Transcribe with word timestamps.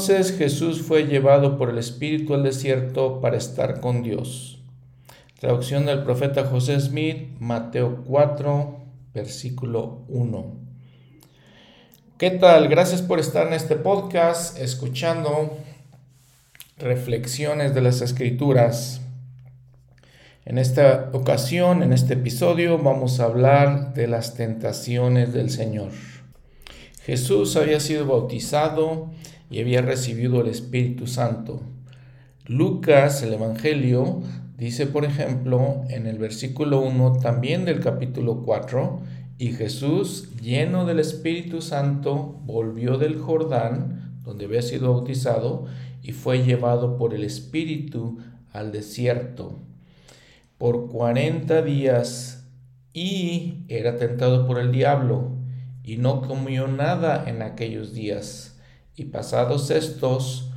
Entonces 0.00 0.38
Jesús 0.38 0.80
fue 0.80 1.04
llevado 1.04 1.58
por 1.58 1.68
el 1.68 1.76
Espíritu 1.76 2.32
al 2.32 2.42
desierto 2.42 3.20
para 3.20 3.36
estar 3.36 3.80
con 3.80 4.02
Dios. 4.02 4.62
Traducción 5.38 5.84
del 5.84 6.04
profeta 6.04 6.46
José 6.46 6.80
Smith, 6.80 7.38
Mateo 7.38 8.02
4, 8.06 8.78
versículo 9.12 10.06
1. 10.08 10.56
¿Qué 12.16 12.30
tal? 12.30 12.68
Gracias 12.68 13.02
por 13.02 13.20
estar 13.20 13.48
en 13.48 13.52
este 13.52 13.76
podcast 13.76 14.58
escuchando 14.58 15.58
reflexiones 16.78 17.74
de 17.74 17.82
las 17.82 18.00
escrituras. 18.00 19.02
En 20.46 20.56
esta 20.56 21.10
ocasión, 21.12 21.82
en 21.82 21.92
este 21.92 22.14
episodio, 22.14 22.78
vamos 22.78 23.20
a 23.20 23.24
hablar 23.24 23.92
de 23.92 24.06
las 24.06 24.34
tentaciones 24.34 25.34
del 25.34 25.50
Señor. 25.50 25.90
Jesús 27.04 27.54
había 27.56 27.80
sido 27.80 28.06
bautizado 28.06 29.10
y 29.50 29.60
había 29.60 29.82
recibido 29.82 30.40
el 30.40 30.48
Espíritu 30.48 31.06
Santo. 31.06 31.60
Lucas, 32.46 33.22
el 33.22 33.34
Evangelio, 33.34 34.22
dice, 34.56 34.86
por 34.86 35.04
ejemplo, 35.04 35.82
en 35.88 36.06
el 36.06 36.18
versículo 36.18 36.80
1 36.80 37.18
también 37.20 37.64
del 37.64 37.80
capítulo 37.80 38.42
4, 38.42 39.00
y 39.38 39.52
Jesús, 39.52 40.36
lleno 40.40 40.86
del 40.86 41.00
Espíritu 41.00 41.60
Santo, 41.62 42.40
volvió 42.44 42.96
del 42.96 43.18
Jordán, 43.18 44.20
donde 44.22 44.46
había 44.46 44.62
sido 44.62 44.92
bautizado, 44.92 45.66
y 46.02 46.12
fue 46.12 46.44
llevado 46.44 46.96
por 46.96 47.14
el 47.14 47.24
Espíritu 47.24 48.18
al 48.52 48.72
desierto 48.72 49.58
por 50.60 50.90
cuarenta 50.90 51.62
días 51.62 52.46
y 52.92 53.64
era 53.68 53.96
tentado 53.96 54.46
por 54.46 54.58
el 54.58 54.72
diablo 54.72 55.30
y 55.82 55.96
no 55.96 56.20
comió 56.20 56.68
nada 56.68 57.24
en 57.26 57.40
aquellos 57.40 57.94
días 57.94 58.49
y 58.96 59.06
pasados 59.06 59.70
estos 59.70 60.50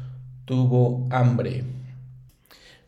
tuvo 0.46 1.08
hambre. 1.10 1.64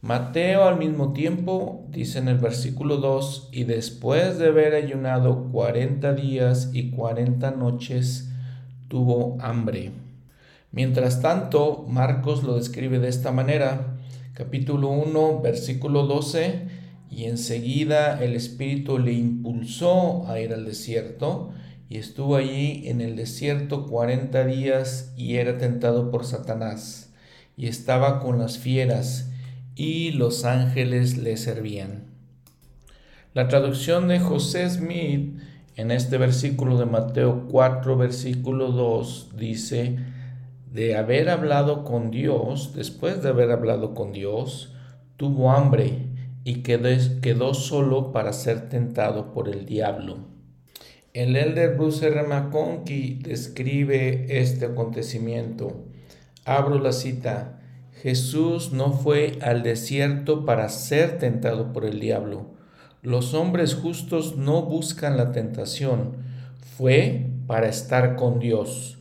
Mateo 0.02 0.66
al 0.66 0.78
mismo 0.78 1.14
tiempo 1.14 1.86
dice 1.90 2.20
en 2.20 2.28
el 2.28 2.38
versículo 2.38 2.98
2, 2.98 3.50
y 3.52 3.64
después 3.64 4.38
de 4.38 4.50
haber 4.50 4.76
ayunado 4.76 5.50
cuarenta 5.52 6.14
días 6.14 6.70
y 6.74 6.92
cuarenta 6.92 7.50
noches, 7.50 8.30
tuvo 8.88 9.38
hambre. 9.42 9.92
Mientras 10.72 11.22
tanto, 11.22 11.86
Marcos 11.88 12.44
lo 12.44 12.56
describe 12.56 13.00
de 13.00 13.08
esta 13.08 13.32
manera, 13.32 13.98
capítulo 14.34 14.90
1, 14.90 15.42
versículo 15.42 16.06
12, 16.06 16.68
y 17.10 17.24
enseguida 17.24 18.24
el 18.24 18.36
Espíritu 18.36 19.00
le 19.00 19.14
impulsó 19.14 20.28
a 20.28 20.40
ir 20.40 20.54
al 20.54 20.66
desierto 20.66 21.52
y 21.90 21.98
estuvo 21.98 22.36
allí 22.36 22.88
en 22.88 23.02
el 23.02 23.16
desierto 23.16 23.86
cuarenta 23.86 24.46
días 24.46 25.14
y 25.16 25.36
era 25.36 25.58
tentado 25.58 26.12
por 26.12 26.26
Satanás 26.26 27.14
y 27.58 27.68
estaba 27.68 28.20
con 28.20 28.40
las 28.40 28.58
fieras 28.58 29.32
y 29.76 30.12
los 30.12 30.46
ángeles 30.46 31.18
le 31.18 31.38
servían. 31.38 32.06
La 33.34 33.48
traducción 33.48 34.08
de 34.08 34.20
José 34.20 34.70
Smith 34.70 35.40
en 35.76 35.92
este 35.92 36.18
versículo 36.18 36.78
de 36.78 36.86
Mateo 36.86 37.48
4, 37.52 37.98
versículo 37.98 38.72
2 38.72 39.32
dice, 39.36 39.98
de 40.72 40.96
haber 40.96 41.30
hablado 41.30 41.84
con 41.84 42.12
Dios, 42.12 42.74
después 42.76 43.22
de 43.22 43.30
haber 43.30 43.52
hablado 43.52 43.94
con 43.94 44.14
Dios, 44.14 44.74
tuvo 45.18 45.52
hambre 45.52 46.08
y 46.46 46.64
quedó, 46.64 47.54
solo 47.54 48.12
para 48.12 48.32
ser 48.32 48.70
tentado 48.70 49.34
por 49.34 49.50
el 49.50 49.66
diablo. 49.66 50.35
El 51.16 51.38
elder 51.38 51.78
Bruce 51.78 52.06
R. 52.06 52.24
McConkie 52.24 53.20
describe 53.24 54.26
este 54.28 54.66
acontecimiento. 54.66 55.86
Abro 56.44 56.78
la 56.78 56.92
cita. 56.92 57.62
Jesús 58.02 58.74
no 58.74 58.92
fue 58.92 59.40
al 59.42 59.64
desierto 59.64 60.44
para 60.44 60.68
ser 60.68 61.18
tentado 61.18 61.72
por 61.72 61.86
el 61.86 62.02
diablo. 62.02 62.48
Los 63.02 63.34
hombres 63.34 63.76
justos 63.76 64.36
no 64.36 64.64
buscan 64.64 65.16
la 65.16 65.32
tentación. 65.32 66.18
Fue 66.78 67.28
para 67.48 67.70
estar 67.70 68.18
con 68.18 68.40
Dios. 68.40 69.00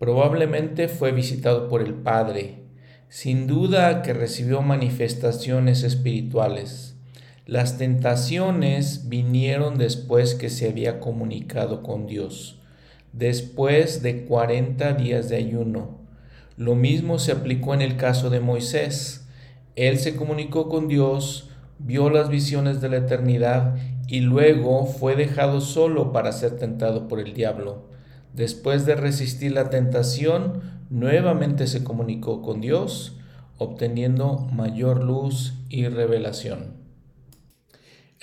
Probablemente 0.00 0.88
fue 0.88 1.12
visitado 1.12 1.68
por 1.68 1.80
el 1.80 1.94
Padre 1.94 2.64
sin 3.08 3.46
duda 3.46 4.02
que 4.02 4.12
recibió 4.12 4.60
manifestaciones 4.60 5.84
espirituales. 5.84 6.83
Las 7.46 7.76
tentaciones 7.76 9.10
vinieron 9.10 9.76
después 9.76 10.34
que 10.34 10.48
se 10.48 10.66
había 10.66 10.98
comunicado 10.98 11.82
con 11.82 12.06
Dios, 12.06 12.62
después 13.12 14.02
de 14.02 14.24
40 14.24 14.94
días 14.94 15.28
de 15.28 15.36
ayuno. 15.36 15.98
Lo 16.56 16.74
mismo 16.74 17.18
se 17.18 17.32
aplicó 17.32 17.74
en 17.74 17.82
el 17.82 17.98
caso 17.98 18.30
de 18.30 18.40
Moisés. 18.40 19.28
Él 19.76 19.98
se 19.98 20.16
comunicó 20.16 20.70
con 20.70 20.88
Dios, 20.88 21.50
vio 21.78 22.08
las 22.08 22.30
visiones 22.30 22.80
de 22.80 22.88
la 22.88 22.96
eternidad 22.96 23.76
y 24.08 24.20
luego 24.20 24.86
fue 24.86 25.14
dejado 25.14 25.60
solo 25.60 26.12
para 26.12 26.32
ser 26.32 26.56
tentado 26.56 27.08
por 27.08 27.20
el 27.20 27.34
diablo. 27.34 27.90
Después 28.32 28.86
de 28.86 28.94
resistir 28.94 29.52
la 29.52 29.68
tentación, 29.68 30.62
nuevamente 30.88 31.66
se 31.66 31.84
comunicó 31.84 32.40
con 32.40 32.62
Dios, 32.62 33.18
obteniendo 33.58 34.48
mayor 34.50 35.04
luz 35.04 35.58
y 35.68 35.88
revelación. 35.88 36.83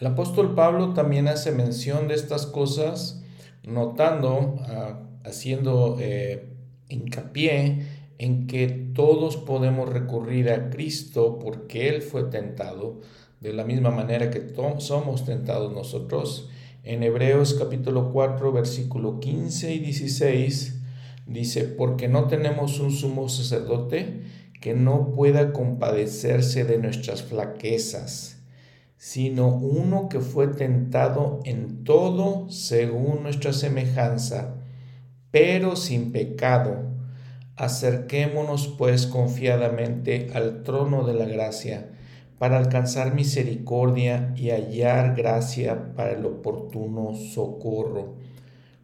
El 0.01 0.07
apóstol 0.07 0.55
Pablo 0.55 0.95
también 0.95 1.27
hace 1.27 1.51
mención 1.51 2.07
de 2.07 2.15
estas 2.15 2.47
cosas, 2.47 3.21
notando, 3.61 4.55
ah, 4.61 4.99
haciendo 5.23 5.97
eh, 5.99 6.47
hincapié 6.89 7.85
en 8.17 8.47
que 8.47 8.65
todos 8.95 9.37
podemos 9.37 9.87
recurrir 9.87 10.49
a 10.49 10.71
Cristo 10.71 11.37
porque 11.37 11.87
Él 11.87 12.01
fue 12.01 12.23
tentado, 12.23 13.01
de 13.41 13.53
la 13.53 13.63
misma 13.63 13.91
manera 13.91 14.31
que 14.31 14.51
somos 14.79 15.23
tentados 15.23 15.71
nosotros. 15.71 16.49
En 16.83 17.03
Hebreos 17.03 17.53
capítulo 17.53 18.11
4, 18.11 18.51
versículo 18.51 19.19
15 19.19 19.71
y 19.71 19.77
16, 19.77 20.81
dice, 21.27 21.65
porque 21.65 22.07
no 22.07 22.27
tenemos 22.27 22.79
un 22.79 22.89
sumo 22.89 23.29
sacerdote 23.29 24.23
que 24.61 24.73
no 24.73 25.11
pueda 25.11 25.53
compadecerse 25.53 26.63
de 26.63 26.79
nuestras 26.79 27.21
flaquezas, 27.21 28.40
sino 29.01 29.47
uno 29.47 30.09
que 30.09 30.19
fue 30.19 30.49
tentado 30.49 31.39
en 31.43 31.83
todo 31.83 32.47
según 32.51 33.23
nuestra 33.23 33.51
semejanza, 33.51 34.57
pero 35.31 35.75
sin 35.75 36.11
pecado. 36.11 36.83
Acerquémonos 37.55 38.67
pues 38.67 39.07
confiadamente 39.07 40.29
al 40.35 40.61
trono 40.61 41.03
de 41.03 41.15
la 41.15 41.25
gracia 41.25 41.89
para 42.37 42.59
alcanzar 42.59 43.15
misericordia 43.15 44.35
y 44.37 44.51
hallar 44.51 45.15
gracia 45.15 45.95
para 45.95 46.11
el 46.11 46.23
oportuno 46.23 47.15
socorro. 47.15 48.17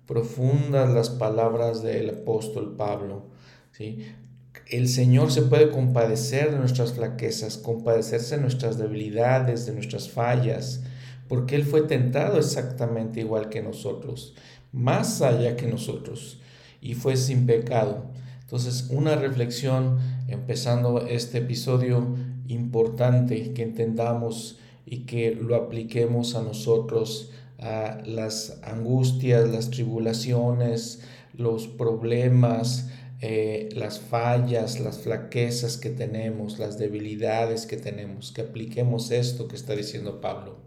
Profundas 0.07 0.89
las 0.89 1.11
palabras 1.11 1.83
del 1.83 2.09
apóstol 2.09 2.75
Pablo. 2.75 3.27
¿sí? 3.71 3.99
El 4.65 4.87
Señor 4.89 5.31
se 5.31 5.43
puede 5.43 5.69
compadecer 5.69 6.51
de 6.51 6.57
nuestras 6.57 6.93
flaquezas, 6.93 7.57
compadecerse 7.57 8.35
de 8.35 8.41
nuestras 8.41 8.77
debilidades, 8.77 9.65
de 9.65 9.73
nuestras 9.73 10.09
fallas, 10.09 10.81
porque 11.27 11.55
Él 11.55 11.63
fue 11.63 11.81
tentado 11.81 12.37
exactamente 12.37 13.19
igual 13.21 13.49
que 13.49 13.61
nosotros, 13.61 14.33
más 14.71 15.21
allá 15.21 15.55
que 15.55 15.67
nosotros, 15.67 16.39
y 16.81 16.95
fue 16.95 17.17
sin 17.17 17.45
pecado. 17.45 18.05
Entonces, 18.41 18.87
una 18.89 19.15
reflexión 19.15 19.97
empezando 20.27 21.05
este 21.05 21.39
episodio 21.39 22.15
importante 22.47 23.53
que 23.53 23.63
entendamos 23.63 24.57
y 24.85 24.99
que 24.99 25.35
lo 25.35 25.55
apliquemos 25.55 26.35
a 26.35 26.41
nosotros, 26.41 27.31
a 27.59 27.97
las 28.05 28.59
angustias, 28.63 29.49
las 29.49 29.69
tribulaciones, 29.69 31.01
los 31.33 31.67
problemas, 31.67 32.89
eh, 33.19 33.69
las 33.73 33.99
fallas, 33.99 34.79
las 34.79 34.99
flaquezas 34.99 35.77
que 35.77 35.89
tenemos, 35.89 36.59
las 36.59 36.77
debilidades 36.77 37.65
que 37.65 37.77
tenemos, 37.77 38.31
que 38.31 38.41
apliquemos 38.41 39.11
esto 39.11 39.47
que 39.47 39.55
está 39.55 39.75
diciendo 39.75 40.21
Pablo. 40.21 40.57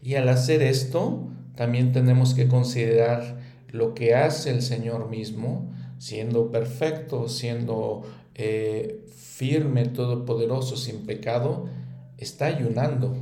Y 0.00 0.14
al 0.14 0.28
hacer 0.28 0.62
esto, 0.62 1.28
también 1.56 1.92
tenemos 1.92 2.34
que 2.34 2.46
considerar 2.46 3.40
lo 3.70 3.94
que 3.94 4.14
hace 4.14 4.50
el 4.50 4.62
Señor 4.62 5.10
mismo, 5.10 5.72
siendo 5.98 6.52
perfecto, 6.52 7.28
siendo 7.28 8.02
eh, 8.34 9.04
firme, 9.12 9.86
todopoderoso, 9.86 10.76
sin 10.76 11.04
pecado, 11.04 11.68
está 12.16 12.46
ayunando. 12.46 13.16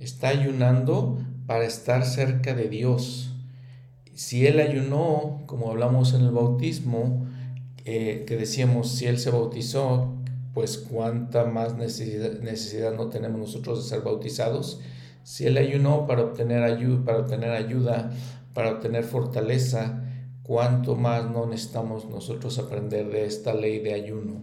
Está 0.00 0.28
ayunando 0.28 1.18
para 1.46 1.64
estar 1.64 2.04
cerca 2.04 2.54
de 2.54 2.68
Dios. 2.68 3.33
Si 4.14 4.46
Él 4.46 4.60
ayunó, 4.60 5.42
como 5.46 5.70
hablamos 5.70 6.14
en 6.14 6.22
el 6.22 6.30
bautismo, 6.30 7.26
eh, 7.84 8.24
que 8.26 8.36
decíamos, 8.36 8.90
si 8.90 9.06
Él 9.06 9.18
se 9.18 9.30
bautizó, 9.30 10.14
pues 10.54 10.78
cuánta 10.78 11.44
más 11.44 11.76
necesidad, 11.76 12.38
necesidad, 12.40 12.94
no 12.94 13.08
tenemos 13.08 13.40
nosotros 13.40 13.82
de 13.82 13.88
ser 13.88 14.02
bautizados. 14.02 14.80
Si 15.24 15.46
Él 15.46 15.58
ayunó 15.58 16.06
para 16.06 16.22
obtener, 16.22 16.62
ayuda, 16.62 17.04
para 17.04 17.18
obtener 17.18 17.50
ayuda, 17.50 18.12
para 18.54 18.72
obtener 18.72 19.04
fortaleza, 19.04 20.04
cuánto 20.44 20.94
más 20.94 21.28
no 21.30 21.46
necesitamos 21.46 22.04
nosotros 22.06 22.58
aprender 22.58 23.10
de 23.10 23.24
esta 23.24 23.52
ley 23.52 23.80
de 23.80 23.94
ayuno. 23.94 24.42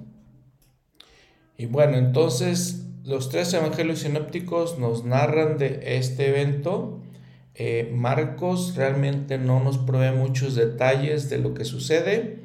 Y 1.58 1.68
bueno, 1.68 1.98
entonces 1.98 2.88
los 3.06 3.30
tres 3.30 3.54
evangelios 3.54 4.00
sinópticos 4.00 4.78
nos 4.78 5.06
narran 5.06 5.58
de 5.58 5.98
este 5.98 6.30
evento. 6.30 7.00
Eh, 7.56 7.92
Marcos 7.94 8.76
realmente 8.76 9.38
no 9.38 9.64
nos 9.64 9.78
provee 9.78 10.16
muchos 10.16 10.56
detalles 10.56 11.30
de 11.30 11.38
lo 11.38 11.54
que 11.54 11.66
sucede. 11.66 12.40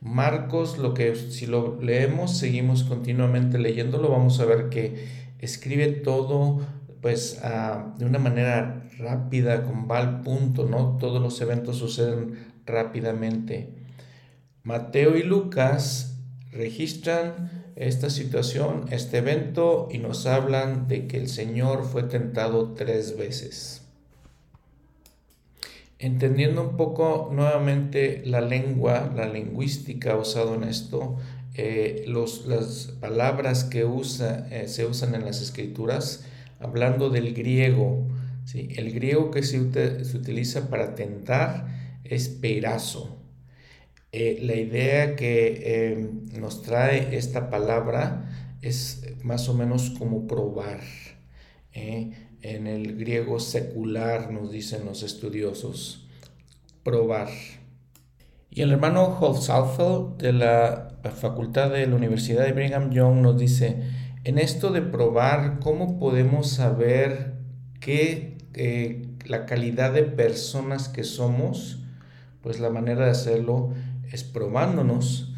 Marcos, 0.00 0.78
lo 0.78 0.94
que 0.94 1.14
si 1.16 1.46
lo 1.46 1.80
leemos, 1.80 2.36
seguimos 2.36 2.84
continuamente 2.84 3.58
leyéndolo, 3.58 4.10
vamos 4.10 4.38
a 4.40 4.44
ver 4.44 4.68
que 4.68 5.08
escribe 5.38 5.88
todo 5.88 6.60
pues 7.00 7.38
de 7.98 8.04
una 8.06 8.18
manera 8.18 8.88
rápida, 8.98 9.64
con 9.64 9.90
va 9.90 9.98
al 9.98 10.22
punto, 10.22 10.66
¿no? 10.66 10.96
Todos 10.98 11.20
los 11.20 11.38
eventos 11.42 11.76
suceden 11.76 12.54
rápidamente. 12.64 13.68
Mateo 14.62 15.16
y 15.16 15.22
Lucas 15.22 16.16
registran 16.50 17.66
esta 17.76 18.08
situación, 18.08 18.86
este 18.90 19.18
evento, 19.18 19.88
y 19.90 19.98
nos 19.98 20.24
hablan 20.24 20.88
de 20.88 21.06
que 21.06 21.18
el 21.18 21.28
Señor 21.28 21.84
fue 21.84 22.04
tentado 22.04 22.72
tres 22.72 23.18
veces. 23.18 23.83
Entendiendo 26.04 26.60
un 26.60 26.76
poco 26.76 27.30
nuevamente 27.32 28.20
la 28.26 28.42
lengua, 28.42 29.10
la 29.16 29.26
lingüística 29.26 30.14
usada 30.18 30.54
en 30.54 30.64
esto, 30.64 31.16
eh, 31.54 32.04
las 32.06 32.92
palabras 33.00 33.64
que 33.64 33.86
usa, 33.86 34.46
eh, 34.50 34.68
se 34.68 34.84
usan 34.84 35.14
en 35.14 35.24
las 35.24 35.40
escrituras, 35.40 36.26
hablando 36.60 37.08
del 37.08 37.32
griego, 37.32 38.06
¿sí? 38.44 38.68
el 38.76 38.92
griego 38.92 39.30
que 39.30 39.42
se, 39.42 40.04
se 40.04 40.16
utiliza 40.18 40.68
para 40.68 40.94
tentar 40.94 42.02
es 42.04 42.28
perazo. 42.28 43.18
Eh, 44.12 44.40
la 44.42 44.56
idea 44.56 45.16
que 45.16 45.94
em, 45.94 46.38
nos 46.38 46.60
trae 46.60 47.16
esta 47.16 47.48
palabra 47.48 48.30
es 48.60 49.06
más 49.22 49.48
o 49.48 49.54
menos 49.54 49.88
como 49.98 50.26
probar. 50.26 50.82
¿eh? 51.72 52.10
En 52.44 52.66
el 52.66 52.98
griego 52.98 53.40
secular 53.40 54.30
nos 54.30 54.52
dicen 54.52 54.84
los 54.84 55.02
estudiosos, 55.02 56.06
probar. 56.82 57.28
Y 58.50 58.60
el 58.60 58.70
hermano 58.70 59.18
Southfield 59.34 60.18
de 60.18 60.34
la 60.34 60.90
Facultad 61.16 61.70
de 61.70 61.86
la 61.86 61.96
Universidad 61.96 62.44
de 62.44 62.52
Brigham 62.52 62.90
Young 62.90 63.22
nos 63.22 63.38
dice, 63.38 63.78
en 64.24 64.36
esto 64.36 64.72
de 64.72 64.82
probar, 64.82 65.58
¿cómo 65.60 65.98
podemos 65.98 66.50
saber 66.50 67.32
que 67.80 68.36
eh, 68.52 69.08
la 69.24 69.46
calidad 69.46 69.94
de 69.94 70.02
personas 70.02 70.90
que 70.90 71.02
somos? 71.02 71.82
Pues 72.42 72.60
la 72.60 72.68
manera 72.68 73.06
de 73.06 73.12
hacerlo 73.12 73.72
es 74.12 74.22
probándonos. 74.22 75.32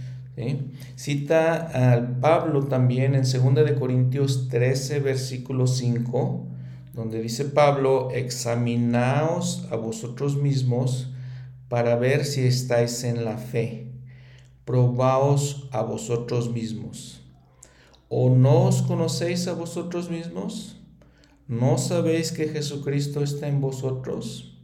Cita 0.97 1.93
al 1.93 2.19
Pablo 2.19 2.65
también 2.65 3.15
en 3.15 3.23
2 3.23 3.55
de 3.65 3.77
Corintios 3.77 4.49
13, 4.49 4.99
versículo 4.99 5.69
5, 5.69 6.56
donde 6.97 7.21
dice 7.21 7.45
Pablo, 7.45 8.09
examinaos 8.11 9.69
a 9.71 9.77
vosotros 9.77 10.37
mismos 10.37 11.11
para 11.69 11.95
ver 11.97 12.25
si 12.25 12.41
estáis 12.47 13.05
en 13.05 13.27
la 13.27 13.37
fe. 13.37 13.93
Probaos 14.65 15.69
a 15.73 15.83
vosotros 15.83 16.51
mismos. 16.51 17.21
¿O 18.09 18.31
no 18.31 18.63
os 18.65 18.81
conocéis 18.81 19.47
a 19.47 19.53
vosotros 19.53 20.09
mismos? 20.09 20.81
¿No 21.47 21.77
sabéis 21.77 22.33
que 22.33 22.49
Jesucristo 22.49 23.23
está 23.23 23.47
en 23.47 23.61
vosotros? 23.61 24.59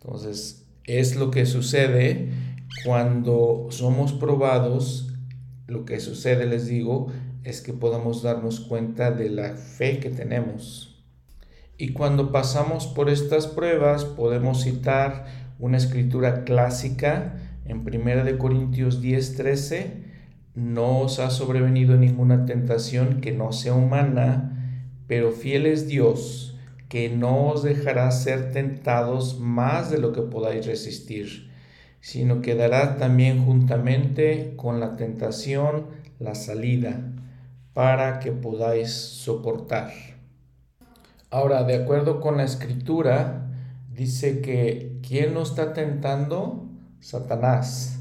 Entonces, 0.00 0.64
es 0.84 1.16
lo 1.16 1.32
que 1.32 1.44
sucede 1.44 2.30
cuando 2.84 3.66
somos 3.70 4.12
probados, 4.12 5.12
lo 5.66 5.84
que 5.84 5.98
sucede, 5.98 6.46
les 6.46 6.66
digo, 6.68 7.08
es 7.42 7.62
que 7.62 7.72
podamos 7.72 8.22
darnos 8.22 8.60
cuenta 8.60 9.10
de 9.10 9.28
la 9.28 9.56
fe 9.56 9.98
que 9.98 10.10
tenemos. 10.10 10.87
Y 11.78 11.94
cuando 11.94 12.32
pasamos 12.32 12.86
por 12.86 13.08
estas 13.08 13.46
pruebas, 13.46 14.04
podemos 14.04 14.64
citar 14.64 15.24
una 15.58 15.78
escritura 15.78 16.44
clásica 16.44 17.36
en 17.64 17.78
1 17.78 18.36
Corintios 18.36 19.00
10:13, 19.00 20.04
no 20.54 20.98
os 20.98 21.20
ha 21.20 21.30
sobrevenido 21.30 21.96
ninguna 21.96 22.44
tentación 22.44 23.22
que 23.22 23.32
no 23.32 23.52
sea 23.52 23.72
humana, 23.72 24.84
pero 25.06 25.32
fiel 25.32 25.64
es 25.64 25.88
Dios, 25.88 26.58
que 26.90 27.08
no 27.08 27.46
os 27.46 27.62
dejará 27.62 28.10
ser 28.10 28.52
tentados 28.52 29.38
más 29.38 29.90
de 29.90 29.98
lo 29.98 30.12
que 30.12 30.22
podáis 30.22 30.66
resistir 30.66 31.48
sino 32.00 32.40
que 32.40 32.54
dará 32.54 32.96
también 32.96 33.44
juntamente 33.44 34.54
con 34.56 34.80
la 34.80 34.96
tentación 34.96 35.86
la 36.18 36.34
salida 36.34 37.00
para 37.74 38.18
que 38.18 38.32
podáis 38.32 38.90
soportar. 38.92 40.07
Ahora, 41.30 41.64
de 41.64 41.76
acuerdo 41.76 42.20
con 42.20 42.38
la 42.38 42.44
escritura, 42.44 43.50
dice 43.92 44.40
que 44.40 44.98
¿quién 45.06 45.34
nos 45.34 45.50
está 45.50 45.74
tentando? 45.74 46.66
Satanás. 47.00 48.00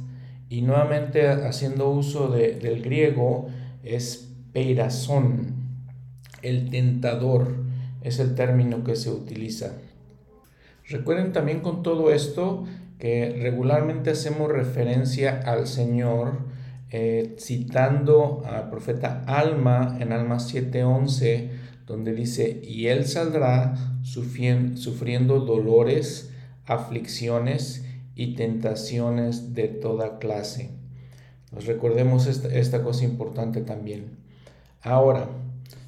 Y 0.50 0.62
nuevamente 0.62 1.28
haciendo 1.28 1.90
uso 1.90 2.30
del 2.30 2.82
griego 2.82 3.48
es 3.84 4.34
peirazón, 4.54 5.56
el 6.42 6.70
tentador, 6.70 7.56
es 8.02 8.20
el 8.20 8.34
término 8.34 8.84
que 8.84 8.96
se 8.96 9.12
utiliza. 9.12 9.74
Recuerden 10.88 11.34
también 11.34 11.60
con 11.60 11.84
todo 11.84 12.12
esto 12.14 12.66
que 12.98 13.38
regularmente 13.42 14.12
hacemos 14.12 14.50
referencia 14.50 15.42
al 15.46 15.68
Señor 15.68 16.48
eh, 16.90 17.36
citando 17.38 18.44
al 18.46 18.70
profeta 18.70 19.24
Alma 19.28 19.98
en 20.00 20.14
Alma 20.14 20.38
7:11, 20.38 21.50
donde 21.88 22.14
dice, 22.14 22.62
y 22.64 22.88
él 22.88 23.06
saldrá 23.06 23.76
sufriendo 24.04 25.40
dolores, 25.40 26.32
aflicciones 26.66 27.86
y 28.14 28.36
tentaciones 28.36 29.54
de 29.56 29.70
toda 29.70 30.20
clase. 30.20 30.72
Nos 31.54 31.66
recordemos 31.66 32.28
esta, 32.28 32.84
cosa 32.84 33.06
importante 33.06 33.62
también. 33.62 34.18
Ahora, 34.82 35.30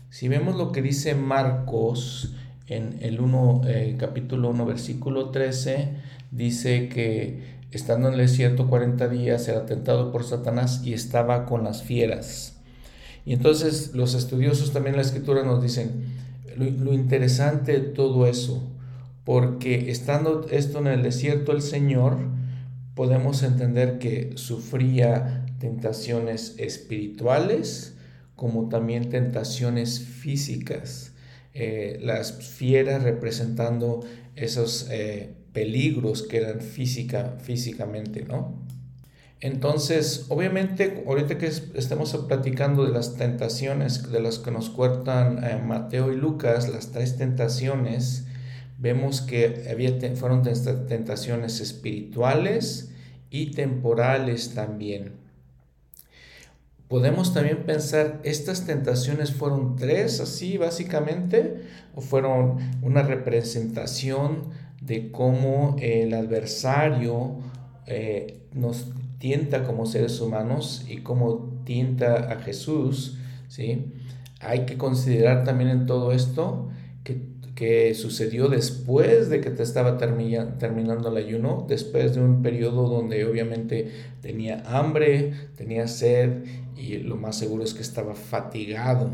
si 0.09 0.29
vemos 0.29 0.55
lo 0.55 0.71
que 0.71 0.81
dice 0.81 1.15
Marcos 1.15 2.33
en 2.67 2.97
el 3.01 3.19
1, 3.19 3.61
eh, 3.67 3.95
capítulo 3.99 4.51
1, 4.51 4.65
versículo 4.65 5.31
13, 5.31 5.97
dice 6.31 6.87
que 6.87 7.59
estando 7.71 8.07
en 8.07 8.13
el 8.13 8.21
desierto 8.21 8.69
40 8.69 9.09
días 9.09 9.47
era 9.49 9.65
tentado 9.65 10.13
por 10.13 10.23
Satanás 10.23 10.81
y 10.85 10.93
estaba 10.93 11.45
con 11.45 11.65
las 11.65 11.83
fieras. 11.83 12.58
Y 13.25 13.33
entonces 13.33 13.91
los 13.93 14.13
estudiosos 14.13 14.71
también 14.71 14.95
la 14.95 15.01
escritura 15.01 15.43
nos 15.43 15.61
dicen 15.61 16.05
lo, 16.55 16.93
interesante 16.93 17.73
de 17.73 17.79
todo 17.79 18.27
eso, 18.27 18.69
porque 19.23 19.91
estando 19.91 20.45
esto 20.49 20.79
en 20.79 20.87
el 20.87 21.03
desierto 21.03 21.51
el 21.51 21.61
Señor, 21.61 22.17
podemos 22.95 23.43
entender 23.43 23.99
que 23.99 24.31
sufría 24.35 25.45
tentaciones 25.59 26.55
espirituales 26.57 27.95
como 28.35 28.69
también 28.69 29.09
tentaciones 29.09 29.99
físicas. 29.99 31.13
Eh, 31.53 31.99
las 32.01 32.33
fieras 32.33 33.03
representando 33.03 34.01
esos 34.35 34.87
eh, 34.91 35.33
peligros 35.53 36.23
que 36.23 36.37
eran 36.37 36.61
física, 36.61 37.37
físicamente, 37.41 38.23
¿no? 38.23 38.65
Entonces, 39.41 40.25
obviamente, 40.27 41.03
ahorita 41.07 41.37
que 41.37 41.47
estamos 41.47 42.13
platicando 42.27 42.85
de 42.85 42.91
las 42.91 43.15
tentaciones 43.15 44.11
de 44.11 44.19
las 44.19 44.37
que 44.37 44.51
nos 44.51 44.69
cuentan 44.69 45.43
eh, 45.43 45.61
Mateo 45.65 46.11
y 46.11 46.17
Lucas, 46.17 46.67
las 46.67 46.91
tres 46.91 47.15
tentaciones, 47.15 48.25
vemos 48.77 49.21
que 49.21 49.67
había, 49.71 49.97
fueron 50.15 50.43
tentaciones 50.43 51.61
espirituales 51.61 52.91
y 53.29 53.51
temporales 53.51 54.53
también. 54.55 55.13
Podemos 56.89 57.33
también 57.33 57.63
pensar, 57.65 58.19
¿estas 58.23 58.65
tentaciones 58.65 59.31
fueron 59.31 59.77
tres 59.77 60.19
así 60.19 60.57
básicamente? 60.57 61.61
¿O 61.95 62.01
fueron 62.01 62.57
una 62.81 63.03
representación 63.03 64.49
de 64.81 65.11
cómo 65.11 65.77
el 65.79 66.13
adversario 66.13 67.37
eh, 67.85 68.39
nos 68.53 68.87
tienta 69.19 69.63
como 69.63 69.85
seres 69.85 70.19
humanos 70.21 70.85
y 70.87 70.97
cómo 70.97 71.61
tienta 71.65 72.31
a 72.31 72.39
Jesús, 72.39 73.17
¿sí? 73.47 73.85
Hay 74.39 74.65
que 74.65 74.77
considerar 74.77 75.43
también 75.43 75.69
en 75.69 75.85
todo 75.85 76.11
esto 76.13 76.69
que, 77.03 77.27
que 77.55 77.93
sucedió 77.93 78.47
después 78.47 79.29
de 79.29 79.41
que 79.41 79.49
te 79.49 79.63
estaba 79.63 79.97
terminando 79.97 81.09
el 81.09 81.17
ayuno, 81.17 81.65
después 81.67 82.15
de 82.15 82.21
un 82.21 82.41
periodo 82.41 82.87
donde 82.87 83.25
obviamente 83.25 83.91
tenía 84.21 84.63
hambre, 84.65 85.33
tenía 85.57 85.87
sed 85.87 86.45
y 86.77 86.97
lo 86.97 87.17
más 87.17 87.37
seguro 87.37 87.63
es 87.63 87.73
que 87.73 87.81
estaba 87.81 88.15
fatigado. 88.15 89.11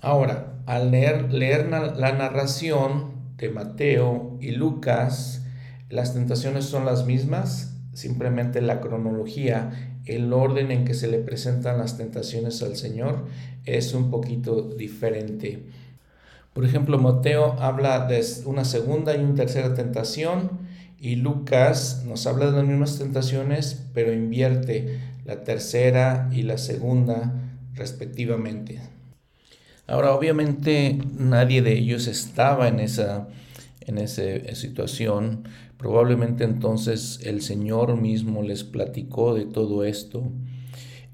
Ahora, 0.00 0.62
al 0.66 0.90
leer, 0.90 1.32
la 1.68 2.12
narración, 2.12 3.12
Mateo 3.48 4.38
y 4.40 4.52
Lucas, 4.52 5.38
Las 5.88 6.14
tentaciones 6.14 6.64
son 6.64 6.86
las 6.86 7.04
mismas, 7.04 7.71
simplemente 7.92 8.60
la 8.60 8.80
cronología, 8.80 9.98
el 10.06 10.32
orden 10.32 10.70
en 10.70 10.84
que 10.84 10.94
se 10.94 11.08
le 11.08 11.18
presentan 11.18 11.78
las 11.78 11.96
tentaciones 11.96 12.62
al 12.62 12.76
Señor 12.76 13.26
es 13.64 13.94
un 13.94 14.10
poquito 14.10 14.62
diferente. 14.62 15.62
Por 16.52 16.64
ejemplo, 16.64 16.98
Mateo 16.98 17.56
habla 17.60 18.06
de 18.06 18.24
una 18.44 18.64
segunda 18.64 19.16
y 19.16 19.20
una 19.20 19.34
tercera 19.34 19.74
tentación 19.74 20.50
y 20.98 21.16
Lucas 21.16 22.04
nos 22.06 22.26
habla 22.26 22.46
de 22.46 22.58
las 22.58 22.66
mismas 22.66 22.98
tentaciones, 22.98 23.86
pero 23.94 24.12
invierte 24.12 25.00
la 25.24 25.44
tercera 25.44 26.28
y 26.32 26.42
la 26.42 26.58
segunda 26.58 27.32
respectivamente. 27.74 28.80
Ahora, 29.86 30.12
obviamente 30.14 30.98
nadie 31.18 31.62
de 31.62 31.72
ellos 31.72 32.06
estaba 32.06 32.68
en 32.68 32.80
esa, 32.80 33.28
en 33.80 33.98
esa 33.98 34.22
situación. 34.54 35.44
Probablemente 35.82 36.44
entonces 36.44 37.18
el 37.24 37.42
Señor 37.42 38.00
mismo 38.00 38.44
les 38.44 38.62
platicó 38.62 39.34
de 39.34 39.46
todo 39.46 39.82
esto. 39.84 40.22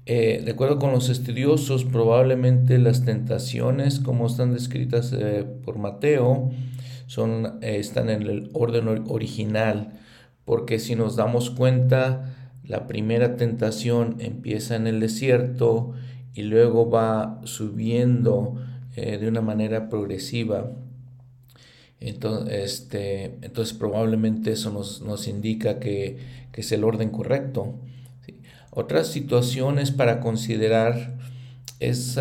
Eh, 0.05 0.43
de 0.45 0.51
acuerdo 0.51 0.77
con 0.77 0.91
los 0.91 1.09
estudiosos, 1.09 1.85
probablemente 1.85 2.77
las 2.77 3.03
tentaciones, 3.03 3.99
como 3.99 4.27
están 4.27 4.53
descritas 4.53 5.11
eh, 5.11 5.43
por 5.65 5.79
Mateo, 5.79 6.51
son, 7.07 7.57
eh, 7.63 7.77
están 7.79 8.11
en 8.11 8.21
el 8.21 8.51
orden 8.53 8.87
original, 9.07 9.99
porque 10.45 10.77
si 10.77 10.95
nos 10.95 11.15
damos 11.15 11.49
cuenta, 11.49 12.35
la 12.63 12.85
primera 12.85 13.37
tentación 13.37 14.17
empieza 14.19 14.75
en 14.75 14.85
el 14.85 14.99
desierto 14.99 15.93
y 16.35 16.43
luego 16.43 16.91
va 16.91 17.41
subiendo 17.43 18.53
de 18.95 19.27
una 19.27 19.41
manera 19.41 19.89
progresiva. 19.89 20.69
Entonces, 22.01 22.53
este, 22.53 23.25
entonces 23.41 23.77
probablemente 23.77 24.51
eso 24.51 24.71
nos, 24.71 25.27
indica 25.27 25.79
que, 25.79 26.39
es 26.53 26.71
el 26.73 26.83
orden 26.83 27.09
correcto. 27.09 27.79
Otras 28.71 29.07
situaciones 29.07 29.91
para 29.91 30.19
considerar 30.19 31.17
es 31.79 32.19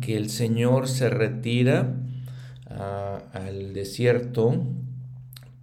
que 0.00 0.16
el 0.16 0.28
Señor 0.28 0.88
se 0.88 1.08
retira 1.08 1.94
ah, 2.68 3.22
al 3.32 3.74
desierto 3.74 4.66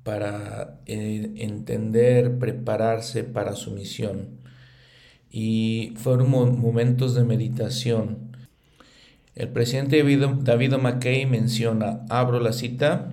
para 0.03 0.79
eh, 0.85 1.31
entender, 1.35 2.37
prepararse 2.39 3.23
para 3.23 3.53
su 3.53 3.71
misión. 3.71 4.39
Y 5.29 5.93
fueron 5.97 6.29
momentos 6.29 7.15
de 7.15 7.23
meditación. 7.23 8.37
El 9.35 9.49
presidente 9.49 9.97
David, 9.97 10.25
David 10.43 10.75
McKay 10.75 11.25
menciona, 11.25 12.05
abro 12.09 12.39
la 12.39 12.53
cita, 12.53 13.09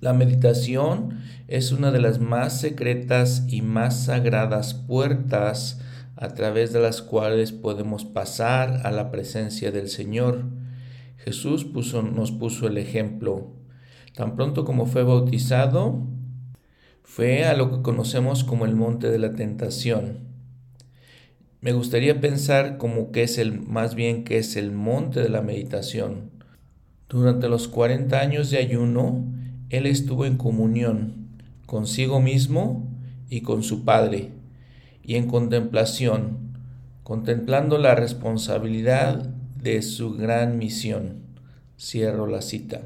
la 0.00 0.12
meditación 0.12 1.20
es 1.48 1.72
una 1.72 1.90
de 1.90 2.00
las 2.00 2.18
más 2.18 2.60
secretas 2.60 3.44
y 3.48 3.62
más 3.62 4.04
sagradas 4.04 4.74
puertas 4.74 5.80
a 6.16 6.28
través 6.28 6.72
de 6.72 6.80
las 6.80 7.02
cuales 7.02 7.52
podemos 7.52 8.04
pasar 8.04 8.82
a 8.84 8.90
la 8.90 9.10
presencia 9.10 9.72
del 9.72 9.88
Señor. 9.88 10.44
Jesús 11.16 11.64
puso, 11.64 12.02
nos 12.02 12.30
puso 12.30 12.66
el 12.66 12.78
ejemplo. 12.78 13.52
Tan 14.14 14.36
pronto 14.36 14.64
como 14.64 14.86
fue 14.86 15.02
bautizado, 15.02 16.06
fue 17.02 17.44
a 17.44 17.54
lo 17.54 17.70
que 17.70 17.82
conocemos 17.82 18.44
como 18.44 18.64
el 18.64 18.74
monte 18.74 19.10
de 19.10 19.18
la 19.18 19.32
tentación. 19.32 20.26
Me 21.60 21.72
gustaría 21.72 22.20
pensar 22.20 22.76
como 22.76 23.12
que 23.12 23.22
es 23.22 23.38
el, 23.38 23.60
más 23.60 23.94
bien 23.94 24.24
que 24.24 24.38
es 24.38 24.56
el 24.56 24.72
monte 24.72 25.20
de 25.20 25.28
la 25.30 25.42
meditación. 25.42 26.30
Durante 27.08 27.48
los 27.48 27.68
40 27.68 28.20
años 28.20 28.50
de 28.50 28.58
ayuno, 28.58 29.24
él 29.70 29.86
estuvo 29.86 30.24
en 30.24 30.36
comunión 30.36 31.26
consigo 31.66 32.20
mismo 32.20 32.88
y 33.28 33.40
con 33.40 33.62
su 33.62 33.84
Padre 33.84 34.30
y 35.02 35.16
en 35.16 35.28
contemplación, 35.28 36.38
contemplando 37.02 37.78
la 37.78 37.94
responsabilidad 37.94 39.28
de 39.60 39.82
su 39.82 40.14
gran 40.14 40.58
misión. 40.58 41.22
Cierro 41.78 42.26
la 42.26 42.42
cita. 42.42 42.82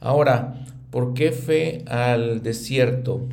Ahora, 0.00 0.64
¿por 0.90 1.14
qué 1.14 1.32
fue 1.32 1.84
al 1.86 2.42
desierto? 2.42 3.28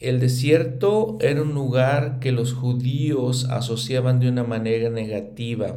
El 0.00 0.20
desierto 0.20 1.18
era 1.20 1.42
un 1.42 1.54
lugar 1.54 2.18
que 2.18 2.32
los 2.32 2.54
judíos 2.54 3.46
asociaban 3.50 4.18
de 4.20 4.28
una 4.28 4.44
manera 4.44 4.90
negativa. 4.90 5.76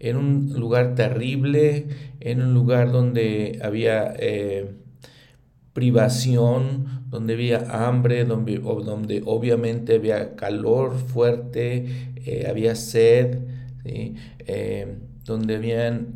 Era 0.00 0.18
un 0.18 0.52
lugar 0.58 0.94
terrible, 0.94 1.86
era 2.20 2.44
un 2.44 2.52
lugar 2.54 2.90
donde 2.90 3.58
había 3.62 4.14
eh, 4.18 4.74
privación, 5.72 7.04
donde 7.10 7.34
había 7.34 7.86
hambre, 7.86 8.24
donde, 8.24 9.22
obviamente 9.24 9.96
había 9.96 10.36
calor 10.36 10.96
fuerte, 10.98 12.12
eh, 12.26 12.46
había 12.48 12.74
sed, 12.74 13.38
eh, 13.84 14.96
donde 15.24 15.56
habían 15.56 16.14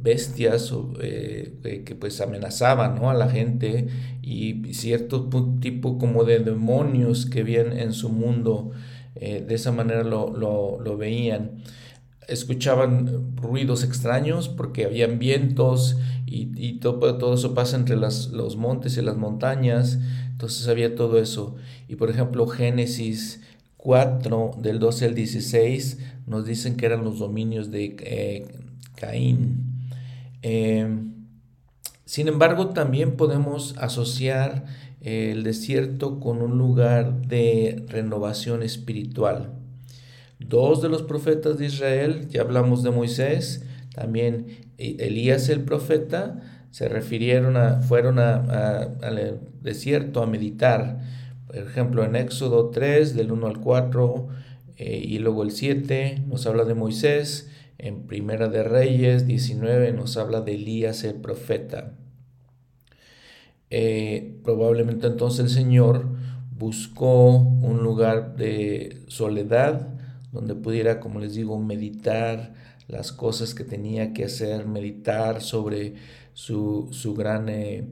bestias 0.00 0.72
que 0.98 1.96
pues 1.98 2.20
amenazaban 2.22 3.04
a 3.04 3.12
la 3.12 3.28
gente 3.28 3.88
y 4.22 4.72
cierto 4.72 5.28
tipo 5.60 5.98
como 5.98 6.24
de 6.24 6.38
demonios 6.38 7.26
que 7.26 7.40
habían 7.40 7.76
en 7.76 7.92
su 7.92 8.08
mundo, 8.08 8.70
de 9.14 9.54
esa 9.54 9.72
manera 9.72 10.04
lo, 10.04 10.30
lo 10.80 10.96
veían 10.96 11.60
escuchaban 12.30 13.36
ruidos 13.36 13.84
extraños 13.84 14.48
porque 14.48 14.84
habían 14.84 15.18
vientos 15.18 15.96
y, 16.26 16.78
todo, 16.78 17.18
todo, 17.18 17.34
eso 17.34 17.54
pasa 17.54 17.76
entre 17.76 17.96
los 17.96 18.56
montes 18.56 18.96
y 18.96 19.02
las 19.02 19.16
montañas, 19.16 19.98
entonces 20.30 20.68
había 20.68 20.94
todo 20.94 21.18
eso. 21.18 21.56
Y 21.88 21.96
por 21.96 22.08
ejemplo, 22.08 22.46
Génesis 22.46 23.40
4, 23.76 24.52
del 24.62 24.78
12 24.78 25.06
al 25.06 25.14
16, 25.14 25.98
nos 26.26 26.46
dicen 26.46 26.76
que 26.76 26.86
eran 26.86 27.02
los 27.02 27.18
dominios 27.18 27.70
de 27.70 27.96
eh, 27.98 28.46
Caín. 28.94 29.88
Em, 30.42 31.14
sin 32.04 32.28
embargo, 32.28 32.68
también 32.68 33.16
podemos 33.16 33.76
asociar 33.78 34.66
el 35.00 35.42
desierto 35.42 36.20
con 36.20 36.42
un 36.42 36.58
lugar 36.58 37.26
de 37.26 37.84
renovación 37.88 38.62
espiritual. 38.62 39.59
Dos 40.40 40.82
de 40.82 40.88
los 40.88 41.02
profetas 41.02 41.58
de 41.58 41.66
Israel, 41.66 42.28
ya 42.28 42.40
hablamos 42.40 42.82
de 42.82 42.90
Moisés, 42.90 43.64
también 43.94 44.46
Elías 44.78 45.48
el 45.48 45.60
profeta, 45.60 46.40
se 46.70 46.88
refirieron 46.88 47.56
a, 47.56 47.82
fueron 47.82 48.18
al 48.18 49.40
desierto 49.60 50.22
a 50.22 50.26
meditar. 50.26 50.98
Por 51.46 51.56
ejemplo, 51.56 52.04
en 52.04 52.16
Éxodo 52.16 52.70
3, 52.70 53.14
del 53.14 53.32
1 53.32 53.46
al 53.46 53.60
4, 53.60 54.28
eh, 54.76 55.02
y 55.04 55.18
luego 55.18 55.42
el 55.42 55.50
7 55.50 56.22
nos 56.26 56.46
habla 56.46 56.64
de 56.64 56.74
Moisés. 56.74 57.50
En 57.76 58.06
Primera 58.06 58.48
de 58.48 58.62
Reyes 58.62 59.26
19 59.26 59.92
nos 59.92 60.16
habla 60.16 60.40
de 60.40 60.54
Elías 60.54 61.04
el 61.04 61.16
profeta. 61.16 61.92
Eh, 63.70 64.38
probablemente 64.42 65.06
entonces 65.06 65.46
el 65.46 65.50
Señor 65.50 66.06
buscó 66.56 67.36
un 67.36 67.82
lugar 67.82 68.36
de 68.36 69.02
soledad 69.06 69.99
donde 70.32 70.54
pudiera, 70.54 71.00
como 71.00 71.20
les 71.20 71.34
digo, 71.34 71.58
meditar 71.58 72.54
las 72.88 73.12
cosas 73.12 73.54
que 73.54 73.64
tenía 73.64 74.12
que 74.12 74.24
hacer, 74.24 74.66
meditar 74.66 75.42
sobre 75.42 75.94
su, 76.32 77.14
gran 77.16 77.48
eh, 77.48 77.84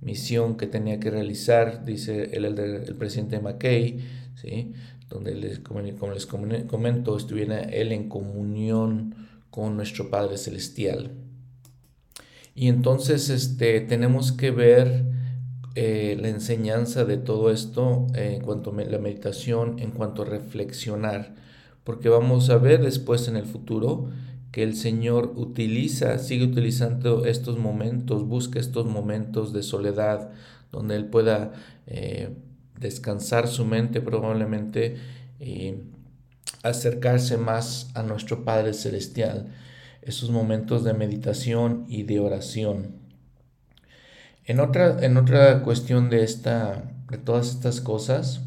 misión 0.00 0.56
que 0.56 0.66
tenía 0.66 1.00
que 1.00 1.10
realizar, 1.10 1.84
dice 1.84 2.30
el, 2.32 2.44
el, 2.44 2.94
presidente 2.96 3.40
McKay, 3.40 3.98
¿sí? 4.36 4.72
donde 5.08 5.34
les, 5.34 5.58
como 5.60 5.80
les 5.80 6.26
comento, 6.26 7.16
estuviera 7.16 7.60
él 7.60 7.92
en 7.92 8.08
comunión 8.08 9.14
con 9.50 9.76
nuestro 9.76 10.10
Padre 10.10 10.38
Celestial. 10.38 11.12
Y 12.54 12.68
entonces 12.68 13.30
este, 13.30 13.80
tenemos 13.80 14.32
que 14.32 14.50
ver 14.50 15.04
eh, 15.74 16.16
la 16.20 16.28
enseñanza 16.28 17.04
de 17.04 17.16
todo 17.16 17.50
esto 17.50 18.06
en 18.14 18.42
cuanto 18.42 18.70
a 18.70 18.84
la 18.84 18.98
meditación, 18.98 19.78
en 19.80 19.90
cuanto 19.90 20.22
a 20.22 20.26
reflexionar 20.26 21.34
porque 21.84 22.08
vamos 22.08 22.50
a 22.50 22.56
ver 22.56 22.82
después 22.82 23.28
en 23.28 23.36
el 23.36 23.44
futuro 23.44 24.10
que 24.50 24.62
el 24.62 24.76
Señor 24.76 25.32
utiliza, 25.36 26.18
sigue 26.18 26.44
utilizando 26.44 27.26
estos 27.26 27.58
momentos, 27.58 28.26
busca 28.26 28.58
estos 28.58 28.86
momentos 28.86 29.52
de 29.52 29.62
soledad 29.62 30.30
donde 30.70 30.96
Él 30.96 31.06
pueda 31.06 31.52
eh, 31.86 32.36
descansar 32.78 33.48
su 33.48 33.64
mente 33.64 34.00
probablemente 34.00 34.96
y 35.40 35.74
acercarse 36.62 37.36
más 37.36 37.90
a 37.94 38.02
nuestro 38.02 38.44
Padre 38.44 38.74
Celestial, 38.74 39.52
esos 40.02 40.30
momentos 40.30 40.84
de 40.84 40.94
meditación 40.94 41.84
y 41.88 42.04
de 42.04 42.20
oración. 42.20 42.96
En 44.44 44.60
otra, 44.60 45.04
en 45.04 45.16
otra 45.16 45.62
cuestión 45.62 46.10
de, 46.10 46.22
esta, 46.22 46.92
de 47.10 47.18
todas 47.18 47.50
estas 47.50 47.80
cosas, 47.80 48.42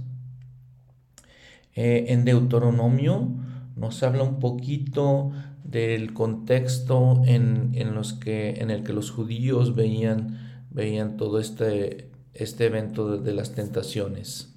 eh, 1.78 2.12
en 2.12 2.26
Deuteronomio 2.26 3.30
nos 3.76 4.02
habla 4.02 4.24
un 4.24 4.40
poquito 4.40 5.32
del 5.64 6.12
contexto 6.12 7.22
en, 7.28 7.72
los 7.94 8.14
que, 8.14 8.56
en 8.62 8.72
el 8.72 8.84
que 8.84 8.94
los 8.94 9.12
judíos 9.12 9.76
veían, 9.76 10.64
veían 10.72 11.18
todo 11.18 11.40
este, 11.40 12.10
este 12.34 12.66
evento 12.66 13.20
de, 13.20 13.32
las 13.32 13.54
tentaciones. 13.54 14.56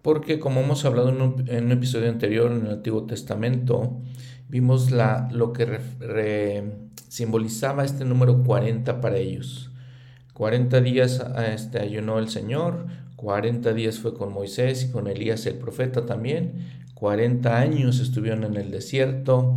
Porque 0.00 0.40
como 0.40 0.62
hemos 0.62 0.86
hablado 0.86 1.10
en 1.10 1.20
un, 1.20 1.72
episodio 1.72 2.08
anterior 2.08 2.50
en 2.50 2.64
el 2.64 2.72
Antiguo 2.72 3.04
Testamento, 3.04 4.00
vimos 4.48 4.90
la, 4.90 5.28
lo 5.32 5.52
que 5.52 5.80
simbolizaba 7.08 7.84
este 7.84 8.06
número 8.06 8.42
40 8.42 9.02
para 9.02 9.18
ellos. 9.18 9.70
40 10.32 10.80
días 10.80 11.22
este, 11.52 11.78
ayunó 11.78 12.18
el 12.18 12.30
Señor, 12.30 12.86
40 13.16 13.72
días 13.72 13.98
fue 13.98 14.14
con 14.14 14.32
Moisés 14.32 14.84
y 14.84 14.90
con 14.90 15.06
Elías 15.06 15.46
el 15.46 15.56
profeta 15.56 16.06
también, 16.06 16.66
40 16.94 17.58
años 17.58 18.00
estuvieron 18.00 18.44
en 18.44 18.56
el 18.56 18.70
desierto. 18.70 19.56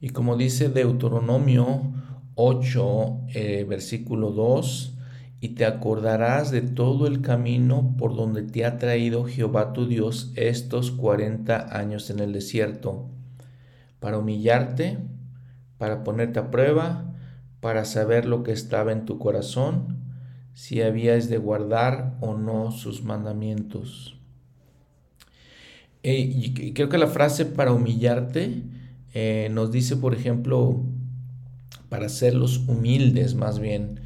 Y 0.00 0.10
como 0.10 0.36
dice 0.36 0.68
Deuteronomio 0.68 1.92
8, 2.34 3.20
eh, 3.34 3.66
versículo 3.68 4.30
2, 4.30 4.96
y 5.40 5.50
te 5.50 5.64
acordarás 5.64 6.50
de 6.50 6.60
todo 6.60 7.06
el 7.06 7.22
camino 7.22 7.94
por 7.98 8.14
donde 8.14 8.42
te 8.42 8.64
ha 8.64 8.76
traído 8.76 9.24
Jehová 9.24 9.72
tu 9.72 9.86
Dios 9.86 10.32
estos 10.36 10.90
40 10.90 11.76
años 11.76 12.10
en 12.10 12.20
el 12.20 12.32
desierto, 12.32 13.08
para 14.00 14.18
humillarte, 14.18 14.98
para 15.78 16.04
ponerte 16.04 16.38
a 16.38 16.50
prueba, 16.50 17.14
para 17.60 17.84
saber 17.84 18.26
lo 18.26 18.42
que 18.42 18.52
estaba 18.52 18.92
en 18.92 19.06
tu 19.06 19.18
corazón, 19.18 19.99
si 20.60 20.82
habías 20.82 21.30
de 21.30 21.38
guardar 21.38 22.18
o 22.20 22.34
no 22.34 22.70
sus 22.70 23.02
mandamientos. 23.02 24.18
Y 26.02 26.74
creo 26.74 26.90
que 26.90 26.98
la 26.98 27.06
frase 27.06 27.46
para 27.46 27.72
humillarte 27.72 28.60
eh, 29.14 29.48
nos 29.50 29.72
dice, 29.72 29.96
por 29.96 30.12
ejemplo, 30.12 30.82
para 31.88 32.04
hacerlos 32.04 32.58
humildes 32.68 33.34
más 33.34 33.58
bien. 33.58 34.00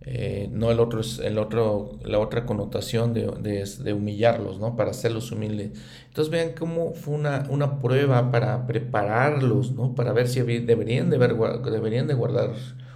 Eh, 0.00 0.48
no 0.50 0.70
el 0.70 0.80
otro, 0.80 1.02
el 1.22 1.36
otro, 1.36 1.98
la 2.02 2.18
otra 2.18 2.46
connotación 2.46 3.12
de, 3.12 3.92
humillarlos, 3.92 4.58
¿no? 4.58 4.76
Para 4.76 4.92
hacerlos 4.92 5.30
humildes. 5.32 5.72
Entonces 6.08 6.32
vean 6.32 6.52
cómo 6.58 6.94
fue 6.94 7.12
una, 7.12 7.46
una 7.50 7.78
prueba 7.78 8.30
para 8.30 8.66
prepararlos, 8.66 9.72
¿no? 9.72 9.94
Para 9.94 10.14
ver 10.14 10.28
si 10.28 10.40
deberían 10.40 11.10
de, 11.10 11.18
deberían 11.18 12.06
de 12.06 12.14
guardar 12.14 12.54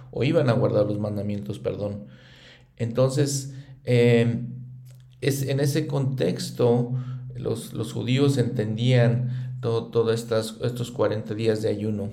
o 0.09 0.23
iban 0.23 0.49
a 0.49 0.53
guardar 0.53 0.87
los 0.87 0.97
mandamientos, 0.97 1.59
perdón. 1.59 2.24
Entonces, 2.77 3.53
em, 3.83 4.49
es, 5.21 5.43
en 5.43 5.59
ese 5.59 5.87
contexto, 5.87 6.93
los, 7.35 7.73
los 7.73 7.93
judíos 7.93 8.37
entendían 8.37 9.45
todos 9.61 10.31
estos 10.61 10.91
40 10.91 11.33
días 11.33 11.61
de 11.61 11.69
ayuno. 11.69 12.09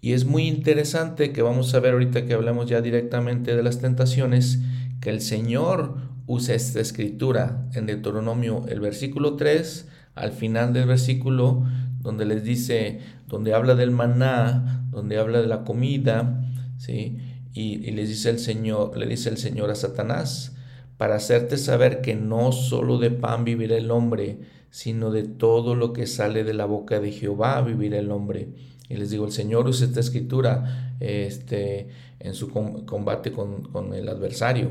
Y 0.00 0.12
es 0.12 0.24
muy 0.24 0.48
interesante 0.48 1.32
que 1.32 1.42
vamos 1.42 1.74
a 1.74 1.80
ver 1.80 1.92
ahorita 1.92 2.26
que 2.26 2.34
hablamos 2.34 2.66
ya 2.68 2.80
directamente 2.80 3.56
de 3.56 3.62
las 3.62 3.80
tentaciones, 3.80 4.58
que 5.00 5.10
el 5.10 5.20
Señor 5.20 5.96
usa 6.26 6.54
esta 6.54 6.80
escritura 6.80 7.68
en 7.74 7.86
Deuteronomio, 7.86 8.64
el 8.68 8.80
versículo 8.80 9.36
3, 9.36 9.88
al 10.14 10.32
final 10.32 10.72
del 10.72 10.86
versículo, 10.86 11.64
donde 12.00 12.24
les 12.26 12.42
dice, 12.42 13.00
donde 13.26 13.54
habla 13.54 13.74
del 13.74 13.92
maná, 13.92 14.86
donde 14.90 15.18
habla 15.18 15.40
de 15.40 15.46
la 15.46 15.64
comida, 15.64 16.44
¿sí? 16.76 17.18
Y, 17.54 17.90
les 17.90 18.08
dice 18.08 18.30
el 18.30 18.38
Señor, 18.38 18.96
le 18.96 19.06
dice 19.06 19.28
el 19.28 19.36
Señor 19.36 19.70
a 19.70 19.74
Satanás, 19.74 20.52
para 20.96 21.16
hacerte 21.16 21.58
saber 21.58 22.00
que 22.00 22.14
no 22.14 22.52
solo 22.52 22.98
de 22.98 23.10
pan 23.10 23.44
vivirá 23.44 23.76
el 23.76 23.90
hombre, 23.90 24.38
sino 24.70 25.10
de 25.10 25.24
todo 25.24 25.74
lo 25.74 25.92
que 25.92 26.06
sale 26.06 26.44
de 26.44 26.54
la 26.54 26.64
boca 26.64 26.98
de 26.98 27.12
Jehová 27.12 27.60
vivirá 27.60 27.98
el 27.98 28.10
hombre. 28.10 28.48
Y 28.88 28.96
les 28.96 29.10
digo, 29.10 29.26
el 29.26 29.32
Señor 29.32 29.68
usa 29.68 29.86
esta 29.86 30.00
escritura 30.00 30.96
este, 31.00 31.88
en 32.20 32.34
su 32.34 32.50
combate 32.50 33.32
con, 33.32 33.94
el 33.94 34.08
adversario. 34.08 34.70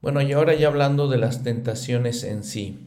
Bueno, 0.00 0.22
y 0.22 0.32
ahora 0.32 0.54
ya 0.54 0.68
hablando 0.68 1.08
de 1.08 1.18
las 1.18 1.42
tentaciones 1.44 2.24
en 2.24 2.42
sí. 2.42 2.78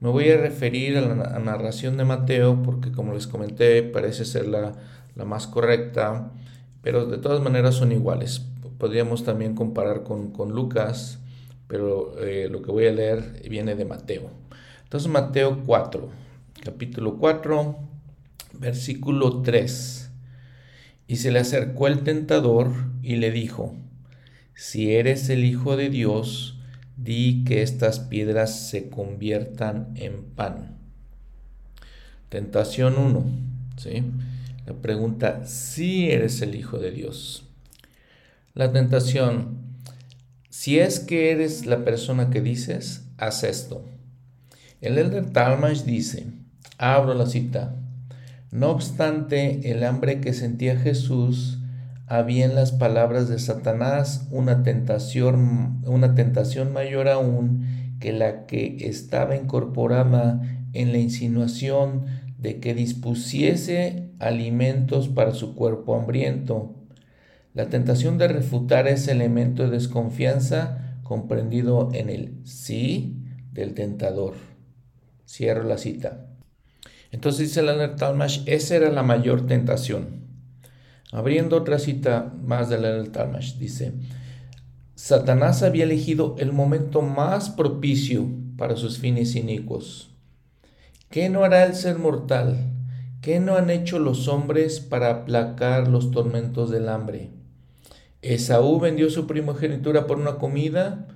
Me 0.00 0.10
voy 0.10 0.28
a 0.28 0.36
referir 0.36 0.96
a 0.96 1.00
la 1.00 1.38
narración 1.40 1.96
de 1.96 2.04
Mateo 2.04 2.62
porque 2.62 2.92
como 2.92 3.14
les 3.14 3.26
comenté 3.26 3.82
parece 3.82 4.24
ser 4.24 4.46
la, 4.46 4.72
la 5.16 5.24
más 5.24 5.48
correcta 5.48 6.30
pero 6.82 7.06
de 7.06 7.18
todas 7.18 7.42
maneras 7.42 7.74
son 7.74 7.92
iguales. 7.92 8.46
Podríamos 8.78 9.24
también 9.24 9.54
comparar 9.54 10.04
con, 10.04 10.32
Lucas, 10.52 11.18
pero 11.66 12.18
eh, 12.22 12.48
lo 12.50 12.62
que 12.62 12.70
voy 12.70 12.86
a 12.86 12.92
leer 12.92 13.42
viene 13.48 13.74
de 13.74 13.84
Mateo. 13.84 14.30
Entonces 14.84 15.10
Mateo 15.10 15.62
4, 15.66 16.08
capítulo 16.64 17.16
4, 17.18 17.76
versículo 18.54 19.42
3. 19.42 20.10
Y 21.08 21.16
se 21.16 21.30
le 21.30 21.40
acercó 21.40 21.88
el 21.88 22.04
tentador 22.04 22.70
y 23.02 23.16
le 23.16 23.30
dijo, 23.30 23.74
si 24.54 24.94
eres 24.94 25.28
el 25.30 25.44
Hijo 25.44 25.76
de 25.76 25.88
Dios, 25.88 26.58
di 26.96 27.44
que 27.44 27.62
estas 27.62 28.00
piedras 28.00 28.68
se 28.68 28.90
conviertan 28.90 29.92
en 29.94 30.24
pan. 30.24 30.76
Tentación 32.28 32.98
1. 32.98 33.24
¿sí? 33.76 34.02
La 34.68 34.74
pregunta, 34.74 35.46
si 35.46 36.10
eres 36.10 36.42
el 36.42 36.54
Hijo 36.54 36.76
de 36.76 36.90
Dios. 36.90 37.46
La 38.52 38.70
tentación, 38.70 39.56
si 40.50 40.78
es 40.78 41.00
que 41.00 41.30
eres 41.32 41.64
la 41.64 41.86
persona 41.86 42.28
que 42.28 42.42
dices, 42.42 43.06
haz 43.16 43.44
esto. 43.44 43.86
El 44.82 44.98
elder 44.98 45.30
Talmash 45.30 45.84
dice, 45.84 46.26
abro 46.76 47.14
la 47.14 47.24
cita, 47.24 47.76
no 48.50 48.68
obstante 48.68 49.70
el 49.70 49.84
hambre 49.84 50.20
que 50.20 50.34
sentía 50.34 50.76
Jesús, 50.76 51.60
había 52.06 52.44
en 52.44 52.54
las 52.54 52.72
palabras 52.72 53.30
de 53.30 53.38
Satanás 53.38 54.28
una 54.30 54.62
tentación, 54.64 55.80
una 55.86 56.14
tentación 56.14 56.74
mayor 56.74 57.08
aún 57.08 57.96
que 58.00 58.12
la 58.12 58.44
que 58.44 58.76
estaba 58.80 59.34
incorporada 59.34 60.42
en 60.74 60.92
la 60.92 60.98
insinuación 60.98 62.27
de 62.38 62.60
que 62.60 62.74
dispusiese 62.74 64.10
alimentos 64.18 65.08
para 65.08 65.34
su 65.34 65.54
cuerpo 65.54 65.96
hambriento. 65.96 66.74
La 67.52 67.68
tentación 67.68 68.16
de 68.16 68.28
refutar 68.28 68.86
ese 68.86 69.12
elemento 69.12 69.64
de 69.64 69.70
desconfianza 69.70 71.00
comprendido 71.02 71.90
en 71.92 72.08
el 72.08 72.38
sí 72.44 73.24
del 73.52 73.74
tentador. 73.74 74.34
Cierro 75.26 75.64
la 75.64 75.78
cita. 75.78 76.26
Entonces 77.10 77.48
dice 77.48 77.62
la 77.62 77.96
Talmash, 77.96 78.42
esa 78.46 78.76
era 78.76 78.90
la 78.90 79.02
mayor 79.02 79.46
tentación. 79.46 80.26
Abriendo 81.10 81.56
otra 81.56 81.78
cita 81.78 82.34
más 82.42 82.68
de 82.68 82.78
la 82.78 83.02
Talmash, 83.04 83.54
dice, 83.56 83.94
Satanás 84.94 85.62
había 85.62 85.84
elegido 85.84 86.36
el 86.38 86.52
momento 86.52 87.02
más 87.02 87.50
propicio 87.50 88.28
para 88.56 88.76
sus 88.76 88.98
fines 88.98 89.34
inicuos. 89.34 90.17
¿Qué 91.10 91.30
no 91.30 91.42
hará 91.42 91.64
el 91.64 91.74
ser 91.74 91.98
mortal? 91.98 92.70
¿Qué 93.22 93.40
no 93.40 93.56
han 93.56 93.70
hecho 93.70 93.98
los 93.98 94.28
hombres 94.28 94.80
para 94.80 95.08
aplacar 95.08 95.88
los 95.88 96.10
tormentos 96.10 96.68
del 96.68 96.90
hambre? 96.90 97.30
Esaú 98.20 98.78
vendió 98.78 99.08
su 99.08 99.26
primogenitura 99.26 100.06
por 100.06 100.18
una 100.18 100.36
comida. 100.36 101.08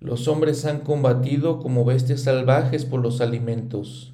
Los 0.00 0.28
hombres 0.28 0.66
han 0.66 0.80
combatido 0.80 1.60
como 1.60 1.86
bestias 1.86 2.20
salvajes 2.24 2.84
por 2.84 3.00
los 3.00 3.22
alimentos. 3.22 4.12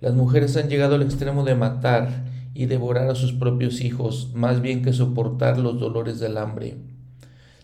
Las 0.00 0.14
mujeres 0.14 0.56
han 0.56 0.68
llegado 0.68 0.96
al 0.96 1.02
extremo 1.02 1.44
de 1.44 1.54
matar 1.54 2.24
y 2.52 2.66
devorar 2.66 3.08
a 3.08 3.14
sus 3.14 3.34
propios 3.34 3.80
hijos, 3.80 4.32
más 4.34 4.62
bien 4.62 4.82
que 4.82 4.92
soportar 4.92 5.58
los 5.58 5.78
dolores 5.78 6.18
del 6.18 6.38
hambre. 6.38 6.76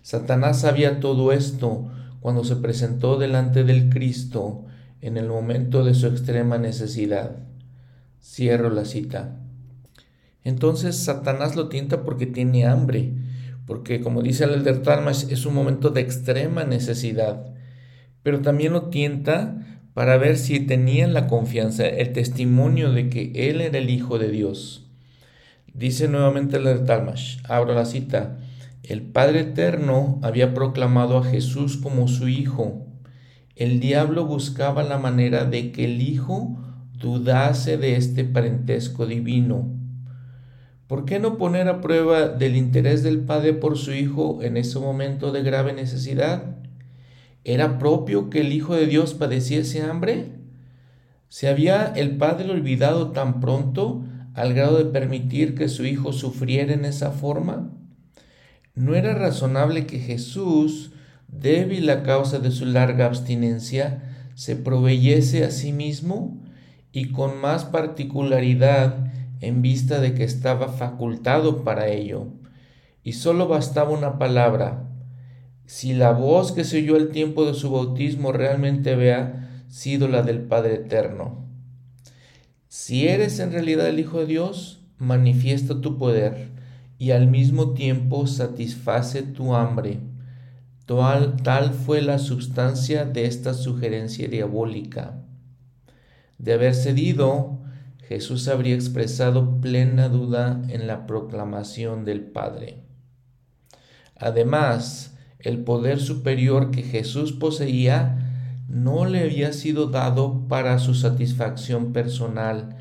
Satanás 0.02 0.60
sabía 0.60 1.00
todo 1.00 1.32
esto 1.32 1.90
cuando 2.20 2.44
se 2.44 2.54
presentó 2.54 3.18
delante 3.18 3.64
del 3.64 3.90
Cristo 3.90 4.66
en 5.02 5.16
el 5.16 5.28
momento 5.28 5.84
de 5.84 5.94
su 5.94 6.06
extrema 6.06 6.56
necesidad. 6.58 7.36
Cierro 8.22 8.70
la 8.70 8.84
cita. 8.84 9.36
Entonces 10.44 10.96
Satanás 10.96 11.56
lo 11.56 11.68
tienta 11.68 12.04
porque 12.04 12.26
tiene 12.26 12.66
hambre, 12.66 13.12
porque 13.66 14.00
como 14.00 14.22
dice 14.22 14.44
el 14.44 14.54
Elder 14.54 14.82
Talmash, 14.82 15.30
es 15.30 15.44
un 15.44 15.54
momento 15.54 15.90
de 15.90 16.00
extrema 16.00 16.64
necesidad, 16.64 17.52
pero 18.22 18.40
también 18.40 18.72
lo 18.72 18.84
tienta 18.90 19.80
para 19.92 20.16
ver 20.16 20.38
si 20.38 20.60
tenían 20.60 21.14
la 21.14 21.26
confianza, 21.26 21.86
el 21.86 22.12
testimonio 22.12 22.92
de 22.92 23.10
que 23.10 23.32
Él 23.34 23.60
era 23.60 23.78
el 23.78 23.90
Hijo 23.90 24.18
de 24.18 24.30
Dios. 24.30 24.88
Dice 25.74 26.06
nuevamente 26.06 26.56
el 26.56 26.66
Elder 26.66 26.84
Talmash, 26.84 27.38
abro 27.48 27.74
la 27.74 27.86
cita, 27.86 28.38
el 28.82 29.02
Padre 29.02 29.40
Eterno 29.40 30.20
había 30.22 30.54
proclamado 30.54 31.18
a 31.18 31.24
Jesús 31.24 31.76
como 31.76 32.08
su 32.08 32.28
Hijo, 32.28 32.86
el 33.56 33.80
diablo 33.80 34.26
buscaba 34.26 34.82
la 34.82 34.98
manera 34.98 35.44
de 35.44 35.72
que 35.72 35.84
el 35.84 36.00
Hijo 36.00 36.56
dudase 36.98 37.76
de 37.76 37.96
este 37.96 38.24
parentesco 38.24 39.06
divino. 39.06 39.68
¿Por 40.86 41.04
qué 41.04 41.18
no 41.18 41.36
poner 41.36 41.68
a 41.68 41.80
prueba 41.80 42.28
del 42.28 42.56
interés 42.56 43.02
del 43.02 43.20
Padre 43.20 43.52
por 43.52 43.76
su 43.76 43.92
Hijo 43.92 44.42
en 44.42 44.56
ese 44.56 44.78
momento 44.78 45.32
de 45.32 45.42
grave 45.42 45.72
necesidad? 45.72 46.56
¿Era 47.44 47.78
propio 47.78 48.30
que 48.30 48.40
el 48.40 48.52
Hijo 48.52 48.74
de 48.74 48.86
Dios 48.86 49.14
padeciese 49.14 49.82
hambre? 49.82 50.32
¿Se 51.28 51.48
había 51.48 51.86
el 51.96 52.16
Padre 52.16 52.50
olvidado 52.50 53.10
tan 53.12 53.40
pronto 53.40 54.04
al 54.34 54.54
grado 54.54 54.78
de 54.78 54.86
permitir 54.86 55.54
que 55.54 55.68
su 55.68 55.84
Hijo 55.84 56.12
sufriera 56.12 56.72
en 56.72 56.84
esa 56.84 57.10
forma? 57.10 57.70
¿No 58.74 58.94
era 58.94 59.14
razonable 59.14 59.86
que 59.86 59.98
Jesús, 59.98 60.92
débil 61.32 61.90
a 61.90 62.04
causa 62.04 62.38
de 62.38 62.52
su 62.52 62.66
larga 62.66 63.06
abstinencia, 63.06 64.28
se 64.36 64.54
proveyese 64.54 65.44
a 65.44 65.50
sí 65.50 65.72
mismo 65.72 66.40
y 66.92 67.10
con 67.10 67.40
más 67.40 67.64
particularidad 67.64 69.12
en 69.40 69.60
vista 69.60 70.00
de 70.00 70.14
que 70.14 70.24
estaba 70.24 70.68
facultado 70.68 71.64
para 71.64 71.88
ello? 71.88 72.28
Y 73.02 73.14
solo 73.14 73.48
bastaba 73.48 73.90
una 73.90 74.18
palabra. 74.18 74.88
Si 75.66 75.94
la 75.94 76.12
voz 76.12 76.52
que 76.52 76.64
se 76.64 76.78
oyó 76.78 76.96
al 76.96 77.08
tiempo 77.08 77.44
de 77.44 77.54
su 77.54 77.70
bautismo 77.70 78.30
realmente 78.30 78.92
había 78.92 79.64
sido 79.68 80.06
la 80.06 80.22
del 80.22 80.42
Padre 80.42 80.74
Eterno. 80.74 81.48
Si 82.68 83.08
eres 83.08 83.38
en 83.40 83.52
realidad 83.52 83.88
el 83.88 83.98
Hijo 83.98 84.20
de 84.20 84.26
Dios, 84.26 84.84
manifiesta 84.98 85.80
tu 85.80 85.98
poder 85.98 86.50
y 86.98 87.10
al 87.10 87.26
mismo 87.26 87.72
tiempo 87.72 88.26
satisface 88.26 89.22
tu 89.22 89.54
hambre. 89.54 89.98
Tal, 90.86 91.72
fue 91.72 92.02
la 92.02 92.18
sustancia 92.18 93.04
de 93.04 93.26
esta 93.26 93.54
sugerencia 93.54 94.28
diabólica. 94.28 95.22
De 96.38 96.54
haber 96.54 96.74
cedido, 96.74 97.60
Jesús 98.08 98.48
habría 98.48 98.74
expresado 98.74 99.60
plena 99.60 100.08
duda 100.08 100.60
en 100.68 100.86
la 100.86 101.06
proclamación 101.06 102.04
del 102.04 102.22
Padre. 102.22 102.82
Además, 104.16 105.14
el 105.38 105.62
poder 105.64 106.00
superior 106.00 106.70
que 106.70 106.82
Jesús 106.82 107.32
poseía 107.32 108.64
no 108.68 109.04
le 109.04 109.20
había 109.20 109.52
sido 109.52 109.86
dado 109.86 110.48
para 110.48 110.78
su 110.78 110.94
satisfacción 110.94 111.92
personal, 111.92 112.76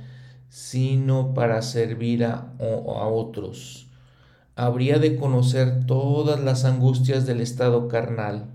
sino 0.50 1.34
para 1.34 1.62
servir 1.62 2.26
a, 2.26 2.54
a, 2.60 3.08
otros. 3.08 3.91
Habría 4.56 5.00
de 5.00 5.16
conocer 5.16 5.86
todas 5.86 6.44
las 6.44 6.66
angustias 6.66 7.26
del 7.26 7.42
estado 7.42 7.88
carnal. 7.88 8.50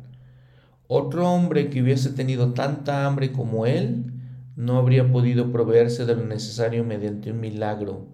Otro 0.88 1.30
hombre 1.30 1.70
que 1.70 1.82
hubiese 1.82 2.10
tenido 2.10 2.52
tanta 2.52 3.06
hambre 3.06 3.32
como 3.32 3.66
él, 3.66 4.12
no 4.56 4.78
habría 4.78 5.10
podido 5.10 5.52
proveerse 5.52 6.06
de 6.06 6.16
lo 6.16 6.24
necesario 6.24 6.84
mediante 6.84 7.32
un 7.32 7.40
milagro. 7.40 8.06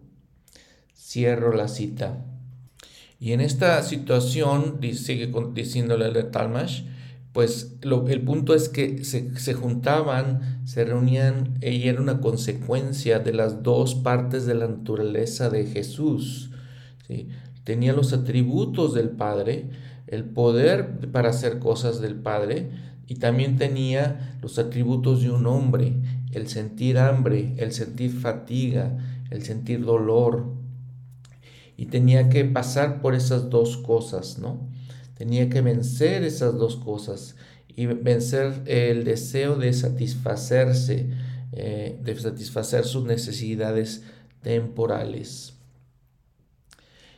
Cierro 0.95 1.53
la 1.53 1.69
cita. 1.69 2.25
Y 3.21 3.33
en 3.33 3.41
esta 3.41 3.81
situación, 3.83 4.81
sigue 4.95 5.33
diciéndole 5.55 6.11
de 6.11 6.25
Talmash, 6.25 6.83
pues 7.33 7.77
el 7.83 8.23
punto 8.23 8.55
es 8.55 8.69
que 8.69 9.05
se, 9.05 9.55
juntaban, 9.55 10.61
se 10.67 10.85
reunían, 10.85 11.59
y 11.63 11.89
era 11.89 12.01
una 12.01 12.21
consecuencia 12.21 13.21
de 13.21 13.33
las 13.33 13.63
dos 13.63 13.95
partes 13.95 14.45
de 14.45 14.55
la 14.55 14.67
naturaleza 14.67 15.49
de 15.49 15.67
Jesús. 15.67 16.51
Tenía 17.65 17.93
los 17.93 18.13
atributos 18.13 18.95
del 18.95 19.11
Padre, 19.11 19.71
el 20.07 20.25
poder 20.25 21.11
para 21.13 21.31
hacer 21.31 21.59
cosas 21.59 22.01
del 22.01 22.17
Padre, 22.17 22.71
y 23.07 23.17
también 23.17 23.57
tenía 23.57 24.39
los 24.41 24.59
atributos 24.59 25.23
de 25.23 25.31
un 25.31 25.47
hombre, 25.47 25.95
el 26.33 26.49
sentir 26.49 26.99
hambre, 26.99 27.55
el 27.59 27.73
sentir 27.73 28.11
fatiga, 28.11 28.99
el 29.31 29.43
sentir 29.43 29.85
dolor. 29.85 30.47
Y 31.77 31.87
tenía 31.87 32.29
que 32.29 32.45
pasar 32.45 33.01
por 33.01 33.15
esas 33.15 33.51
dos 33.51 33.77
cosas, 33.77 34.39
¿no? 34.39 34.69
Tenía 35.17 35.49
que 35.49 35.61
vencer 35.61 36.25
esas 36.25 36.57
dos 36.57 36.77
cosas 36.77 37.37
y 37.69 37.87
vencer 37.87 38.63
el 38.67 39.05
deseo 39.05 39.57
de 39.57 39.73
satisfacerse, 39.73 41.11
eh, 41.53 41.99
de 42.03 42.19
satisfacer 42.19 42.85
sus 42.85 43.05
necesidades 43.05 44.03
temporales. 44.43 45.55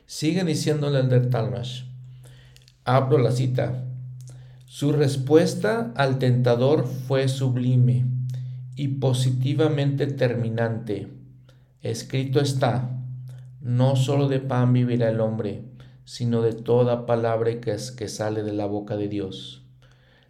Sigue 0.07 0.45
diciéndole 0.45 1.01
el 1.01 1.31
Talmash. 1.31 1.85
Abro 2.85 3.17
la 3.17 3.31
cita. 3.31 3.85
Su 4.67 4.93
respuesta 4.93 5.93
al 5.97 6.19
tentador 6.19 6.87
fue 6.87 7.27
sublime 7.29 8.05
y 8.77 8.89
positivamente 8.89 10.07
terminante. 10.07 11.09
Escrito 11.81 12.41
está, 12.41 12.91
no 13.63 13.97
solo 13.97 14.29
de 14.29 14.41
pan 14.41 14.75
vivirá 14.75 15.09
el 15.09 15.21
hombre, 15.21 15.65
sino 16.05 16.43
de 16.43 16.53
toda 16.53 17.07
palabra 17.07 17.61
que, 17.63 17.71
es, 17.71 17.91
que 17.91 18.09
sale 18.09 18.43
de 18.43 18.53
la 18.53 18.67
boca 18.67 18.97
de 18.97 19.09
Dios. 19.09 19.63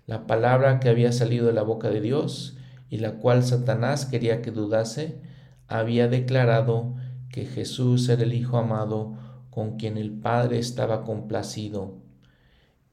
La 0.06 0.28
palabra 0.28 0.78
que 0.78 0.88
había 0.88 1.10
salido 1.10 1.46
de 1.46 1.52
la 1.52 1.62
boca 1.62 1.90
de 1.90 2.00
Dios 2.00 2.56
y 2.90 2.98
la 2.98 3.14
cual 3.14 3.42
Satanás 3.42 4.06
quería 4.06 4.40
que 4.40 4.52
dudase, 4.52 5.18
había 5.66 6.06
declarado 6.06 6.94
que 7.28 7.44
Jesús 7.44 8.08
era 8.08 8.22
el 8.22 8.34
Hijo 8.34 8.56
amado 8.58 9.23
con 9.54 9.76
quien 9.76 9.96
el 9.96 10.10
Padre 10.10 10.58
estaba 10.58 11.04
complacido. 11.04 11.98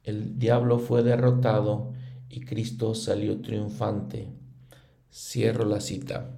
El 0.03 0.37
diablo 0.37 0.77
fue 0.77 1.01
derrotado 1.01 1.93
y 2.29 2.41
Cristo 2.41 2.93
salió 2.93 3.41
triunfante. 3.41 4.27
Cierro 5.11 5.65
la 5.65 5.81
cita. 5.81 6.35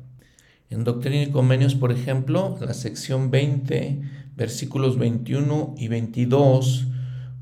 En 0.69 0.85
Doctrina 0.85 1.23
y 1.23 1.29
Convenios, 1.29 1.75
por 1.75 1.91
ejemplo, 1.91 2.55
la 2.61 2.73
sección 2.73 3.31
20 3.31 4.01
versículos 4.37 4.97
21 4.97 5.75
y 5.77 5.89
22. 5.89 6.87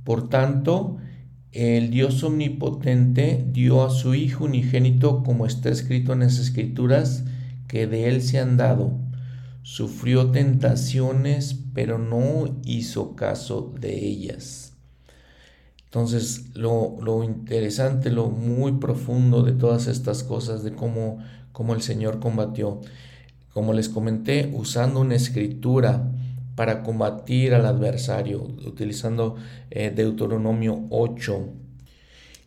Por 0.03 0.27
tanto, 0.27 0.97
el 1.51 1.91
Dios 1.91 2.23
omnipotente 2.23 3.45
dio 3.51 3.85
a 3.85 3.91
su 3.91 4.15
Hijo 4.15 4.45
unigénito, 4.45 5.21
como 5.21 5.45
está 5.45 5.69
escrito 5.69 6.13
en 6.13 6.21
las 6.21 6.39
Escrituras, 6.39 7.25
que 7.67 7.85
de 7.85 8.09
él 8.09 8.23
se 8.23 8.39
han 8.39 8.57
dado. 8.57 9.10
Sufrió 9.63 10.31
tentaciones, 10.31 11.59
pero 11.73 11.97
no 11.97 12.59
hizo 12.65 13.15
caso 13.15 13.73
de 13.79 14.05
ellas. 14.05 14.73
Entonces, 15.85 16.55
lo, 16.55 16.97
lo, 17.01 17.23
interesante, 17.23 18.11
lo 18.11 18.29
muy 18.29 18.73
profundo 18.73 19.43
de 19.43 19.51
todas 19.51 19.87
estas 19.87 20.23
cosas, 20.23 20.63
de 20.63 20.73
cómo, 20.73 21.19
cómo 21.51 21.73
el 21.73 21.81
Señor 21.81 22.19
combatió, 22.19 22.81
como 23.53 23.73
les 23.73 23.89
comenté, 23.89 24.49
usando 24.53 25.01
una 25.01 25.15
escritura, 25.15 26.11
para 26.55 26.83
combatir 26.83 27.53
al 27.53 27.65
adversario, 27.65 28.43
utilizando 28.43 29.35
eh, 29.69 29.91
Deuteronomio 29.95 30.85
8. 30.89 31.49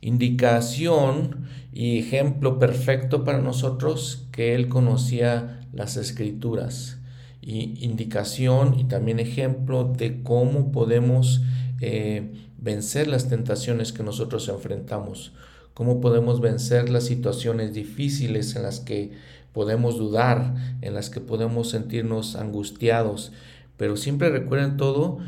Indicación 0.02 1.46
y 1.72 1.98
ejemplo 1.98 2.58
perfecto 2.58 3.24
para 3.24 3.38
nosotros 3.38 4.28
que 4.30 4.54
él 4.54 4.68
conocía 4.68 5.66
las 5.72 5.96
escrituras. 5.96 6.98
Y 7.46 7.84
indicación 7.84 8.78
y 8.78 8.84
también 8.84 9.20
ejemplo 9.20 9.84
de 9.84 10.22
cómo 10.22 10.72
podemos 10.72 11.42
eh, 11.80 12.32
vencer 12.56 13.06
las 13.06 13.28
tentaciones 13.28 13.92
que 13.92 14.02
nosotros 14.02 14.48
enfrentamos, 14.48 15.32
cómo 15.74 16.00
podemos 16.00 16.40
vencer 16.40 16.88
las 16.88 17.04
situaciones 17.04 17.74
difíciles 17.74 18.56
en 18.56 18.62
las 18.62 18.80
que 18.80 19.12
podemos 19.52 19.98
dudar, 19.98 20.54
en 20.80 20.94
las 20.94 21.10
que 21.10 21.20
podemos 21.20 21.68
sentirnos 21.68 22.36
angustiados, 22.36 23.32
pero 23.76 23.96
siempre 23.96 24.30
recuerden 24.30 24.78
todo, 24.78 25.18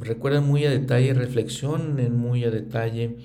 recuerden 0.00 0.44
muy 0.44 0.64
a 0.66 0.70
detalle, 0.70 1.14
reflexionen 1.14 2.16
muy 2.16 2.44
a 2.44 2.50
detalle 2.50 3.16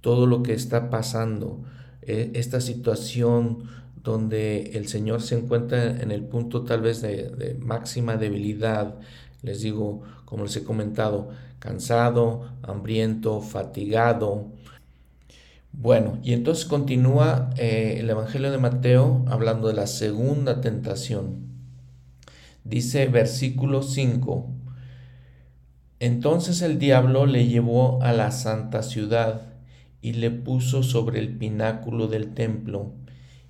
todo 0.00 0.26
lo 0.26 0.42
que 0.42 0.54
está 0.54 0.90
pasando, 0.90 1.62
eh, 2.02 2.32
esta 2.34 2.60
situación 2.60 3.64
donde 4.02 4.72
el 4.74 4.88
Señor 4.88 5.22
se 5.22 5.38
encuentra 5.38 6.00
en 6.00 6.10
el 6.10 6.24
punto 6.24 6.64
tal 6.64 6.80
vez 6.80 7.00
de, 7.02 7.56
máxima 7.60 8.16
debilidad, 8.16 8.96
les 9.42 9.60
digo, 9.62 10.02
como 10.24 10.44
les 10.44 10.56
he 10.56 10.64
comentado, 10.64 11.30
cansado, 11.58 12.50
hambriento, 12.62 13.40
fatigado, 13.40 14.50
bueno, 15.72 16.18
y 16.22 16.34
entonces 16.34 16.66
continúa 16.66 17.50
eh, 17.56 17.96
el 17.98 18.10
Evangelio 18.10 18.50
de 18.50 18.58
Mateo 18.58 19.24
hablando 19.26 19.68
de 19.68 19.74
la 19.74 19.86
segunda 19.86 20.60
tentación. 20.60 21.46
Dice 22.62 23.06
versículo 23.06 23.82
5, 23.82 24.50
entonces 25.98 26.60
el 26.60 26.78
diablo 26.78 27.26
le 27.26 27.46
llevó 27.46 28.02
a 28.02 28.12
la 28.12 28.32
santa 28.32 28.82
ciudad 28.82 29.42
y 30.02 30.12
le 30.12 30.30
puso 30.30 30.82
sobre 30.82 31.20
el 31.20 31.38
pináculo 31.38 32.06
del 32.06 32.34
templo 32.34 32.92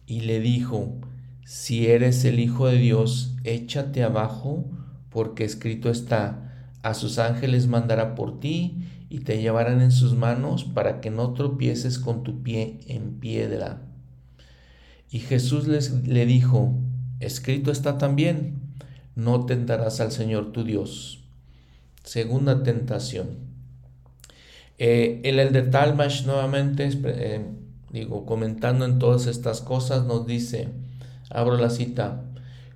y 0.06 0.20
le 0.20 0.40
dijo, 0.40 0.98
si 1.44 1.86
eres 1.86 2.24
el 2.24 2.40
Hijo 2.40 2.66
de 2.66 2.78
Dios, 2.78 3.34
échate 3.44 4.02
abajo, 4.02 4.64
porque 5.10 5.44
escrito 5.44 5.90
está, 5.90 6.70
a 6.82 6.94
sus 6.94 7.18
ángeles 7.18 7.66
mandará 7.66 8.14
por 8.14 8.40
ti 8.40 8.88
y 9.08 9.20
te 9.20 9.40
llevarán 9.40 9.80
en 9.82 9.92
sus 9.92 10.14
manos 10.14 10.64
para 10.64 11.00
que 11.00 11.10
no 11.10 11.34
tropieces 11.34 11.98
con 11.98 12.22
tu 12.22 12.42
pie 12.42 12.80
en 12.86 13.20
piedra. 13.20 13.82
Y 15.10 15.18
Jesús 15.18 15.68
les, 15.68 15.92
le 16.06 16.24
dijo, 16.24 16.74
escrito 17.20 17.70
está 17.70 17.98
también, 17.98 18.60
no 19.14 19.44
tentarás 19.44 20.00
al 20.00 20.10
Señor 20.10 20.52
tu 20.52 20.64
Dios. 20.64 21.22
Segunda 22.02 22.62
tentación. 22.62 23.52
Eh, 24.78 25.20
el 25.24 25.38
Elder 25.38 25.70
Talmash 25.70 26.24
nuevamente, 26.24 26.88
eh, 27.04 27.46
digo, 27.92 28.26
comentando 28.26 28.84
en 28.84 28.98
todas 28.98 29.26
estas 29.26 29.60
cosas, 29.60 30.04
nos 30.06 30.26
dice, 30.26 30.68
abro 31.30 31.56
la 31.56 31.70
cita, 31.70 32.22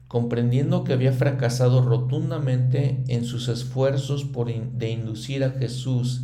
comprendiendo 0.09 0.85
que 0.85 0.93
había 0.93 1.13
fracasado 1.13 1.83
rotundamente 1.83 3.03
en 3.09 3.25
sus 3.25 3.49
esfuerzos 3.49 4.25
por 4.25 4.47
de 4.47 4.91
inducir 4.91 5.43
a 5.43 5.51
Jesús 5.51 6.23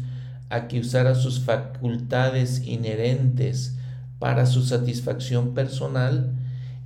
a 0.51 0.69
que 0.69 0.81
usara 0.81 1.15
sus 1.15 1.41
facultades 1.41 2.67
inherentes 2.67 3.77
para 4.19 4.47
su 4.47 4.63
satisfacción 4.63 5.55
personal 5.55 6.35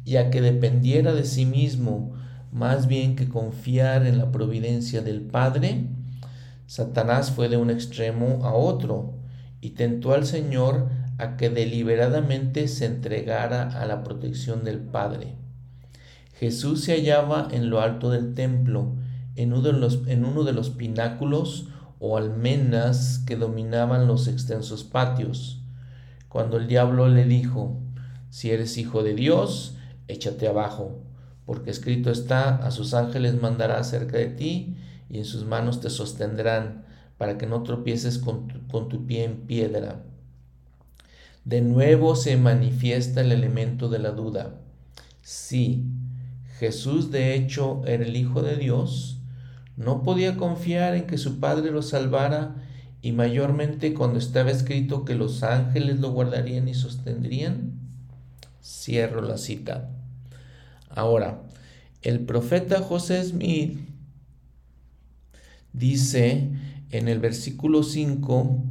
y 0.04 0.16
a 0.16 0.30
que 0.30 0.40
dependiera 0.40 1.12
de 1.12 1.24
sí 1.24 1.44
mismo 1.44 2.12
más 2.52 2.86
bien 2.86 3.16
que 3.16 3.28
confiar 3.28 4.06
en 4.06 4.18
la 4.18 4.30
providencia 4.30 5.02
del 5.02 5.20
Padre, 5.20 5.84
Satanás 6.66 7.30
fue 7.30 7.48
de 7.48 7.56
un 7.56 7.70
extremo 7.70 8.40
a 8.44 8.54
otro 8.54 9.14
y 9.60 9.70
tentó 9.70 10.14
al 10.14 10.24
Señor 10.24 10.88
a 11.18 11.36
que 11.36 11.50
deliberadamente 11.50 12.68
se 12.68 12.86
entregara 12.86 13.68
a 13.80 13.86
la 13.86 14.02
protección 14.04 14.64
del 14.64 14.80
Padre. 14.80 15.36
Jesús 16.34 16.84
se 16.84 16.92
hallaba 16.92 17.48
en 17.50 17.70
lo 17.70 17.80
alto 17.80 18.10
del 18.10 18.34
templo, 18.34 18.94
en 19.36 19.52
uno 19.52 19.62
de 19.62 19.72
los, 19.72 20.06
en 20.06 20.24
uno 20.24 20.44
de 20.44 20.52
los 20.52 20.70
pináculos 20.70 21.68
o 21.98 22.16
almenas 22.16 23.22
que 23.26 23.36
dominaban 23.36 24.06
los 24.06 24.28
extensos 24.28 24.84
patios. 24.84 25.62
Cuando 26.28 26.58
el 26.58 26.66
diablo 26.66 27.08
le 27.08 27.24
dijo, 27.24 27.80
si 28.28 28.50
eres 28.50 28.76
hijo 28.76 29.02
de 29.02 29.14
Dios, 29.14 29.76
échate 30.08 30.46
abajo, 30.46 31.02
porque 31.46 31.70
escrito 31.70 32.10
está, 32.10 32.56
a 32.56 32.70
sus 32.70 32.92
ángeles 32.92 33.40
mandará 33.40 33.82
cerca 33.84 34.18
de 34.18 34.26
ti, 34.26 34.76
y 35.08 35.18
en 35.18 35.24
sus 35.24 35.44
manos 35.44 35.80
te 35.80 35.88
sostendrán, 35.88 36.84
para 37.16 37.38
que 37.38 37.46
no 37.46 37.62
tropieces 37.62 38.18
con 38.18 38.48
tu, 38.88 39.06
pie 39.06 39.24
en 39.24 39.46
piedra. 39.46 40.02
De 41.46 41.60
nuevo 41.60 42.16
se 42.16 42.36
manifiesta 42.36 43.20
el 43.20 43.30
elemento 43.30 43.88
de 43.88 44.00
la 44.00 44.10
duda. 44.10 44.58
Si 45.22 45.84
Jesús 46.58 47.12
de 47.12 47.36
hecho 47.36 47.82
era 47.86 48.04
el 48.04 48.16
Hijo 48.16 48.42
de 48.42 48.56
Dios, 48.56 49.20
no 49.76 50.02
podía 50.02 50.36
confiar 50.36 50.96
en 50.96 51.06
que 51.06 51.18
su 51.18 51.38
Padre 51.38 51.70
lo 51.70 51.82
salvara 51.82 52.56
y 53.00 53.12
mayormente 53.12 53.94
cuando 53.94 54.18
estaba 54.18 54.50
escrito 54.50 55.04
que 55.04 55.14
los 55.14 55.44
ángeles 55.44 56.00
lo 56.00 56.10
guardarían 56.10 56.66
y 56.66 56.74
sostendrían. 56.74 57.78
Cierro 58.60 59.22
la 59.22 59.38
cita. 59.38 59.88
Ahora, 60.88 61.42
el 62.02 62.26
profeta 62.26 62.80
José 62.80 63.22
Smith 63.22 63.78
dice 65.72 66.50
en 66.90 67.06
el 67.06 67.20
versículo 67.20 67.84
5, 67.84 68.64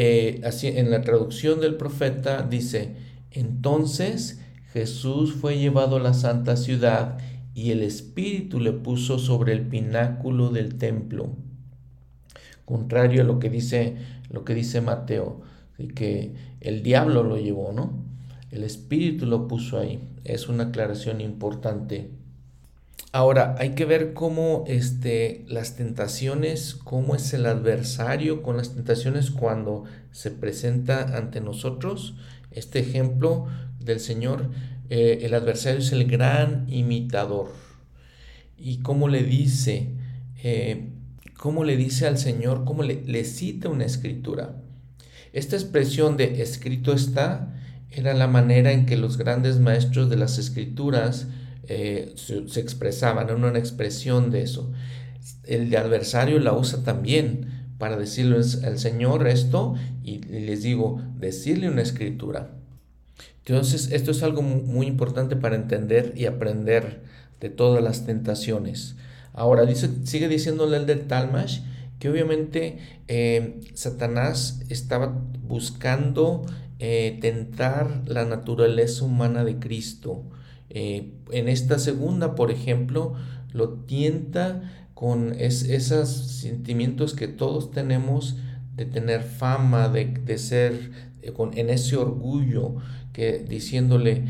eh, 0.00 0.40
así, 0.44 0.68
en 0.68 0.92
la 0.92 1.00
traducción 1.00 1.60
del 1.60 1.74
profeta, 1.74 2.42
dice, 2.42 2.94
entonces 3.32 4.40
Jesús 4.72 5.32
fue 5.32 5.58
llevado 5.58 5.96
a 5.96 6.00
la 6.00 6.14
santa 6.14 6.56
ciudad 6.56 7.18
y 7.52 7.72
el 7.72 7.82
Espíritu 7.82 8.60
le 8.60 8.70
puso 8.72 9.18
sobre 9.18 9.52
el 9.54 9.62
pináculo 9.62 10.50
del 10.50 10.76
templo. 10.78 11.30
Contrario 12.64 13.22
a 13.22 13.24
lo 13.24 13.40
que 13.40 13.50
dice, 13.50 13.96
lo 14.30 14.44
que 14.44 14.54
dice 14.54 14.80
Mateo, 14.80 15.40
que 15.96 16.32
el 16.60 16.84
diablo 16.84 17.24
lo 17.24 17.36
llevó, 17.36 17.72
¿no? 17.72 18.04
El 18.52 18.62
Espíritu 18.62 19.26
lo 19.26 19.48
puso 19.48 19.80
ahí. 19.80 20.00
Es 20.22 20.48
una 20.48 20.68
aclaración 20.68 21.20
importante. 21.20 22.12
Ahora, 23.10 23.56
hay 23.58 23.70
que 23.70 23.86
ver 23.86 24.12
cómo 24.12 24.64
este, 24.66 25.44
las 25.48 25.76
tentaciones, 25.76 26.74
cómo 26.74 27.14
es 27.14 27.32
el 27.32 27.46
adversario 27.46 28.42
con 28.42 28.58
las 28.58 28.74
tentaciones 28.74 29.30
cuando 29.30 29.84
se 30.12 30.30
presenta 30.30 31.16
ante 31.16 31.40
nosotros. 31.40 32.16
Este 32.50 32.80
ejemplo 32.80 33.46
del 33.80 34.00
Señor, 34.00 34.50
eh, 34.90 35.20
el 35.22 35.32
adversario 35.32 35.80
es 35.80 35.90
el 35.92 36.06
gran 36.06 36.66
imitador. 36.68 37.50
Y 38.58 38.78
cómo 38.80 39.08
le 39.08 39.22
dice, 39.22 39.88
eh, 40.42 40.90
cómo 41.38 41.64
le 41.64 41.78
dice 41.78 42.06
al 42.06 42.18
Señor, 42.18 42.66
cómo 42.66 42.82
le, 42.82 43.02
le 43.06 43.24
cita 43.24 43.70
una 43.70 43.86
escritura. 43.86 44.60
Esta 45.32 45.56
expresión 45.56 46.18
de 46.18 46.42
escrito 46.42 46.92
está 46.92 47.54
era 47.90 48.12
la 48.12 48.26
manera 48.26 48.72
en 48.72 48.84
que 48.84 48.98
los 48.98 49.16
grandes 49.16 49.58
maestros 49.60 50.10
de 50.10 50.16
las 50.16 50.36
escrituras 50.36 51.26
eh, 51.64 52.12
se, 52.16 52.60
expresaban, 52.60 53.26
era 53.26 53.36
una 53.36 53.58
expresión 53.58 54.30
de 54.30 54.42
eso. 54.42 54.72
El 55.44 55.74
adversario 55.76 56.38
la 56.38 56.52
usa 56.52 56.82
también 56.84 57.74
para 57.78 57.96
decirle 57.96 58.36
al 58.36 58.78
Señor 58.78 59.26
esto 59.26 59.74
y 60.02 60.18
les 60.18 60.62
digo, 60.62 61.02
decirle 61.18 61.68
una 61.68 61.82
escritura. 61.82 62.50
Entonces, 63.44 63.92
esto 63.92 64.10
es 64.10 64.22
algo 64.22 64.42
muy 64.42 64.86
importante 64.86 65.36
para 65.36 65.56
entender 65.56 66.12
y 66.16 66.26
aprender 66.26 67.02
de 67.40 67.48
todas 67.48 67.82
las 67.82 68.04
tentaciones. 68.04 68.96
Ahora, 69.32 69.64
dice, 69.64 69.88
sigue 70.04 70.28
diciéndole 70.28 70.76
el 70.76 70.86
del 70.86 71.06
Talmash 71.06 71.60
que 71.98 72.08
obviamente 72.08 72.78
eh, 73.08 73.60
Satanás 73.74 74.62
estaba 74.68 75.06
buscando 75.42 76.44
eh, 76.78 77.18
tentar 77.20 78.02
la 78.06 78.24
naturaleza 78.24 79.04
humana 79.04 79.44
de 79.44 79.58
Cristo. 79.58 80.24
Eh, 80.70 81.12
en 81.30 81.48
esta 81.48 81.78
segunda, 81.78 82.34
por 82.34 82.50
ejemplo, 82.50 83.14
lo 83.52 83.70
tienta 83.70 84.88
con 84.94 85.34
esos 85.38 86.08
sentimientos 86.08 87.14
que 87.14 87.28
todos 87.28 87.70
tenemos 87.70 88.36
de 88.74 88.84
tener 88.84 89.22
fama, 89.22 89.88
de, 89.88 90.38
ser 90.38 90.90
eh, 91.22 91.32
con, 91.32 91.56
en 91.56 91.70
ese 91.70 91.96
orgullo, 91.96 92.76
que 93.12 93.38
diciéndole, 93.38 94.24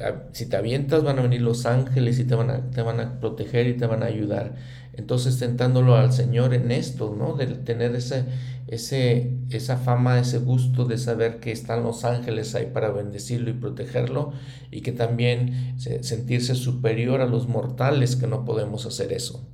ah, 0.00 0.24
si 0.32 0.46
te 0.46 0.56
avientas 0.56 1.04
van 1.04 1.18
a 1.18 1.22
venir 1.22 1.42
los 1.42 1.66
ángeles 1.66 2.18
y 2.18 2.24
te 2.24 2.34
van 2.34 2.50
a, 2.50 2.70
te 2.70 2.82
van 2.82 3.00
a 3.00 3.20
proteger 3.20 3.66
y 3.66 3.76
te 3.76 3.86
van 3.86 4.02
a 4.02 4.06
ayudar. 4.06 4.54
Entonces 4.96 5.38
tentándolo 5.38 5.96
al 5.96 6.12
Señor 6.12 6.54
en 6.54 6.70
esto, 6.70 7.14
¿no? 7.18 7.34
De 7.34 7.46
tener 7.46 7.94
ese, 7.94 8.24
ese, 8.66 9.36
esa 9.50 9.76
fama, 9.76 10.18
ese 10.18 10.38
gusto 10.38 10.84
de 10.84 10.98
saber 10.98 11.40
que 11.40 11.52
están 11.52 11.82
los 11.82 12.04
ángeles 12.04 12.54
ahí 12.54 12.70
para 12.72 12.90
bendecirlo 12.90 13.50
y 13.50 13.54
protegerlo 13.54 14.32
y 14.70 14.80
que 14.80 14.92
también 14.92 15.74
sentirse 15.78 16.54
superior 16.54 17.20
a 17.20 17.26
los 17.26 17.48
mortales 17.48 18.16
que 18.16 18.26
no 18.26 18.44
podemos 18.44 18.86
hacer 18.86 19.12
eso. 19.12 19.46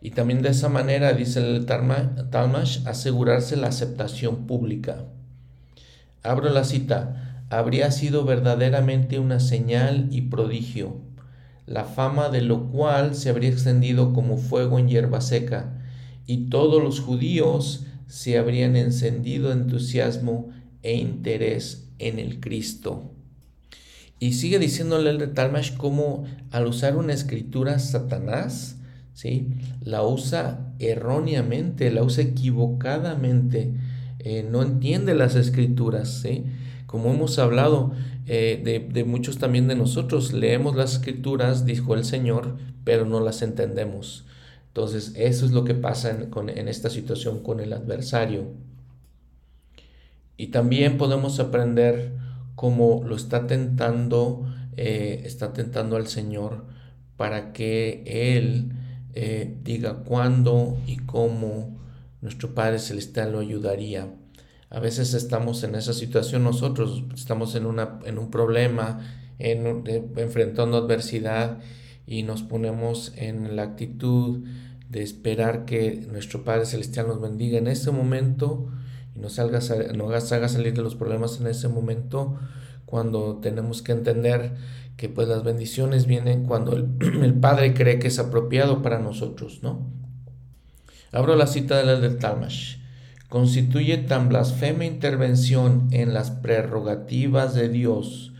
Y 0.00 0.10
también 0.10 0.42
de 0.42 0.50
esa 0.50 0.68
manera, 0.68 1.12
dice 1.12 1.40
el 1.40 1.66
Talmash, 1.66 2.86
asegurarse 2.86 3.56
la 3.56 3.68
aceptación 3.68 4.46
pública. 4.46 5.06
Abro 6.22 6.50
la 6.50 6.64
cita, 6.64 7.44
habría 7.50 7.90
sido 7.90 8.24
verdaderamente 8.24 9.18
una 9.18 9.40
señal 9.40 10.08
y 10.10 10.22
prodigio, 10.22 11.07
la 11.68 11.84
fama 11.84 12.30
de 12.30 12.42
lo 12.42 12.68
cual 12.70 13.14
se 13.14 13.28
habría 13.28 13.50
extendido 13.50 14.12
como 14.12 14.38
fuego 14.38 14.78
en 14.78 14.88
hierba 14.88 15.20
seca, 15.20 15.82
y 16.26 16.48
todos 16.48 16.82
los 16.82 17.00
judíos 17.00 17.84
se 18.06 18.38
habrían 18.38 18.76
encendido 18.76 19.52
entusiasmo 19.52 20.48
e 20.82 20.96
interés 20.96 21.88
en 21.98 22.18
el 22.18 22.40
Cristo. 22.40 23.12
Y 24.20 24.32
sigue 24.32 24.58
diciéndole 24.58 25.10
el 25.10 25.18
de 25.18 25.28
Talmash 25.28 25.76
cómo 25.76 26.24
al 26.50 26.66
usar 26.66 26.96
una 26.96 27.12
escritura 27.12 27.78
Satanás, 27.78 28.76
¿sí? 29.12 29.48
la 29.80 30.02
usa 30.02 30.74
erróneamente, 30.78 31.90
la 31.90 32.02
usa 32.02 32.24
equivocadamente, 32.24 33.72
eh, 34.18 34.46
no 34.50 34.62
entiende 34.62 35.14
las 35.14 35.36
escrituras. 35.36 36.20
¿sí? 36.22 36.44
Como 36.88 37.12
hemos 37.12 37.38
hablado 37.38 37.92
eh, 38.24 38.88
de, 38.90 39.04
muchos 39.04 39.36
también 39.36 39.68
de 39.68 39.74
nosotros, 39.74 40.32
leemos 40.32 40.74
las 40.74 40.94
escrituras, 40.94 41.66
dijo 41.66 41.94
el 41.94 42.02
Señor, 42.02 42.56
pero 42.82 43.04
no 43.04 43.20
las 43.20 43.42
entendemos. 43.42 44.24
Entonces, 44.68 45.12
eso 45.14 45.44
es 45.44 45.52
lo 45.52 45.64
que 45.64 45.74
pasa 45.74 46.08
en, 46.10 46.68
esta 46.68 46.88
situación 46.88 47.42
con 47.42 47.60
el 47.60 47.74
adversario. 47.74 48.54
Y 50.38 50.46
también 50.46 50.96
podemos 50.96 51.38
aprender 51.40 52.12
cómo 52.54 53.02
lo 53.04 53.16
está 53.16 53.46
tentando, 53.46 54.46
eh, 54.78 55.20
está 55.26 55.52
tentando 55.52 55.96
al 55.96 56.06
Señor 56.06 56.64
para 57.18 57.52
que 57.52 58.02
Él 58.06 58.72
eh, 59.12 59.58
diga 59.62 60.04
cuándo 60.04 60.78
y 60.86 60.96
cómo 60.96 61.76
nuestro 62.22 62.54
Padre 62.54 62.78
Celestial 62.78 63.32
lo 63.32 63.40
ayudaría. 63.40 64.08
A 64.70 64.80
veces 64.80 65.14
estamos 65.14 65.62
en 65.64 65.74
esa 65.74 65.94
situación 65.94 66.44
nosotros, 66.44 67.04
estamos 67.14 67.54
en, 67.54 67.64
una, 67.64 67.98
en 68.04 68.18
un 68.18 68.30
problema, 68.30 69.00
en, 69.38 69.84
enfrentando 70.16 70.76
adversidad 70.76 71.58
y 72.06 72.22
nos 72.22 72.42
ponemos 72.42 73.12
en 73.16 73.56
la 73.56 73.62
actitud 73.62 74.44
de 74.88 75.02
esperar 75.02 75.64
que 75.64 76.06
nuestro 76.10 76.44
Padre 76.44 76.66
Celestial 76.66 77.08
nos 77.08 77.20
bendiga 77.20 77.58
en 77.58 77.66
ese 77.66 77.90
momento 77.90 78.68
y 79.14 79.20
nos, 79.20 79.38
haga, 79.38 79.60
salir 79.60 80.74
de 80.74 80.82
los 80.82 80.94
problemas 80.94 81.40
en 81.40 81.46
ese 81.46 81.68
momento 81.68 82.38
cuando 82.86 83.36
tenemos 83.36 83.82
que 83.82 83.92
entender 83.92 84.54
que 84.96 85.08
pues 85.08 85.28
las 85.28 85.44
bendiciones 85.44 86.06
vienen 86.06 86.44
cuando 86.44 86.74
el, 86.74 87.34
Padre 87.40 87.74
cree 87.74 87.98
que 87.98 88.08
es 88.08 88.18
apropiado 88.18 88.82
para 88.82 88.98
nosotros, 88.98 89.60
¿no? 89.62 89.86
Abro 91.12 91.36
la 91.36 91.46
cita 91.46 91.76
de 91.78 91.84
la 91.84 92.00
del 92.00 92.18
Talmash. 92.18 92.77
Constituye 93.28 93.98
tan 93.98 94.30
blasfema 94.30 94.86
intervención 94.86 95.88
en 95.90 96.14
las 96.14 96.30
prerrogativas 96.30 97.54
de 97.54 97.68
Dios, 97.68 98.32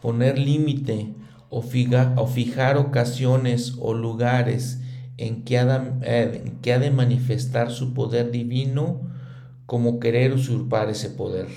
poner 0.00 0.38
límite 0.38 1.12
o, 1.50 1.62
fijar 1.62 2.76
ocasiones 2.76 3.74
o 3.80 3.94
lugares 3.94 4.80
en 5.16 5.42
que, 5.42 5.58
ha 5.58 5.64
de, 5.64 5.90
eh, 6.02 6.52
que 6.62 6.72
ha 6.72 6.78
de 6.78 6.92
manifestar 6.92 7.72
su 7.72 7.94
poder 7.94 8.30
divino 8.30 9.00
como 9.66 9.98
querer 9.98 10.32
usurpar 10.32 10.88
ese 10.88 11.10
poder. 11.10 11.48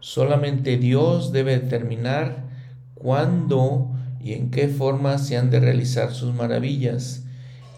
Solamente 0.00 0.78
Dios 0.78 1.30
debe 1.30 1.60
determinar 1.60 2.48
cuándo 2.94 3.88
y 4.20 4.32
en 4.32 4.50
qué 4.50 4.66
forma 4.66 5.16
se 5.18 5.36
han 5.36 5.50
de 5.50 5.60
realizar 5.60 6.12
sus 6.12 6.34
maravillas. 6.34 7.22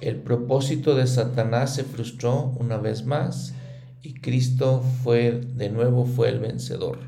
El 0.01 0.17
propósito 0.17 0.95
de 0.95 1.07
Satanás 1.07 1.75
se 1.75 1.85
frustró 1.85 2.55
una 2.59 2.79
vez 2.79 3.05
más 3.05 3.55
y 4.03 4.15
Cristo 4.15 4.83
fue 5.03 5.31
de 5.33 5.71
nuevo 5.71 6.05
fue 6.05 6.29
el 6.29 6.41
vencedor. 6.41 6.99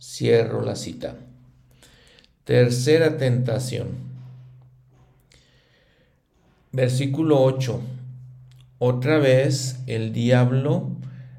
Cierro 0.00 0.62
la 0.62 0.76
cita. 0.76 1.16
Tercera 2.44 3.16
tentación. 3.16 3.88
Versículo 6.72 7.42
8. 7.42 7.80
Otra 8.78 9.18
vez 9.18 9.80
el 9.86 10.12
diablo 10.12 10.96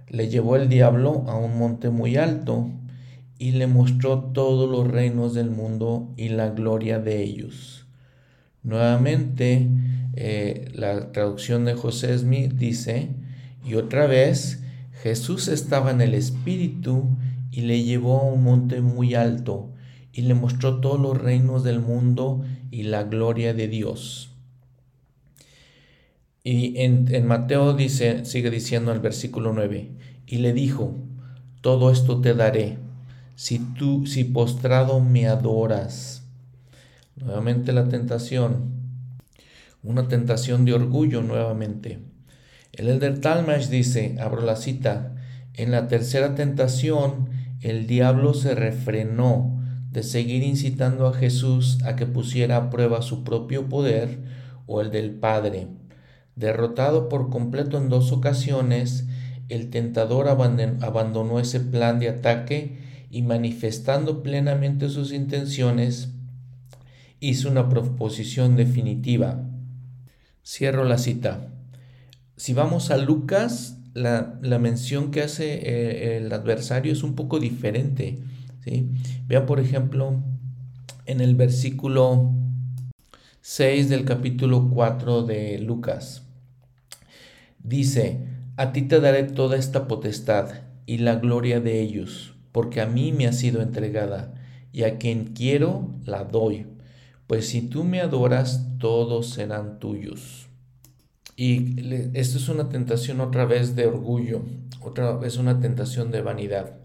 le 0.10 0.28
llevó 0.28 0.58
el 0.58 0.68
diablo 0.68 1.24
a 1.28 1.38
un 1.38 1.58
monte 1.58 1.90
muy 1.90 2.18
alto 2.18 2.70
y 3.40 3.54
le 3.54 3.66
mostró 3.66 4.20
todos 4.20 4.70
los 4.70 4.88
reinos 4.88 5.34
del 5.34 5.50
mundo 5.50 6.14
y 6.18 6.30
la 6.30 6.50
gloria 6.50 7.00
de 7.00 7.24
ellos. 7.24 7.88
Nuevamente, 8.62 9.68
eh, 10.14 10.70
la 10.76 11.12
traducción 11.12 11.66
de 11.66 11.74
José 11.74 12.16
Smith 12.18 12.52
dice, 12.54 13.10
y 13.66 13.76
otra 13.76 14.06
vez 14.06 14.61
Jesús 15.02 15.48
estaba 15.48 15.90
en 15.90 16.02
el 16.02 16.14
Espíritu 16.14 17.18
y 17.52 17.62
le 17.62 17.84
llevó 17.84 18.20
a 18.20 18.24
un 18.24 18.44
monte 18.44 18.82
muy 18.82 19.16
alto 19.16 19.72
y 20.14 20.22
le 20.22 20.36
mostró 20.36 20.80
todos 20.80 21.00
los 21.00 21.18
reinos 21.18 21.64
del 21.64 21.80
mundo 21.80 22.44
y 22.70 22.84
la 22.84 23.04
gloria 23.04 23.54
de 23.54 23.68
Dios. 23.68 24.30
Y 26.44 26.80
en, 26.82 27.26
Mateo 27.26 27.74
dice, 27.74 28.26
sigue 28.26 28.50
diciendo 28.50 28.92
el 28.92 29.00
versículo 29.00 29.54
9, 29.54 29.92
y 30.28 30.38
le 30.38 30.54
dijo, 30.54 30.96
todo 31.62 31.92
esto 31.92 32.22
te 32.22 32.34
daré 32.34 32.78
si 33.36 33.60
tú, 33.60 34.06
si 34.06 34.24
postrado 34.24 35.00
me 35.00 35.28
adoras. 35.28 36.24
Nuevamente 37.16 37.74
la 37.74 37.90
tentación, 37.90 38.72
una 39.84 40.08
tentación 40.08 40.66
de 40.66 40.74
orgullo 40.74 41.22
nuevamente. 41.22 42.11
El 42.74 42.88
Elder 42.88 43.20
Talmash 43.20 43.68
dice, 43.68 44.16
abro 44.20 44.42
la 44.42 44.56
cita, 44.56 45.16
en 45.54 45.72
la 45.72 45.88
tercera 45.88 46.36
tentación 46.36 47.30
el 47.62 47.86
diablo 47.86 48.34
se 48.34 48.56
refrenó 48.56 49.62
de 49.92 50.04
seguir 50.04 50.42
incitando 50.42 51.06
a 51.06 51.14
Jesús 51.14 51.80
a 51.84 51.96
que 51.96 52.06
pusiera 52.06 52.56
a 52.58 52.70
prueba 52.70 53.02
su 53.02 53.24
propio 53.24 53.68
poder 53.68 54.20
o 54.66 54.82
el 54.82 54.90
del 54.90 55.12
Padre. 55.12 55.68
Derrotado 56.36 57.10
por 57.10 57.30
completo 57.30 57.78
en 57.78 57.90
dos 57.90 58.14
ocasiones, 58.14 59.06
el 59.50 59.70
tentador 59.70 60.30
abandonó 60.30 61.40
ese 61.42 61.60
plan 61.60 62.00
de 62.00 62.08
ataque 62.08 62.78
y 63.12 63.22
manifestando 63.22 64.24
plenamente 64.24 64.88
sus 64.88 65.12
intenciones, 65.12 66.14
hizo 67.20 67.50
una 67.50 67.68
proposición 67.68 68.56
definitiva. 68.56 69.44
Cierro 70.44 70.86
la 70.86 70.98
cita. 70.98 71.50
Si 72.42 72.56
vamos 72.56 72.90
a 72.90 72.98
Lucas, 72.98 73.78
la, 73.94 74.40
mención 74.58 75.12
que 75.12 75.22
hace 75.22 75.54
eh, 75.54 76.18
el 76.18 76.34
adversario 76.34 76.92
es 76.92 77.04
un 77.04 77.14
poco 77.14 77.40
diferente. 77.40 78.18
¿sí? 78.66 78.90
Vean, 79.28 79.46
por 79.46 79.60
ejemplo, 79.60 80.24
en 81.06 81.22
el 81.22 81.36
versículo 81.36 82.34
6 83.42 83.90
del 83.90 84.06
capítulo 84.06 84.72
4 84.74 85.22
de 85.22 85.60
Lucas. 85.60 86.24
Dice, 87.60 88.26
a 88.58 88.72
ti 88.72 88.82
te 88.82 89.00
daré 89.00 89.22
toda 89.22 89.56
esta 89.56 89.88
potestad 89.88 90.50
y 90.88 90.98
la 90.98 91.18
gloria 91.18 91.60
de 91.60 91.80
ellos 91.80 92.34
porque 92.52 92.82
a 92.82 92.88
mí 92.88 93.12
me 93.12 93.28
ha 93.28 93.34
sido 93.34 93.62
entregada, 93.62 94.34
y 94.74 94.82
a 94.82 94.98
quien 94.98 95.34
quiero 95.34 95.92
la 96.06 96.24
doy, 96.24 96.66
pues 97.28 97.48
si 97.48 97.62
tú 97.62 97.84
me 97.84 98.02
adoras, 98.02 98.68
todos 98.80 99.30
serán 99.30 99.78
tuyos. 99.78 100.51
Y 101.42 102.12
esto 102.14 102.38
es 102.38 102.50
una 102.50 102.70
tentación 102.70 103.20
otra 103.20 103.46
vez 103.46 103.76
de 103.76 103.88
orgullo, 103.88 104.44
otra 104.82 105.14
vez 105.14 105.38
una 105.38 105.60
tentación 105.60 106.12
de 106.12 106.22
vanidad. 106.22 106.76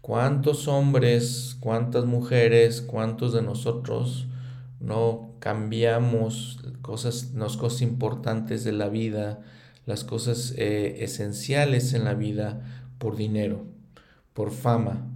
¿Cuántos 0.00 0.66
hombres, 0.66 1.56
cuántas 1.60 2.04
mujeres, 2.04 2.82
cuántos 2.82 3.32
de 3.32 3.42
nosotros 3.42 4.26
no 4.80 5.34
cambiamos 5.38 6.58
cosas, 6.82 7.34
las 7.34 7.56
cosas 7.56 7.82
importantes 7.82 8.64
de 8.64 8.72
la 8.72 8.88
vida, 8.88 9.42
las 9.86 10.02
cosas 10.02 10.54
eh, 10.56 11.04
esenciales 11.04 11.92
en 11.94 12.04
la 12.04 12.14
vida 12.14 12.88
por 12.98 13.16
dinero? 13.16 13.64
por 14.34 14.50
fama, 14.50 15.06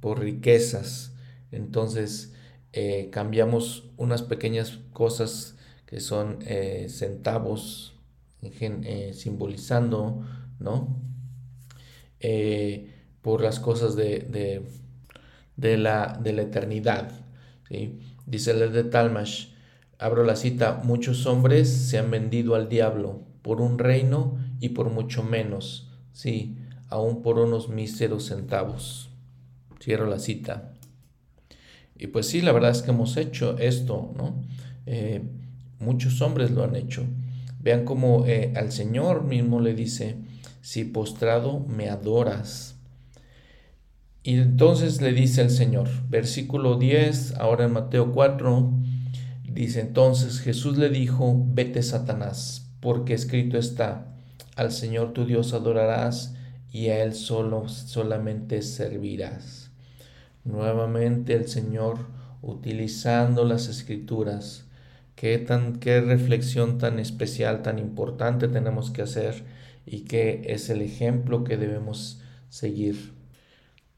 por 0.00 0.20
riquezas. 0.20 1.12
Entonces 1.50 2.32
eh, 2.72 3.10
cambiamos 3.10 3.90
unas 3.96 4.22
pequeñas 4.22 4.78
cosas 4.92 5.56
que 5.86 6.00
son 6.00 6.38
eh, 6.42 6.86
centavos, 6.88 7.97
eh, 8.42 9.12
simbolizando, 9.14 10.24
¿no? 10.58 11.02
por 13.22 13.42
las 13.42 13.60
cosas 13.60 13.94
de, 13.94 14.64
de, 15.56 15.76
la, 15.76 16.18
de 16.20 16.32
la, 16.32 16.42
eternidad. 16.42 17.12
¿sí? 17.68 17.98
Dice 18.26 18.50
el 18.50 18.72
de 18.72 18.84
Talmash, 18.84 19.48
abro 19.98 20.24
la 20.24 20.36
cita, 20.36 20.80
muchos 20.82 21.26
hombres 21.26 21.68
se 21.68 21.98
han 21.98 22.10
vendido 22.10 22.54
al 22.54 22.68
diablo 22.68 23.22
por 23.42 23.60
un 23.60 23.78
reino 23.78 24.38
y 24.60 24.70
por 24.70 24.90
mucho 24.90 25.22
menos. 25.22 25.88
Sí, 26.12 26.56
aún 26.88 27.22
por 27.22 27.38
unos 27.38 27.68
míseros 27.68 28.26
centavos. 28.26 29.10
Cierro 29.80 30.06
la 30.06 30.18
cita. 30.18 30.74
Y 31.96 32.08
pues 32.08 32.26
sí, 32.26 32.40
la 32.40 32.52
verdad 32.52 32.70
es 32.70 32.82
que 32.82 32.90
hemos 32.90 33.16
hecho 33.16 33.56
esto, 33.58 34.12
¿no? 34.16 34.42
Eh, 34.86 35.22
muchos 35.80 36.20
hombres 36.20 36.50
lo 36.50 36.64
han 36.64 36.76
hecho. 36.76 37.04
Vean 37.60 37.84
cómo 37.84 38.24
eh, 38.26 38.52
al 38.56 38.72
Señor 38.72 39.24
mismo 39.24 39.60
le 39.60 39.74
dice, 39.74 40.16
si 40.60 40.84
postrado 40.84 41.60
me 41.60 41.88
adoras. 41.88 42.76
Y 44.22 44.34
entonces 44.38 45.00
le 45.00 45.12
dice 45.12 45.42
el 45.42 45.50
Señor, 45.50 45.88
versículo 46.08 46.76
10, 46.76 47.36
ahora 47.36 47.64
en 47.64 47.72
Mateo 47.72 48.12
4, 48.12 48.72
dice 49.44 49.80
entonces 49.80 50.40
Jesús 50.40 50.76
le 50.76 50.90
dijo, 50.90 51.42
vete 51.48 51.82
Satanás, 51.82 52.70
porque 52.80 53.14
escrito 53.14 53.56
está, 53.56 54.14
al 54.56 54.72
Señor 54.72 55.12
tu 55.12 55.24
Dios 55.24 55.54
adorarás 55.54 56.34
y 56.70 56.88
a 56.88 57.02
Él 57.02 57.14
solo 57.14 57.68
solamente 57.68 58.60
servirás. 58.62 59.70
Nuevamente 60.44 61.34
el 61.34 61.48
Señor 61.48 61.98
utilizando 62.42 63.44
las 63.44 63.68
escrituras. 63.68 64.67
Qué, 65.18 65.38
tan, 65.38 65.80
qué 65.80 66.00
reflexión 66.00 66.78
tan 66.78 67.00
especial, 67.00 67.62
tan 67.62 67.80
importante 67.80 68.46
tenemos 68.46 68.92
que 68.92 69.02
hacer 69.02 69.42
y 69.84 70.02
que 70.02 70.42
es 70.46 70.70
el 70.70 70.80
ejemplo 70.80 71.42
que 71.42 71.56
debemos 71.56 72.22
seguir. 72.50 73.14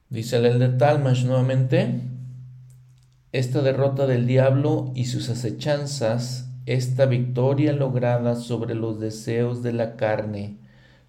Dice 0.08 0.38
el 0.38 0.58
de 0.58 0.70
Talmash 0.70 1.26
nuevamente, 1.26 2.00
esta 3.32 3.60
derrota 3.60 4.06
del 4.06 4.26
diablo 4.26 4.92
y 4.94 5.04
sus 5.04 5.28
acechanzas, 5.28 6.48
esta 6.64 7.04
victoria 7.04 7.74
lograda 7.74 8.34
sobre 8.34 8.74
los 8.74 8.98
deseos 8.98 9.62
de 9.62 9.74
la 9.74 9.96
carne, 9.96 10.56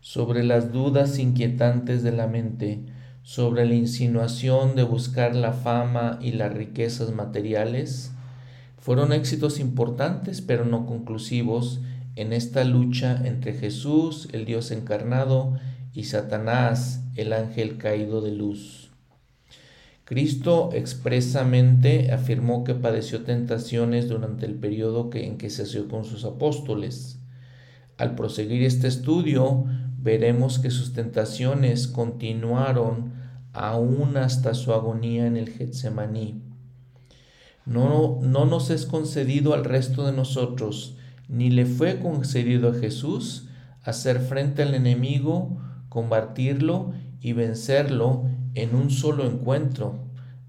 sobre 0.01 0.43
las 0.43 0.73
dudas 0.73 1.19
inquietantes 1.19 2.03
de 2.03 2.11
la 2.11 2.27
mente, 2.27 2.83
sobre 3.23 3.65
la 3.65 3.75
insinuación 3.75 4.75
de 4.75 4.83
buscar 4.83 5.37
la 5.37 5.53
fama 5.53 6.19
y 6.21 6.33
las 6.33 6.53
riquezas 6.53 7.13
materiales, 7.13 8.11
fueron 8.81 9.13
éxitos 9.13 9.59
importantes 9.59 10.41
pero 10.41 10.65
no 10.65 10.85
conclusivos 10.85 11.79
en 12.17 12.33
esta 12.33 12.65
lucha 12.65 13.21
entre 13.25 13.53
Jesús, 13.53 14.27
el 14.33 14.43
Dios 14.43 14.71
encarnado, 14.71 15.53
y 15.93 16.05
Satanás, 16.05 17.03
el 17.15 17.31
ángel 17.31 17.77
caído 17.77 18.21
de 18.21 18.31
luz. 18.31 18.91
Cristo 20.03 20.71
expresamente 20.73 22.11
afirmó 22.11 22.65
que 22.65 22.75
padeció 22.75 23.23
tentaciones 23.23 24.09
durante 24.09 24.45
el 24.45 24.55
periodo 24.55 25.09
en 25.13 25.37
que 25.37 25.49
se 25.49 25.61
asoció 25.61 25.87
con 25.87 26.03
sus 26.03 26.25
apóstoles. 26.25 27.19
Al 27.97 28.15
proseguir 28.15 28.63
este 28.63 28.87
estudio, 28.87 29.65
veremos 29.99 30.59
que 30.59 30.71
sus 30.71 30.91
tentaciones 30.93 31.87
continuaron 31.87 33.13
aún 33.53 34.17
hasta 34.17 34.53
su 34.53 34.73
agonía 34.73 35.27
en 35.27 35.37
el 35.37 35.49
Getsemaní. 35.49 36.50
No, 37.71 38.19
no 38.21 38.45
nos 38.45 38.69
es 38.69 38.85
concedido 38.85 39.53
al 39.53 39.63
resto 39.63 40.05
de 40.05 40.11
nosotros, 40.11 40.97
ni 41.29 41.49
le 41.49 41.65
fue 41.65 41.99
concedido 41.99 42.71
a 42.71 42.73
Jesús 42.73 43.47
hacer 43.83 44.19
frente 44.19 44.61
al 44.61 44.75
enemigo, 44.75 45.57
combatirlo 45.87 46.91
y 47.21 47.31
vencerlo 47.31 48.25
en 48.55 48.75
un 48.75 48.89
solo 48.89 49.25
encuentro, 49.25 49.99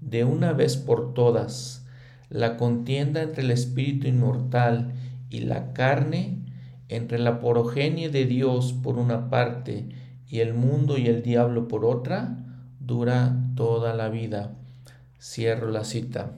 de 0.01 0.25
una 0.25 0.51
vez 0.51 0.75
por 0.75 1.13
todas. 1.13 1.85
La 2.29 2.57
contienda 2.57 3.21
entre 3.21 3.43
el 3.43 3.51
espíritu 3.51 4.07
inmortal 4.07 4.91
y 5.29 5.39
la 5.39 5.71
carne 5.71 6.43
entre 6.89 7.19
la 7.19 7.39
porogenie 7.39 8.09
de 8.09 8.25
Dios 8.25 8.73
por 8.73 8.97
una 8.97 9.29
parte 9.29 9.87
y 10.27 10.39
el 10.39 10.53
mundo 10.53 10.97
y 10.97 11.07
el 11.07 11.23
diablo 11.23 11.67
por 11.67 11.85
otra, 11.85 12.37
dura 12.79 13.35
toda 13.55 13.93
la 13.93 14.09
vida. 14.09 14.51
Cierro 15.19 15.71
la 15.71 15.85
cita. 15.85 16.33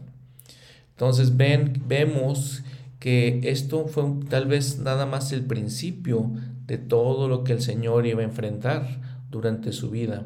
Entonces 0.95 1.35
ven, 1.35 1.83
vemos 1.87 2.63
que 2.99 3.41
esto 3.43 3.85
fue 3.87 4.05
tal 4.29 4.47
vez 4.47 4.79
nada 4.79 5.05
más 5.05 5.33
el 5.33 5.43
principio 5.43 6.31
de 6.65 6.77
todo 6.77 7.27
lo 7.27 7.43
que 7.43 7.53
el 7.53 7.61
Señor 7.61 8.07
iba 8.07 8.21
a 8.21 8.25
enfrentar 8.25 9.01
durante 9.29 9.73
su 9.73 9.89
vida. 9.89 10.25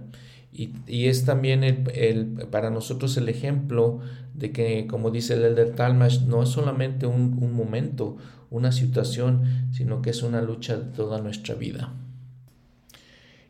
Y, 0.51 1.07
es 1.07 1.25
también 1.25 1.63
el, 1.63 2.47
para 2.51 2.69
nosotros 2.69 3.15
el 3.17 3.29
ejemplo 3.29 3.99
de 4.33 4.51
que, 4.51 4.87
como 4.87 5.09
dice 5.09 5.33
el 5.35 5.43
Elder 5.43 5.73
Talmash, 5.73 6.21
no 6.21 6.43
es 6.43 6.49
solamente 6.49 7.05
un, 7.05 7.37
un 7.41 7.53
momento, 7.53 8.17
una 8.49 8.71
situación, 8.71 9.69
sino 9.71 10.01
que 10.01 10.09
es 10.09 10.21
una 10.21 10.41
lucha 10.41 10.77
de 10.77 10.85
toda 10.91 11.21
nuestra 11.21 11.55
vida. 11.55 11.93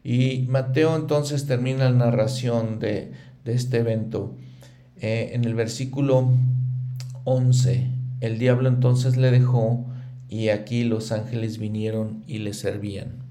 Y 0.03 0.45
Mateo 0.47 0.95
entonces 0.95 1.45
termina 1.45 1.89
la 1.89 2.05
narración 2.05 2.79
de, 2.79 3.11
de 3.43 3.53
este 3.53 3.77
evento 3.77 4.35
eh, 5.01 5.31
en 5.33 5.45
el 5.45 5.55
versículo 5.55 6.31
11. 7.23 7.91
El 8.21 8.39
diablo 8.39 8.69
entonces 8.69 9.17
le 9.17 9.31
dejó 9.31 9.85
y 10.27 10.49
aquí 10.49 10.83
los 10.83 11.11
ángeles 11.11 11.57
vinieron 11.57 12.23
y 12.27 12.39
le 12.39 12.53
servían. 12.53 13.29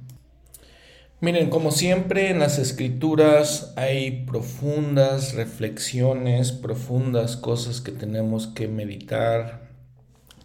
Miren, 1.20 1.50
como 1.50 1.72
siempre 1.72 2.30
en 2.30 2.38
las 2.38 2.60
escrituras 2.60 3.72
hay 3.76 4.24
profundas 4.24 5.34
reflexiones, 5.34 6.52
profundas 6.52 7.36
cosas 7.36 7.80
que 7.80 7.90
tenemos 7.90 8.46
que 8.46 8.68
meditar, 8.68 9.68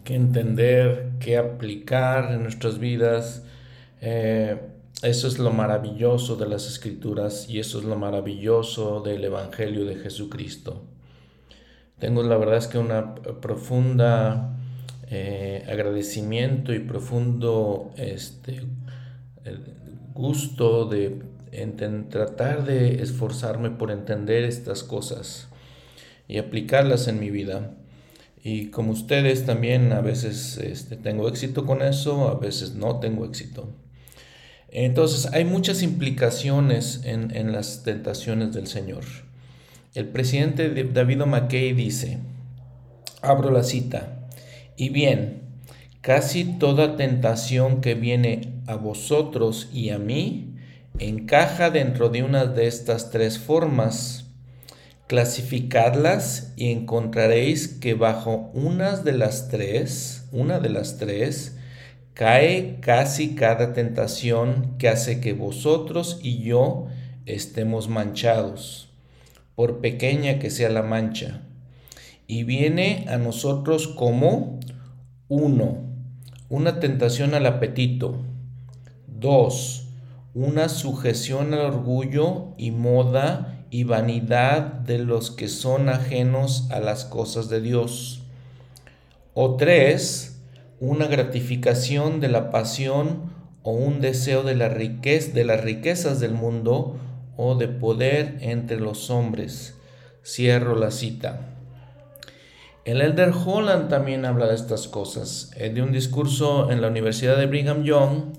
que 0.02 0.16
entender, 0.16 1.12
que 1.20 1.36
aplicar 1.36 2.32
en 2.32 2.42
nuestras 2.42 2.80
vidas. 2.80 3.44
Eh, 4.00 4.58
eso 5.02 5.28
es 5.28 5.38
lo 5.38 5.52
maravilloso 5.52 6.34
de 6.34 6.48
las 6.48 6.66
escrituras 6.66 7.48
y 7.48 7.60
eso 7.60 7.78
es 7.78 7.84
lo 7.84 7.96
maravilloso 7.96 9.00
del 9.00 9.24
Evangelio 9.24 9.84
de 9.84 9.94
Jesucristo. 9.94 10.82
Tengo 12.04 12.22
la 12.22 12.36
verdad 12.36 12.58
es 12.58 12.66
que 12.66 12.76
una 12.76 13.14
profunda 13.14 14.58
eh, 15.08 15.64
agradecimiento 15.66 16.74
y 16.74 16.80
profundo 16.80 17.94
este, 17.96 18.60
gusto 20.12 20.84
de 20.84 21.22
tratar 22.10 22.66
de 22.66 23.02
esforzarme 23.02 23.70
por 23.70 23.90
entender 23.90 24.44
estas 24.44 24.82
cosas 24.82 25.48
y 26.28 26.36
aplicarlas 26.36 27.08
en 27.08 27.20
mi 27.20 27.30
vida. 27.30 27.74
Y 28.42 28.66
como 28.66 28.92
ustedes 28.92 29.46
también 29.46 29.94
a 29.94 30.02
veces 30.02 30.58
este, 30.58 30.96
tengo 30.96 31.26
éxito 31.26 31.64
con 31.64 31.80
eso, 31.80 32.28
a 32.28 32.34
veces 32.34 32.74
no 32.74 33.00
tengo 33.00 33.24
éxito. 33.24 33.72
Entonces 34.68 35.32
hay 35.32 35.46
muchas 35.46 35.82
implicaciones 35.82 37.00
en, 37.04 37.34
en 37.34 37.52
las 37.52 37.82
tentaciones 37.82 38.52
del 38.52 38.66
Señor. 38.66 39.23
El 39.94 40.08
presidente 40.08 40.68
David 40.92 41.18
McKay 41.18 41.72
dice, 41.72 42.18
abro 43.22 43.52
la 43.52 43.62
cita, 43.62 44.28
y 44.76 44.88
bien, 44.88 45.42
casi 46.00 46.44
toda 46.44 46.96
tentación 46.96 47.80
que 47.80 47.94
viene 47.94 48.60
a 48.66 48.74
vosotros 48.74 49.70
y 49.72 49.90
a 49.90 49.98
mí 49.98 50.56
encaja 50.98 51.70
dentro 51.70 52.08
de 52.08 52.24
una 52.24 52.44
de 52.44 52.66
estas 52.66 53.12
tres 53.12 53.38
formas. 53.38 54.26
Clasificadlas 55.06 56.54
y 56.56 56.72
encontraréis 56.72 57.68
que 57.68 57.94
bajo 57.94 58.50
unas 58.52 59.04
de 59.04 59.12
las 59.12 59.48
tres, 59.48 60.26
una 60.32 60.58
de 60.58 60.70
las 60.70 60.98
tres, 60.98 61.56
cae 62.14 62.78
casi 62.80 63.36
cada 63.36 63.72
tentación 63.72 64.76
que 64.78 64.88
hace 64.88 65.20
que 65.20 65.34
vosotros 65.34 66.18
y 66.20 66.42
yo 66.42 66.88
estemos 67.26 67.88
manchados, 67.88 68.93
por 69.54 69.80
pequeña 69.80 70.38
que 70.38 70.50
sea 70.50 70.68
la 70.70 70.82
mancha. 70.82 71.42
Y 72.26 72.44
viene 72.44 73.06
a 73.08 73.18
nosotros 73.18 73.88
como 73.88 74.60
uno, 75.28 75.78
una 76.48 76.80
tentación 76.80 77.34
al 77.34 77.46
apetito, 77.46 78.22
2. 79.06 79.80
Una 80.34 80.68
sujeción 80.68 81.54
al 81.54 81.60
orgullo 81.60 82.54
y 82.58 82.72
moda 82.72 83.64
y 83.70 83.84
vanidad 83.84 84.64
de 84.64 84.98
los 84.98 85.30
que 85.30 85.48
son 85.48 85.88
ajenos 85.88 86.68
a 86.70 86.80
las 86.80 87.04
cosas 87.04 87.48
de 87.48 87.60
Dios. 87.60 88.22
O 89.32 89.56
3. 89.56 90.40
Una 90.80 91.06
gratificación 91.06 92.20
de 92.20 92.28
la 92.28 92.50
pasión 92.50 93.32
o 93.62 93.72
un 93.72 94.00
deseo 94.00 94.42
de 94.42 94.54
las 94.54 94.72
riquezas 94.72 96.20
del 96.20 96.34
mundo 96.34 96.98
o 97.36 97.54
de 97.54 97.68
poder 97.68 98.38
entre 98.40 98.80
los 98.80 99.10
hombres. 99.10 99.74
Cierro 100.24 100.76
la 100.76 100.90
cita. 100.90 101.40
El 102.84 103.00
Elder 103.00 103.32
Holland 103.32 103.88
también 103.88 104.24
habla 104.24 104.46
de 104.46 104.54
estas 104.54 104.88
cosas. 104.88 105.50
De 105.56 105.82
un 105.82 105.92
discurso 105.92 106.70
en 106.70 106.80
la 106.80 106.88
Universidad 106.88 107.36
de 107.36 107.46
Brigham 107.46 107.82
Young, 107.82 108.34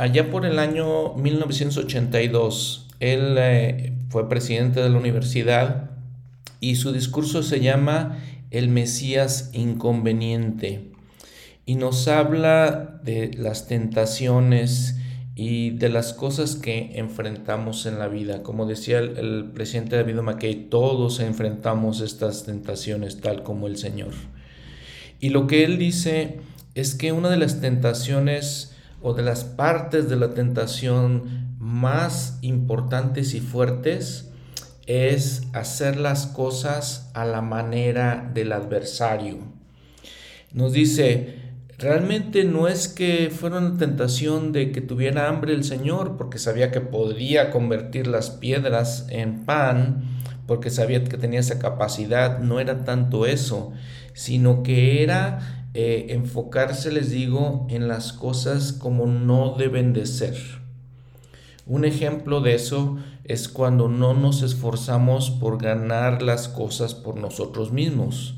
Allá 0.00 0.30
por 0.30 0.46
el 0.46 0.58
año 0.58 1.12
1982, 1.12 2.88
él 3.00 3.36
eh, 3.38 3.92
fue 4.08 4.30
presidente 4.30 4.80
de 4.80 4.88
la 4.88 4.96
universidad 4.96 5.90
y 6.58 6.76
su 6.76 6.92
discurso 6.92 7.42
se 7.42 7.60
llama 7.60 8.18
El 8.50 8.70
Mesías 8.70 9.50
Inconveniente 9.52 10.90
y 11.66 11.74
nos 11.74 12.08
habla 12.08 12.98
de 13.04 13.32
las 13.36 13.66
tentaciones 13.66 14.96
y 15.34 15.70
de 15.70 15.88
las 15.88 16.12
cosas 16.12 16.56
que 16.56 16.92
enfrentamos 16.94 17.86
en 17.86 17.98
la 17.98 18.08
vida. 18.08 18.42
Como 18.42 18.66
decía 18.66 18.98
el, 18.98 19.50
presidente 19.54 19.96
David 19.96 20.16
McKay, 20.16 20.68
todos 20.68 21.20
enfrentamos 21.20 22.00
estas 22.00 22.44
tentaciones 22.44 23.20
tal 23.20 23.42
como 23.42 23.66
el 23.66 23.76
Señor. 23.76 24.12
Y 25.20 25.30
lo 25.30 25.46
que 25.46 25.64
él 25.64 25.78
dice 25.78 26.40
es 26.74 26.94
que 26.94 27.12
una 27.12 27.30
de 27.30 27.36
las 27.36 27.60
tentaciones 27.60 28.76
o 29.02 29.14
de 29.14 29.22
las 29.22 29.44
partes 29.44 30.08
de 30.08 30.16
la 30.16 30.34
tentación 30.34 31.56
más 31.58 32.38
importantes 32.42 33.34
y 33.34 33.40
fuertes 33.40 34.30
es 34.86 35.42
hacer 35.52 35.96
las 35.96 36.26
cosas 36.26 37.10
a 37.14 37.24
la 37.24 37.42
manera 37.42 38.30
del 38.34 38.52
adversario. 38.52 39.38
Nos 40.52 40.72
dice, 40.72 41.39
realmente 41.80 42.44
no 42.44 42.68
es 42.68 42.88
que 42.88 43.30
fuera 43.30 43.58
una 43.58 43.78
tentación 43.78 44.52
de 44.52 44.70
que 44.70 44.82
tuviera 44.82 45.28
hambre 45.28 45.54
el 45.54 45.64
Señor, 45.64 46.16
porque 46.16 46.38
sabía 46.38 46.70
que 46.70 46.80
podría 46.80 47.50
convertir 47.50 48.06
las 48.06 48.30
piedras 48.30 49.06
en 49.08 49.46
pan, 49.46 50.04
porque 50.46 50.68
sabía 50.68 51.02
que 51.02 51.16
tenía 51.16 51.40
esa 51.40 51.58
capacidad, 51.58 52.38
no 52.40 52.60
era 52.60 52.84
tanto 52.84 53.24
eso, 53.24 53.72
sino 54.12 54.62
que 54.62 55.02
era 55.02 55.66
eh, 55.72 56.08
enfocarse, 56.10 56.92
les 56.92 57.10
digo, 57.10 57.66
en 57.70 57.88
las 57.88 58.12
cosas 58.12 58.72
como 58.72 59.06
no 59.06 59.54
deben 59.56 59.92
de 59.94 60.04
ser. 60.04 60.36
Un 61.66 61.84
ejemplo 61.84 62.40
de 62.40 62.56
eso 62.56 62.98
es 63.24 63.48
cuando 63.48 63.88
no 63.88 64.12
nos 64.12 64.42
esforzamos 64.42 65.30
por 65.30 65.62
ganar 65.62 66.20
las 66.20 66.48
cosas 66.48 66.94
por 66.94 67.16
nosotros 67.16 67.72
mismos. 67.72 68.34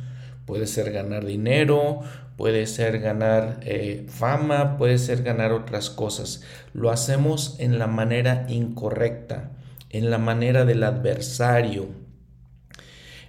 Puede 0.47 0.67
ser 0.67 0.93
ganar 0.93 1.25
dinero, 1.25 2.01
puede 2.37 2.67
ser 2.67 3.01
ganar 3.01 3.61
eh, 3.63 4.07
fama, 4.09 4.77
puede 4.77 4.99
ser 4.99 5.23
ganar 5.23 5.53
otras 5.53 5.91
cosas. 5.91 6.43
Lo 6.73 6.91
hacemos 6.91 7.57
en 7.59 7.79
la 7.79 7.87
manera 7.87 8.47
incorrecta, 8.49 9.53
en 9.91 10.11
la 10.11 10.19
manera 10.19 10.65
del 10.65 10.83
adversario. 10.83 11.87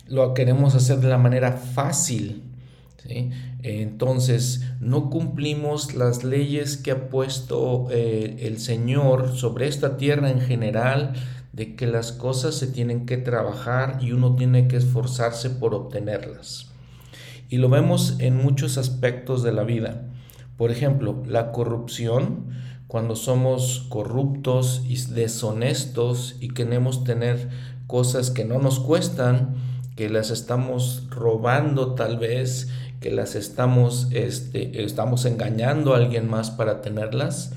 Lo 0.08 0.34
queremos 0.34 0.76
hacer 0.76 0.98
de 0.98 1.08
la 1.08 1.18
manera 1.18 1.54
fácil, 1.54 2.44
entonces, 3.64 4.62
no 4.80 5.10
cumplimos 5.10 5.94
las 5.94 6.24
leyes 6.24 6.78
que 6.78 6.92
ha 6.92 7.10
puesto 7.10 7.88
eh, 7.92 8.38
el 8.42 8.60
Señor 8.60 9.36
sobre 9.36 9.68
esta 9.68 9.98
tierra 9.98 10.30
en 10.30 10.42
general, 10.42 11.14
de 11.52 11.76
que 11.76 11.86
las 11.86 12.12
cosas 12.12 12.56
se 12.56 12.68
tienen 12.68 13.06
que 13.06 13.18
trabajar 13.18 14.00
y 14.02 14.12
uno 14.12 14.36
tiene 14.36 14.68
que 14.68 14.78
esforzarse 14.78 15.52
por 15.52 15.76
obtenerlas. 15.76 16.73
Y 17.50 17.58
lo 17.58 17.70
vemos 17.70 18.16
en 18.20 18.38
muchos 18.38 18.78
aspectos 18.78 19.44
de 19.44 19.52
la 19.52 19.64
vida. 19.64 20.10
Por 20.58 20.72
ejemplo, 20.72 21.24
la 21.26 21.52
corrupción, 21.52 22.50
cuando 22.88 23.16
somos 23.16 23.88
corruptos 23.90 24.84
y 24.88 24.96
deshonestos 25.14 26.36
y 26.40 26.50
queremos 26.50 27.04
tener 27.04 27.50
cosas 27.88 28.32
que 28.32 28.46
no 28.46 28.60
nos 28.60 28.80
cuestan, 28.80 29.56
que 29.96 30.10
las 30.10 30.32
estamos 30.32 31.08
robando 31.10 31.96
tal 31.96 32.18
vez, 32.18 32.70
que 33.00 33.12
las 33.12 33.36
estamos, 33.36 34.08
este, 34.12 34.84
estamos 34.84 35.26
engañando 35.26 35.94
a 35.94 35.98
alguien 35.98 36.30
más 36.30 36.52
para 36.52 36.82
tenerlas, 36.82 37.54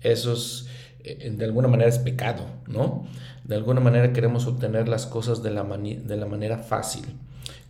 eso 0.00 0.34
es, 0.34 0.66
eh, 1.02 1.32
de 1.34 1.44
alguna 1.44 1.68
manera 1.68 1.88
es 1.88 1.98
pecado, 1.98 2.44
¿no? 2.66 3.04
De 3.42 3.56
alguna 3.56 3.80
manera 3.80 4.12
queremos 4.12 4.46
obtener 4.46 4.88
las 4.88 5.06
cosas 5.06 5.42
de 5.42 5.50
la, 5.50 5.64
de 5.64 6.16
la 6.16 6.26
manera 6.26 6.58
fácil. 6.58 7.04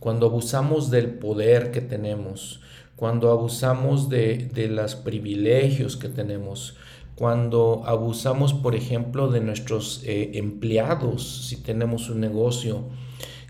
Cuando 0.05 0.27
abusamos 0.27 0.91
del 0.91 1.15
poder 1.15 1.71
que 1.71 1.81
tenemos, 1.81 2.61
cuando 2.95 3.31
abusamos 3.31 4.07
de, 4.07 4.37
de 4.53 4.67
los 4.67 4.93
privilegios 4.93 5.97
que 5.97 6.09
tenemos, 6.09 6.75
cuando 7.15 7.81
abusamos, 7.87 8.53
por 8.53 8.75
ejemplo, 8.75 9.31
de 9.31 9.39
nuestros 9.39 10.03
eh, 10.05 10.33
empleados, 10.35 11.47
si 11.47 11.55
tenemos 11.57 12.11
un 12.11 12.19
negocio, 12.19 12.83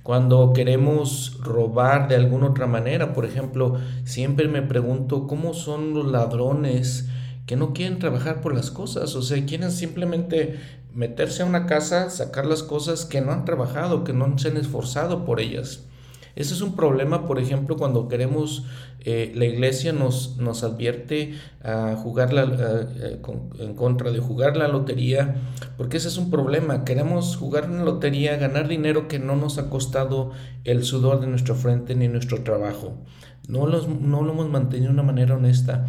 cuando 0.01 0.53
queremos 0.53 1.37
robar 1.41 2.07
de 2.07 2.15
alguna 2.15 2.47
otra 2.47 2.67
manera, 2.67 3.11
por 3.11 3.25
ejemplo, 3.25 3.75
siempre 4.05 4.47
me 4.47 4.61
pregunto 4.61 5.27
cómo 5.27 5.53
son 5.53 5.93
los 5.93 6.09
ladrones 6.09 7.09
que 7.45 7.57
no 7.57 7.73
quieren 7.73 7.99
trabajar 7.99 8.39
por 8.39 8.55
las 8.55 8.71
cosas, 8.71 9.13
o 9.17 9.21
sea, 9.21 9.45
quieren 9.45 9.71
simplemente 9.71 10.57
meterse 10.93 11.43
a 11.43 11.47
una 11.47 11.65
casa, 11.65 12.09
sacar 12.09 12.45
las 12.45 12.63
cosas 12.63 13.03
que 13.03 13.19
no 13.19 13.33
han 13.33 13.43
trabajado, 13.43 14.05
que 14.05 14.13
no 14.13 14.37
se 14.37 14.47
han 14.47 14.55
esforzado 14.55 15.25
por 15.25 15.41
ellas. 15.41 15.89
Ese 16.35 16.53
es 16.53 16.61
un 16.61 16.75
problema, 16.75 17.27
por 17.27 17.39
ejemplo, 17.39 17.77
cuando 17.77 18.07
queremos, 18.09 18.65
eh, 18.99 19.31
la 19.35 19.45
iglesia 19.45 19.93
nos, 19.93 20.37
nos 20.37 20.63
advierte 20.63 21.35
a 21.63 21.95
jugar 21.95 22.33
la, 22.33 22.43
eh, 22.43 23.21
en 23.59 23.75
contra 23.75 24.11
de 24.11 24.19
jugar 24.19 24.57
la 24.57 24.67
lotería, 24.67 25.35
porque 25.77 25.97
ese 25.97 26.09
es 26.09 26.17
un 26.17 26.29
problema. 26.29 26.83
Queremos 26.83 27.37
jugar 27.37 27.69
una 27.69 27.83
lotería, 27.83 28.35
ganar 28.35 28.67
dinero 28.67 29.07
que 29.07 29.17
no 29.17 29.35
nos 29.35 29.57
ha 29.57 29.69
costado 29.69 30.31
el 30.65 30.83
sudor 30.83 31.21
de 31.21 31.27
nuestra 31.27 31.55
frente 31.55 31.95
ni 31.95 32.09
nuestro 32.09 32.43
trabajo. 32.43 32.97
No, 33.47 33.65
los, 33.65 33.87
no 33.87 34.21
lo 34.21 34.33
hemos 34.33 34.49
mantenido 34.49 34.87
de 34.87 34.93
una 34.93 35.03
manera 35.03 35.35
honesta. 35.35 35.85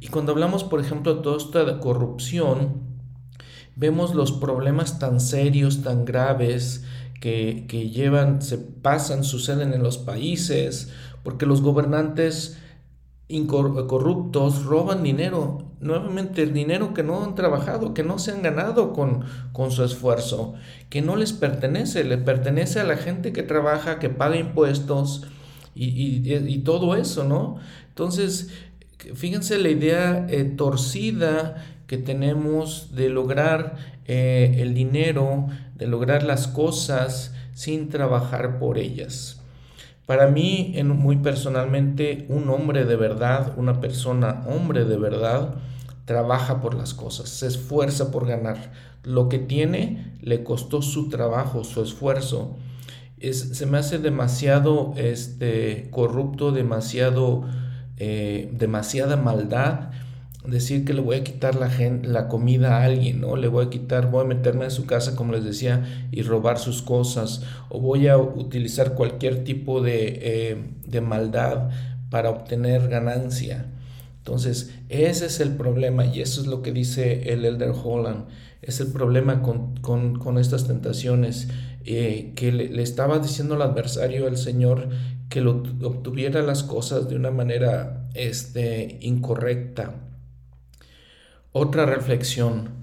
Y 0.00 0.08
cuando 0.08 0.32
hablamos, 0.32 0.62
por 0.64 0.80
ejemplo, 0.80 1.16
de 1.16 1.22
toda 1.22 1.36
esta 1.36 1.80
corrupción, 1.80 2.90
vemos 3.76 4.14
los 4.14 4.32
problemas 4.32 4.98
tan 4.98 5.20
serios, 5.20 5.82
tan 5.82 6.04
graves, 6.04 6.84
que, 7.20 7.90
llevan, 7.92 8.42
se 8.42 8.58
pasan, 8.58 9.24
suceden 9.24 9.72
en 9.74 9.82
los 9.82 9.98
países, 9.98 10.90
porque 11.22 11.46
los 11.46 11.60
gobernantes 11.60 12.58
corruptos 13.46 14.64
roban 14.64 15.04
dinero, 15.04 15.70
nuevamente 15.80 16.42
el 16.42 16.52
dinero 16.52 16.94
que 16.94 17.04
no 17.04 17.22
han 17.22 17.36
trabajado, 17.36 17.94
que 17.94 18.02
no 18.02 18.18
se 18.18 18.32
han 18.32 18.42
ganado 18.42 18.92
con, 18.92 19.24
con 19.52 19.70
su 19.70 19.84
esfuerzo, 19.84 20.54
que 20.88 21.00
no 21.00 21.14
les 21.14 21.32
pertenece, 21.32 22.02
le 22.02 22.18
pertenece 22.18 22.80
a 22.80 22.84
la 22.84 22.96
gente 22.96 23.32
que 23.32 23.44
trabaja, 23.44 24.00
que 24.00 24.08
paga 24.08 24.36
impuestos 24.36 25.26
y, 25.74 26.58
todo 26.58 26.96
eso, 26.96 27.24
¿no? 27.24 27.56
Entonces, 27.88 28.50
fíjense 29.14 29.58
la 29.58 29.68
idea 29.68 30.26
eh, 30.28 30.44
torcida 30.44 31.64
que 31.86 31.98
tenemos 31.98 32.94
de 32.94 33.08
lograr 33.08 33.76
eh, 34.12 34.56
el 34.60 34.74
dinero, 34.74 35.46
de 35.76 35.86
lograr 35.86 36.24
las 36.24 36.48
cosas 36.48 37.32
sin 37.52 37.90
trabajar 37.90 38.58
por 38.58 38.76
ellas. 38.76 39.40
Para 40.04 40.26
mí, 40.26 40.72
en, 40.74 40.88
muy 40.88 41.18
personalmente, 41.18 42.26
un 42.28 42.50
hombre 42.50 42.84
de 42.86 42.96
verdad, 42.96 43.54
una 43.56 43.80
persona 43.80 44.42
hombre 44.48 44.84
de 44.84 44.96
verdad, 44.96 45.54
trabaja 46.06 46.60
por 46.60 46.74
las 46.74 46.92
cosas, 46.92 47.28
se 47.28 47.46
esfuerza 47.46 48.10
por 48.10 48.26
ganar. 48.26 48.72
Lo 49.04 49.28
que 49.28 49.38
tiene 49.38 50.16
le 50.20 50.42
costó 50.42 50.82
su 50.82 51.08
trabajo, 51.08 51.62
su 51.62 51.80
esfuerzo. 51.80 52.56
Es, 53.20 53.38
se 53.56 53.64
me 53.64 53.78
hace 53.78 53.98
demasiado 53.98 54.92
este, 54.96 55.86
corrupto, 55.92 56.50
demasiado, 56.50 57.44
eh, 57.96 58.50
demasiada 58.54 59.14
maldad 59.14 59.90
decir 60.44 60.84
que 60.84 60.94
le 60.94 61.00
voy 61.00 61.16
a 61.16 61.24
quitar 61.24 61.54
la, 61.54 61.70
la 62.02 62.28
comida 62.28 62.78
a 62.78 62.84
alguien, 62.84 63.20
¿no? 63.20 63.36
Le 63.36 63.48
voy 63.48 63.66
a 63.66 63.70
quitar, 63.70 64.10
voy 64.10 64.24
a 64.24 64.28
meterme 64.28 64.64
en 64.64 64.70
su 64.70 64.86
casa, 64.86 65.14
como 65.14 65.32
les 65.32 65.44
decía, 65.44 66.08
y 66.10 66.22
robar 66.22 66.58
sus 66.58 66.82
cosas, 66.82 67.42
o 67.68 67.80
voy 67.80 68.08
a 68.08 68.16
utilizar 68.16 68.94
cualquier 68.94 69.44
tipo 69.44 69.82
de, 69.82 70.18
eh, 70.22 70.56
de 70.86 71.00
maldad 71.00 71.70
para 72.08 72.30
obtener 72.30 72.88
ganancia. 72.88 73.66
Entonces, 74.18 74.74
ese 74.88 75.26
es 75.26 75.40
el 75.40 75.56
problema, 75.56 76.06
y 76.06 76.20
eso 76.22 76.40
es 76.40 76.46
lo 76.46 76.62
que 76.62 76.72
dice 76.72 77.32
el 77.32 77.44
Elder 77.44 77.72
Holland, 77.72 78.26
es 78.62 78.80
el 78.80 78.88
problema 78.88 79.42
con, 79.42 79.76
con, 79.76 80.18
con 80.18 80.38
estas 80.38 80.66
tentaciones, 80.66 81.48
eh, 81.84 82.32
que 82.34 82.52
le, 82.52 82.68
le, 82.68 82.82
estaba 82.82 83.18
diciendo 83.18 83.54
al 83.54 83.62
adversario, 83.62 84.26
al 84.26 84.36
Señor, 84.36 84.88
que 85.28 85.40
lo, 85.40 85.62
obtuviera 85.82 86.42
las 86.42 86.62
cosas 86.62 87.08
de 87.08 87.16
una 87.16 87.30
manera 87.30 88.08
este, 88.14 88.98
incorrecta 89.00 90.09
otra 91.52 91.86
reflexión. 91.86 92.80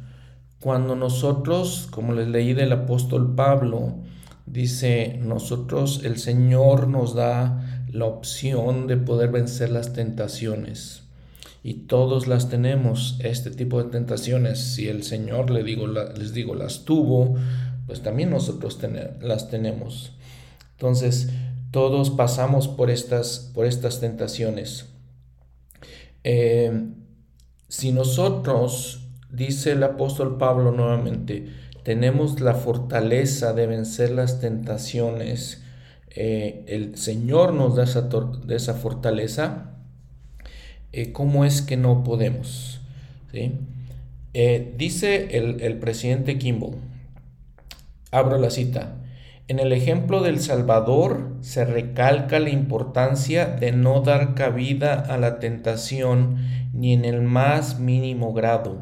Cuando 0.59 0.95
nosotros, 0.95 1.87
como 1.91 2.13
les 2.13 2.27
leí 2.27 2.53
del 2.53 2.71
apóstol 2.71 3.35
Pablo, 3.35 3.99
dice, 4.45 5.19
nosotros, 5.21 6.01
el 6.03 6.17
Señor 6.17 6.87
nos 6.87 7.13
da 7.13 7.85
la 7.91 8.05
opción 8.05 8.87
de 8.87 8.97
poder 8.97 9.31
vencer 9.31 9.69
las 9.69 9.93
tentaciones. 9.93 11.03
Y 11.63 11.73
todos 11.87 12.27
las 12.27 12.49
tenemos, 12.49 13.17
este 13.19 13.51
tipo 13.51 13.83
de 13.83 13.89
tentaciones. 13.89 14.59
Si 14.59 14.87
el 14.87 15.03
Señor 15.03 15.49
le 15.49 15.63
digo, 15.63 15.87
les 15.87 16.33
digo, 16.33 16.55
las 16.55 16.85
tuvo, 16.85 17.35
pues 17.85 18.01
también 18.01 18.29
nosotros 18.29 18.79
las 19.21 19.49
tenemos. 19.49 20.13
Entonces, 20.71 21.29
todos 21.71 22.09
pasamos 22.09 22.67
por 22.67 22.89
estas, 22.89 23.51
por 23.53 23.65
estas 23.65 23.99
tentaciones. 23.99 24.85
Eh, 26.23 26.89
si 27.67 27.91
nosotros, 27.91 29.01
dice 29.29 29.73
el 29.73 29.83
apóstol 29.83 30.37
Pablo 30.37 30.71
nuevamente, 30.71 31.47
tenemos 31.83 32.39
la 32.41 32.53
fortaleza 32.53 33.53
de 33.53 33.67
vencer 33.67 34.11
las 34.11 34.39
tentaciones, 34.39 35.63
eh, 36.09 36.63
el 36.67 36.97
Señor 36.97 37.53
nos 37.53 37.75
da 37.75 37.83
esa, 37.83 38.73
fortaleza, 38.73 39.75
eh, 40.91 41.11
¿cómo 41.11 41.45
es 41.45 41.61
que 41.61 41.77
no 41.77 42.03
podemos? 42.03 42.81
Eh, 44.33 44.73
dice 44.77 45.37
el 45.37 45.77
presidente 45.77 46.37
Kimball, 46.37 46.75
abro 48.11 48.37
la 48.37 48.49
cita, 48.49 48.96
en 49.47 49.59
el 49.59 49.71
ejemplo 49.71 50.21
del 50.21 50.41
Salvador 50.41 51.37
se 51.39 51.63
recalca 51.63 52.39
la 52.39 52.49
importancia 52.49 53.45
de 53.45 53.71
no 53.71 54.01
dar 54.01 54.35
cabida 54.35 54.95
a 54.99 55.17
la 55.17 55.39
tentación 55.39 56.37
ni 56.73 56.91
en 56.93 57.05
el 57.05 57.21
más 57.21 57.79
mínimo 57.79 58.33
grado. 58.33 58.81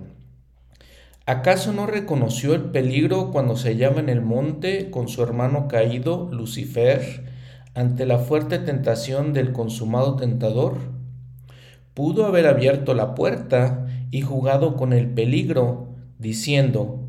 ¿Acaso 1.27 1.71
no 1.71 1.85
reconoció 1.85 2.55
el 2.55 2.63
peligro 2.63 3.31
cuando 3.31 3.55
se 3.57 3.69
hallaba 3.69 3.99
en 3.99 4.09
el 4.09 4.21
monte 4.21 4.89
con 4.89 5.07
su 5.07 5.21
hermano 5.21 5.67
caído, 5.67 6.29
Lucifer, 6.31 7.31
ante 7.75 8.07
la 8.07 8.17
fuerte 8.17 8.57
tentación 8.57 9.33
del 9.33 9.51
consumado 9.51 10.15
tentador? 10.15 10.77
Pudo 11.93 12.25
haber 12.25 12.47
abierto 12.47 12.95
la 12.95 13.13
puerta 13.13 13.85
y 14.09 14.21
jugado 14.21 14.75
con 14.75 14.93
el 14.93 15.09
peligro, 15.09 15.89
diciendo, 16.17 17.04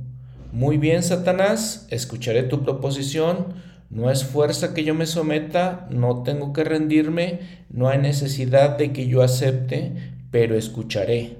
Muy 0.52 0.78
bien, 0.78 1.02
Satanás, 1.02 1.86
escucharé 1.90 2.44
tu 2.44 2.62
proposición, 2.62 3.54
no 3.90 4.10
es 4.10 4.24
fuerza 4.24 4.74
que 4.74 4.84
yo 4.84 4.94
me 4.94 5.06
someta, 5.06 5.86
no 5.90 6.22
tengo 6.22 6.52
que 6.52 6.64
rendirme, 6.64 7.40
no 7.68 7.88
hay 7.88 7.98
necesidad 7.98 8.78
de 8.78 8.92
que 8.92 9.06
yo 9.06 9.22
acepte, 9.22 9.92
pero 10.30 10.56
escucharé. 10.56 11.36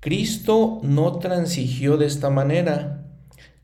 Cristo 0.00 0.80
no 0.82 1.18
transigió 1.18 1.96
de 1.96 2.06
esta 2.06 2.30
manera. 2.30 3.02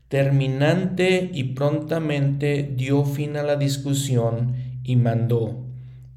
Terminante 0.09 1.31
y 1.33 1.55
prontamente 1.55 2.69
dio 2.75 3.05
fin 3.05 3.37
a 3.37 3.43
la 3.43 3.55
discusión 3.55 4.55
y 4.83 4.95
mandó, 4.95 5.65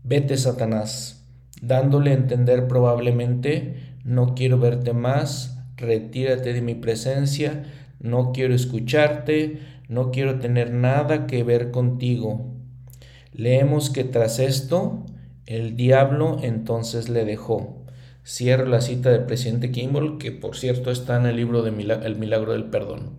vete 0.02 0.36
Satanás, 0.36 1.24
dándole 1.62 2.10
a 2.10 2.14
entender 2.14 2.66
probablemente, 2.66 3.94
no 4.04 4.34
quiero 4.34 4.58
verte 4.58 4.92
más, 4.92 5.58
retírate 5.76 6.52
de 6.52 6.60
mi 6.60 6.74
presencia, 6.74 7.64
no 8.00 8.32
quiero 8.32 8.54
escucharte, 8.54 9.60
no 9.88 10.10
quiero 10.10 10.38
tener 10.38 10.72
nada 10.72 11.26
que 11.26 11.42
ver 11.42 11.70
contigo. 11.70 12.52
Leemos 13.32 13.90
que 13.90 14.04
tras 14.04 14.38
esto, 14.38 15.04
el 15.46 15.76
diablo 15.76 16.38
entonces 16.42 17.08
le 17.08 17.24
dejó. 17.24 17.84
Cierro 18.24 18.66
la 18.66 18.80
cita 18.80 19.10
del 19.10 19.24
presidente 19.24 19.70
Kimball, 19.70 20.18
que 20.18 20.32
por 20.32 20.56
cierto 20.56 20.90
está 20.90 21.16
en 21.16 21.26
el 21.26 21.36
libro 21.36 21.62
de 21.62 21.70
El 21.70 22.16
Milagro 22.16 22.52
del 22.52 22.64
Perdón. 22.64 23.12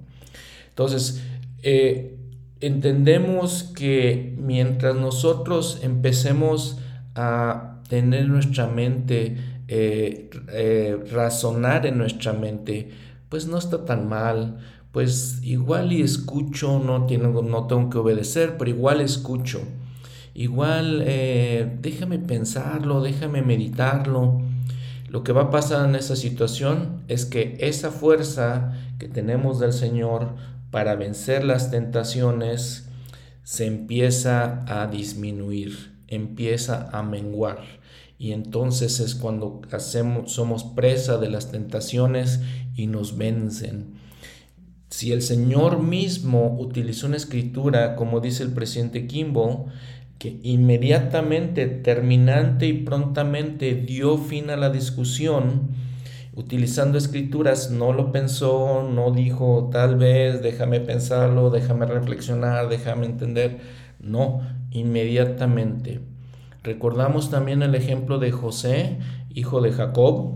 Entonces, 0.70 1.24
eh, 1.64 2.18
entendemos 2.60 3.64
que 3.64 4.36
mientras 4.38 4.96
nosotros 4.96 5.80
empecemos 5.84 6.80
a 7.16 7.82
tener 7.88 8.28
nuestra 8.28 8.68
mente, 8.68 9.38
eh, 9.68 10.30
eh, 10.52 10.98
razonar 11.12 11.86
en 11.86 11.98
nuestra 11.98 12.34
mente, 12.34 12.90
pues 13.30 13.48
no 13.48 13.58
está 13.58 13.86
tan 13.86 14.08
mal, 14.08 14.58
pues 14.92 15.40
igual 15.44 15.92
y 15.92 16.02
escucho, 16.02 16.80
no, 16.80 17.06
tengo, 17.06 17.42
no 17.42 17.68
tengo 17.68 17.90
que 17.90 17.98
obedecer, 17.98 18.58
pero 18.58 18.70
igual 18.70 19.02
escucho. 19.02 19.62
Igual 20.34 21.04
déjame 21.82 22.20
pensarlo, 22.20 23.02
déjame 23.02 23.42
meditarlo. 23.42 24.42
Lo 25.10 25.24
que 25.24 25.32
va 25.32 25.44
a 25.44 25.50
pasar 25.50 25.90
en 25.90 25.96
esa 25.96 26.16
situación 26.16 27.02
es 27.08 27.26
que 27.26 27.58
esa 27.60 27.92
fuerza 27.92 28.74
que 29.00 29.08
tenemos 29.08 29.60
del 29.60 29.74
Señor 29.74 30.36
para 30.70 30.96
vencer 30.96 31.44
las 31.44 31.72
tentaciones 31.72 32.88
se 33.44 33.66
empieza 33.66 34.66
a 34.68 34.88
disminuir, 34.88 35.94
empieza 36.08 36.90
a 36.92 37.04
menguar. 37.04 37.64
Y 38.20 38.32
entonces 38.32 39.00
es 39.00 39.16
cuando 39.16 39.62
hacemos, 39.72 40.32
somos 40.32 40.64
presa 40.64 41.18
de 41.18 41.30
las 41.30 41.52
tentaciones 41.52 42.42
y 42.76 42.88
nos 42.88 43.18
vencen. 43.18 43.96
Si 44.90 45.12
el 45.12 45.22
Señor 45.22 45.84
mismo 45.84 46.58
utilizó 46.60 47.08
una 47.08 47.18
escritura, 47.18 47.96
como 47.96 48.20
dice 48.20 48.44
el 48.44 48.54
presidente 48.54 49.06
Kimbo, 49.06 49.68
que 50.18 50.40
inmediatamente, 50.42 51.68
terminante 51.68 52.68
y 52.68 52.74
prontamente 52.74 53.76
dio 53.76 54.18
fin 54.18 54.50
a 54.50 54.56
la 54.56 54.70
discusión, 54.72 55.70
utilizando 56.34 56.98
escrituras, 56.98 57.70
no 57.70 57.94
lo 57.94 58.12
pensó, 58.12 58.88
no 58.90 59.12
dijo 59.12 59.70
tal 59.72 59.98
vez, 59.98 60.42
déjame 60.42 60.80
pensarlo, 60.80 61.52
déjame 61.52 61.86
reflexionar, 61.86 62.70
déjame 62.70 63.06
entender, 63.06 63.60
no, 64.00 64.42
inmediatamente. 64.72 66.00
Recordamos 66.68 67.32
también 67.32 67.62
el 67.62 67.76
ejemplo 67.76 68.20
de 68.20 68.34
José, 68.34 68.98
hijo 69.34 69.62
de 69.62 69.72
Jacob, 69.72 70.34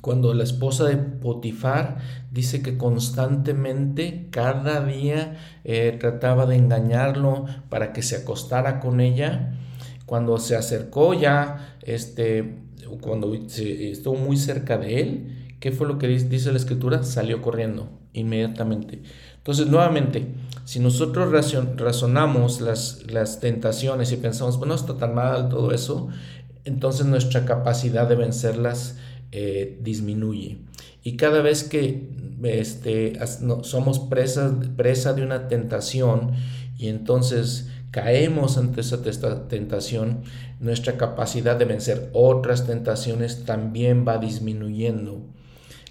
cuando 0.00 0.32
la 0.32 0.42
esposa 0.42 0.86
de 0.86 0.96
Potifar 0.96 1.98
dice 2.30 2.62
que 2.62 2.78
constantemente, 2.78 4.28
cada 4.30 4.82
día, 4.82 5.36
eh, 5.64 5.94
trataba 6.00 6.46
de 6.46 6.56
engañarlo 6.56 7.44
para 7.68 7.92
que 7.92 8.00
se 8.00 8.16
acostara 8.16 8.80
con 8.80 9.02
ella. 9.02 9.52
Cuando 10.06 10.38
se 10.38 10.56
acercó 10.56 11.12
ya, 11.12 11.76
este, 11.82 12.56
cuando 13.02 13.34
estuvo 13.34 14.14
muy 14.14 14.38
cerca 14.38 14.78
de 14.78 15.02
él, 15.02 15.54
¿qué 15.60 15.72
fue 15.72 15.86
lo 15.86 15.98
que 15.98 16.08
dice 16.08 16.52
la 16.52 16.56
escritura? 16.56 17.02
Salió 17.02 17.42
corriendo 17.42 18.00
inmediatamente. 18.14 19.02
Entonces, 19.40 19.68
nuevamente, 19.68 20.34
si 20.66 20.80
nosotros 20.80 21.32
razonamos 21.76 22.60
las, 22.60 23.10
las 23.10 23.40
tentaciones 23.40 24.12
y 24.12 24.18
pensamos, 24.18 24.58
bueno, 24.58 24.74
está 24.74 24.98
tan 24.98 25.14
mal 25.14 25.48
todo 25.48 25.72
eso, 25.72 26.08
entonces 26.64 27.06
nuestra 27.06 27.46
capacidad 27.46 28.06
de 28.06 28.16
vencerlas 28.16 28.96
eh, 29.32 29.78
disminuye. 29.82 30.58
Y 31.02 31.16
cada 31.16 31.40
vez 31.40 31.64
que 31.64 32.06
este, 32.42 33.18
somos 33.62 33.98
presa, 33.98 34.54
presa 34.76 35.14
de 35.14 35.22
una 35.22 35.48
tentación 35.48 36.32
y 36.76 36.88
entonces 36.88 37.68
caemos 37.90 38.58
ante 38.58 38.82
esa 38.82 39.02
tentación, 39.48 40.22
nuestra 40.60 40.98
capacidad 40.98 41.56
de 41.56 41.64
vencer 41.64 42.10
otras 42.12 42.66
tentaciones 42.66 43.44
también 43.44 44.04
va 44.06 44.18
disminuyendo 44.18 45.22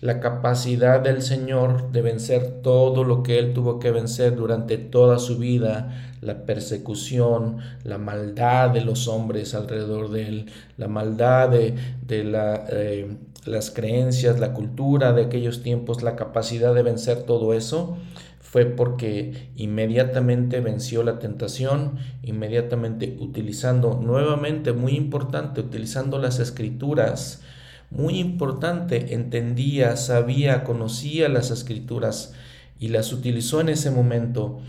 la 0.02 0.20
capacidad 0.20 1.02
del 1.02 1.22
Señor 1.22 1.91
de 1.91 2.02
vencer 2.02 2.62
todo 2.62 3.04
lo 3.04 3.22
que 3.22 3.38
Él 3.38 3.54
tuvo 3.54 3.80
que 3.80 3.91
vencer 3.91 4.36
durante 4.36 4.78
toda 4.78 5.20
su 5.20 5.38
vida, 5.38 6.14
la 6.22 6.45
persecución, 6.45 7.58
la 7.84 7.97
maldad 7.97 8.70
de 8.70 8.82
los 8.82 9.08
hombres 9.08 9.54
alrededor 9.56 10.10
de 10.10 10.28
Él, 10.28 10.45
la 10.78 10.88
maldad 10.88 11.50
de, 11.50 11.76
eh, 12.10 13.18
las 13.45 13.72
creencias, 13.72 14.39
la 14.39 14.54
cultura 14.54 15.12
de 15.14 15.24
aquellos 15.24 15.64
tiempos, 15.64 16.02
la 16.02 16.16
capacidad 16.16 16.74
de 16.74 16.84
vencer 16.84 17.24
todo 17.24 17.54
eso, 17.54 17.97
fue 18.39 18.66
porque 18.66 19.52
inmediatamente 19.58 20.60
venció 20.60 21.04
la 21.04 21.20
tentación, 21.20 21.97
inmediatamente 22.24 23.16
utilizando, 23.20 24.00
nuevamente 24.02 24.74
muy 24.74 24.93
importante, 24.93 25.62
utilizando 25.62 26.18
las 26.18 26.39
escrituras, 26.39 27.43
muy 27.91 28.19
importante, 28.19 29.13
entendía, 29.13 29.95
sabía, 29.97 30.63
conocía 30.63 31.27
las 31.27 31.51
escrituras 31.51 32.33
y 32.79 32.89
las 32.89 33.11
utilizó 33.11 33.61
en 33.61 33.69
ese 33.69 33.91
momento. 33.91 34.59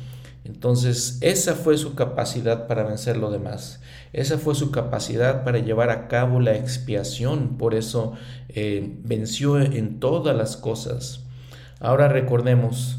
Entonces, 0.45 1.19
esa 1.21 1.55
fue 1.55 1.77
su 1.77 1.95
capacidad 1.95 2.67
para 2.67 2.85
vencer 2.85 3.17
lo 3.19 3.31
demás. 3.31 3.81
Esa 4.13 4.39
fue 4.39 4.55
su 4.55 4.71
capacidad 4.71 5.45
para 5.45 5.59
llevar 5.59 5.91
a 5.91 6.09
cabo 6.09 6.41
la 6.41 6.57
expiación. 6.57 7.59
Por 7.59 7.75
eso 7.75 8.15
eh, 8.49 8.97
venció 9.05 9.61
en 9.61 10.01
todas 10.01 10.35
las 10.35 10.57
cosas. 10.57 11.21
Ahora 11.79 12.09
recordemos, 12.09 12.99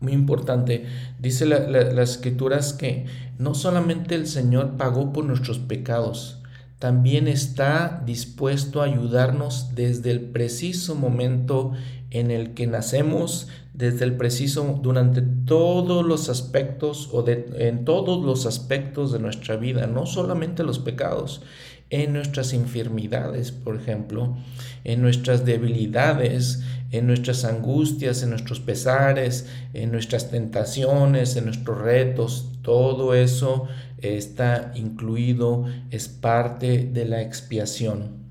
muy 0.00 0.12
importante, 0.12 0.86
dice 1.18 1.46
las 1.46 2.10
escrituras 2.10 2.72
que 2.72 3.06
no 3.38 3.54
solamente 3.54 4.14
el 4.14 4.26
Señor 4.26 4.76
pagó 4.76 5.12
por 5.12 5.24
nuestros 5.24 5.58
pecados, 5.58 6.42
también 6.78 7.26
está 7.26 8.02
dispuesto 8.04 8.82
a 8.82 8.84
ayudarnos 8.84 9.74
desde 9.74 10.10
el 10.10 10.20
preciso 10.20 10.94
momento 10.94 11.72
en 12.10 12.30
el 12.30 12.54
que 12.54 12.66
nacemos, 12.66 13.48
desde 13.72 14.04
el 14.04 14.16
preciso, 14.16 14.78
durante 14.82 15.22
todos 15.22 16.04
los 16.04 16.28
aspectos 16.28 17.10
o 17.12 17.22
de, 17.22 17.46
en 17.58 17.84
todos 17.84 18.24
los 18.24 18.46
aspectos 18.46 19.12
de 19.12 19.18
nuestra 19.18 19.56
vida, 19.56 19.86
no 19.86 20.06
solamente 20.06 20.64
los 20.64 20.78
pecados, 20.78 21.42
en 21.88 22.14
nuestras 22.14 22.52
infirmidades, 22.52 23.52
por 23.52 23.76
ejemplo, 23.76 24.36
en 24.82 25.02
nuestras 25.02 25.44
debilidades, 25.44 26.62
en 26.90 27.06
nuestras 27.06 27.44
angustias, 27.44 28.22
en 28.22 28.30
nuestros 28.30 28.60
pesares, 28.60 29.46
en 29.72 29.92
nuestras 29.92 30.30
tentaciones, 30.30 31.36
en 31.36 31.44
nuestros 31.44 31.78
retos, 31.78 32.50
todo 32.62 33.14
eso 33.14 33.68
está 33.98 34.72
incluido, 34.74 35.66
es 35.90 36.08
parte 36.08 36.88
de 36.92 37.04
la 37.04 37.22
expiación. 37.22 38.24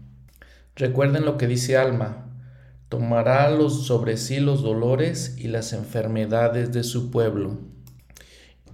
Recuerden 0.76 1.26
lo 1.26 1.38
que 1.38 1.48
dice 1.48 1.78
Alma, 1.78 2.26
tomará 2.90 3.50
sobre 3.70 4.18
sí 4.18 4.40
los 4.40 4.62
dolores 4.62 5.36
y 5.38 5.48
las 5.48 5.74
enfermedades 5.74 6.72
de 6.74 6.84
su 6.84 7.12
pueblo. 7.12 7.58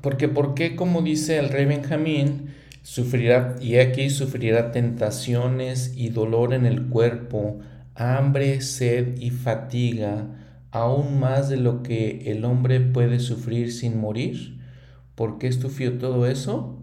Porque, 0.01 0.27
porque 0.27 0.75
como 0.75 1.01
dice 1.01 1.37
el 1.37 1.49
rey 1.49 1.65
Benjamín, 1.65 2.49
sufrirá, 2.81 3.55
y 3.61 3.77
aquí 3.77 4.09
sufrirá 4.09 4.71
tentaciones 4.71 5.93
y 5.95 6.09
dolor 6.09 6.53
en 6.53 6.65
el 6.65 6.87
cuerpo, 6.87 7.59
hambre, 7.95 8.61
sed 8.61 9.17
y 9.19 9.29
fatiga, 9.29 10.27
aún 10.71 11.19
más 11.19 11.49
de 11.49 11.57
lo 11.57 11.83
que 11.83 12.31
el 12.31 12.45
hombre 12.45 12.79
puede 12.79 13.19
sufrir 13.19 13.71
sin 13.71 13.99
morir. 13.99 14.59
¿Por 15.15 15.37
qué 15.37 15.51
sufrió 15.51 15.97
todo 15.97 16.25
eso? 16.25 16.80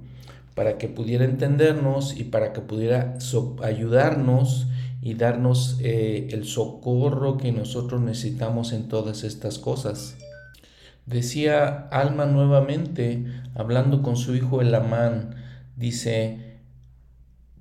Para 0.58 0.76
que 0.76 0.88
pudiera 0.88 1.24
entendernos 1.24 2.18
y 2.18 2.24
para 2.24 2.52
que 2.52 2.60
pudiera 2.60 3.16
ayudarnos 3.62 4.66
y 5.00 5.14
darnos 5.14 5.78
eh, 5.80 6.30
el 6.32 6.46
socorro 6.46 7.36
que 7.36 7.52
nosotros 7.52 8.00
necesitamos 8.00 8.72
en 8.72 8.88
todas 8.88 9.22
estas 9.22 9.60
cosas. 9.60 10.16
Decía 11.06 11.86
Alma 11.92 12.26
nuevamente, 12.26 13.24
hablando 13.54 14.02
con 14.02 14.16
su 14.16 14.34
hijo 14.34 14.60
Elamán, 14.60 15.36
dice, 15.76 16.58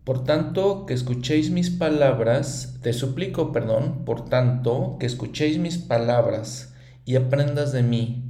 por 0.04 0.24
tanto, 0.24 0.88
que 0.88 0.96
escuchéis 0.96 1.52
mis 1.52 1.70
palabras, 1.70 2.80
te 2.82 2.94
suplico, 2.94 3.52
perdón, 3.52 4.06
por 4.06 4.26
tanto, 4.26 4.98
que 5.00 5.06
escuchéis 5.06 5.60
mis 5.60 5.78
palabras 5.78 6.74
y 7.06 7.16
aprendas 7.16 7.74
de 7.74 7.84
mí, 7.84 8.27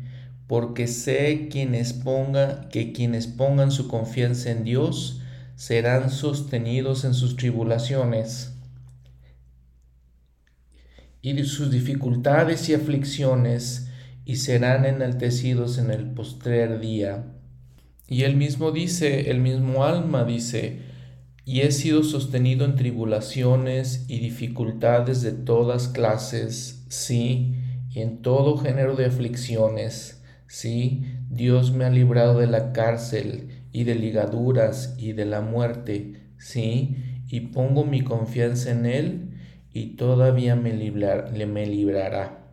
porque 0.47 0.87
sé 0.87 1.49
quienes 1.51 1.91
ponga, 1.91 2.69
que 2.69 2.93
quienes 2.93 3.27
pongan 3.27 3.71
su 3.71 3.89
confianza 3.89 4.49
en 4.49 4.63
Dios 4.63 5.21
serán 5.55 6.09
sostenidos 6.09 7.03
en 7.03 7.13
sus 7.13 7.35
tribulaciones 7.35 8.53
y 11.21 11.43
sus 11.43 11.69
dificultades 11.71 12.69
y 12.69 12.73
aflicciones 12.73 13.89
y 14.23 14.37
serán 14.37 14.85
enaltecidos 14.85 15.77
en 15.77 15.91
el 15.91 16.11
postrer 16.11 16.79
día. 16.79 17.25
Y 18.07 18.23
él 18.23 18.37
mismo 18.37 18.71
dice, 18.71 19.29
el 19.29 19.41
mismo 19.41 19.83
alma 19.83 20.23
dice, 20.23 20.79
y 21.43 21.61
he 21.61 21.71
sido 21.71 22.03
sostenido 22.03 22.63
en 22.63 22.75
tribulaciones 22.75 24.05
y 24.07 24.19
dificultades 24.19 25.21
de 25.21 25.33
todas 25.33 25.89
clases, 25.89 26.85
sí, 26.87 27.55
y 27.89 28.01
en 28.01 28.21
todo 28.21 28.57
género 28.57 28.95
de 28.95 29.05
aflicciones 29.05 30.16
Sí, 30.47 31.03
Dios 31.29 31.73
me 31.73 31.83
ha 31.83 31.89
librado 31.89 32.39
de 32.39 32.47
la 32.47 32.71
cárcel 32.71 33.49
y 33.73 33.83
de 33.83 33.95
ligaduras 33.95 34.95
y 34.97 35.11
de 35.11 35.25
la 35.25 35.41
muerte, 35.41 36.21
sí, 36.37 36.95
y 37.27 37.41
pongo 37.41 37.83
mi 37.83 38.01
confianza 38.01 38.71
en 38.71 38.85
Él 38.85 39.29
y 39.73 39.97
todavía 39.97 40.55
me, 40.55 40.71
me 40.73 41.65
librará. 41.67 42.45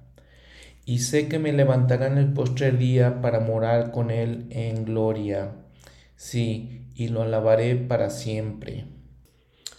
Y 0.85 0.99
sé 0.99 1.29
que 1.29 1.39
me 1.39 1.53
levantará 1.53 2.09
en 2.09 2.19
el 2.19 2.33
postrer 2.33 2.79
día 2.79 3.23
para 3.23 3.41
morar 3.41 3.93
con 3.93 4.11
Él 4.11 4.47
en 4.51 4.85
gloria, 4.85 5.53
sí, 6.17 6.91
y 6.97 7.09
lo 7.09 7.23
alabaré 7.23 7.77
para 7.77 8.11
siempre. 8.11 8.87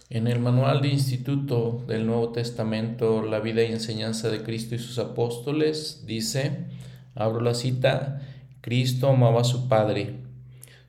En 0.09 0.27
el 0.27 0.39
manual 0.39 0.81
de 0.81 0.87
instituto 0.87 1.83
del 1.87 2.07
Nuevo 2.07 2.31
Testamento, 2.31 3.21
La 3.23 3.39
vida 3.39 3.63
y 3.63 3.71
enseñanza 3.71 4.29
de 4.29 4.41
Cristo 4.41 4.75
y 4.75 4.79
sus 4.79 4.99
apóstoles, 4.99 6.05
dice, 6.05 6.67
Abro 7.15 7.39
la 7.39 7.53
cita. 7.53 8.21
Cristo 8.61 9.09
amaba 9.09 9.41
a 9.41 9.45
su 9.45 9.67
Padre. 9.67 10.19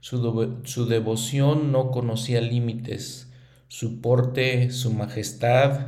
Su, 0.01 0.87
devoción 0.89 1.73
no 1.73 1.91
conocía 1.91 2.41
límites. 2.41 3.29
Su 3.69 4.01
porte, 4.01 4.71
su 4.71 4.93
majestad 4.93 5.87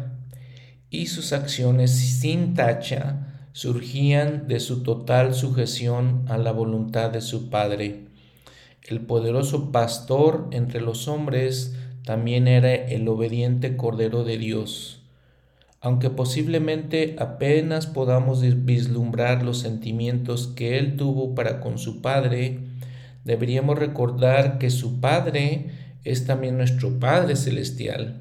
y 0.90 1.06
sus 1.06 1.32
acciones 1.32 1.90
sin 1.92 2.54
tacha 2.54 3.48
surgían 3.52 4.48
de 4.48 4.60
su 4.60 4.82
total 4.82 5.34
sujeción 5.34 6.24
a 6.28 6.38
la 6.38 6.52
voluntad 6.52 7.10
de 7.10 7.20
su 7.20 7.50
Padre. 7.50 8.06
El 8.82 9.00
poderoso 9.00 9.70
pastor 9.70 10.48
entre 10.52 10.80
los 10.80 11.08
hombres 11.08 11.74
también 12.04 12.48
era 12.48 12.74
el 12.74 13.06
obediente 13.08 13.76
Cordero 13.76 14.24
de 14.24 14.38
Dios. 14.38 14.97
Aunque 15.88 16.10
posiblemente 16.10 17.16
apenas 17.18 17.86
podamos 17.86 18.42
vislumbrar 18.42 19.42
los 19.42 19.60
sentimientos 19.60 20.46
que 20.48 20.78
él 20.78 20.98
tuvo 20.98 21.34
para 21.34 21.60
con 21.60 21.78
su 21.78 22.02
Padre, 22.02 22.58
deberíamos 23.24 23.78
recordar 23.78 24.58
que 24.58 24.68
su 24.68 25.00
Padre 25.00 25.70
es 26.04 26.26
también 26.26 26.58
nuestro 26.58 27.00
Padre 27.00 27.36
Celestial. 27.36 28.20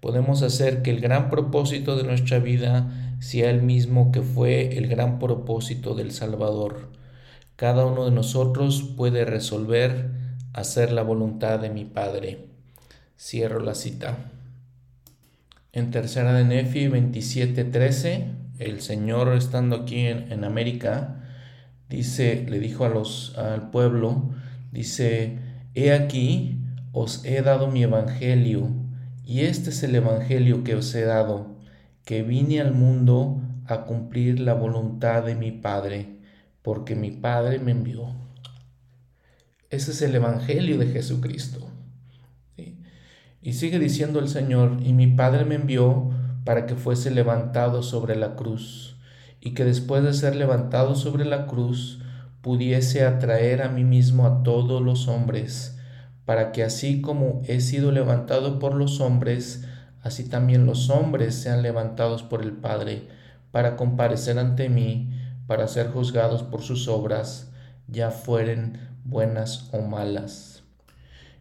Podemos 0.00 0.42
hacer 0.42 0.82
que 0.82 0.90
el 0.90 1.00
gran 1.00 1.30
propósito 1.30 1.96
de 1.96 2.04
nuestra 2.04 2.38
vida 2.38 3.16
sea 3.18 3.48
el 3.48 3.62
mismo 3.62 4.12
que 4.12 4.20
fue 4.20 4.76
el 4.76 4.86
gran 4.86 5.18
propósito 5.18 5.94
del 5.94 6.12
Salvador. 6.12 6.90
Cada 7.56 7.86
uno 7.86 8.04
de 8.04 8.10
nosotros 8.10 8.92
puede 8.94 9.24
resolver 9.24 10.10
hacer 10.52 10.92
la 10.92 11.00
voluntad 11.00 11.60
de 11.60 11.70
mi 11.70 11.86
Padre. 11.86 12.44
Cierro 13.18 13.60
la 13.60 13.74
cita. 13.74 14.18
En 15.72 15.92
tercera 15.92 16.32
de 16.32 16.44
Nefi 16.44 16.88
27:13, 16.88 18.24
el 18.58 18.80
Señor 18.80 19.28
estando 19.34 19.76
aquí 19.76 20.00
en, 20.00 20.42
América, 20.42 21.22
dice, 21.88 22.44
le 22.48 22.58
dijo 22.58 22.88
los, 22.88 23.38
al 23.38 23.70
pueblo, 23.70 24.34
dice, 24.72 25.38
he 25.76 25.92
aquí, 25.92 26.58
os 26.90 27.24
he 27.24 27.40
dado 27.42 27.68
mi 27.68 27.84
evangelio, 27.84 28.68
y 29.24 29.42
este 29.42 29.70
es 29.70 29.84
el 29.84 29.94
evangelio 29.94 30.64
que 30.64 30.74
os 30.74 30.92
he 30.96 31.04
dado, 31.04 31.56
que 32.04 32.24
vine 32.24 32.60
al 32.60 32.74
mundo 32.74 33.40
a 33.66 33.82
cumplir 33.82 34.40
la 34.40 34.54
voluntad 34.54 35.22
de 35.22 35.36
mi 35.36 35.52
Padre, 35.52 36.18
porque 36.62 36.96
mi 36.96 37.12
Padre 37.12 37.60
me 37.60 37.70
envió. 37.70 38.08
Ese 39.70 39.92
es 39.92 40.02
el 40.02 40.16
evangelio 40.16 40.78
de 40.78 40.88
Jesucristo. 40.88 41.69
Y 43.42 43.54
sigue 43.54 43.78
diciendo 43.78 44.18
el 44.18 44.28
Señor, 44.28 44.78
y 44.84 44.92
mi 44.92 45.06
Padre 45.06 45.46
me 45.46 45.54
envió 45.54 46.10
para 46.44 46.66
que 46.66 46.74
fuese 46.74 47.10
levantado 47.10 47.82
sobre 47.82 48.14
la 48.14 48.36
cruz, 48.36 48.96
y 49.40 49.54
que 49.54 49.64
después 49.64 50.02
de 50.02 50.12
ser 50.12 50.36
levantado 50.36 50.94
sobre 50.94 51.24
la 51.24 51.46
cruz, 51.46 52.02
pudiese 52.42 53.04
atraer 53.04 53.62
a 53.62 53.68
mí 53.68 53.82
mismo 53.82 54.26
a 54.26 54.42
todos 54.42 54.82
los 54.82 55.08
hombres, 55.08 55.78
para 56.26 56.52
que 56.52 56.62
así 56.62 57.00
como 57.00 57.40
he 57.46 57.60
sido 57.60 57.92
levantado 57.92 58.58
por 58.58 58.74
los 58.74 59.00
hombres, 59.00 59.64
así 60.02 60.28
también 60.28 60.66
los 60.66 60.90
hombres 60.90 61.34
sean 61.34 61.62
levantados 61.62 62.22
por 62.22 62.42
el 62.42 62.52
Padre, 62.52 63.08
para 63.52 63.76
comparecer 63.76 64.38
ante 64.38 64.68
mí, 64.68 65.12
para 65.46 65.66
ser 65.66 65.88
juzgados 65.88 66.42
por 66.42 66.60
sus 66.60 66.88
obras, 66.88 67.50
ya 67.88 68.10
fueren 68.10 68.78
buenas 69.04 69.70
o 69.72 69.80
malas. 69.80 70.59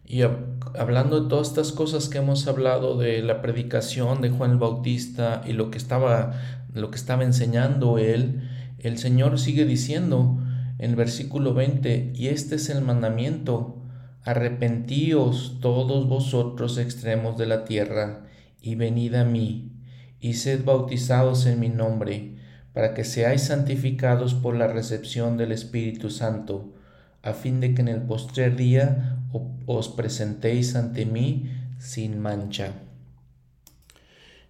Y 0.10 0.24
hablando 0.24 1.22
de 1.22 1.30
todas 1.30 1.50
estas 1.50 1.72
cosas 1.72 2.10
que 2.10 2.18
hemos 2.18 2.48
hablado 2.48 2.98
de 2.98 3.22
la 3.22 3.44
predicación 3.44 4.22
de 4.22 4.32
Juan 4.32 4.50
el 4.50 4.58
Bautista 4.58 5.44
y 5.46 5.54
lo 5.54 5.70
que 5.70 5.78
estaba, 5.78 6.34
lo 6.74 6.90
que 6.90 6.98
estaba 6.98 7.24
enseñando 7.24 8.00
él, 8.00 8.50
el 8.80 8.98
Señor 8.98 9.40
sigue 9.40 9.66
diciendo 9.66 10.40
en 10.80 10.90
el 10.90 10.96
versículo 10.96 11.54
20, 11.54 12.14
y 12.16 12.30
este 12.30 12.56
es 12.56 12.72
el 12.72 12.82
mandamiento, 12.82 13.84
Arrepentíos 14.24 15.60
todos 15.62 16.10
vosotros 16.10 16.80
extremos 16.80 17.38
de 17.38 17.46
la 17.46 17.64
tierra, 17.66 18.26
y 18.60 18.74
venid 18.74 19.14
a 19.14 19.26
mí, 19.26 19.74
y 20.20 20.34
sed 20.34 20.66
bautizados 20.66 21.46
en 21.46 21.60
mi 21.60 21.70
nombre, 21.70 22.36
para 22.74 22.96
que 22.96 23.04
seáis 23.04 23.44
santificados 23.44 24.34
por 24.34 24.56
la 24.56 24.68
recepción 24.68 25.38
del 25.38 25.52
Espíritu 25.52 26.10
Santo, 26.10 26.74
a 27.22 27.34
fin 27.34 27.60
de 27.60 27.76
que 27.76 27.82
en 27.82 27.90
el 27.90 28.02
postrer 28.02 28.56
día 28.56 29.19
os 29.66 29.90
presentéis 29.90 30.76
ante 30.76 31.06
mí 31.06 31.52
sin 31.80 32.20
mancha. 32.20 32.74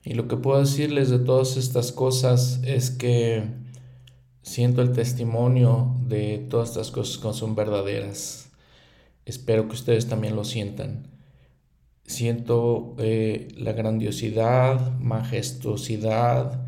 Y 0.03 0.13
lo 0.13 0.27
que 0.27 0.37
puedo 0.37 0.59
decirles 0.59 1.09
de 1.09 1.19
todas 1.19 1.57
estas 1.57 1.91
cosas 1.91 2.61
es 2.63 2.89
que 2.89 3.43
siento 4.41 4.81
el 4.81 4.93
testimonio 4.93 5.95
de 6.07 6.45
todas 6.49 6.69
estas 6.69 6.91
cosas 6.91 7.17
que 7.17 7.33
son 7.33 7.55
verdaderas. 7.55 8.49
Espero 9.25 9.67
que 9.67 9.75
ustedes 9.75 10.07
también 10.07 10.35
lo 10.35 10.43
sientan. 10.43 11.07
Siento 12.05 12.95
eh, 12.97 13.49
la 13.55 13.73
grandiosidad, 13.73 14.97
majestuosidad, 14.99 16.65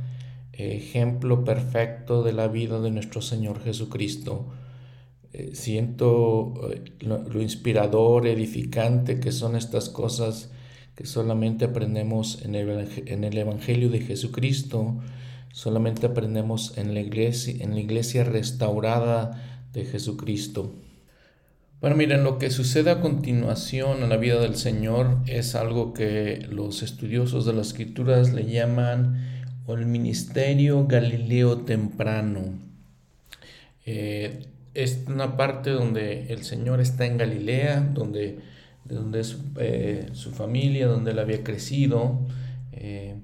ejemplo 0.53 1.43
perfecto 1.43 2.21
de 2.21 2.33
la 2.33 2.47
vida 2.47 2.79
de 2.79 2.91
nuestro 2.91 3.21
Señor 3.21 3.63
Jesucristo. 3.63 4.51
Eh, 5.33 5.51
siento 5.53 6.53
eh, 6.71 6.91
lo, 7.01 7.41
inspirador, 7.41 8.27
edificante 8.27 9.19
que 9.19 9.31
son 9.31 9.55
estas 9.55 9.89
cosas 9.89 10.51
que 10.95 11.05
solamente 11.05 11.65
aprendemos 11.65 12.41
en 12.43 12.55
el, 12.55 12.87
en 13.05 13.23
el 13.23 13.37
Evangelio 13.37 13.89
de 13.89 14.01
Jesucristo, 14.01 14.99
solamente 15.53 16.05
aprendemos 16.05 16.77
en 16.77 16.93
la 16.93 16.99
iglesia, 16.99 17.63
en 17.63 17.75
la 17.75 17.79
iglesia 17.79 18.23
restaurada 18.23 19.67
de 19.73 19.85
Jesucristo. 19.85 20.75
Bueno, 21.79 21.95
miren, 21.95 22.23
lo 22.23 22.37
que 22.37 22.51
sucede 22.51 22.91
a 22.91 23.01
continuación 23.01 24.03
en 24.03 24.09
la 24.09 24.17
vida 24.17 24.39
del 24.39 24.55
Señor 24.55 25.17
es 25.25 25.55
algo 25.55 25.93
que 25.93 26.45
los 26.49 26.83
estudiosos 26.83 27.45
de 27.45 27.53
las 27.53 27.67
escrituras 27.67 28.33
le 28.33 28.45
llaman 28.45 29.31
el 29.79 29.85
ministerio 29.85 30.85
Galileo 30.87 31.59
temprano. 31.59 32.59
Eh, 33.85 34.47
es 34.73 35.03
una 35.07 35.37
parte 35.37 35.71
donde 35.71 36.31
el 36.33 36.43
Señor 36.43 36.79
está 36.79 37.05
en 37.05 37.17
Galilea, 37.17 37.81
donde, 37.93 38.39
donde 38.85 39.25
eh, 39.57 40.09
su 40.13 40.31
familia, 40.31 40.87
donde 40.87 41.11
él 41.11 41.19
había 41.19 41.43
crecido. 41.43 42.19
Eh, 42.71 43.17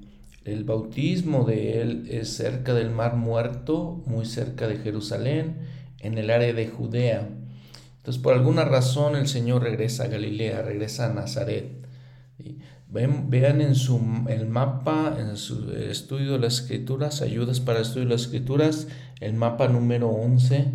el 0.43 0.63
bautismo 0.63 1.43
de 1.45 1.81
él 1.81 2.07
es 2.09 2.29
cerca 2.29 2.73
del 2.73 2.89
Mar 2.89 3.15
Muerto, 3.15 4.01
muy 4.05 4.25
cerca 4.25 4.67
de 4.67 4.77
Jerusalén, 4.77 5.57
en 5.99 6.17
el 6.17 6.29
área 6.29 6.53
de 6.53 6.67
Judea. 6.67 7.27
Entonces, 7.97 8.23
por 8.23 8.33
alguna 8.33 8.63
razón 8.63 9.17
el 9.17 9.27
Señor 9.27 9.63
regresa 9.63 10.05
a 10.05 10.07
Galilea, 10.07 10.61
regresa 10.61 11.11
a 11.11 11.13
Nazaret. 11.13 11.85
vean 12.87 13.59
en 13.61 13.75
su, 13.75 13.99
el 14.29 14.47
mapa, 14.47 15.17
en 15.19 15.35
su 15.35 15.73
estudio 15.73 16.33
de 16.33 16.39
las 16.39 16.61
escrituras, 16.61 17.21
ayudas 17.21 17.59
para 17.59 17.79
el 17.79 17.85
estudio 17.85 18.05
de 18.05 18.13
las 18.13 18.21
escrituras, 18.21 18.87
el 19.19 19.33
mapa 19.33 19.67
número 19.67 20.07
11, 20.07 20.71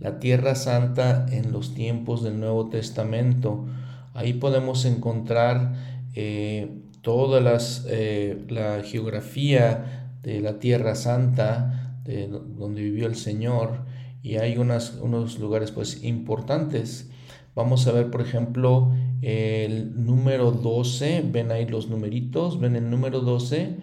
la 0.00 0.18
Tierra 0.18 0.54
Santa 0.54 1.26
en 1.30 1.52
los 1.52 1.74
tiempos 1.74 2.22
del 2.22 2.40
Nuevo 2.40 2.68
Testamento. 2.68 3.66
Ahí 4.12 4.34
podemos 4.34 4.84
encontrar 4.84 5.74
eh, 6.14 6.82
toda 7.02 7.40
las, 7.40 7.86
eh, 7.88 8.44
la 8.48 8.82
geografía 8.82 10.10
de 10.22 10.40
la 10.40 10.58
Tierra 10.58 10.94
Santa, 10.94 12.00
de 12.04 12.28
donde 12.28 12.82
vivió 12.82 13.06
el 13.06 13.16
Señor 13.16 13.84
y 14.22 14.36
hay 14.36 14.56
unas, 14.56 14.94
unos 15.00 15.38
lugares 15.38 15.70
pues 15.70 16.02
importantes. 16.02 17.10
Vamos 17.54 17.86
a 17.86 17.92
ver, 17.92 18.10
por 18.10 18.22
ejemplo, 18.22 18.92
el 19.20 20.04
número 20.04 20.50
12, 20.50 21.24
ven 21.30 21.52
ahí 21.52 21.66
los 21.66 21.88
numeritos, 21.88 22.58
ven 22.58 22.74
el 22.74 22.90
número 22.90 23.20
12, 23.20 23.76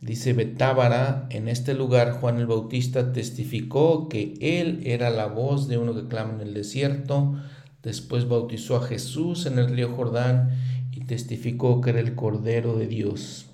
dice 0.00 0.32
Betábara, 0.32 1.26
en 1.30 1.48
este 1.48 1.74
lugar 1.74 2.12
Juan 2.12 2.38
el 2.38 2.46
Bautista 2.46 3.12
testificó 3.12 4.08
que 4.08 4.34
él 4.40 4.80
era 4.84 5.10
la 5.10 5.26
voz 5.26 5.68
de 5.68 5.78
uno 5.78 5.94
que 5.94 6.08
clama 6.08 6.34
en 6.34 6.40
el 6.40 6.54
desierto, 6.54 7.34
después 7.82 8.28
bautizó 8.28 8.76
a 8.76 8.82
Jesús 8.82 9.46
en 9.46 9.58
el 9.58 9.68
río 9.68 9.94
Jordán 9.94 10.50
y 10.92 11.00
testificó 11.00 11.80
que 11.80 11.90
era 11.90 12.00
el 12.00 12.14
Cordero 12.14 12.76
de 12.76 12.86
Dios. 12.86 13.46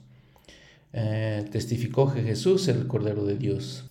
Eh, 0.93 1.45
testificó 1.51 2.13
que 2.13 2.23
Jesús 2.23 2.67
era 2.69 2.79
el 2.79 2.87
Cordero 2.87 3.25
de 3.25 3.37
Dios. 3.37 3.85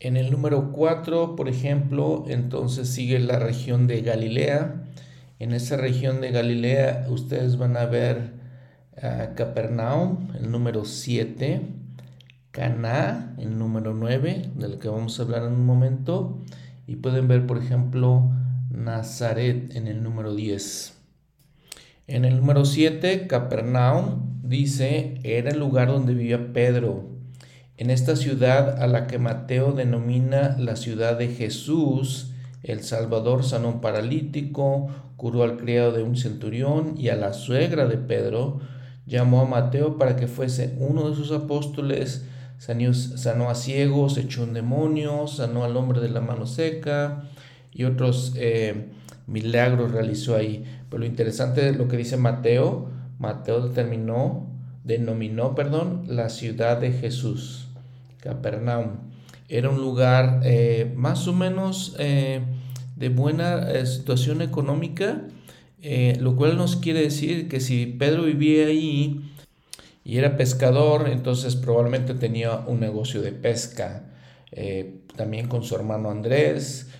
En 0.00 0.16
el 0.16 0.30
número 0.30 0.70
4, 0.72 1.34
por 1.34 1.48
ejemplo, 1.48 2.24
entonces 2.28 2.88
sigue 2.88 3.18
la 3.18 3.38
región 3.38 3.86
de 3.86 4.02
Galilea. 4.02 4.84
En 5.38 5.52
esa 5.52 5.76
región 5.76 6.20
de 6.20 6.30
Galilea 6.30 7.06
ustedes 7.08 7.56
van 7.56 7.76
a 7.76 7.86
ver 7.86 8.37
a 9.02 9.34
Capernaum, 9.34 10.28
el 10.34 10.50
número 10.50 10.84
7, 10.84 11.62
Caná, 12.50 13.34
el 13.38 13.58
número 13.58 13.94
9, 13.94 14.50
del 14.54 14.78
que 14.78 14.88
vamos 14.88 15.18
a 15.18 15.22
hablar 15.22 15.44
en 15.44 15.52
un 15.52 15.66
momento, 15.66 16.40
y 16.86 16.96
pueden 16.96 17.28
ver, 17.28 17.46
por 17.46 17.58
ejemplo, 17.58 18.30
Nazaret 18.70 19.74
en 19.76 19.86
el 19.86 20.02
número 20.02 20.34
10. 20.34 20.94
En 22.06 22.24
el 22.24 22.38
número 22.38 22.64
7, 22.64 23.26
Capernaum, 23.26 24.40
dice, 24.42 25.20
era 25.22 25.50
el 25.50 25.58
lugar 25.58 25.88
donde 25.88 26.14
vivía 26.14 26.52
Pedro. 26.52 27.04
En 27.76 27.90
esta 27.90 28.16
ciudad 28.16 28.82
a 28.82 28.86
la 28.86 29.06
que 29.06 29.18
Mateo 29.18 29.72
denomina 29.72 30.56
la 30.58 30.76
ciudad 30.76 31.18
de 31.18 31.28
Jesús, 31.28 32.32
el 32.62 32.82
Salvador 32.82 33.44
sanó 33.44 33.68
un 33.68 33.80
paralítico, 33.80 34.88
curó 35.16 35.42
al 35.42 35.58
criado 35.58 35.92
de 35.92 36.02
un 36.02 36.16
centurión 36.16 36.94
y 36.96 37.10
a 37.10 37.16
la 37.16 37.34
suegra 37.34 37.86
de 37.86 37.98
Pedro, 37.98 38.60
llamó 39.08 39.40
a 39.40 39.46
Mateo 39.46 39.96
para 39.96 40.14
que 40.14 40.28
fuese 40.28 40.76
uno 40.78 41.08
de 41.10 41.16
sus 41.16 41.32
apóstoles, 41.32 42.26
sanó, 42.58 43.50
a 43.50 43.54
ciegos, 43.54 44.18
echó 44.18 44.44
un 44.44 44.52
demonio, 44.52 45.26
sanó 45.26 45.64
al 45.64 45.76
hombre 45.76 46.00
de 46.00 46.10
la 46.10 46.20
mano 46.20 46.46
seca 46.46 47.24
y 47.72 47.84
otros 47.84 48.34
eh, 48.36 48.90
milagros 49.26 49.92
realizó 49.92 50.36
ahí. 50.36 50.64
Pero 50.90 51.00
lo 51.00 51.06
interesante 51.06 51.68
es 51.68 51.76
lo 51.76 51.88
que 51.88 51.96
dice 51.96 52.16
Mateo, 52.16 52.90
Mateo 53.18 53.66
determinó, 53.66 54.46
denominó, 54.84 55.54
perdón, 55.54 56.04
la 56.08 56.28
ciudad 56.28 56.78
de 56.78 56.92
Jesús, 56.92 57.68
Capernaum. 58.20 59.08
Era 59.48 59.70
un 59.70 59.80
lugar 59.80 60.40
eh, 60.44 60.92
más 60.94 61.26
o 61.26 61.32
menos 61.32 61.96
eh, 61.98 62.42
de 62.96 63.08
buena 63.08 63.86
situación 63.86 64.42
económica, 64.42 65.22
lo 66.20 66.36
cual 66.36 66.56
nos 66.56 66.76
quiere 66.76 67.00
decir 67.00 67.48
que 67.48 67.60
si 67.60 67.86
Pedro 67.86 68.24
vivía 68.24 68.66
ahí 68.66 69.32
y 70.04 70.18
era 70.18 70.36
pescador, 70.36 71.08
entonces 71.08 71.56
probablemente 71.56 72.14
tenía 72.14 72.56
un 72.66 72.80
negocio 72.80 73.22
de 73.22 73.32
pesca. 73.32 74.10
también 75.16 75.48
con 75.48 75.62
su 75.64 75.74
hermano 75.74 76.10
Andrés, 76.10 76.90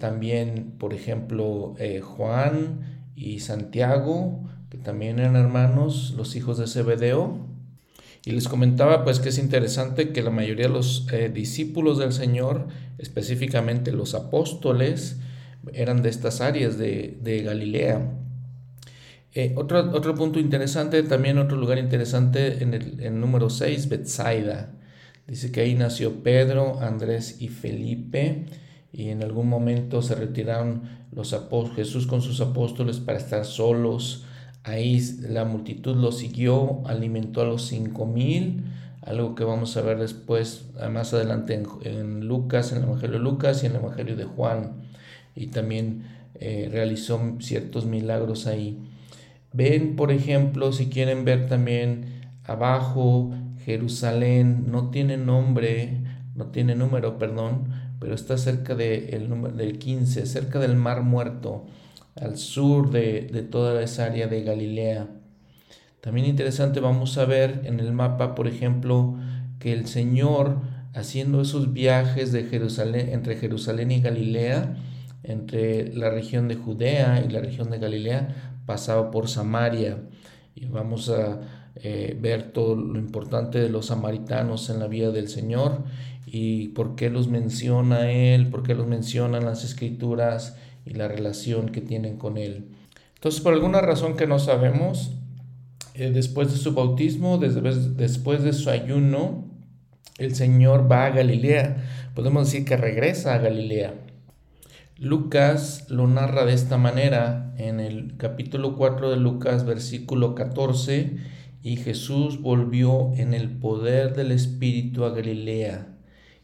también, 0.00 0.74
por 0.78 0.94
ejemplo, 0.94 1.74
Juan 2.02 3.10
y 3.14 3.40
Santiago, 3.40 4.46
que 4.70 4.78
también 4.78 5.18
eran 5.18 5.36
hermanos, 5.36 6.14
los 6.16 6.36
hijos 6.36 6.58
de 6.58 6.66
Zebedeo. 6.66 7.46
Y 8.24 8.32
les 8.32 8.48
comentaba 8.48 9.04
pues 9.04 9.20
que 9.20 9.28
es 9.28 9.38
interesante 9.38 10.10
que 10.10 10.22
la 10.22 10.30
mayoría 10.30 10.66
de 10.66 10.72
los 10.72 11.06
eh, 11.12 11.30
discípulos 11.32 11.98
del 11.98 12.12
Señor, 12.12 12.66
específicamente 12.98 13.92
los 13.92 14.14
apóstoles, 14.14 15.18
eran 15.72 16.02
de 16.02 16.08
estas 16.08 16.40
áreas 16.40 16.76
de, 16.76 17.42
Galilea. 17.44 18.15
Eh, 19.38 19.52
otro, 19.54 19.90
otro, 19.92 20.14
punto 20.14 20.40
interesante, 20.40 21.02
también 21.02 21.36
otro 21.36 21.58
lugar 21.58 21.76
interesante 21.76 22.62
en 22.62 22.72
el, 22.72 23.20
número 23.20 23.50
6, 23.50 23.88
Bethsaida. 23.90 24.72
Dice 25.26 25.52
que 25.52 25.60
ahí 25.60 25.74
nació 25.74 26.22
Pedro, 26.22 26.80
Andrés 26.80 27.36
y 27.40 27.48
Felipe 27.48 28.46
y 28.92 29.10
en 29.10 29.22
algún 29.22 29.48
momento 29.48 30.00
se 30.00 30.14
retiraron 30.14 30.82
los 31.12 31.36
Jesús 31.74 32.06
con 32.06 32.22
sus 32.22 32.40
apóstoles 32.40 32.98
para 32.98 33.18
estar 33.18 33.44
solos 33.44 34.24
Ahí 34.66 35.00
la 35.20 35.44
multitud 35.44 35.94
lo 35.94 36.10
siguió, 36.10 36.82
alimentó 36.86 37.40
a 37.40 37.44
los 37.44 37.66
cinco 37.66 38.04
mil, 38.04 38.64
algo 39.00 39.36
que 39.36 39.44
vamos 39.44 39.76
a 39.76 39.82
ver 39.82 39.96
después, 39.96 40.70
más 40.90 41.14
adelante 41.14 41.62
en, 41.84 42.26
Lucas, 42.26 42.72
en 42.72 42.78
el 42.78 42.84
Evangelio 42.84 43.18
de 43.18 43.22
Lucas 43.22 43.62
y 43.62 43.66
en 43.66 43.72
el 43.72 43.78
Evangelio 43.78 44.16
de 44.16 44.24
Juan. 44.24 44.82
Y 45.36 45.48
también 45.48 46.02
eh, 46.34 46.68
realizó 46.72 47.36
ciertos 47.38 47.86
milagros 47.86 48.48
ahí. 48.48 48.85
Ven, 49.52 49.96
por 49.96 50.10
ejemplo, 50.10 50.72
si 50.72 50.86
quieren 50.86 51.24
ver 51.24 51.48
también 51.48 52.20
abajo, 52.44 53.32
Jerusalén 53.64 54.66
no 54.70 54.90
tiene 54.90 55.16
nombre, 55.16 56.00
no 56.34 56.46
tiene 56.46 56.74
número, 56.74 57.18
perdón, 57.18 57.68
pero 57.98 58.14
está 58.14 58.38
cerca 58.38 58.74
de 58.74 59.24
número, 59.28 59.54
del 59.54 59.78
15, 59.78 60.26
cerca 60.26 60.58
del 60.58 60.76
Mar 60.76 61.02
Muerto 61.02 61.66
al 62.14 62.38
sur 62.38 62.90
de, 62.90 63.22
toda 63.50 63.82
esa 63.82 64.06
área 64.06 64.26
de 64.26 64.42
Galilea. 64.42 65.08
También 66.00 66.26
interesante, 66.26 66.80
vamos 66.80 67.18
a 67.18 67.24
ver 67.24 67.62
en 67.64 67.80
el 67.80 67.92
mapa, 67.92 68.34
por 68.34 68.46
ejemplo, 68.46 69.16
que 69.58 69.72
el 69.72 69.86
Señor 69.86 70.60
haciendo 70.94 71.42
esos 71.42 71.72
viajes 71.72 72.32
de 72.32 72.44
Jerusalén, 72.44 73.10
entre 73.10 73.36
Jerusalén 73.36 73.90
y 73.90 74.00
Galilea, 74.00 74.76
entre 75.24 75.92
la 75.94 76.10
región 76.10 76.48
de 76.48 76.54
Judea 76.54 77.22
y 77.26 77.30
la 77.30 77.40
región 77.40 77.70
de 77.70 77.78
Galilea, 77.78 78.54
pasaba 78.66 79.10
por 79.10 79.28
Samaria. 79.28 80.02
Y 80.54 80.66
vamos 80.66 81.08
a 81.08 81.40
eh, 81.76 82.16
ver 82.20 82.52
todo 82.52 82.74
lo 82.74 82.98
importante 82.98 83.58
de 83.58 83.68
los 83.68 83.86
samaritanos 83.86 84.70
en 84.70 84.80
la 84.80 84.86
vida 84.86 85.10
del 85.10 85.28
Señor 85.28 85.84
y 86.26 86.68
por 86.68 86.96
qué 86.96 87.10
los 87.10 87.28
menciona 87.28 88.10
Él, 88.10 88.48
por 88.48 88.62
qué 88.62 88.74
los 88.74 88.86
mencionan 88.86 89.44
las 89.44 89.64
escrituras 89.64 90.56
y 90.84 90.94
la 90.94 91.08
relación 91.08 91.68
que 91.68 91.80
tienen 91.80 92.16
con 92.16 92.36
Él. 92.38 92.68
Entonces, 93.14 93.40
por 93.40 93.52
alguna 93.52 93.80
razón 93.80 94.16
que 94.16 94.26
no 94.26 94.38
sabemos, 94.38 95.12
eh, 95.94 96.10
después 96.10 96.50
de 96.50 96.58
su 96.58 96.74
bautismo, 96.74 97.38
después 97.38 98.42
de 98.42 98.52
su 98.52 98.70
ayuno, 98.70 99.44
el 100.18 100.34
Señor 100.34 100.90
va 100.90 101.06
a 101.06 101.10
Galilea. 101.10 101.76
Podemos 102.14 102.46
decir 102.46 102.64
que 102.64 102.76
regresa 102.76 103.34
a 103.34 103.38
Galilea. 103.38 103.94
Lucas 104.98 105.90
lo 105.90 106.06
narra 106.06 106.46
de 106.46 106.54
esta 106.54 106.78
manera 106.78 107.52
en 107.58 107.80
el 107.80 108.16
capítulo 108.16 108.76
4 108.76 109.10
de 109.10 109.18
Lucas, 109.18 109.66
versículo 109.66 110.34
14, 110.34 111.18
y 111.62 111.76
Jesús 111.76 112.40
volvió 112.40 113.12
en 113.16 113.34
el 113.34 113.50
poder 113.50 114.16
del 114.16 114.32
Espíritu 114.32 115.04
a 115.04 115.10
Galilea, 115.10 115.98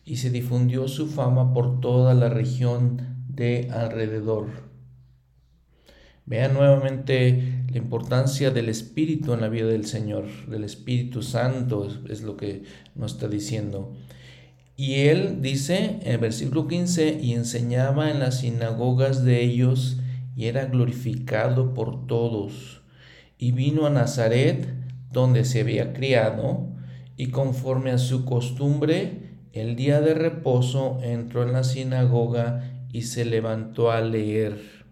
y 0.05 0.17
se 0.17 0.29
difundió 0.29 0.87
su 0.87 1.07
fama 1.07 1.55
por 1.55 1.81
toda 1.81 2.13
la 2.13 2.29
región 2.29 3.25
de 3.27 3.71
alrededor. 3.73 4.49
Vean 6.27 6.53
nuevamente 6.53 7.65
la 7.71 7.79
importancia 7.79 8.51
del 8.51 8.69
Espíritu 8.69 9.33
en 9.33 9.41
la 9.41 9.49
vida 9.49 9.67
del 9.67 9.87
Señor, 9.87 10.27
del 10.47 10.65
Espíritu 10.65 11.23
Santo, 11.23 11.89
es, 12.07 12.21
lo 12.21 12.37
que 12.37 12.65
nos 12.95 13.15
está 13.15 13.29
diciendo. 13.29 13.97
Y 14.77 14.95
él 15.07 15.43
dice 15.43 15.99
en 16.03 16.12
el 16.12 16.18
versículo 16.18 16.66
15, 16.66 17.18
y 17.20 17.35
enseñaba 17.35 18.11
en 18.11 18.20
las 18.20 18.41
sinagogas 18.41 19.25
de 19.25 19.43
ellos, 19.43 19.99
y 20.35 20.47
era 20.47 20.64
glorificado 20.66 21.75
por 21.75 22.07
todos. 22.07 22.83
Y 23.39 23.53
vino 23.53 23.87
a 23.87 23.91
Nazaret, 23.91 24.68
donde 25.12 25.45
se 25.45 25.61
había 25.61 25.93
criado, 25.93 26.68
y 27.16 27.29
conforme 27.29 27.91
a 27.91 27.99
su 27.99 28.25
costumbre, 28.25 29.33
el 29.53 29.77
día 29.77 30.01
de 30.01 30.14
reposo 30.14 30.99
entró 31.03 31.43
en 31.43 31.53
la 31.53 31.62
sinagoga 31.62 32.87
y 32.91 33.03
se 33.03 33.25
levantó 33.25 33.91
a 33.91 34.01
leer. 34.01 34.83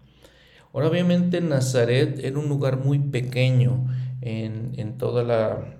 Ahora 0.73 0.87
obviamente 0.87 1.41
Nazaret 1.41 2.19
era 2.23 2.39
un 2.39 2.47
lugar 2.47 2.77
muy 2.77 2.99
pequeño 2.99 3.87
en, 4.21 4.97
toda 4.97 5.23
la, 5.23 5.79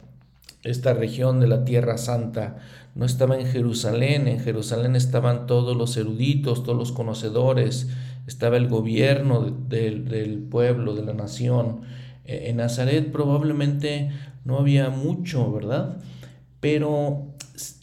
esta 0.64 0.94
región 0.94 1.40
de 1.40 1.48
la 1.48 1.64
Tierra 1.64 1.98
Santa. 1.98 2.58
No 2.96 3.06
estaba 3.06 3.40
en 3.40 3.48
Jerusalén, 3.48 4.28
en 4.28 4.40
Jerusalén 4.40 4.96
estaban 4.96 5.48
todos 5.48 5.78
los 5.78 5.96
eruditos, 5.96 6.64
todos 6.64 6.78
los 6.78 6.92
conocedores, 6.92 7.88
estaba 8.28 8.58
el 8.58 8.68
gobierno 8.68 9.42
del 9.42 10.48
pueblo, 10.50 10.96
de 10.96 11.04
la 11.04 11.14
nación. 11.14 11.82
E, 12.26 12.50
en 12.50 12.58
Nazaret 12.58 13.12
probablemente 13.12 14.12
no 14.46 14.58
había 14.58 14.90
mucho, 14.90 15.52
¿verdad? 15.52 16.00
Pero 16.60 17.34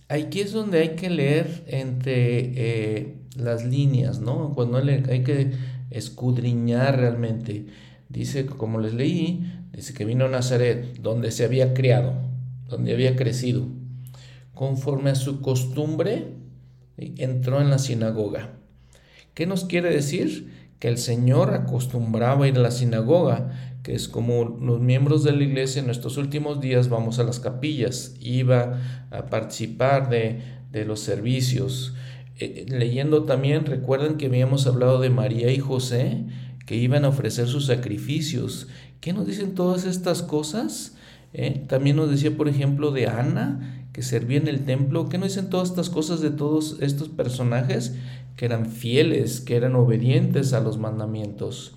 aquí 0.09 0.41
es 0.41 0.53
donde 0.53 0.81
hay 0.81 0.89
que 0.91 1.11
leer 1.11 1.65
entre 1.67 2.53
eh, 2.55 3.15
las 3.37 3.65
líneas, 3.65 4.21
¿no? 4.21 4.53
Cuando 4.55 4.79
hay 4.79 5.23
que 5.23 5.53
escudriñar 5.91 6.99
realmente. 6.99 7.67
Dice, 8.09 8.47
como 8.47 8.81
les 8.81 8.95
leí, 8.95 9.53
dice 9.73 9.93
que 9.95 10.05
vino 10.05 10.27
a 10.27 10.29
Nazaret, 10.29 10.99
donde 11.01 11.31
se 11.31 11.45
había 11.45 11.75
criado, 11.75 12.15
donde 12.69 12.93
había 12.93 13.17
crecido. 13.17 13.67
Conforme 14.59 15.11
a 15.11 15.15
su 15.15 15.41
costumbre, 15.41 16.35
entró 16.97 17.61
en 17.61 17.71
la 17.71 17.79
sinagoga. 17.79 18.59
¿Qué 19.33 19.47
nos 19.47 19.65
quiere 19.65 19.89
decir? 19.89 20.53
Que 20.81 20.89
el 20.89 20.99
Señor 20.99 21.55
acostumbraba 21.55 22.49
ir 22.49 22.57
a 22.57 22.63
la 22.63 22.73
sinagoga, 22.73 23.79
que 23.85 23.95
es 23.95 24.09
como 24.09 24.59
los 24.61 24.81
miembros 24.81 25.23
de 25.23 25.31
la 25.31 25.45
iglesia 25.45 25.79
en 25.79 25.87
nuestros 25.87 26.17
últimos 26.17 26.61
días 26.61 26.89
vamos 26.89 27.21
a 27.21 27.23
las 27.23 27.39
capillas, 27.39 28.17
iba 28.19 28.81
a 29.13 29.27
participar 29.27 30.11
de, 30.11 30.41
de 30.73 30.85
los 30.85 30.99
servicios, 30.99 31.95
eh, 32.41 32.67
leyendo 32.69 33.23
también, 33.27 33.65
recuerdan 33.65 34.17
que 34.17 34.27
habíamos 34.27 34.67
hablado 34.67 34.99
de 34.99 35.11
María 35.11 35.53
y 35.53 35.61
José, 35.61 36.25
que 36.67 36.75
iban 36.75 37.05
a 37.05 37.11
ofrecer 37.11 37.47
sus 37.47 37.67
sacrificios. 37.67 38.67
¿Qué 39.01 39.13
nos 39.13 39.25
dicen 39.25 39.55
todas 39.55 39.85
estas 39.85 40.21
cosas? 40.25 40.97
Eh, 41.33 41.65
también 41.69 41.95
nos 41.95 42.11
decía, 42.11 42.37
por 42.37 42.49
ejemplo, 42.49 42.91
de 42.91 43.07
Ana, 43.07 43.78
que 43.99 44.05
servía 44.05 44.39
en 44.39 44.47
el 44.47 44.65
templo. 44.65 45.09
¿Qué 45.09 45.19
nos 45.19 45.31
dicen 45.31 45.51
todas 45.51 45.71
estas 45.71 45.91
cosas 45.91 46.21
de 46.21 46.31
todos 46.31 46.77
estos 46.81 47.09
personajes? 47.09 47.97
Que 48.37 48.45
eran 48.45 48.67
fieles, 48.67 49.41
que 49.41 49.57
eran 49.57 49.75
obedientes 49.75 50.53
a 50.53 50.61
los 50.61 50.79
mandamientos. 50.79 51.73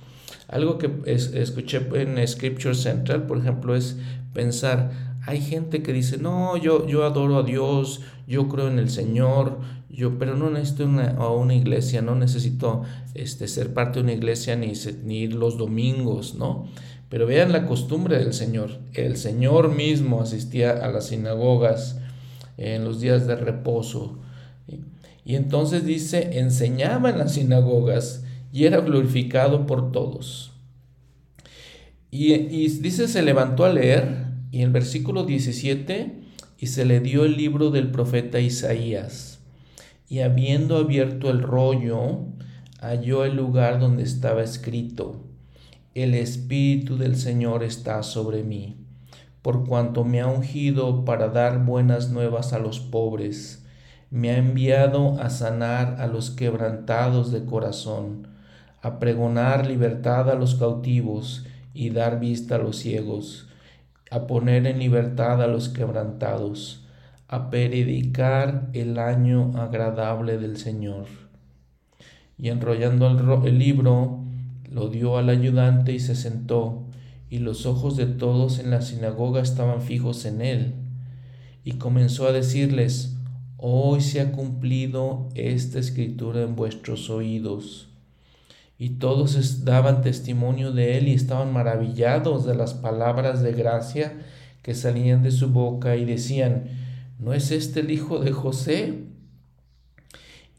Algo 0.47 0.77
que 0.77 0.91
escuché 1.07 1.81
en 1.95 2.27
Scripture 2.27 2.75
Central, 2.75 3.25
por 3.25 3.39
ejemplo, 3.39 3.75
es 3.75 3.97
pensar, 4.35 5.17
hay 5.25 5.41
gente 5.41 5.81
que 5.81 5.93
dice, 5.93 6.19
no, 6.19 6.57
yo, 6.57 6.85
yo 6.85 7.05
adoro 7.05 7.39
a 7.39 7.43
Dios, 7.43 8.01
yo 8.27 8.47
creo 8.49 8.67
en 8.67 8.77
el 8.77 8.91
Señor, 8.91 9.57
yo, 9.89 10.19
pero 10.19 10.35
no 10.35 10.51
necesito 10.51 10.85
una, 10.85 11.13
una 11.27 11.55
iglesia, 11.55 12.03
no 12.03 12.13
necesito 12.13 12.83
este, 13.15 13.47
ser 13.47 13.73
parte 13.73 13.97
de 13.97 14.03
una 14.03 14.13
iglesia 14.13 14.55
ni, 14.55 14.73
ni 15.05 15.21
ir 15.21 15.33
los 15.33 15.57
domingos, 15.57 16.35
¿no? 16.35 16.67
Pero 17.09 17.25
vean 17.25 17.51
la 17.51 17.65
costumbre 17.65 18.19
del 18.19 18.33
Señor. 18.33 18.77
El 18.93 19.17
Señor 19.17 19.73
mismo 19.73 20.21
asistía 20.21 20.69
a 20.85 20.91
las 20.91 21.07
sinagogas 21.07 21.97
en 22.61 22.83
los 22.83 22.99
días 22.99 23.27
de 23.27 23.35
reposo. 23.35 24.19
Y 25.23 25.35
entonces 25.35 25.85
dice, 25.85 26.39
enseñaba 26.39 27.09
en 27.09 27.19
las 27.19 27.33
sinagogas 27.33 28.23
y 28.51 28.65
era 28.65 28.81
glorificado 28.81 29.65
por 29.65 29.91
todos. 29.91 30.53
Y, 32.09 32.33
y 32.33 32.67
dice, 32.67 33.07
se 33.07 33.21
levantó 33.21 33.65
a 33.65 33.73
leer, 33.73 34.25
y 34.51 34.61
el 34.61 34.71
versículo 34.71 35.23
17, 35.23 36.21
y 36.57 36.67
se 36.67 36.85
le 36.85 36.99
dio 36.99 37.25
el 37.25 37.37
libro 37.37 37.71
del 37.71 37.89
profeta 37.91 38.39
Isaías 38.39 39.31
y 40.11 40.19
habiendo 40.19 40.75
abierto 40.75 41.29
el 41.31 41.41
rollo, 41.41 42.25
halló 42.81 43.23
el 43.23 43.37
lugar 43.37 43.79
donde 43.79 44.03
estaba 44.03 44.43
escrito, 44.43 45.23
El 45.95 46.15
Espíritu 46.15 46.97
del 46.97 47.15
Señor 47.15 47.63
está 47.63 48.03
sobre 48.03 48.43
mí, 48.43 48.80
por 49.41 49.65
cuanto 49.65 50.03
me 50.03 50.21
ha 50.21 50.27
ungido 50.27 51.03
para 51.03 51.29
dar 51.29 51.65
buenas 51.65 52.09
nuevas 52.09 52.53
a 52.53 52.59
los 52.59 52.79
pobres, 52.79 53.65
me 54.11 54.29
ha 54.31 54.37
enviado 54.37 55.19
a 55.19 55.29
sanar 55.29 55.95
a 55.99 56.07
los 56.07 56.29
quebrantados 56.31 57.31
de 57.31 57.45
corazón, 57.45 58.27
a 58.81 58.99
pregonar 58.99 59.65
libertad 59.67 60.29
a 60.29 60.35
los 60.35 60.55
cautivos 60.55 61.45
y 61.73 61.89
dar 61.91 62.19
vista 62.19 62.55
a 62.55 62.59
los 62.59 62.77
ciegos, 62.77 63.47
a 64.11 64.27
poner 64.27 64.67
en 64.67 64.79
libertad 64.79 65.41
a 65.41 65.47
los 65.47 65.69
quebrantados, 65.69 66.85
a 67.27 67.49
predicar 67.49 68.67
el 68.73 68.99
año 68.99 69.53
agradable 69.55 70.37
del 70.37 70.57
Señor. 70.57 71.05
Y 72.37 72.49
enrollando 72.49 73.07
el, 73.07 73.47
el 73.47 73.57
libro, 73.57 74.19
lo 74.69 74.89
dio 74.89 75.17
al 75.17 75.29
ayudante 75.29 75.93
y 75.93 75.99
se 75.99 76.15
sentó 76.15 76.90
y 77.31 77.39
los 77.39 77.65
ojos 77.65 77.95
de 77.95 78.07
todos 78.07 78.59
en 78.59 78.71
la 78.71 78.81
sinagoga 78.81 79.41
estaban 79.41 79.81
fijos 79.81 80.25
en 80.25 80.41
él. 80.41 80.73
Y 81.63 81.73
comenzó 81.73 82.27
a 82.27 82.33
decirles, 82.33 83.15
Hoy 83.55 84.01
se 84.01 84.19
ha 84.19 84.33
cumplido 84.33 85.29
esta 85.33 85.79
escritura 85.79 86.41
en 86.41 86.57
vuestros 86.57 87.09
oídos. 87.09 87.87
Y 88.77 88.95
todos 88.95 89.63
daban 89.63 90.01
testimonio 90.01 90.73
de 90.73 90.97
él 90.97 91.07
y 91.07 91.13
estaban 91.13 91.53
maravillados 91.53 92.45
de 92.45 92.53
las 92.53 92.73
palabras 92.73 93.41
de 93.41 93.53
gracia 93.53 94.13
que 94.61 94.75
salían 94.75 95.23
de 95.23 95.31
su 95.31 95.51
boca 95.51 95.95
y 95.95 96.03
decían, 96.03 96.65
¿no 97.17 97.33
es 97.33 97.51
este 97.51 97.79
el 97.79 97.91
hijo 97.91 98.19
de 98.19 98.31
José? 98.33 99.05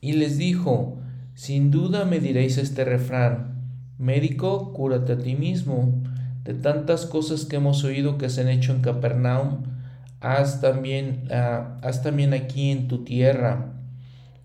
Y 0.01 0.15
les 0.15 0.39
dijo, 0.39 0.97
sin 1.35 1.71
duda 1.71 2.07
me 2.07 2.19
diréis 2.19 2.57
este 2.57 2.87
refrán, 2.87 3.61
médico, 3.99 4.73
cúrate 4.73 5.13
a 5.13 5.19
ti 5.19 5.35
mismo 5.35 6.03
de 6.45 6.55
tantas 6.55 7.07
cosas 7.07 7.45
que 7.45 7.57
hemos 7.57 7.85
oído 7.85 8.19
que 8.19 8.29
se 8.29 8.41
han 8.41 8.49
hecho 8.49 8.73
en 8.73 8.83
Capernaum, 8.83 9.63
haz 10.21 10.61
también, 10.61 11.29
ah, 11.31 11.79
también 12.03 12.35
aquí 12.35 12.71
en 12.71 12.89
tu 12.89 13.05
tierra. 13.05 13.75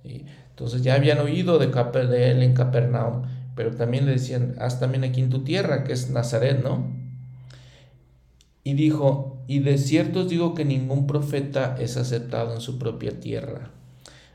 Entonces 0.03 0.81
ya 0.81 0.95
habían 0.95 1.19
oído 1.19 1.59
de, 1.59 1.67
de, 1.67 2.31
él 2.31 2.43
en 2.43 2.53
Capernaum, 2.53 3.23
pero 3.55 3.71
también 3.75 4.05
le 4.05 4.13
decían, 4.13 4.55
haz 4.59 4.79
también 4.79 5.03
aquí 5.03 5.21
en 5.21 5.29
tu 5.29 5.43
tierra, 5.43 5.83
que 5.83 5.93
es 5.93 6.09
Nazaret, 6.09 6.63
¿no? 6.63 6.95
Y 8.63 8.73
dijo, 8.73 9.43
y 9.47 9.59
de 9.59 9.77
cierto 9.77 10.21
os 10.21 10.29
digo 10.29 10.53
que 10.53 10.65
ningún 10.65 11.07
profeta 11.07 11.75
es 11.79 11.95
aceptado 11.95 12.53
en 12.53 12.61
su 12.61 12.77
propia 12.77 13.19
tierra. 13.19 13.71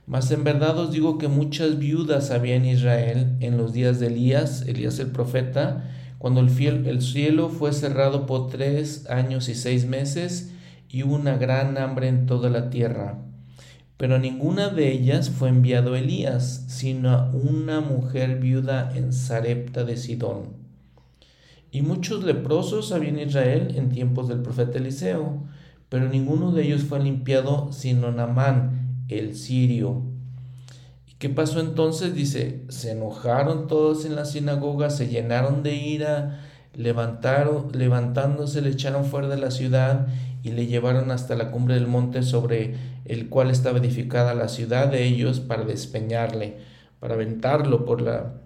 Mas 0.07 0.31
en 0.31 0.43
verdad 0.43 0.79
os 0.79 0.91
digo 0.91 1.19
que 1.19 1.29
muchas 1.29 1.79
viudas 1.79 2.31
había 2.31 2.57
en 2.57 2.65
Israel 2.65 3.37
en 3.41 3.57
los 3.57 3.73
días 3.73 4.01
de 4.01 4.09
Elías, 4.09 4.63
Elías 4.63 4.99
el 4.99 5.11
profeta, 5.11 5.85
cuando 6.23 6.39
el, 6.39 6.87
el 6.87 7.03
cielo 7.03 7.49
fue 7.49 7.73
cerrado 7.73 8.27
por 8.27 8.49
tres 8.49 9.11
años 9.11 9.49
y 9.49 9.57
seis 9.57 9.87
meses 9.87 10.53
y 10.89 11.03
hubo 11.03 11.17
una 11.17 11.37
gran 11.37 11.77
hambre 11.79 12.07
en 12.07 12.27
toda 12.27 12.49
la 12.49 12.71
tierra. 12.71 13.19
Pero 13.97 14.21
ninguna 14.21 14.69
de 14.69 14.93
ellas 14.93 15.31
fue 15.31 15.49
enviado 15.49 15.97
Elías, 15.97 16.65
sino 16.69 17.33
una 17.33 17.81
mujer 17.81 18.39
viuda 18.39 18.93
en 18.95 19.13
Sarepta 19.13 19.83
de 19.83 19.97
Sidón. 19.97 20.51
Y 21.73 21.83
muchos 21.83 22.23
leprosos 22.23 22.93
había 22.93 23.09
en 23.09 23.19
Israel 23.19 23.75
en 23.75 23.89
tiempos 23.89 24.29
del 24.29 24.43
profeta 24.43 24.79
Eliseo, 24.79 25.43
pero 25.89 26.09
ninguno 26.09 26.53
de 26.53 26.63
ellos 26.63 26.85
fue 26.85 27.01
limpiado 27.01 27.73
sino 27.73 28.13
Namán, 28.13 29.07
el 29.09 29.35
sirio. 29.35 30.05
¿Qué 31.23 31.29
pasó 31.29 31.61
entonces? 31.61 32.17
Dice, 32.17 32.65
se 32.69 32.91
enojaron 32.91 33.69
todos 33.69 34.05
en 34.05 34.17
la 34.17 34.25
sinagoga, 34.25 34.91
se 34.91 35.07
llenaron 35.07 35.63
de 35.63 35.77
ira, 35.77 36.41
levantaron, 36.75 37.71
levantándose 37.71 38.61
le 38.61 38.71
echaron 38.71 39.05
fuera 39.05 39.29
de 39.29 39.37
la 39.37 39.53
ciudad 39.53 40.09
y 40.43 40.51
le 40.51 40.67
llevaron 40.67 41.13
hasta 41.13 41.37
la 41.37 41.53
cumbre 41.53 41.77
del 41.77 41.87
monte 41.87 42.25
sobre 42.25 42.75
el 43.05 43.29
cual 43.29 43.53
estaba 43.53 43.79
edificada 43.79 44.35
la 44.35 44.49
ciudad 44.49 44.89
de 44.89 45.05
ellos 45.05 45.39
para 45.39 45.63
despeñarle, 45.63 46.57
para 46.99 47.15
aventarlo 47.15 47.85
por 47.85 48.01
la 48.01 48.41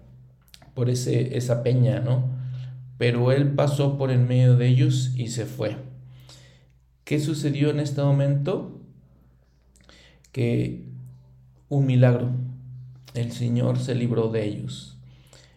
por 0.75 0.91
ese, 0.91 1.35
esa 1.35 1.63
peña, 1.63 2.01
¿no? 2.01 2.29
Pero 2.99 3.31
él 3.31 3.55
pasó 3.55 3.97
por 3.97 4.11
en 4.11 4.27
medio 4.27 4.55
de 4.55 4.67
ellos 4.67 5.13
y 5.15 5.29
se 5.29 5.47
fue. 5.47 5.77
¿Qué 7.05 7.19
sucedió 7.19 7.71
en 7.71 7.79
este 7.79 8.03
momento? 8.03 8.79
Que 10.31 10.85
un 11.69 11.87
milagro 11.87 12.45
el 13.17 13.31
Señor 13.31 13.79
se 13.79 13.95
libró 13.95 14.29
de 14.29 14.45
ellos. 14.45 14.97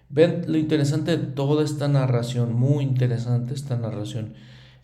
Ven 0.09 0.45
lo 0.49 0.59
interesante 0.59 1.17
de 1.17 1.25
toda 1.25 1.63
esta 1.65 1.87
narración, 1.87 2.55
muy 2.55 2.83
interesante 2.83 3.55
esta 3.55 3.77
narración. 3.77 4.35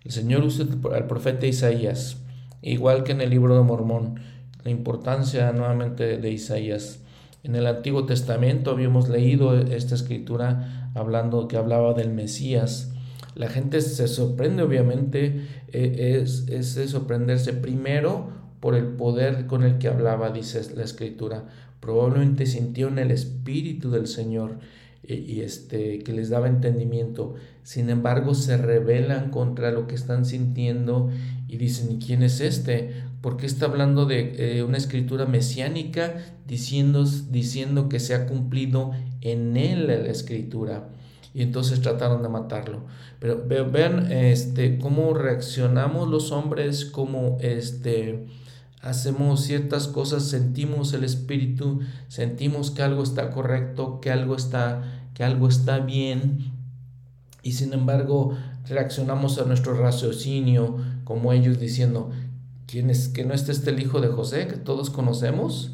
El 0.05 0.13
Señor 0.13 0.45
usa 0.45 0.67
al 0.95 1.07
profeta 1.09 1.47
Isaías, 1.47 2.19
igual 2.63 3.03
que 3.03 3.13
en 3.13 3.21
el 3.21 3.31
libro 3.31 3.57
de 3.57 3.65
Mormón, 3.65 4.21
la 4.63 4.71
importancia 4.71 5.51
nuevamente 5.53 6.19
de 6.19 6.31
Isaías. 6.31 7.01
En 7.43 7.57
el 7.57 7.67
Antiguo 7.67 8.07
Testamento 8.07 8.71
habíamos 8.71 9.09
leído 9.09 9.59
esta 9.59 9.95
escritura 9.95 10.91
hablando 10.95 11.49
que 11.49 11.57
hablaba 11.57 11.95
del 11.95 12.13
Mesías. 12.13 12.93
La 13.35 13.49
gente 13.49 13.81
se 13.81 14.09
sorprende, 14.09 14.63
obviamente, 14.63 15.47
e, 15.73 16.21
es, 16.23 16.47
es 16.49 16.75
de 16.75 16.89
sorprenderse 16.89 17.53
primero 17.53 18.29
por 18.61 18.75
el 18.75 18.87
poder 18.87 19.47
con 19.47 19.63
el 19.63 19.79
que 19.79 19.89
hablaba, 19.89 20.31
dice 20.31 20.63
la 20.75 20.85
escritura 20.85 21.45
probablemente 21.87 22.47
sintieron 22.47 22.99
el 22.99 23.13
espíritu 23.13 23.93
del 23.93 24.09
Señor 24.09 24.59
y, 25.05 25.41
este 25.43 26.01
que 26.01 26.13
les 26.13 26.31
daba 26.31 26.49
entendimiento. 26.49 27.37
Sin 27.63 27.91
embargo, 27.91 28.35
se 28.35 28.57
rebelan 28.57 29.31
contra 29.31 29.71
lo 29.71 29.87
que 29.87 29.95
están 29.95 30.25
sintiendo 30.25 31.11
y 31.47 31.59
dicen, 31.59 31.93
¿y 31.93 32.05
quién 32.05 32.25
es 32.25 32.41
este? 32.41 32.91
¿Por 33.21 33.37
qué 33.37 33.47
está 33.47 33.67
hablando 33.67 34.05
de 34.05 34.59
eh, 34.59 34.65
una 34.65 34.79
escritura 34.79 35.27
mesiánica 35.27 36.17
diciendo, 36.49 37.05
diciendo 37.31 37.89
que 37.89 38.01
se 38.01 38.17
ha 38.17 38.27
cumplido 38.27 38.91
en 39.21 39.57
él 39.57 39.87
la 39.87 39.95
escritura? 40.11 40.89
Y 41.35 41.43
entonces 41.43 41.83
trataron 41.83 42.21
de 42.25 42.29
matarlo. 42.29 42.81
Pero 43.21 43.45
vean 43.47 44.11
este, 44.11 44.79
cómo 44.79 45.15
reaccionamos 45.15 46.09
los 46.09 46.33
hombres, 46.33 46.85
cómo 46.85 47.39
este, 47.41 48.27
hacemos 48.87 49.43
ciertas 49.43 49.89
cosas, 49.89 50.25
sentimos 50.25 50.93
el 50.93 51.03
espíritu, 51.03 51.81
sentimos 52.07 52.71
que 52.71 52.83
algo 52.83 53.03
está 53.03 53.31
correcto, 53.31 54.01
que 54.01 54.13
algo 54.13 54.37
está, 54.37 55.09
que 55.13 55.25
algo 55.25 55.49
está 55.49 55.81
bien, 55.81 56.53
y 57.43 57.53
sin 57.53 57.73
embargo 57.73 58.37
reaccionamos 58.69 59.39
a 59.39 59.45
nuestro 59.45 59.75
raciocinio 59.75 60.77
como 61.03 61.33
ellos 61.33 61.59
diciendo, 61.59 62.11
¿quién 62.67 62.91
es 62.91 63.09
que 63.09 63.25
no 63.25 63.35
es 63.35 63.49
este 63.49 63.71
el 63.71 63.81
hijo 63.81 64.01
de 64.01 64.09
José 64.09 64.47
que 64.47 64.57
todos 64.57 64.91
conocemos? 64.91 65.73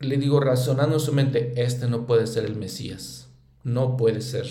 Le 0.00 0.16
digo 0.16 0.40
razonando 0.40 0.96
en 0.96 1.00
su 1.00 1.12
mente, 1.12 1.52
este 1.62 1.86
no 1.86 2.06
puede 2.06 2.26
ser 2.26 2.46
el 2.46 2.56
Mesías, 2.56 3.28
no 3.62 3.98
puede 3.98 4.22
ser. 4.22 4.46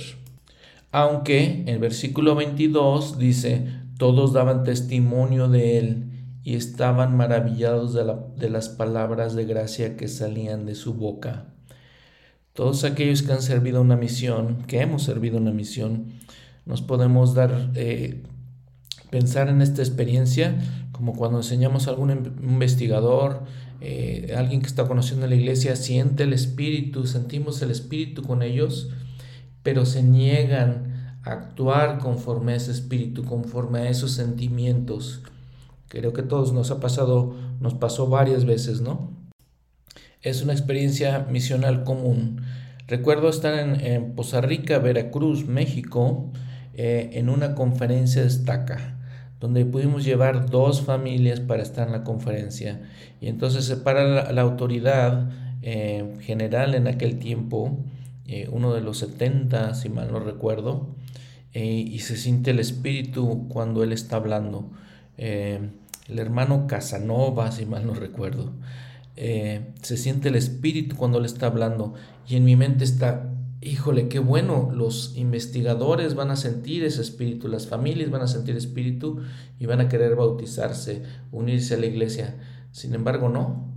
Aunque 0.92 1.64
en 1.66 1.82
versículo 1.82 2.36
22 2.36 3.18
dice, 3.18 3.68
todos 3.98 4.34
daban 4.34 4.64
testimonio 4.64 5.48
de 5.48 5.80
él 5.80 6.13
y 6.44 6.56
estaban 6.56 7.16
maravillados 7.16 7.94
de, 7.94 8.50
las 8.50 8.70
palabras 8.70 9.34
de 9.34 9.46
gracia 9.46 9.96
que 9.96 10.08
salían 10.08 10.66
de 10.66 10.76
su 10.76 10.94
boca. 10.94 11.46
Todos 12.54 12.84
aquellos 12.84 13.24
que 13.24 13.32
han 13.32 13.42
servido 13.42 13.82
una 13.82 13.96
misión, 13.96 14.64
que 14.68 14.82
hemos 14.82 15.04
servido 15.04 15.38
una 15.38 15.52
misión, 15.52 16.14
nos 16.66 16.82
podemos 16.82 17.34
dar, 17.34 17.72
eh, 17.76 18.24
pensar 19.10 19.50
en 19.50 19.62
esta 19.62 19.82
experiencia 19.82 20.56
como 20.92 21.14
cuando 21.14 21.40
enseñamos 21.40 21.88
a 21.88 21.92
algún 21.92 22.12
investigador, 22.12 23.44
eh, 23.82 24.34
alguien 24.38 24.62
que 24.62 24.68
está 24.68 24.88
conociendo 24.88 25.28
la 25.28 25.36
iglesia, 25.36 25.76
siente 25.76 26.24
el 26.24 26.34
espíritu, 26.34 27.08
sentimos 27.08 27.62
el 27.62 27.72
espíritu 27.72 28.22
con 28.22 28.44
ellos, 28.44 28.90
pero 29.64 29.86
se 29.86 30.04
niegan 30.04 31.20
a 31.24 31.32
actuar 31.32 31.98
conforme 31.98 32.54
a 32.54 32.56
ese 32.56 32.72
espíritu, 32.72 33.26
conforme 33.26 33.80
a 33.80 33.90
esos 33.90 34.12
sentimientos. 34.12 35.24
Creo 35.94 36.12
que 36.12 36.24
todos 36.24 36.54
nos 36.54 36.72
ha 36.72 36.80
pasado, 36.80 37.36
nos 37.60 37.76
pasó 37.76 38.08
varias 38.08 38.46
veces, 38.46 38.82
¿no? 38.82 39.12
Es 40.24 40.42
una 40.42 40.52
experiencia 40.52 41.28
misional 41.30 41.84
común. 41.84 42.42
Recuerdo 42.88 43.30
estar 43.30 43.54
en, 43.54 44.16
Poza 44.16 44.42
Rica, 44.42 44.80
Veracruz, 44.80 45.46
México, 45.46 46.32
eh, 46.74 47.12
en 47.14 47.30
una 47.30 47.54
conferencia 47.54 48.24
de 48.24 48.28
estaca, 48.28 48.98
donde 49.40 49.66
pudimos 49.66 50.04
llevar 50.04 50.50
dos 50.50 50.82
familias 50.82 51.42
para 51.42 51.62
estar 51.62 51.86
en 51.86 51.94
la 51.94 52.04
conferencia. 52.04 52.82
Y 53.22 53.28
entonces 53.28 53.66
se 53.66 53.78
para 53.78 54.32
la, 54.34 54.42
autoridad 54.42 55.30
eh, 55.62 56.16
general 56.22 56.74
en 56.74 56.88
aquel 56.88 57.20
tiempo, 57.20 57.78
eh, 58.26 58.50
uno 58.52 58.74
de 58.74 58.82
los 58.82 58.98
70, 58.98 59.76
si 59.76 59.90
mal 59.90 60.12
no 60.12 60.20
recuerdo, 60.20 60.88
y 61.54 62.00
se 62.00 62.18
siente 62.18 62.50
el 62.50 62.60
espíritu 62.60 63.48
cuando 63.48 63.84
él 63.84 63.94
está 63.94 64.16
hablando 64.16 64.72
el 66.08 66.20
hermano 66.20 66.68
Casanova, 66.68 67.52
si 67.52 67.66
mal 67.66 67.86
no 67.86 67.94
recuerdo. 67.94 68.54
Eh, 69.16 69.74
se 69.82 69.98
siente 69.98 70.30
el 70.30 70.36
espíritu 70.36 70.96
cuando 70.96 71.20
le 71.20 71.28
está 71.28 71.48
hablando 71.48 71.94
y 72.28 72.36
en 72.36 72.46
mi 72.46 72.56
mente 72.56 72.84
está 72.84 73.34
híjole, 73.66 74.10
qué 74.10 74.20
bueno, 74.20 74.72
los 74.74 75.16
investigadores 75.16 76.16
van 76.16 76.32
a 76.32 76.36
sentir 76.36 76.84
ese 76.84 77.02
espíritu, 77.02 77.48
las 77.48 77.68
familias 77.68 78.12
van 78.12 78.22
a 78.22 78.28
sentir 78.28 78.56
espíritu 78.56 79.22
y 79.60 79.66
van 79.66 79.80
a 79.80 79.88
querer 79.88 80.16
bautizarse, 80.16 81.04
unirse 81.32 81.76
a 81.76 81.78
la 81.78 81.86
iglesia. 81.86 82.36
Sin 82.72 82.94
embargo, 82.94 83.30
no. 83.30 83.72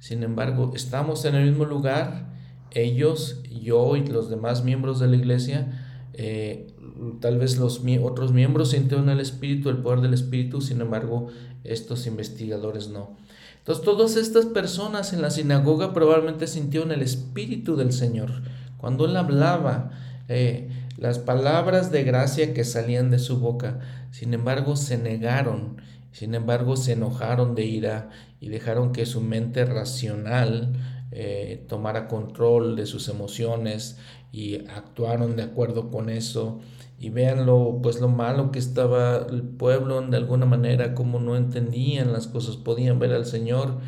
Sin 0.00 0.22
embargo, 0.22 0.72
estamos 0.74 1.24
en 1.24 1.34
el 1.34 1.48
mismo 1.48 1.64
lugar, 1.64 2.32
ellos, 2.72 3.42
yo 3.48 3.96
y 3.96 4.06
los 4.06 4.28
demás 4.28 4.64
miembros 4.64 4.98
de 4.98 5.08
la 5.08 5.16
iglesia, 5.16 5.84
eh, 6.14 6.74
tal 7.20 7.38
vez 7.38 7.58
los 7.58 7.82
otros 8.02 8.32
miembros 8.32 8.70
sienten 8.70 9.08
el 9.08 9.20
espíritu, 9.20 9.70
el 9.70 9.78
poder 9.78 10.00
del 10.00 10.14
espíritu, 10.14 10.60
sin 10.60 10.80
embargo, 10.80 11.28
estos 11.72 12.06
investigadores 12.06 12.88
no. 12.88 13.16
Entonces, 13.58 13.84
todas 13.84 14.16
estas 14.16 14.46
personas 14.46 15.12
en 15.12 15.20
la 15.20 15.30
sinagoga 15.30 15.92
probablemente 15.92 16.46
sintieron 16.46 16.90
el 16.92 17.02
espíritu 17.02 17.76
del 17.76 17.92
Señor. 17.92 18.30
Cuando 18.78 19.04
Él 19.04 19.16
hablaba, 19.16 19.90
eh, 20.28 20.70
las 20.96 21.18
palabras 21.18 21.92
de 21.92 22.02
gracia 22.02 22.54
que 22.54 22.64
salían 22.64 23.10
de 23.10 23.18
su 23.18 23.38
boca, 23.38 23.80
sin 24.10 24.34
embargo, 24.34 24.74
se 24.76 24.98
negaron, 24.98 25.82
sin 26.12 26.34
embargo, 26.34 26.76
se 26.76 26.92
enojaron 26.92 27.54
de 27.54 27.64
ira 27.64 28.10
y 28.40 28.48
dejaron 28.48 28.92
que 28.92 29.06
su 29.06 29.20
mente 29.20 29.64
racional 29.64 30.72
eh, 31.10 31.64
tomara 31.68 32.08
control 32.08 32.74
de 32.74 32.86
sus 32.86 33.08
emociones 33.08 33.98
y 34.32 34.66
actuaron 34.68 35.36
de 35.36 35.42
acuerdo 35.42 35.90
con 35.90 36.10
eso 36.10 36.60
y 36.98 37.10
vean 37.10 37.46
lo, 37.46 37.80
pues 37.82 38.00
lo 38.00 38.08
malo 38.08 38.50
que 38.50 38.58
estaba 38.58 39.26
el 39.30 39.42
pueblo 39.42 40.00
de 40.02 40.16
alguna 40.16 40.46
manera, 40.46 40.94
como 40.94 41.20
no 41.20 41.36
entendían 41.36 42.12
las 42.12 42.26
cosas, 42.26 42.56
podían 42.56 42.98
ver 42.98 43.12
al 43.12 43.24
Señor 43.24 43.78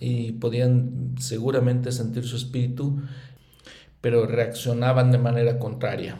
y 0.00 0.32
podían 0.32 1.14
seguramente 1.18 1.92
sentir 1.92 2.24
su 2.24 2.36
espíritu, 2.36 3.02
pero 4.00 4.26
reaccionaban 4.26 5.12
de 5.12 5.18
manera 5.18 5.58
contraria. 5.58 6.16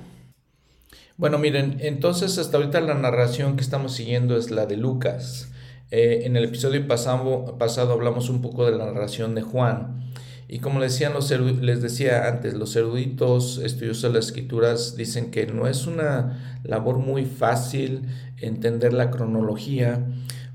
Bueno, 1.16 1.38
miren, 1.38 1.78
entonces 1.80 2.38
hasta 2.38 2.58
ahorita 2.58 2.80
la 2.80 2.94
narración 2.94 3.56
que 3.56 3.62
estamos 3.62 3.92
siguiendo 3.92 4.36
es 4.36 4.50
la 4.50 4.66
de 4.66 4.76
Lucas. 4.76 5.50
Eh, 5.90 6.20
en 6.24 6.36
el 6.36 6.44
episodio 6.44 6.86
pasado, 6.86 7.56
pasado 7.58 7.94
hablamos 7.94 8.28
un 8.28 8.42
poco 8.42 8.66
de 8.66 8.76
la 8.76 8.84
narración 8.86 9.34
de 9.34 9.42
Juan. 9.42 10.07
Y 10.48 10.60
como 10.60 10.80
les 10.80 10.92
decía, 10.92 11.10
los 11.10 11.30
les 11.30 11.82
decía 11.82 12.26
antes, 12.26 12.54
los 12.54 12.74
eruditos 12.74 13.58
estudiosos 13.58 14.02
de 14.04 14.18
las 14.18 14.26
escrituras 14.26 14.96
dicen 14.96 15.30
que 15.30 15.46
no 15.46 15.66
es 15.66 15.86
una 15.86 16.60
labor 16.64 16.98
muy 16.98 17.26
fácil 17.26 18.02
entender 18.40 18.94
la 18.94 19.10
cronología, 19.10 20.06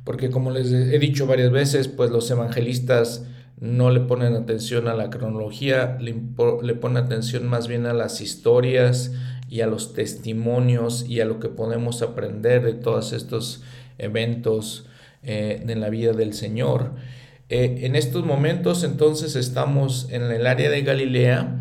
porque 0.03 0.31
como 0.31 0.49
les 0.49 0.71
he 0.71 0.97
dicho 0.97 1.27
varias 1.27 1.51
veces, 1.51 1.87
pues 1.87 2.09
los 2.09 2.29
evangelistas 2.31 3.25
no 3.59 3.91
le 3.91 3.99
ponen 3.99 4.33
atención 4.33 4.87
a 4.87 4.95
la 4.95 5.11
cronología, 5.11 5.97
le, 6.01 6.15
le 6.63 6.73
ponen 6.73 6.97
atención 6.97 7.47
más 7.47 7.67
bien 7.67 7.85
a 7.85 7.93
las 7.93 8.19
historias 8.19 9.11
y 9.47 9.61
a 9.61 9.67
los 9.67 9.93
testimonios 9.93 11.05
y 11.07 11.21
a 11.21 11.25
lo 11.25 11.39
que 11.39 11.49
podemos 11.49 12.01
aprender 12.01 12.63
de 12.63 12.73
todos 12.73 13.13
estos 13.13 13.61
eventos 13.99 14.87
eh, 15.21 15.63
en 15.67 15.79
la 15.79 15.89
vida 15.89 16.13
del 16.13 16.33
Señor. 16.33 16.95
Eh, 17.49 17.81
en 17.81 17.95
estos 17.95 18.25
momentos 18.25 18.83
entonces 18.83 19.35
estamos 19.35 20.07
en 20.09 20.23
el 20.23 20.47
área 20.47 20.69
de 20.69 20.81
Galilea 20.81 21.59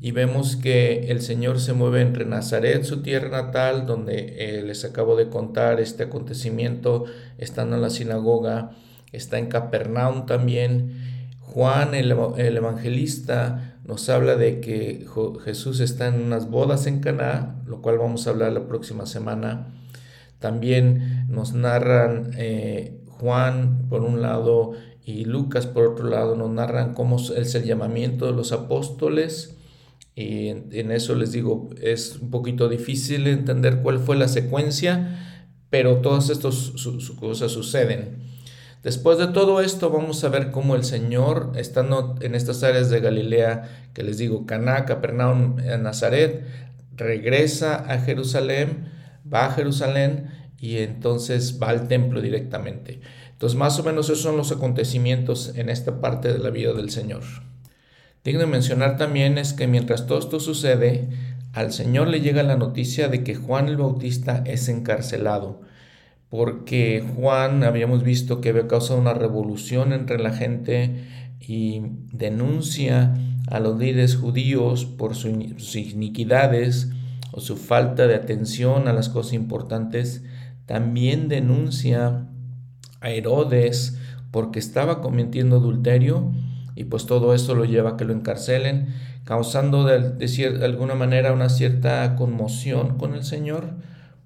y 0.00 0.12
vemos 0.12 0.56
que 0.56 1.10
el 1.10 1.22
Señor 1.22 1.60
se 1.60 1.72
mueve 1.72 2.02
entre 2.02 2.26
Nazaret, 2.26 2.84
su 2.84 3.02
tierra 3.02 3.30
natal, 3.30 3.86
donde 3.86 4.36
eh, 4.38 4.62
les 4.62 4.84
acabo 4.84 5.16
de 5.16 5.28
contar 5.30 5.80
este 5.80 6.04
acontecimiento, 6.04 7.04
estando 7.38 7.76
en 7.76 7.82
la 7.82 7.90
sinagoga, 7.90 8.72
está 9.12 9.38
en 9.38 9.46
Capernaum 9.46 10.26
también. 10.26 11.14
Juan, 11.40 11.94
el, 11.94 12.14
el 12.36 12.56
evangelista, 12.56 13.78
nos 13.84 14.08
habla 14.08 14.36
de 14.36 14.60
que 14.60 15.06
Jesús 15.44 15.80
está 15.80 16.08
en 16.08 16.22
unas 16.22 16.50
bodas 16.50 16.86
en 16.86 17.00
Caná, 17.00 17.62
lo 17.66 17.80
cual 17.80 17.98
vamos 17.98 18.26
a 18.26 18.30
hablar 18.30 18.52
la 18.52 18.66
próxima 18.66 19.06
semana. 19.06 19.68
También 20.38 21.26
nos 21.28 21.54
narran 21.54 22.32
eh, 22.36 23.00
Juan, 23.08 23.86
por 23.88 24.02
un 24.02 24.20
lado, 24.20 24.72
y 25.04 25.26
Lucas, 25.26 25.66
por 25.66 25.86
otro 25.86 26.08
lado, 26.08 26.34
nos 26.34 26.50
narran 26.50 26.94
cómo 26.94 27.16
es 27.16 27.54
el 27.54 27.64
llamamiento 27.64 28.26
de 28.26 28.32
los 28.32 28.52
apóstoles. 28.52 29.56
Y 30.14 30.48
en, 30.48 30.92
eso 30.92 31.14
les 31.14 31.32
digo, 31.32 31.68
es 31.80 32.18
un 32.20 32.30
poquito 32.30 32.68
difícil 32.68 33.26
entender 33.26 33.80
cuál 33.82 33.98
fue 33.98 34.16
la 34.16 34.28
secuencia, 34.28 35.50
pero 35.68 35.98
todas 35.98 36.30
estas 36.30 36.72
cosas 37.20 37.52
suceden. 37.52 38.22
Después 38.82 39.18
de 39.18 39.26
todo 39.28 39.60
esto, 39.60 39.90
vamos 39.90 40.24
a 40.24 40.28
ver 40.28 40.50
cómo 40.50 40.74
el 40.74 40.84
Señor, 40.84 41.52
estando 41.56 42.16
en 42.20 42.34
estas 42.34 42.62
áreas 42.62 42.88
de 42.90 43.00
Galilea, 43.00 43.90
que 43.92 44.02
les 44.04 44.16
digo, 44.18 44.46
Caná, 44.46 44.84
Capernaum, 44.84 45.56
Nazaret, 45.80 46.44
regresa 46.96 47.76
a 47.76 47.98
Jerusalén, 47.98 48.90
va 49.30 49.46
a 49.46 49.50
Jerusalén 49.52 50.30
y 50.58 50.78
entonces 50.78 51.58
va 51.62 51.70
al 51.70 51.88
templo 51.88 52.20
directamente. 52.20 53.00
Entonces, 53.44 53.58
más 53.58 53.78
o 53.78 53.82
menos 53.82 54.08
esos 54.08 54.22
son 54.22 54.38
los 54.38 54.52
acontecimientos 54.52 55.52
en 55.54 55.68
esta 55.68 56.00
parte 56.00 56.32
de 56.32 56.38
la 56.38 56.48
vida 56.48 56.72
del 56.72 56.88
Señor. 56.88 57.20
Digno 58.24 58.46
mencionar 58.46 58.96
también 58.96 59.36
es 59.36 59.52
que 59.52 59.66
mientras 59.66 60.06
todo 60.06 60.18
esto 60.18 60.40
sucede, 60.40 61.10
al 61.52 61.70
Señor 61.70 62.08
le 62.08 62.22
llega 62.22 62.42
la 62.42 62.56
noticia 62.56 63.08
de 63.08 63.22
que 63.22 63.34
Juan 63.34 63.68
el 63.68 63.76
Bautista 63.76 64.42
es 64.46 64.70
encarcelado, 64.70 65.60
porque 66.30 67.04
Juan 67.16 67.64
habíamos 67.64 68.02
visto 68.02 68.40
que 68.40 68.48
había 68.48 68.66
causado 68.66 68.98
una 68.98 69.12
revolución 69.12 69.92
entre 69.92 70.18
la 70.18 70.32
gente 70.32 71.04
y 71.38 71.82
denuncia 72.12 73.12
a 73.50 73.60
los 73.60 73.78
líderes 73.78 74.16
judíos 74.16 74.86
por 74.86 75.14
sus 75.16 75.76
iniquidades 75.76 76.88
o 77.30 77.42
su 77.42 77.58
falta 77.58 78.06
de 78.06 78.14
atención 78.14 78.88
a 78.88 78.94
las 78.94 79.10
cosas 79.10 79.34
importantes. 79.34 80.22
También 80.64 81.28
denuncia 81.28 82.30
Herodes 83.10 83.98
porque 84.30 84.58
estaba 84.58 85.00
cometiendo 85.00 85.56
adulterio 85.56 86.32
y 86.74 86.84
pues 86.84 87.06
todo 87.06 87.34
eso 87.34 87.54
lo 87.54 87.64
lleva 87.64 87.90
a 87.90 87.96
que 87.96 88.04
lo 88.04 88.12
encarcelen, 88.12 88.88
causando 89.24 89.84
de, 89.84 90.10
de, 90.10 90.64
alguna 90.64 90.94
manera 90.94 91.32
una 91.32 91.48
cierta 91.48 92.16
conmoción 92.16 92.98
con 92.98 93.14
el 93.14 93.24
Señor, 93.24 93.70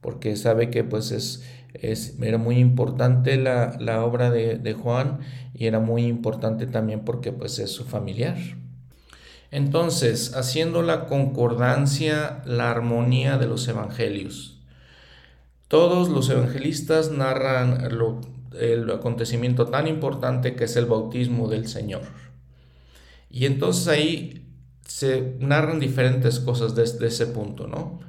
porque 0.01 0.35
sabe 0.37 0.71
que 0.71 0.85
pues 0.85 1.11
es, 1.11 1.45
es 1.75 2.17
era 2.23 2.39
muy 2.39 2.57
importante 2.57 3.37
la, 3.37 3.77
la 3.79 4.05
obra 4.05 4.31
de, 4.31 4.57
de, 4.57 4.73
Juan 4.73 5.19
y 5.53 5.67
era 5.67 5.79
muy 5.79 6.07
importante 6.07 6.67
también 6.67 7.01
porque 7.05 7.33
pues 7.33 7.59
es 7.59 7.71
su 7.71 7.85
familiar. 7.85 8.39
Entonces, 9.51 10.35
haciendo 10.35 10.83
la 10.83 11.07
concordancia, 11.07 12.43
la 12.45 12.71
armonía 12.71 13.39
de 13.39 13.47
los 13.47 13.67
evangelios. 13.67 14.59
Todos 15.69 16.09
los 16.09 16.29
evangelistas 16.31 17.11
narran 17.11 17.97
lo, 17.97 18.21
el 18.59 18.91
acontecimiento 18.91 19.67
tan 19.67 19.89
importante 19.89 20.55
que 20.55 20.65
es 20.65 20.77
el 20.77 20.87
bautismo 20.87 21.49
del 21.49 21.67
Señor. 21.67 22.03
Y 23.31 23.47
entonces 23.47 23.89
ahí 23.89 24.47
se 24.87 25.37
narran 25.41 25.81
diferentes 25.81 26.41
cosas 26.41 26.75
desde 26.75 27.07
ese 27.09 27.27
punto, 27.27 27.67
¿no? 27.67 28.01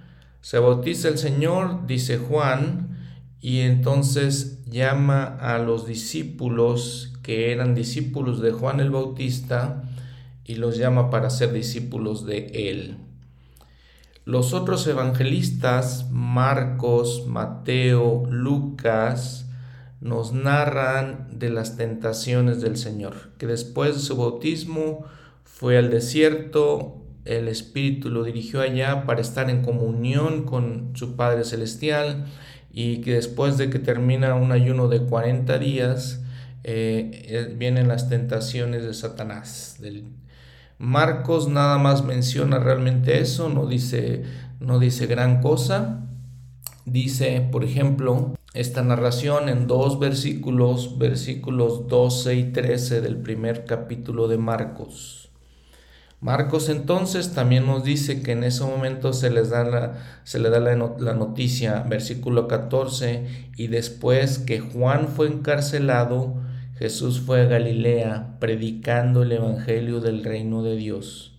Se 0.42 0.60
bautiza 0.60 1.10
el 1.10 1.18
Señor, 1.18 1.86
dice 1.86 2.18
Juan, 2.18 2.98
y 3.42 3.60
entonces 3.60 4.66
llama 4.66 5.24
a 5.24 5.60
los 5.60 5.86
discípulos 5.86 7.14
que 7.22 7.52
eran 7.52 7.76
discípulos 7.76 8.42
de 8.42 8.52
Juan 8.52 8.80
el 8.80 8.92
Bautista 8.92 9.84
y 10.46 10.56
los 10.56 10.78
llama 10.78 11.10
para 11.10 11.30
ser 11.30 11.54
discípulos 11.54 12.26
de 12.26 12.70
él. 12.70 12.98
Los 14.26 14.54
otros 14.54 14.86
evangelistas, 14.88 16.10
Marcos, 16.12 17.26
Mateo, 17.28 18.26
Lucas, 18.30 19.49
nos 20.02 20.32
narran 20.34 21.28
de 21.40 21.50
las 21.50 21.76
tentaciones 21.76 22.62
del 22.62 22.78
Señor, 22.78 23.32
que 23.38 23.48
después 23.48 23.96
de 23.96 24.02
su 24.02 24.16
bautismo 24.16 25.06
fue 25.44 25.78
al 25.78 25.90
desierto, 25.90 26.96
el 27.26 27.48
Espíritu 27.48 28.10
lo 28.10 28.24
dirigió 28.24 28.62
allá 28.62 29.06
para 29.06 29.22
estar 29.22 29.50
en 29.50 29.62
comunión 29.62 30.46
con 30.46 30.92
su 30.96 31.16
Padre 31.16 31.44
Celestial 31.44 32.26
y 32.72 33.02
que 33.02 33.14
después 33.14 33.58
de 33.58 33.70
que 33.70 33.80
termina 33.80 34.36
un 34.36 34.52
ayuno 34.52 34.88
de 34.88 35.02
40 35.02 35.60
días, 35.60 36.22
eh, 36.64 37.26
eh, 37.26 37.56
vienen 37.58 37.88
las 37.88 38.10
tentaciones 38.10 38.84
de 38.84 38.94
Satanás. 38.94 39.80
Marcos 40.78 41.50
nada 41.50 41.78
más 41.78 42.06
menciona 42.06 42.60
realmente 42.60 43.20
eso, 43.20 43.50
no 43.50 43.66
dice, 43.66 44.24
no 44.60 44.80
dice 44.80 45.08
gran 45.08 45.42
cosa. 45.42 46.06
Dice, 46.86 47.48
por 47.52 47.64
ejemplo, 47.64 48.34
esta 48.54 48.84
narración 48.84 49.50
en 49.50 49.68
dos 49.68 50.00
versículos, 50.00 50.98
versículos 50.98 51.88
12 51.88 52.36
y 52.36 52.44
13 52.52 53.02
del 53.02 53.18
primer 53.18 53.66
capítulo 53.66 54.28
de 54.28 54.38
Marcos. 54.38 55.30
Marcos 56.22 56.68
entonces 56.68 57.34
también 57.34 57.66
nos 57.66 57.84
dice 57.84 58.22
que 58.22 58.34
en 58.34 58.44
ese 58.44 58.64
momento 58.66 59.14
se 59.14 59.30
les 59.30 59.52
da 59.52 59.64
la, 59.64 60.20
se 60.24 60.40
le 60.40 60.50
da 60.50 60.60
la, 60.60 60.76
la 60.76 61.14
noticia, 61.14 61.82
versículo 61.88 62.48
14, 62.48 63.26
y 63.56 63.68
después 63.68 64.40
que 64.40 64.60
Juan 64.60 65.08
fue 65.08 65.28
encarcelado, 65.28 66.36
Jesús 66.78 67.22
fue 67.22 67.42
a 67.42 67.46
Galilea 67.46 68.38
predicando 68.40 69.24
el 69.24 69.34
Evangelio 69.34 70.02
del 70.02 70.24
reino 70.24 70.64
de 70.64 70.76
Dios. 70.76 71.38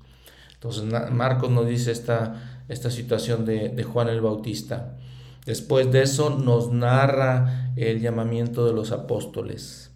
Entonces 0.53 0.85
Marcos 1.11 1.51
nos 1.51 1.67
dice 1.67 1.91
esta, 1.91 2.63
esta 2.69 2.91
situación 2.91 3.47
de, 3.47 3.83
Juan 3.83 4.09
el 4.09 4.21
Bautista. 4.21 4.99
Después 5.51 5.91
de 5.91 6.03
eso 6.03 6.31
nos 6.31 6.71
narra 6.71 7.73
el 7.75 8.01
llamamiento 8.01 8.67
de 8.67 8.73
los 8.73 8.93
apóstoles. 8.93 9.91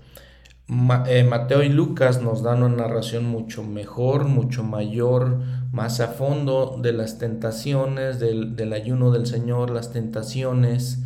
Eh, 1.06 1.22
Mateo 1.22 1.62
y 1.62 1.68
Lucas 1.68 2.20
nos 2.20 2.42
dan 2.42 2.64
una 2.64 2.88
narración 2.88 3.24
mucho 3.26 3.62
mejor, 3.62 4.24
mucho 4.24 4.64
mayor, 4.64 5.38
más 5.70 6.00
a 6.00 6.08
fondo 6.08 6.80
de 6.82 6.92
las 6.92 7.18
tentaciones, 7.18 8.18
del, 8.18 8.72
ayuno 8.72 9.12
del 9.12 9.26
Señor, 9.26 9.70
las 9.70 9.92
tentaciones. 9.92 11.04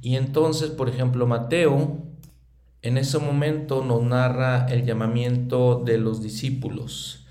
Y 0.00 0.14
entonces, 0.14 0.70
por 0.70 0.88
ejemplo, 0.88 1.26
Mateo 1.26 2.04
en 2.82 2.98
ese 2.98 3.18
momento 3.18 3.84
nos 3.84 4.04
narra 4.04 4.66
el 4.66 4.84
llamamiento 4.84 5.82
de 5.84 5.98
los 5.98 6.22
discípulos. 6.22 7.26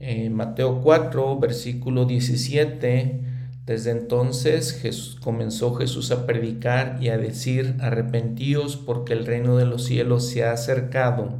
En 0.00 0.34
Mateo 0.34 0.80
4, 0.80 1.38
versículo 1.38 2.04
17, 2.04 3.29
desde 3.70 3.92
entonces 3.92 5.16
comenzó 5.20 5.76
Jesús 5.76 6.10
a 6.10 6.26
predicar 6.26 6.98
y 7.00 7.10
a 7.10 7.18
decir, 7.18 7.76
arrepentíos 7.78 8.76
porque 8.76 9.12
el 9.12 9.24
reino 9.24 9.56
de 9.56 9.64
los 9.64 9.84
cielos 9.84 10.26
se 10.26 10.42
ha 10.42 10.50
acercado. 10.50 11.38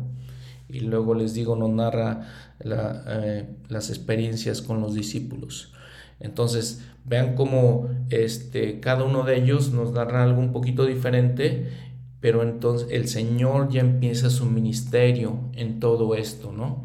Y 0.69 0.79
luego 0.79 1.17
les 1.17 1.35
digo, 1.35 1.57
nos 1.57 1.71
narra 1.71 2.29
eh, 2.61 3.49
las 3.69 3.91
experiencias 3.91 4.63
con 4.63 4.81
los 4.81 4.95
discípulos. 4.95 5.73
Entonces, 6.21 6.85
vean 7.05 7.35
cómo 7.35 7.89
este, 8.11 8.79
cada 8.79 9.03
uno 9.03 9.25
de 9.25 9.37
ellos 9.37 9.73
nos 9.73 9.91
narra 9.91 10.23
algo 10.23 10.39
un 10.39 10.53
poquito 10.53 10.87
diferente, 10.87 11.67
pero 12.21 12.45
entonces 12.45 12.87
el 12.93 13.09
Señor 13.09 13.71
ya 13.71 13.81
empieza 13.81 14.31
su 14.31 14.47
ministerio 14.47 15.51
en 15.55 15.81
todo 15.81 16.15
esto, 16.15 16.53
¿no? 16.53 16.85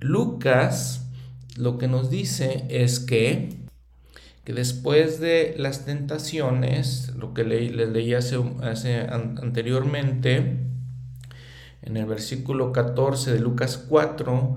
Lucas 0.00 1.10
lo 1.58 1.76
que 1.76 1.88
nos 1.88 2.08
dice 2.08 2.64
es 2.70 3.00
que, 3.00 3.61
que 4.44 4.52
después 4.52 5.20
de 5.20 5.54
las 5.56 5.84
tentaciones, 5.84 7.14
lo 7.16 7.32
que 7.32 7.44
les 7.44 7.88
leí 7.88 8.14
hace, 8.14 8.36
anteriormente, 9.08 10.58
en 11.82 11.96
el 11.96 12.06
versículo 12.06 12.72
14 12.72 13.32
de 13.32 13.40
Lucas 13.40 13.78
4, 13.88 14.56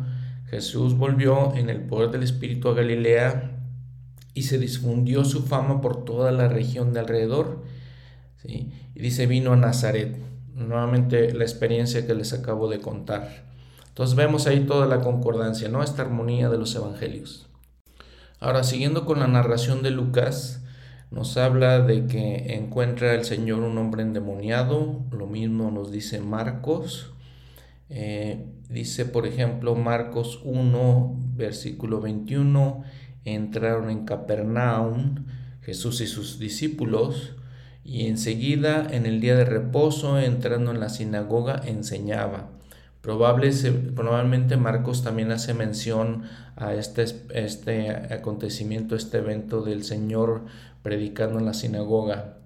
Jesús 0.49 0.95
volvió 0.98 1.56
en 1.56 1.70
el 1.70 1.82
poder 1.82 2.12
del 2.12 2.24
Espíritu 2.24 2.70
a 2.70 2.74
Galilea 2.74 3.52
y 4.34 4.44
se 4.44 4.57
difundió 4.57 5.24
su 5.24 5.44
fama 5.44 5.82
por 5.82 6.03
toda 6.03 6.32
la 6.32 6.48
región 6.48 6.94
de 6.94 6.99
alrededor. 6.99 7.64
Y 8.44 8.72
dice, 8.94 9.28
vino 9.28 9.53
a 9.53 9.56
Nazaret. 9.56 10.18
Nuevamente 10.53 11.34
la 11.34 11.44
experiencia 11.44 12.06
que 12.07 12.14
les 12.14 12.32
acabo 12.34 12.70
de 12.70 12.80
contar. 12.80 13.45
Entonces 13.88 14.16
vemos 14.16 14.48
ahí 14.48 14.62
toda 14.62 14.88
la 14.88 15.02
concordancia, 15.02 15.68
¿no? 15.70 15.84
Esta 15.84 16.03
armonía 16.03 16.49
de 16.49 16.57
los 16.57 16.76
evangelios. 16.76 17.49
Ahora, 18.40 18.64
siguiendo 18.64 19.06
con 19.06 19.20
la 19.20 19.28
narración 19.28 19.82
de 19.82 19.91
Lucas, 19.91 20.62
nos 21.10 21.38
habla 21.38 21.80
de 21.80 22.06
que 22.06 22.56
encuentra 22.56 23.14
el 23.14 23.24
Señor 23.24 23.60
un 23.62 23.78
hombre 23.78 24.02
endemoniado, 24.02 25.06
lo 25.12 25.28
mismo 25.28 25.72
nos 25.72 25.91
dice 25.91 26.20
Marcos. 26.20 27.14
Eh, 27.90 28.45
dice, 28.70 29.06
por 29.06 29.26
ejemplo, 29.26 29.76
Marcos 29.76 30.41
1, 30.44 31.16
versículo 31.36 32.02
21, 32.02 32.84
entraron 33.24 33.90
en 33.90 34.06
Capernaum 34.06 35.26
Jesús 35.62 36.02
y 36.02 36.07
sus 36.07 36.38
discípulos, 36.38 37.36
y 37.86 38.07
enseguida 38.07 38.86
en 38.91 39.06
el 39.06 39.22
día 39.22 39.36
de 39.36 39.45
reposo, 39.45 40.20
entrando 40.20 40.72
en 40.72 40.82
la 40.82 40.90
sinagoga, 40.90 41.62
enseñaba 41.66 42.55
probablemente 43.06 44.57
Marcos 44.57 45.03
también 45.03 45.32
hace 45.32 45.53
mención 45.53 46.23
a 46.56 46.73
este, 46.73 47.06
este 47.34 47.91
acontecimiento, 47.91 48.95
este 48.95 49.19
evento 49.19 49.61
del 49.61 49.84
Señor 49.84 50.45
predicando 50.82 51.40
en 51.40 51.45
la 51.45 51.53
sinagoga. 51.53 52.38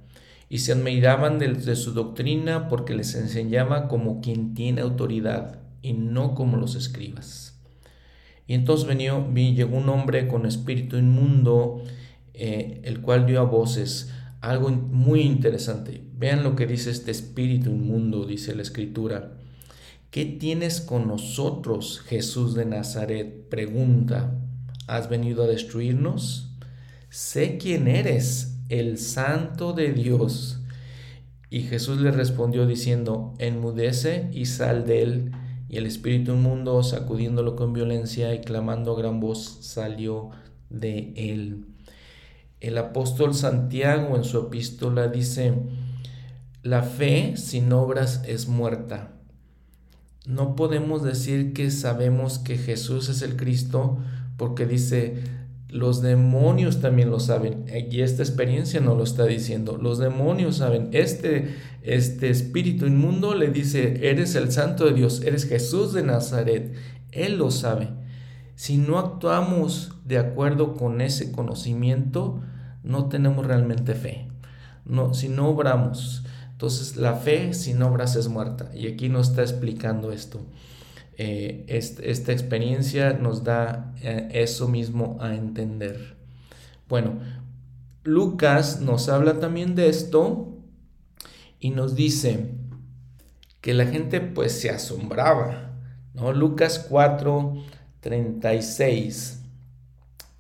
Y 0.50 0.60
se 0.60 0.74
admiraban 0.74 1.40
de, 1.40 1.76
su 1.76 1.94
doctrina 1.94 2.68
porque 2.68 2.94
les 2.94 3.16
enseñaba 3.16 3.88
como 3.88 4.20
quien 4.20 4.54
tiene 4.54 4.82
autoridad 4.82 5.60
y 5.82 5.94
no 5.94 6.36
como 6.36 6.58
los 6.58 6.76
escribas. 6.76 7.58
Y 8.46 8.56
entonces 8.56 8.88
venió, 8.88 9.32
llegó 9.34 9.78
un 9.78 9.90
hombre 9.90 10.28
con 10.28 10.46
espíritu 10.46 10.98
inmundo, 10.98 11.84
eh, 12.34 12.82
el 12.84 13.00
cual 13.02 13.26
dio 13.28 13.40
a 13.40 13.44
voces 13.44 14.12
algo 14.42 14.70
muy 14.70 15.22
interesante. 15.22 16.04
Vean 16.18 16.44
lo 16.44 16.56
que 16.56 16.66
dice 16.66 16.90
este 16.90 17.12
espíritu 17.12 17.70
inmundo, 17.70 18.26
dice 18.26 18.56
la 18.56 18.64
escritura. 18.64 19.39
¿Qué 20.12 20.26
tienes 20.26 20.82
con 20.82 21.08
nosotros, 21.08 22.00
Jesús 22.00 22.56
de 22.56 22.66
Nazaret? 22.66 23.48
Pregunta, 23.48 24.34
¿has 24.88 25.08
venido 25.08 25.44
a 25.44 25.48
destruirnos? 25.48 26.50
Sé 27.12 27.60
quién 27.60 27.88
eres, 27.88 28.58
el 28.70 28.98
santo 28.98 29.74
de 29.74 29.94
Dios. 29.94 30.62
Y 31.52 31.62
Jesús 31.62 32.02
le 32.02 32.10
respondió 32.10 32.66
diciendo, 32.66 33.36
enmudece 33.38 34.32
y 34.34 34.48
sal 34.48 34.88
de 34.88 35.04
él. 35.04 35.32
Y 35.70 35.78
el 35.78 35.86
espíritu 35.86 36.34
inmundo, 36.34 36.82
sacudiéndolo 36.82 37.56
con 37.56 37.74
violencia 37.74 38.34
y 38.34 38.42
clamando 38.42 38.94
a 38.94 39.00
gran 39.00 39.20
voz, 39.20 39.60
salió 39.62 40.32
de 40.72 41.14
él. 41.18 41.68
El 42.62 42.80
apóstol 42.80 43.36
Santiago 43.36 44.16
en 44.16 44.24
su 44.24 44.40
epístola 44.40 45.08
dice, 45.08 45.54
la 46.64 46.82
fe 46.82 47.38
sin 47.38 47.72
obras 47.74 48.24
es 48.26 48.48
muerta 48.48 49.19
no 50.30 50.56
podemos 50.56 51.02
decir 51.02 51.54
que 51.54 51.72
sabemos 51.72 52.38
que 52.38 52.56
Jesús 52.56 53.10
es 53.10 53.24
el 53.24 53.36
Cristo 53.36 53.98
porque 54.38 54.68
dice, 54.68 55.24
los 55.70 56.04
demonios 56.04 56.82
también 56.82 57.10
lo 57.10 57.20
saben. 57.20 57.66
Y 57.90 58.02
esta 58.02 58.22
experiencia 58.22 58.80
no 58.80 58.94
lo 58.94 59.04
está 59.04 59.26
diciendo. 59.26 59.80
Los 59.82 59.98
demonios 59.98 60.58
saben. 60.58 60.90
Este, 60.92 61.56
este 61.82 62.30
espíritu 62.30 62.86
inmundo 62.86 63.34
le 63.34 63.50
dice, 63.50 64.08
eres 64.08 64.36
el 64.36 64.52
santo 64.52 64.86
de 64.86 64.94
Dios, 64.94 65.24
eres 65.26 65.46
Jesús 65.46 65.94
de 65.94 66.04
Nazaret. 66.04 66.76
Él 67.12 67.40
lo 67.40 67.50
sabe. 67.50 67.90
Si 68.54 68.78
no 68.78 69.00
actuamos 69.00 69.94
de 70.06 70.20
acuerdo 70.20 70.76
con 70.76 71.02
ese 71.02 71.32
conocimiento, 71.32 72.40
no 72.84 73.10
tenemos 73.10 73.48
realmente 73.48 73.96
fe. 73.96 74.28
No, 74.86 75.16
si 75.16 75.28
no 75.28 75.50
obramos, 75.50 76.24
entonces 76.60 76.98
la 76.98 77.16
fe 77.16 77.54
sin 77.54 77.82
obras 77.84 78.18
es 78.18 78.28
muerta. 78.28 78.70
Y 78.76 78.88
aquí 78.88 79.08
nos 79.08 79.30
está 79.30 79.44
explicando 79.44 80.12
esto. 80.12 80.42
Eh, 81.16 81.64
esta 81.70 82.34
experiencia 82.34 83.14
nos 83.14 83.46
da 83.46 83.94
eh, 84.02 84.28
eso 84.34 84.68
mismo 84.68 85.18
a 85.22 85.36
entender. 85.36 86.18
Bueno, 86.90 87.22
Lucas 88.04 88.82
nos 88.82 89.08
habla 89.08 89.40
también 89.40 89.74
de 89.74 89.88
esto 89.88 90.58
y 91.62 91.70
nos 91.70 91.96
dice 91.96 92.52
que 93.62 93.74
la 93.74 93.86
gente 93.86 94.20
pues 94.20 94.52
se 94.52 94.70
asombraba. 94.70 95.80
¿no? 96.14 96.34
Lucas 96.34 96.86
4, 96.90 97.54
36. 98.02 99.46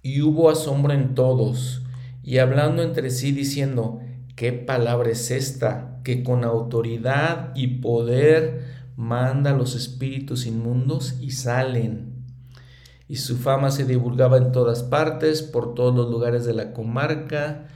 Y 0.01 0.21
hubo 0.21 0.49
asombro 0.49 0.91
en 0.91 1.15
todos, 1.15 1.81
y 2.23 2.39
hablando 2.39 2.83
entre 2.83 3.09
sí 3.09 3.31
diciendo, 3.31 4.01
¿qué 4.39 4.53
palabra 4.53 5.09
es 5.09 5.31
esta? 5.31 5.99
que 6.05 6.23
con 6.23 6.45
autoridad 6.45 7.51
y 7.55 7.81
poder 7.81 8.61
manda 8.95 9.51
a 9.51 9.53
los 9.53 9.75
espíritus 9.75 10.45
inmundos 10.45 11.17
y 11.19 11.31
salen. 11.31 12.23
Y 13.09 13.17
su 13.17 13.35
fama 13.35 13.69
se 13.69 13.83
divulgaba 13.83 14.37
en 14.37 14.53
todas 14.53 14.81
partes, 14.81 15.41
por 15.41 15.75
todos 15.75 15.93
los 15.93 16.09
lugares 16.09 16.45
de 16.45 16.53
la 16.53 16.71
comarca. 16.71 17.67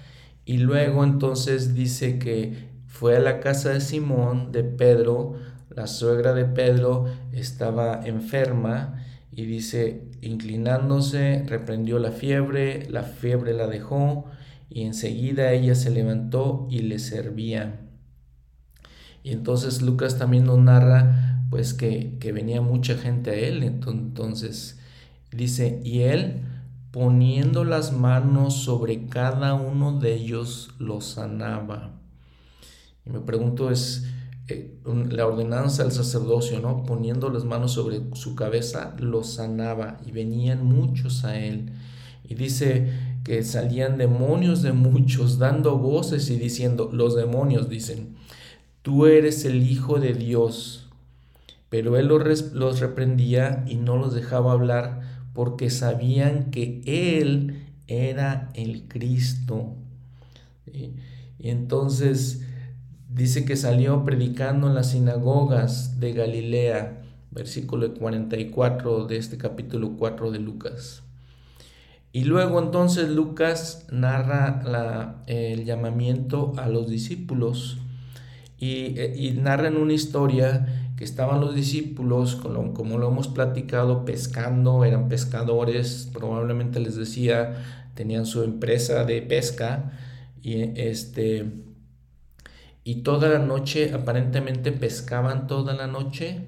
Y 0.45 0.59
luego 0.59 1.03
entonces 1.03 1.73
dice 1.73 2.17
que 2.17 2.69
fue 2.87 3.17
a 3.17 3.19
la 3.19 3.41
casa 3.41 3.71
de 3.71 3.81
Simón, 3.81 4.53
de 4.53 4.63
Pedro, 4.63 5.33
la 5.69 5.87
suegra 5.87 6.33
de 6.33 6.45
Pedro 6.45 7.07
estaba 7.33 7.99
enferma 8.05 9.03
y 9.31 9.43
dice, 9.43 10.05
inclinándose, 10.21 11.43
reprendió 11.45 11.99
la 11.99 12.11
fiebre, 12.11 12.87
la 12.89 13.03
fiebre 13.03 13.53
la 13.53 13.67
dejó 13.67 14.29
y 14.73 14.83
enseguida 14.83 15.51
ella 15.51 15.75
se 15.75 15.91
levantó 15.91 16.67
y 16.69 16.79
le 16.79 16.99
servía. 16.99 17.79
Y 19.23 19.31
entonces 19.31 19.81
Lucas 19.81 20.17
también 20.17 20.45
nos 20.45 20.59
narra 20.59 21.45
pues 21.49 21.73
que, 21.73 22.17
venía 22.33 22.61
mucha 22.61 22.95
gente 22.95 23.29
a 23.29 23.35
él. 23.35 23.63
Entonces 23.63 24.79
dice, 25.31 25.79
y 25.83 25.99
él 26.01 26.41
poniendo 26.91 27.63
las 27.63 27.93
manos 27.93 28.63
sobre 28.63 29.05
cada 29.05 29.53
uno 29.53 29.99
de 29.99 30.15
ellos 30.15 30.71
los 30.79 31.05
sanaba. 31.05 31.91
Y 33.05 33.11
me 33.11 33.19
pregunto 33.19 33.69
es 33.69 34.05
eh, 34.47 34.79
la 35.09 35.25
ordenanza 35.25 35.83
del 35.83 35.91
sacerdocio, 35.91 36.59
¿no? 36.59 36.83
Poniendo 36.83 37.29
las 37.29 37.45
manos 37.45 37.73
sobre 37.73 38.01
su 38.13 38.35
cabeza 38.35 38.95
los 38.99 39.33
sanaba 39.33 39.99
y 40.05 40.11
venían 40.11 40.65
muchos 40.65 41.23
a 41.25 41.39
él. 41.39 41.73
Y 42.23 42.35
dice 42.35 43.12
que 43.23 43.43
salían 43.43 43.97
demonios 43.97 44.61
de 44.61 44.73
muchos 44.73 45.39
dando 45.39 45.77
voces 45.77 46.29
y 46.29 46.37
diciendo, 46.37 46.89
los 46.91 47.15
demonios 47.15 47.69
dicen, 47.69 48.15
tú 48.81 49.05
eres 49.05 49.45
el 49.45 49.63
Hijo 49.63 49.99
de 49.99 50.13
Dios. 50.13 50.89
Pero 51.69 51.97
él 51.97 52.07
los 52.07 52.79
reprendía 52.79 53.63
y 53.67 53.75
no 53.75 53.97
los 53.97 54.13
dejaba 54.13 54.51
hablar 54.51 55.01
porque 55.33 55.69
sabían 55.69 56.51
que 56.51 56.81
Él 56.85 57.63
era 57.87 58.49
el 58.53 58.87
Cristo. 58.87 59.75
Y 60.71 61.49
entonces 61.49 62.45
dice 63.09 63.45
que 63.45 63.55
salió 63.55 64.05
predicando 64.05 64.67
en 64.67 64.75
las 64.75 64.91
sinagogas 64.91 65.99
de 65.99 66.13
Galilea, 66.13 67.01
versículo 67.31 67.93
44 67.93 69.07
de 69.07 69.17
este 69.17 69.37
capítulo 69.37 69.95
4 69.97 70.31
de 70.31 70.39
Lucas. 70.39 71.02
Y 72.13 72.23
luego 72.23 72.61
entonces 72.61 73.09
Lucas 73.09 73.87
narra 73.91 75.23
el 75.27 75.65
llamamiento 75.65 76.53
a 76.57 76.69
los 76.69 76.87
discípulos 76.87 77.79
y, 78.57 79.01
y 79.01 79.31
narra 79.41 79.67
en 79.67 79.77
una 79.77 79.93
historia 79.93 80.93
que 80.95 81.03
estaban 81.03 81.41
los 81.41 81.55
discípulos, 81.55 82.35
como, 82.35 82.73
como 82.73 82.99
lo 82.99 83.09
hemos 83.09 83.27
platicado, 83.27 84.05
pescando, 84.05 84.85
eran 84.85 85.09
pescadores, 85.09 86.07
probablemente 86.13 86.79
les 86.79 86.95
decía, 86.95 87.55
tenían 87.95 88.25
su 88.25 88.43
empresa 88.43 89.05
de 89.05 89.21
pesca 89.21 89.91
y 90.41 90.79
este 90.79 91.51
y 92.83 92.95
toda 92.95 93.29
la 93.29 93.39
noche 93.39 93.93
aparentemente 93.93 94.71
pescaban 94.71 95.47
toda 95.47 95.73
la 95.73 95.87
noche 95.87 96.47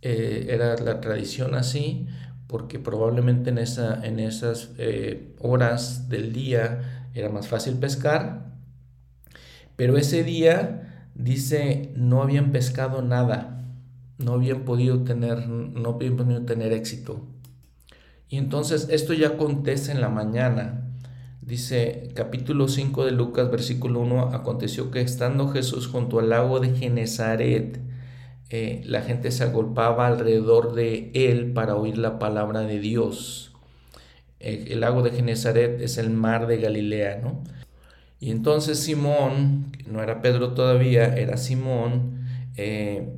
eh, 0.00 0.46
era 0.48 0.76
la 0.76 1.00
tradición 1.00 1.54
así 1.54 2.06
porque 2.54 2.78
probablemente 2.78 3.50
en, 3.50 3.58
esa, 3.58 4.06
en 4.06 4.20
esas 4.20 4.70
eh, 4.78 5.34
horas 5.40 6.08
del 6.08 6.32
día 6.32 7.08
era 7.12 7.28
más 7.28 7.48
fácil 7.48 7.74
pescar 7.74 8.54
pero 9.74 9.96
ese 9.96 10.22
día 10.22 11.08
dice 11.16 11.90
no 11.96 12.22
habían 12.22 12.52
pescado 12.52 13.02
nada 13.02 13.64
no 14.18 14.34
habían 14.34 14.60
podido 14.60 15.02
tener 15.02 15.48
no 15.48 15.90
habían 15.90 16.16
podido 16.16 16.44
tener 16.44 16.72
éxito. 16.72 17.26
Y 18.28 18.36
entonces 18.36 18.86
esto 18.88 19.14
ya 19.14 19.30
acontece 19.30 19.90
en 19.90 20.00
la 20.00 20.08
mañana. 20.08 20.92
Dice 21.42 22.12
capítulo 22.14 22.68
5 22.68 23.04
de 23.04 23.10
Lucas, 23.10 23.50
versículo 23.50 23.98
1, 23.98 24.28
aconteció 24.32 24.92
que 24.92 25.00
estando 25.00 25.48
Jesús 25.48 25.88
junto 25.88 26.20
al 26.20 26.30
lago 26.30 26.60
de 26.60 26.70
Genezaret, 26.70 27.80
eh, 28.50 28.82
la 28.84 29.02
gente 29.02 29.30
se 29.30 29.44
agolpaba 29.44 30.06
alrededor 30.06 30.74
de 30.74 31.10
él 31.14 31.52
para 31.52 31.76
oír 31.76 31.98
la 31.98 32.18
palabra 32.18 32.60
de 32.60 32.80
Dios. 32.80 33.52
El 34.40 34.80
lago 34.80 35.02
de 35.02 35.10
Genezaret 35.10 35.80
es 35.80 35.96
el 35.96 36.10
mar 36.10 36.46
de 36.46 36.58
Galilea, 36.58 37.20
¿no? 37.22 37.42
Y 38.20 38.30
entonces 38.30 38.78
Simón, 38.78 39.72
no 39.86 40.02
era 40.02 40.20
Pedro 40.20 40.52
todavía, 40.52 41.14
era 41.16 41.36
Simón, 41.38 42.26
eh, 42.56 43.16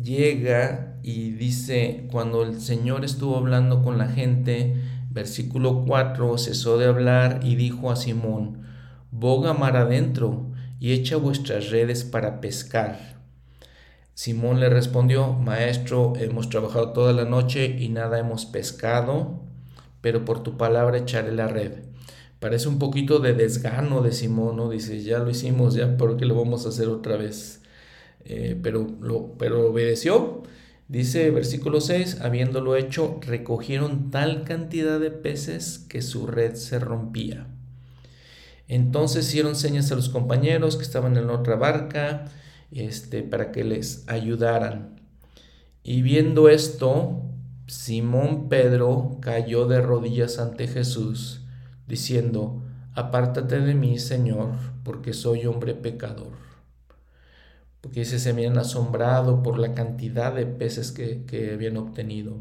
llega 0.00 0.98
y 1.02 1.30
dice, 1.30 2.06
cuando 2.10 2.42
el 2.42 2.60
Señor 2.60 3.04
estuvo 3.04 3.36
hablando 3.36 3.82
con 3.82 3.96
la 3.96 4.08
gente, 4.08 4.74
Versículo 5.16 5.86
4, 5.86 6.36
cesó 6.36 6.76
de 6.76 6.84
hablar 6.84 7.40
y 7.42 7.56
dijo 7.56 7.90
a 7.90 7.96
Simón, 7.96 8.66
boga 9.10 9.54
mar 9.54 9.78
adentro 9.78 10.52
y 10.78 10.92
echa 10.92 11.16
vuestras 11.16 11.70
redes 11.70 12.04
para 12.04 12.42
pescar. 12.42 13.15
Simón 14.16 14.60
le 14.60 14.70
respondió, 14.70 15.34
Maestro, 15.34 16.14
hemos 16.16 16.48
trabajado 16.48 16.92
toda 16.92 17.12
la 17.12 17.26
noche 17.26 17.76
y 17.78 17.90
nada 17.90 18.18
hemos 18.18 18.46
pescado, 18.46 19.42
pero 20.00 20.24
por 20.24 20.42
tu 20.42 20.56
palabra 20.56 20.96
echaré 20.96 21.32
la 21.32 21.48
red. 21.48 21.84
Parece 22.40 22.66
un 22.68 22.78
poquito 22.78 23.18
de 23.18 23.34
desgano 23.34 24.00
de 24.00 24.12
Simón, 24.12 24.56
¿no? 24.56 24.70
Dice, 24.70 25.02
ya 25.02 25.18
lo 25.18 25.28
hicimos, 25.28 25.74
ya, 25.74 25.98
¿por 25.98 26.16
qué 26.16 26.24
lo 26.24 26.34
vamos 26.34 26.64
a 26.64 26.70
hacer 26.70 26.88
otra 26.88 27.16
vez? 27.18 27.60
Eh, 28.24 28.58
pero, 28.60 28.88
lo, 29.00 29.34
pero 29.38 29.68
obedeció 29.68 30.42
Dice 30.88 31.32
versículo 31.32 31.80
6, 31.80 32.20
habiéndolo 32.20 32.76
hecho, 32.76 33.18
recogieron 33.22 34.12
tal 34.12 34.44
cantidad 34.44 35.00
de 35.00 35.10
peces 35.10 35.84
que 35.88 36.00
su 36.00 36.28
red 36.28 36.54
se 36.54 36.78
rompía. 36.78 37.48
Entonces 38.68 39.28
hicieron 39.28 39.56
señas 39.56 39.90
a 39.90 39.96
los 39.96 40.08
compañeros 40.08 40.76
que 40.76 40.84
estaban 40.84 41.16
en 41.16 41.28
otra 41.30 41.56
barca 41.56 42.26
este, 42.80 43.22
para 43.22 43.52
que 43.52 43.64
les 43.64 44.08
ayudaran. 44.08 45.00
Y 45.82 46.02
viendo 46.02 46.48
esto, 46.48 47.22
Simón 47.66 48.48
Pedro 48.48 49.18
cayó 49.20 49.66
de 49.66 49.80
rodillas 49.80 50.38
ante 50.38 50.68
Jesús, 50.68 51.46
diciendo, 51.86 52.62
Apártate 52.94 53.60
de 53.60 53.74
mí, 53.74 53.98
Señor, 53.98 54.52
porque 54.82 55.12
soy 55.12 55.46
hombre 55.46 55.74
pecador 55.74 56.46
porque 57.86 58.00
dice 58.00 58.18
se 58.18 58.30
habían 58.30 58.58
asombrado 58.58 59.44
por 59.44 59.60
la 59.60 59.72
cantidad 59.72 60.34
de 60.34 60.44
peces 60.44 60.90
que, 60.90 61.24
que 61.24 61.52
habían 61.52 61.76
obtenido. 61.76 62.40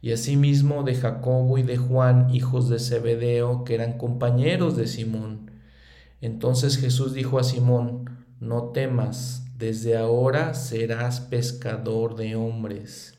Y 0.00 0.12
asimismo 0.12 0.84
de 0.84 0.94
Jacobo 0.94 1.58
y 1.58 1.64
de 1.64 1.76
Juan, 1.76 2.32
hijos 2.32 2.68
de 2.68 2.78
Zebedeo, 2.78 3.64
que 3.64 3.74
eran 3.74 3.98
compañeros 3.98 4.76
de 4.76 4.86
Simón. 4.86 5.50
Entonces 6.20 6.78
Jesús 6.78 7.14
dijo 7.14 7.40
a 7.40 7.42
Simón, 7.42 8.24
no 8.38 8.66
temas, 8.68 9.49
desde 9.60 9.96
ahora 9.96 10.54
serás 10.54 11.20
pescador 11.20 12.16
de 12.16 12.34
hombres. 12.34 13.14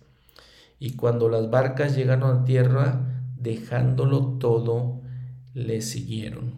Y 0.80 0.96
cuando 0.96 1.30
las 1.30 1.52
barcas 1.52 1.96
llegaron 1.96 2.42
a 2.42 2.44
tierra, 2.44 3.00
dejándolo 3.38 4.40
todo, 4.40 5.02
le 5.54 5.82
siguieron. 5.82 6.56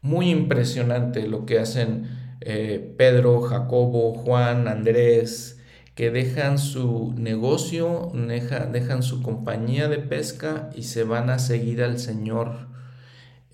Muy 0.00 0.30
impresionante 0.30 1.26
lo 1.26 1.46
que 1.46 1.58
hacen 1.58 2.08
eh, 2.40 2.94
Pedro, 2.96 3.40
Jacobo, 3.42 4.14
Juan, 4.14 4.68
Andrés, 4.68 5.60
que 5.96 6.12
dejan 6.12 6.58
su 6.58 7.12
negocio, 7.18 8.12
dejan 8.14 9.02
su 9.02 9.20
compañía 9.20 9.88
de 9.88 9.98
pesca 9.98 10.70
y 10.76 10.84
se 10.84 11.02
van 11.02 11.28
a 11.28 11.40
seguir 11.40 11.82
al 11.82 11.98
Señor. 11.98 12.68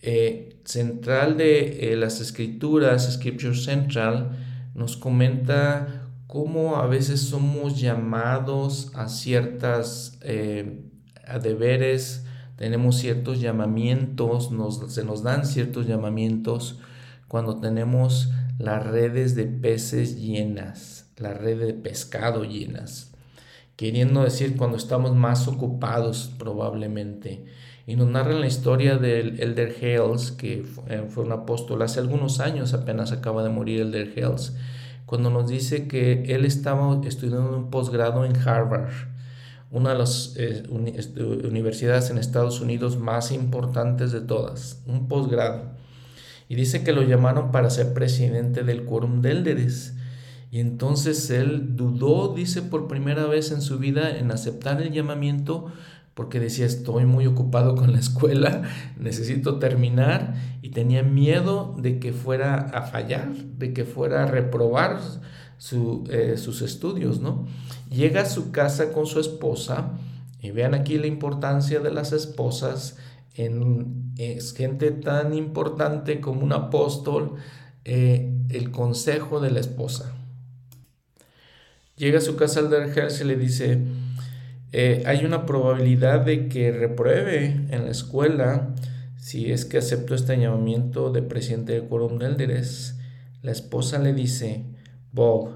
Eh, 0.02 0.59
central 0.64 1.38
de 1.38 1.93
eh, 1.93 1.97
las 1.97 2.20
escrituras, 2.20 3.14
Scripture 3.14 3.56
Central, 3.56 4.45
nos 4.76 4.96
comenta 4.96 6.06
cómo 6.26 6.76
a 6.76 6.86
veces 6.86 7.20
somos 7.20 7.80
llamados 7.80 8.92
a 8.94 9.08
ciertas 9.08 10.18
a 11.26 11.38
deberes, 11.38 12.24
tenemos 12.56 12.96
ciertos 12.96 13.40
llamamientos, 13.40 14.50
se 14.88 15.04
nos 15.04 15.22
dan 15.22 15.44
ciertos 15.44 15.86
llamamientos 15.86 16.78
cuando 17.28 17.60
tenemos 17.60 18.30
las 18.58 18.86
redes 18.86 19.34
de 19.34 19.46
peces 19.46 20.20
llenas, 20.20 21.10
las 21.18 21.36
redes 21.36 21.66
de 21.66 21.74
pescado 21.74 22.44
llenas, 22.44 23.12
queriendo 23.76 24.22
decir 24.22 24.56
cuando 24.56 24.76
estamos 24.76 25.14
más 25.14 25.48
ocupados 25.48 26.32
probablemente. 26.38 27.44
Y 27.86 27.96
nos 27.96 28.08
narran 28.08 28.40
la 28.40 28.46
historia 28.46 28.96
del 28.96 29.40
Elder 29.40 29.74
Hales, 29.80 30.32
que 30.32 30.66
eh, 30.88 31.04
fue 31.08 31.24
un 31.24 31.32
apóstol 31.32 31.82
hace 31.82 32.00
algunos 32.00 32.40
años, 32.40 32.74
apenas 32.74 33.12
acaba 33.12 33.42
de 33.42 33.50
morir 33.50 33.80
Elder 33.80 34.12
Hales, 34.16 34.56
cuando 35.06 35.30
nos 35.30 35.48
dice 35.48 35.86
que 35.86 36.34
él 36.34 36.44
estaba 36.44 37.00
estudiando 37.06 37.56
un 37.56 37.70
posgrado 37.70 38.24
en 38.24 38.36
Harvard, 38.36 38.90
una 39.70 39.92
de 39.92 39.98
las 39.98 40.34
eh, 40.36 40.64
este, 40.96 41.22
universidades 41.22 42.10
en 42.10 42.18
Estados 42.18 42.60
Unidos 42.60 42.98
más 42.98 43.30
importantes 43.30 44.10
de 44.10 44.20
todas, 44.20 44.82
un 44.86 45.06
posgrado 45.06 45.76
y 46.48 46.54
dice 46.54 46.84
que 46.84 46.92
lo 46.92 47.02
llamaron 47.02 47.50
para 47.50 47.70
ser 47.70 47.92
presidente 47.92 48.62
del 48.62 48.84
quórum 48.84 49.20
de 49.20 49.32
élderes. 49.32 49.94
Y 50.50 50.60
entonces 50.60 51.28
él 51.30 51.76
dudó, 51.76 52.32
dice, 52.34 52.62
por 52.62 52.86
primera 52.86 53.26
vez 53.26 53.50
en 53.50 53.60
su 53.60 53.78
vida 53.78 54.16
en 54.16 54.30
aceptar 54.30 54.80
el 54.80 54.92
llamamiento 54.92 55.72
porque 56.16 56.40
decía, 56.40 56.64
estoy 56.64 57.05
muy 57.05 57.26
ocupado 57.26 57.74
con 57.74 57.93
la 57.93 57.98
escuela, 57.98 58.62
necesito 58.98 59.59
terminar 59.59 60.34
y 60.62 60.70
tenía 60.70 61.02
miedo 61.02 61.76
de 61.78 61.98
que 61.98 62.14
fuera 62.14 62.55
a 62.55 62.82
fallar, 62.84 63.34
de 63.34 63.74
que 63.74 63.84
fuera 63.84 64.22
a 64.22 64.26
reprobar 64.26 64.98
eh, 66.09 66.36
sus 66.38 66.62
estudios, 66.62 67.20
¿no? 67.20 67.47
Llega 67.90 68.22
a 68.22 68.24
su 68.24 68.51
casa 68.51 68.93
con 68.93 69.05
su 69.05 69.20
esposa 69.20 69.90
y 70.40 70.52
vean 70.52 70.72
aquí 70.72 70.97
la 70.97 71.06
importancia 71.06 71.80
de 71.80 71.93
las 71.93 72.12
esposas 72.12 72.97
en, 73.34 74.14
es 74.16 74.55
gente 74.55 74.93
tan 74.93 75.34
importante 75.34 76.22
como 76.22 76.40
un 76.40 76.55
apóstol, 76.55 77.34
eh, 77.84 78.32
el 78.48 78.70
consejo 78.70 79.40
de 79.40 79.51
la 79.51 79.60
esposa. 79.60 80.14
Llega 81.97 82.18
a 82.18 82.22
su 82.22 82.36
casa 82.36 82.60
al 82.60 82.70
y 82.72 83.24
le 83.24 83.36
dice, 83.36 83.84
eh, 84.72 85.02
hay 85.06 85.24
una 85.24 85.47
probabilidad 85.47 86.24
de 86.24 86.48
que 86.48 86.72
repruebe 86.72 87.66
en 87.70 87.84
la 87.84 87.90
escuela 87.90 88.74
si 89.16 89.51
es 89.51 89.64
que 89.64 89.78
acepto 89.78 90.14
este 90.14 90.38
llamamiento 90.38 91.10
de 91.10 91.22
presidente 91.22 91.72
del 91.72 91.88
quórum 91.88 92.18
de 92.18 92.64
La 93.43 93.51
esposa 93.51 93.98
le 93.98 94.12
dice, 94.12 94.64
Bob, 95.12 95.51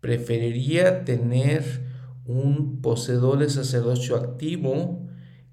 preferiría 0.00 1.04
tener 1.04 1.64
un 2.26 2.80
poseedor 2.80 3.38
de 3.38 3.50
sacerdocio 3.50 4.16
activo 4.16 5.00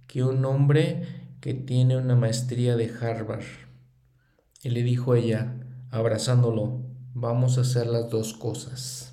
que 0.08 0.24
un 0.24 0.44
hombre 0.46 1.04
que 1.40 1.54
tiene 1.54 1.98
una 1.98 2.16
maestría 2.16 2.76
de 2.76 2.92
Harvard. 3.02 3.46
Y 4.62 4.70
le 4.70 4.84
dijo 4.84 5.16
ella, 5.16 5.56
abrazándolo, 5.90 6.82
vamos 7.14 7.58
a 7.58 7.62
hacer 7.62 7.88
las 7.88 8.10
dos 8.10 8.34
cosas. 8.34 9.09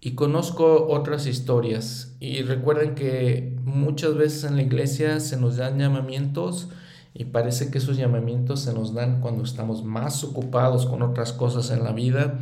Y 0.00 0.12
conozco 0.12 0.86
otras 0.88 1.26
historias. 1.26 2.16
Y 2.20 2.42
recuerden 2.42 2.94
que 2.94 3.54
muchas 3.64 4.14
veces 4.16 4.44
en 4.44 4.56
la 4.56 4.62
iglesia 4.62 5.20
se 5.20 5.36
nos 5.36 5.58
dan 5.58 5.78
llamamientos 5.78 6.68
y 7.12 7.26
parece 7.26 7.70
que 7.70 7.78
esos 7.78 7.96
llamamientos 7.96 8.60
se 8.60 8.72
nos 8.72 8.94
dan 8.94 9.20
cuando 9.20 9.44
estamos 9.44 9.84
más 9.84 10.24
ocupados 10.24 10.86
con 10.86 11.02
otras 11.02 11.32
cosas 11.32 11.70
en 11.70 11.84
la 11.84 11.92
vida. 11.92 12.38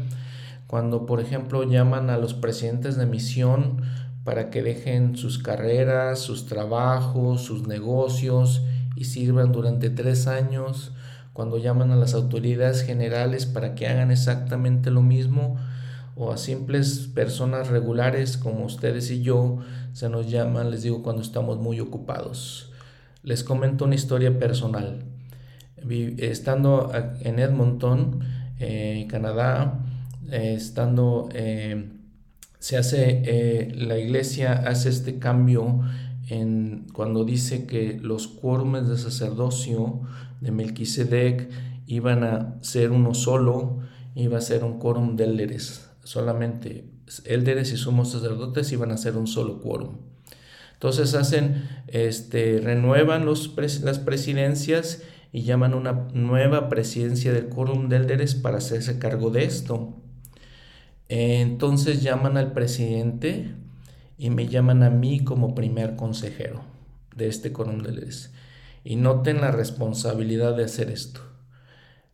Cuando, 0.68 1.04
por 1.06 1.20
ejemplo, 1.20 1.64
llaman 1.64 2.10
a 2.10 2.18
los 2.18 2.34
presidentes 2.34 2.96
de 2.96 3.06
misión 3.06 3.82
para 4.22 4.50
que 4.50 4.62
dejen 4.62 5.16
sus 5.16 5.38
carreras, 5.38 6.20
sus 6.20 6.46
trabajos, 6.46 7.42
sus 7.42 7.66
negocios 7.66 8.62
y 8.94 9.04
sirvan 9.04 9.50
durante 9.50 9.90
tres 9.90 10.26
años. 10.26 10.92
Cuando 11.32 11.58
llaman 11.58 11.90
a 11.90 11.96
las 11.96 12.14
autoridades 12.14 12.82
generales 12.82 13.46
para 13.46 13.74
que 13.74 13.88
hagan 13.88 14.10
exactamente 14.10 14.90
lo 14.90 15.02
mismo 15.02 15.56
o 16.18 16.32
a 16.32 16.36
simples 16.36 17.08
personas 17.14 17.68
regulares 17.68 18.36
como 18.36 18.64
ustedes 18.64 19.10
y 19.10 19.22
yo 19.22 19.58
se 19.92 20.08
nos 20.08 20.28
llaman, 20.28 20.70
les 20.70 20.82
digo, 20.82 21.02
cuando 21.02 21.22
estamos 21.22 21.58
muy 21.58 21.78
ocupados. 21.78 22.72
Les 23.22 23.44
comento 23.44 23.84
una 23.84 23.94
historia 23.94 24.36
personal. 24.36 25.04
Estando 26.18 26.90
en 27.20 27.38
Edmonton, 27.38 28.20
eh, 28.58 29.06
Canadá, 29.08 29.84
eh, 30.30 30.54
estando, 30.56 31.28
eh, 31.32 31.88
se 32.58 32.76
hace, 32.76 33.72
la 33.76 33.96
iglesia 33.96 34.52
hace 34.66 34.88
este 34.88 35.20
cambio 35.20 35.82
en, 36.28 36.86
cuando 36.92 37.24
dice 37.24 37.64
que 37.66 37.96
los 38.02 38.26
quórumes 38.26 38.88
de 38.88 38.98
sacerdocio 38.98 40.00
de 40.40 40.50
Melquisedec 40.50 41.48
iban 41.86 42.24
a 42.24 42.56
ser 42.60 42.90
uno 42.90 43.14
solo, 43.14 43.78
iba 44.16 44.38
a 44.38 44.40
ser 44.40 44.64
un 44.64 44.80
quórum 44.80 45.14
de 45.14 45.24
élderes 45.24 45.87
solamente 46.08 46.86
élderes 47.26 47.70
y 47.70 47.76
sumos 47.76 48.12
sacerdotes 48.12 48.72
iban 48.72 48.92
a 48.92 48.96
ser 48.96 49.18
un 49.18 49.26
solo 49.26 49.60
quórum. 49.60 49.98
Entonces 50.72 51.14
hacen, 51.14 51.68
este, 51.86 52.60
renuevan 52.60 53.26
los, 53.26 53.54
las 53.82 53.98
presidencias 53.98 55.02
y 55.34 55.42
llaman 55.42 55.74
una 55.74 56.08
nueva 56.14 56.70
presidencia 56.70 57.34
del 57.34 57.48
quórum 57.48 57.90
de 57.90 57.96
élderes 57.96 58.34
para 58.34 58.56
hacerse 58.56 58.98
cargo 58.98 59.28
de 59.28 59.44
esto. 59.44 59.96
Entonces 61.10 62.02
llaman 62.02 62.38
al 62.38 62.52
presidente 62.52 63.54
y 64.16 64.30
me 64.30 64.48
llaman 64.48 64.82
a 64.84 64.88
mí 64.88 65.22
como 65.22 65.54
primer 65.54 65.94
consejero 65.96 66.62
de 67.14 67.28
este 67.28 67.52
quórum 67.52 67.82
de 67.82 67.90
élderes. 67.90 68.32
Y 68.82 68.96
noten 68.96 69.42
la 69.42 69.50
responsabilidad 69.50 70.56
de 70.56 70.64
hacer 70.64 70.88
esto. 70.88 71.20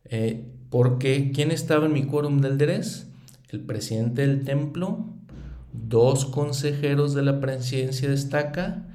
Eh, 0.03 0.43
porque 0.69 1.31
¿quién 1.33 1.51
estaba 1.51 1.85
en 1.85 1.93
mi 1.93 2.03
quórum 2.03 2.41
de 2.41 2.49
élderes? 2.49 3.07
El 3.49 3.61
presidente 3.61 4.21
del 4.21 4.43
templo, 4.43 5.05
dos 5.71 6.25
consejeros 6.25 7.13
de 7.13 7.23
la 7.23 7.39
presidencia 7.39 8.09
destaca, 8.09 8.87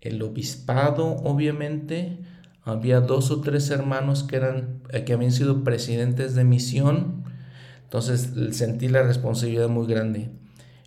el 0.00 0.22
obispado 0.22 1.16
obviamente, 1.16 2.18
había 2.62 3.00
dos 3.00 3.30
o 3.30 3.40
tres 3.40 3.70
hermanos 3.70 4.22
que, 4.22 4.36
eran, 4.36 4.80
eh, 4.90 5.04
que 5.04 5.12
habían 5.12 5.32
sido 5.32 5.64
presidentes 5.64 6.34
de 6.34 6.44
misión, 6.44 7.24
entonces 7.84 8.30
sentí 8.52 8.88
la 8.88 9.02
responsabilidad 9.02 9.68
muy 9.68 9.86
grande. 9.86 10.30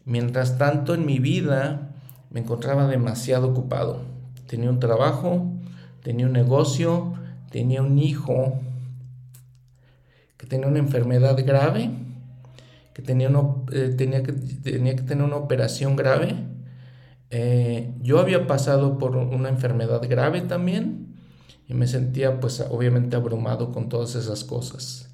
Mientras 0.05 0.57
tanto 0.57 0.93
en 0.93 1.05
mi 1.05 1.19
vida 1.19 1.93
me 2.29 2.39
encontraba 2.39 2.87
demasiado 2.87 3.49
ocupado. 3.49 4.01
Tenía 4.47 4.69
un 4.69 4.79
trabajo, 4.79 5.51
tenía 6.01 6.25
un 6.25 6.33
negocio, 6.33 7.13
tenía 7.51 7.81
un 7.81 7.99
hijo 7.99 8.59
que 10.37 10.47
tenía 10.47 10.67
una 10.67 10.79
enfermedad 10.79 11.37
grave 11.45 11.91
que 12.93 13.01
tenía, 13.01 13.29
eh, 13.71 13.93
tenía, 13.97 14.23
que, 14.23 14.33
tenía 14.33 14.95
que 14.95 15.03
tener 15.03 15.23
una 15.23 15.37
operación 15.37 15.95
grave. 15.95 16.35
Eh, 17.29 17.93
yo 18.01 18.19
había 18.19 18.45
pasado 18.45 18.97
por 18.99 19.15
una 19.15 19.49
enfermedad 19.49 20.01
grave 20.07 20.41
también 20.41 21.15
y 21.67 21.73
me 21.73 21.87
sentía 21.87 22.39
pues 22.39 22.63
obviamente 22.69 23.15
abrumado 23.15 23.71
con 23.71 23.89
todas 23.89 24.15
esas 24.15 24.43
cosas. 24.43 25.09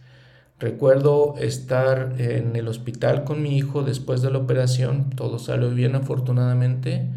Recuerdo 0.60 1.36
estar 1.38 2.16
en 2.18 2.58
el 2.58 2.68
hospital 2.68 3.24
con 3.24 3.42
mi 3.42 3.58
hijo 3.58 3.84
después 3.84 4.22
de 4.22 4.30
la 4.30 4.40
operación, 4.40 5.10
todo 5.12 5.40
salió 5.40 5.70
bien 5.70 5.96
afortunadamente, 5.96 7.10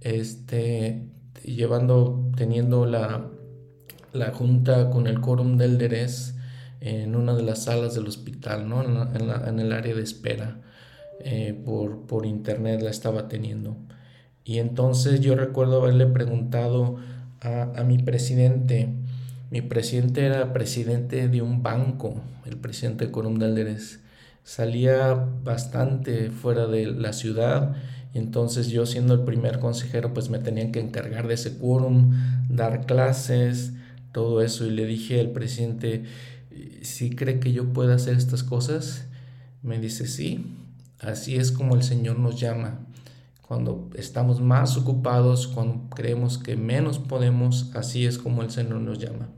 este, 0.00 1.06
llevando, 1.44 2.28
teniendo 2.36 2.84
la, 2.86 3.28
la 4.12 4.32
junta 4.32 4.90
con 4.90 5.06
el 5.06 5.20
quórum 5.20 5.56
del 5.58 5.78
Derez 5.78 6.34
en 6.82 7.14
una 7.14 7.34
de 7.34 7.42
las 7.42 7.64
salas 7.64 7.94
del 7.94 8.08
hospital, 8.08 8.68
¿no? 8.68 8.82
en, 8.82 9.60
el 9.60 9.72
área 9.72 9.94
de 9.94 10.02
espera. 10.02 10.58
Eh, 11.24 11.54
por, 11.64 12.06
por 12.06 12.26
internet 12.26 12.82
la 12.82 12.90
estaba 12.90 13.28
teniendo. 13.28 13.76
Y 14.44 14.58
entonces 14.58 15.20
yo 15.20 15.36
recuerdo 15.36 15.80
haberle 15.80 16.06
preguntado 16.06 16.96
a, 17.40 17.70
a, 17.76 17.84
mi 17.84 17.98
presidente, 17.98 18.88
mi 19.50 19.62
presidente 19.62 20.26
era 20.26 20.52
presidente 20.52 21.28
de 21.28 21.40
un 21.40 21.62
banco, 21.62 22.20
el 22.44 22.56
presidente 22.56 23.06
de 23.06 23.12
Corum 23.12 23.38
de 23.38 23.78
salía 24.42 25.14
bastante 25.44 26.30
fuera 26.30 26.66
de 26.66 26.86
la 26.86 27.12
ciudad, 27.12 27.76
entonces 28.14 28.68
yo 28.68 28.84
siendo 28.84 29.14
el 29.14 29.20
primer 29.20 29.60
consejero 29.60 30.12
pues 30.12 30.28
me 30.28 30.40
tenían 30.40 30.72
que 30.72 30.80
encargar 30.80 31.28
de 31.28 31.34
ese 31.34 31.56
quórum, 31.56 32.12
dar 32.48 32.84
clases, 32.84 33.74
todo 34.10 34.42
eso, 34.42 34.66
y 34.66 34.70
le 34.70 34.86
dije 34.86 35.20
al 35.20 35.30
presidente, 35.30 36.02
si 36.82 37.10
cree 37.14 37.40
que 37.40 37.52
yo 37.52 37.72
pueda 37.72 37.94
hacer 37.94 38.16
estas 38.16 38.42
cosas, 38.42 39.06
me 39.62 39.78
dice, 39.78 40.06
sí, 40.06 40.56
así 41.00 41.36
es 41.36 41.52
como 41.52 41.74
el 41.74 41.82
Señor 41.82 42.18
nos 42.18 42.40
llama. 42.40 42.80
Cuando 43.46 43.90
estamos 43.94 44.40
más 44.40 44.76
ocupados, 44.76 45.46
cuando 45.46 45.88
creemos 45.94 46.38
que 46.38 46.56
menos 46.56 46.98
podemos, 46.98 47.70
así 47.74 48.06
es 48.06 48.18
como 48.18 48.42
el 48.42 48.50
Señor 48.50 48.80
nos 48.80 48.98
llama. 48.98 49.28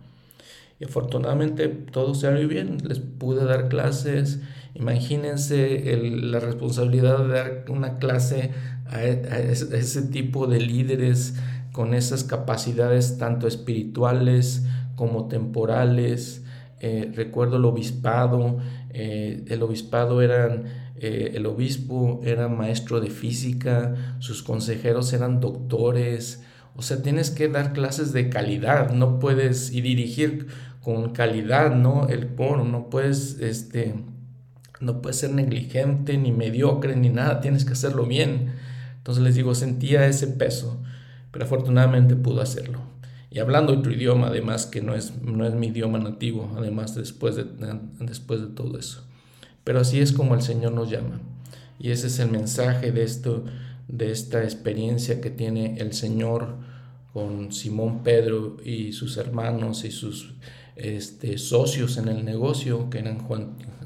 Y 0.78 0.84
afortunadamente 0.84 1.68
todo 1.68 2.14
salió 2.14 2.48
bien, 2.48 2.78
les 2.86 3.00
pude 3.00 3.44
dar 3.44 3.68
clases. 3.68 4.40
Imagínense 4.74 5.96
la 5.96 6.40
responsabilidad 6.40 7.24
de 7.24 7.28
dar 7.28 7.64
una 7.68 7.98
clase 7.98 8.52
a, 8.86 8.96
a 8.96 9.38
ese 9.38 10.02
tipo 10.02 10.46
de 10.46 10.60
líderes 10.60 11.34
con 11.72 11.94
esas 11.94 12.22
capacidades 12.22 13.18
tanto 13.18 13.48
espirituales 13.48 14.64
como 14.94 15.26
temporales, 15.26 16.43
eh, 16.86 17.10
recuerdo 17.14 17.56
el 17.56 17.64
obispado, 17.64 18.58
eh, 18.90 19.42
el 19.48 19.62
obispado 19.62 20.20
eran, 20.20 20.64
eh, 20.96 21.32
el 21.32 21.46
obispo 21.46 22.20
era 22.24 22.48
maestro 22.48 23.00
de 23.00 23.08
física, 23.08 23.94
sus 24.18 24.42
consejeros 24.42 25.10
eran 25.14 25.40
doctores, 25.40 26.44
o 26.76 26.82
sea, 26.82 27.00
tienes 27.00 27.30
que 27.30 27.48
dar 27.48 27.72
clases 27.72 28.12
de 28.12 28.28
calidad, 28.28 28.90
no 28.90 29.18
puedes 29.18 29.72
y 29.72 29.80
dirigir 29.80 30.48
con 30.82 31.14
calidad, 31.14 31.74
¿no? 31.74 32.06
El 32.08 32.28
foro, 32.28 32.64
no 32.64 32.90
puedes, 32.90 33.40
este, 33.40 33.94
no 34.80 35.00
puedes 35.00 35.16
ser 35.16 35.32
negligente, 35.32 36.18
ni 36.18 36.32
mediocre, 36.32 36.96
ni 36.96 37.08
nada, 37.08 37.40
tienes 37.40 37.64
que 37.64 37.72
hacerlo 37.72 38.04
bien. 38.04 38.52
Entonces 38.98 39.24
les 39.24 39.36
digo, 39.36 39.54
sentía 39.54 40.06
ese 40.06 40.26
peso, 40.26 40.82
pero 41.30 41.46
afortunadamente 41.46 42.14
pudo 42.14 42.42
hacerlo 42.42 42.93
y 43.34 43.40
hablando 43.40 43.76
otro 43.76 43.92
idioma, 43.92 44.28
además 44.28 44.64
que 44.64 44.80
no 44.80 44.94
es, 44.94 45.20
no 45.20 45.44
es 45.44 45.54
mi 45.54 45.66
idioma 45.66 45.98
nativo, 45.98 46.54
además 46.56 46.94
después 46.94 47.34
de, 47.34 47.44
después 47.98 48.40
de 48.40 48.46
todo 48.46 48.78
eso. 48.78 49.02
Pero 49.64 49.80
así 49.80 49.98
es 49.98 50.12
como 50.12 50.36
el 50.36 50.42
Señor 50.42 50.70
nos 50.70 50.88
llama. 50.88 51.20
Y 51.80 51.90
ese 51.90 52.06
es 52.06 52.20
el 52.20 52.30
mensaje 52.30 52.92
de, 52.92 53.02
esto, 53.02 53.44
de 53.88 54.12
esta 54.12 54.44
experiencia 54.44 55.20
que 55.20 55.30
tiene 55.30 55.78
el 55.78 55.94
Señor 55.94 56.54
con 57.12 57.50
Simón 57.50 58.04
Pedro 58.04 58.56
y 58.64 58.92
sus 58.92 59.16
hermanos 59.16 59.84
y 59.84 59.90
sus 59.90 60.34
este, 60.76 61.36
socios 61.36 61.96
en 61.96 62.06
el 62.06 62.24
negocio, 62.24 62.88
que 62.88 63.00
eran 63.00 63.18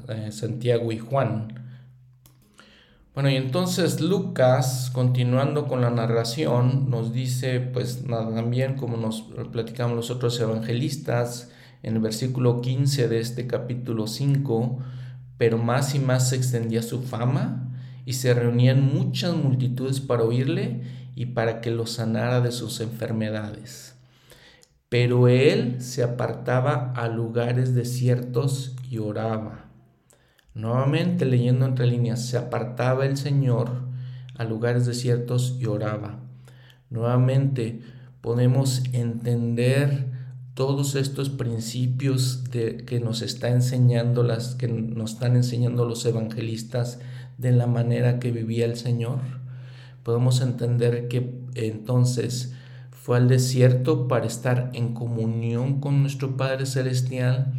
eh, 0.09 0.31
Santiago 0.31 0.91
y 0.91 0.99
Juan. 0.99 1.58
Bueno, 3.19 3.31
y 3.31 3.35
entonces 3.35 3.99
Lucas, 3.99 4.91
continuando 4.93 5.67
con 5.67 5.81
la 5.81 5.89
narración, 5.89 6.89
nos 6.89 7.11
dice, 7.11 7.59
pues 7.59 8.05
nada, 8.05 8.33
también 8.33 8.77
como 8.77 8.95
nos 8.95 9.23
platicamos 9.51 9.93
los 9.97 10.09
otros 10.09 10.39
evangelistas, 10.39 11.51
en 11.83 11.95
el 11.95 11.99
versículo 12.01 12.61
15 12.61 13.09
de 13.09 13.19
este 13.19 13.45
capítulo 13.45 14.07
5, 14.07 14.79
pero 15.37 15.57
más 15.57 15.95
y 15.95 15.99
más 15.99 16.29
se 16.29 16.37
extendía 16.37 16.81
su 16.81 17.03
fama 17.03 17.67
y 18.05 18.13
se 18.13 18.33
reunían 18.33 18.85
muchas 18.85 19.35
multitudes 19.35 19.99
para 19.99 20.23
oírle 20.23 20.83
y 21.13 21.25
para 21.25 21.59
que 21.59 21.71
lo 21.71 21.87
sanara 21.87 22.39
de 22.39 22.53
sus 22.53 22.79
enfermedades. 22.79 23.95
Pero 24.87 25.27
él 25.27 25.81
se 25.81 26.03
apartaba 26.03 26.93
a 26.95 27.09
lugares 27.09 27.75
desiertos 27.75 28.77
y 28.89 28.99
oraba. 28.99 29.68
Nuevamente 30.59 31.25
leyendo 31.25 31.65
entre 31.65 31.87
líneas, 31.87 32.25
se 32.25 32.37
apartaba 32.37 33.05
el 33.05 33.15
Señor 33.15 33.69
a 34.35 34.43
lugares 34.43 34.85
desiertos 34.85 35.55
y 35.57 35.67
oraba. 35.67 36.19
Nuevamente 36.89 37.79
podemos 38.19 38.83
entender 38.91 40.07
todos 40.55 40.95
estos 40.95 41.29
principios 41.29 42.43
de, 42.51 42.83
que 42.85 42.99
nos 42.99 43.21
está 43.21 43.47
enseñando 43.47 44.21
las 44.21 44.55
que 44.55 44.67
nos 44.67 45.13
están 45.13 45.37
enseñando 45.37 45.85
los 45.85 46.05
evangelistas 46.05 46.99
de 47.37 47.53
la 47.53 47.65
manera 47.65 48.19
que 48.19 48.31
vivía 48.31 48.65
el 48.65 48.75
Señor. 48.75 49.19
Podemos 50.03 50.41
entender 50.41 51.07
que 51.07 51.39
entonces 51.55 52.53
fue 52.91 53.15
al 53.15 53.29
desierto 53.29 54.09
para 54.09 54.25
estar 54.25 54.71
en 54.73 54.93
comunión 54.93 55.79
con 55.79 56.01
nuestro 56.01 56.35
Padre 56.35 56.65
Celestial, 56.65 57.53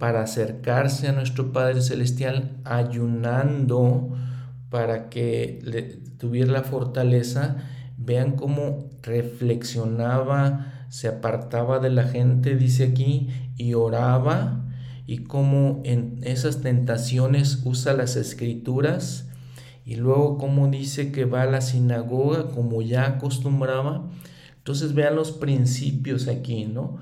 para 0.00 0.22
acercarse 0.22 1.08
a 1.08 1.12
nuestro 1.12 1.52
Padre 1.52 1.82
Celestial 1.82 2.56
ayunando 2.64 4.16
para 4.70 5.10
que 5.10 6.00
tuviera 6.16 6.50
la 6.50 6.62
fortaleza. 6.62 7.58
Vean 7.98 8.32
cómo 8.32 8.88
reflexionaba, 9.02 10.72
se 10.88 11.06
apartaba 11.06 11.80
de 11.80 11.90
la 11.90 12.04
gente, 12.04 12.56
dice 12.56 12.84
aquí, 12.84 13.28
y 13.58 13.74
oraba, 13.74 14.64
y 15.06 15.18
cómo 15.18 15.82
en 15.84 16.20
esas 16.22 16.62
tentaciones 16.62 17.60
usa 17.66 17.92
las 17.92 18.16
escrituras, 18.16 19.28
y 19.84 19.96
luego 19.96 20.38
cómo 20.38 20.68
dice 20.68 21.12
que 21.12 21.26
va 21.26 21.42
a 21.42 21.46
la 21.46 21.60
sinagoga 21.60 22.48
como 22.52 22.80
ya 22.80 23.04
acostumbraba. 23.04 24.08
Entonces 24.56 24.94
vean 24.94 25.14
los 25.14 25.32
principios 25.32 26.26
aquí, 26.26 26.64
¿no? 26.64 26.98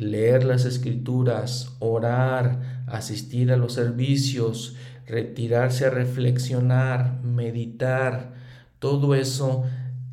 Leer 0.00 0.44
las 0.44 0.64
escrituras, 0.64 1.76
orar, 1.78 2.84
asistir 2.86 3.52
a 3.52 3.58
los 3.58 3.74
servicios, 3.74 4.74
retirarse 5.06 5.84
a 5.84 5.90
reflexionar, 5.90 7.20
meditar, 7.22 8.32
todo 8.78 9.14
eso 9.14 9.64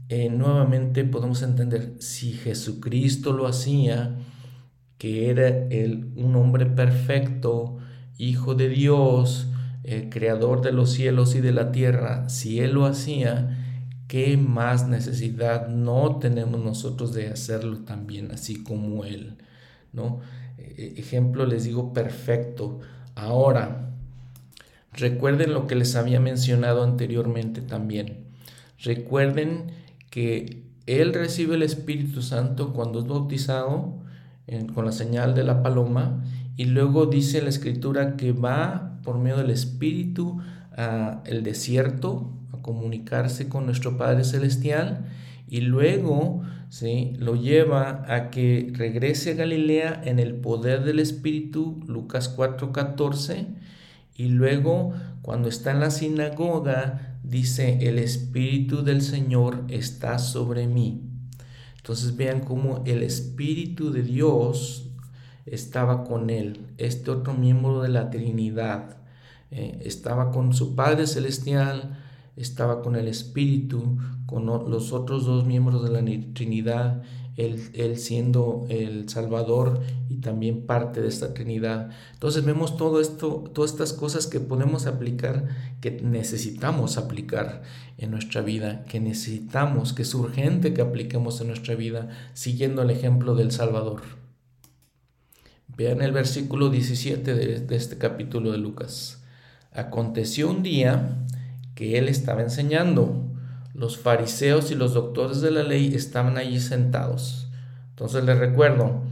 eh, 0.10 0.30
nuevamente 0.30 1.06
podemos 1.06 1.42
entender 1.42 1.96
si 2.00 2.34
Jesucristo 2.34 3.32
lo 3.32 3.48
hacía, 3.48 4.18
que 4.98 5.30
era 5.30 5.48
el, 5.48 6.12
un 6.18 6.36
hombre 6.36 6.66
perfecto, 6.66 7.78
hijo 8.18 8.56
de 8.56 8.68
Dios, 8.68 9.48
el 9.84 10.10
creador 10.10 10.62
de 10.62 10.74
los 10.74 10.92
cielos 10.92 11.34
y 11.36 11.40
de 11.40 11.54
la 11.54 11.72
tierra, 11.72 12.28
si 12.28 12.60
Él 12.60 12.74
lo 12.74 12.86
hacía, 12.86 13.58
¿qué 14.10 14.36
más 14.36 14.86
necesidad 14.90 15.70
no 15.70 16.18
tenemos 16.18 16.62
nosotros 16.62 17.14
de 17.14 17.28
hacerlo 17.28 17.80
también 17.86 18.32
así 18.32 18.64
como 18.64 19.06
Él? 19.06 19.38
¿No? 19.94 20.20
E, 20.58 20.96
ejemplo, 20.98 21.46
les 21.46 21.64
digo, 21.64 21.94
perfecto. 21.94 22.80
Ahora, 23.16 23.92
recuerden 24.94 25.54
lo 25.54 25.68
que 25.68 25.76
les 25.76 25.96
había 25.96 26.20
mencionado 26.20 26.84
anteriormente 26.84 27.62
también. 27.62 28.26
Recuerden 28.84 29.72
que 30.10 30.64
Él 30.86 31.14
recibe 31.14 31.56
el 31.56 31.64
Espíritu 31.64 32.22
Santo 32.22 32.74
cuando 32.74 33.00
es 33.00 33.08
bautizado 33.08 33.96
con 34.74 34.86
la 34.86 34.92
señal 34.94 35.36
de 35.36 35.44
la 35.44 35.62
paloma 35.62 36.24
y 36.56 36.66
luego 36.66 37.06
dice 37.06 37.42
la 37.42 37.50
escritura 37.50 38.16
que 38.16 38.32
va 38.32 39.00
por 39.04 39.18
medio 39.18 39.38
del 39.38 39.50
Espíritu 39.50 40.40
al 40.76 41.44
desierto 41.44 42.32
a 42.54 42.62
comunicarse 42.62 43.50
con 43.50 43.66
nuestro 43.66 43.98
Padre 43.98 44.24
Celestial 44.24 45.06
y 45.48 45.62
luego 45.62 46.42
¿sí? 46.70 47.14
lo 47.18 47.36
lleva 47.36 48.04
a 48.08 48.30
que 48.30 48.72
regrese 48.74 49.32
a 49.32 49.36
Galilea 49.36 50.02
en 50.06 50.20
el 50.20 50.36
poder 50.36 50.84
del 50.84 51.00
Espíritu, 51.00 51.82
Lucas 51.88 52.36
4:14, 52.36 53.48
y 54.16 54.30
luego 54.30 54.94
cuando 55.22 55.50
está 55.50 55.72
en 55.72 55.80
la 55.80 55.92
sinagoga 55.92 57.18
dice, 57.24 57.80
el 57.82 58.00
Espíritu 58.00 58.84
del 58.84 59.02
Señor 59.02 59.66
está 59.70 60.20
sobre 60.20 60.68
mí. 60.68 61.04
Entonces 61.78 62.16
vean 62.16 62.42
cómo 62.42 62.84
el 62.86 63.04
Espíritu 63.04 63.92
de 63.92 64.04
Dios 64.04 64.90
estaba 65.46 66.04
con 66.04 66.30
él, 66.30 66.68
este 66.78 67.12
otro 67.12 67.34
miembro 67.34 67.82
de 67.82 67.90
la 67.90 68.10
Trinidad. 68.10 68.98
Eh, 69.52 69.80
estaba 69.86 70.32
con 70.32 70.54
su 70.54 70.76
Padre 70.76 71.08
Celestial, 71.08 71.98
estaba 72.36 72.82
con 72.82 72.96
el 72.96 73.08
Espíritu, 73.08 73.98
con 74.28 74.46
los 74.46 74.92
otros 74.92 75.26
dos 75.26 75.46
miembros 75.46 75.84
de 75.84 75.90
la 75.90 76.34
Trinidad, 76.34 77.02
él, 77.38 77.98
siendo 77.98 78.66
el 78.68 79.08
Salvador 79.08 79.82
y 80.10 80.18
también 80.18 80.66
parte 80.66 81.02
de 81.02 81.08
esta 81.08 81.34
Trinidad. 81.34 81.92
Entonces 82.14 82.44
vemos 82.44 82.78
todo 82.78 83.00
esto, 83.00 83.46
todas 83.54 83.72
estas 83.72 83.94
cosas 83.94 84.28
que 84.28 84.40
podemos 84.40 84.86
aplicar, 84.86 85.48
que 85.82 85.92
necesitamos 85.92 86.98
aplicar 86.98 87.62
en 87.98 88.12
nuestra 88.12 88.42
vida, 88.42 88.84
que 88.86 89.00
necesitamos, 89.00 89.94
que 89.94 90.02
es 90.02 90.14
urgente 90.14 90.74
que 90.74 90.82
apliquemos 90.82 91.40
en 91.40 91.48
nuestra 91.48 91.76
vida, 91.76 92.10
siguiendo 92.34 92.82
el 92.82 92.90
ejemplo 92.90 93.34
del 93.34 93.52
Salvador. 93.52 94.02
Vean 95.78 96.02
el 96.02 96.12
versículo 96.12 96.70
17 96.70 97.34
de, 97.34 97.60
de 97.60 97.76
este 97.76 97.98
capítulo 97.98 98.52
de 98.52 98.58
Lucas. 98.58 99.24
Aconteció 99.72 100.50
un 100.50 100.64
día 100.64 101.24
que 101.76 102.00
él 102.00 102.10
estaba 102.10 102.42
enseñando. 102.42 103.27
Los 103.78 103.98
fariseos 103.98 104.72
y 104.72 104.76
los 104.76 104.96
doctores 104.96 105.40
de 105.40 105.52
la 105.52 105.62
ley 105.62 105.94
estaban 105.94 106.38
allí 106.38 106.60
sentados. 106.60 107.48
Entonces 107.92 108.24
les 108.24 108.40
recuerdo, 108.40 109.04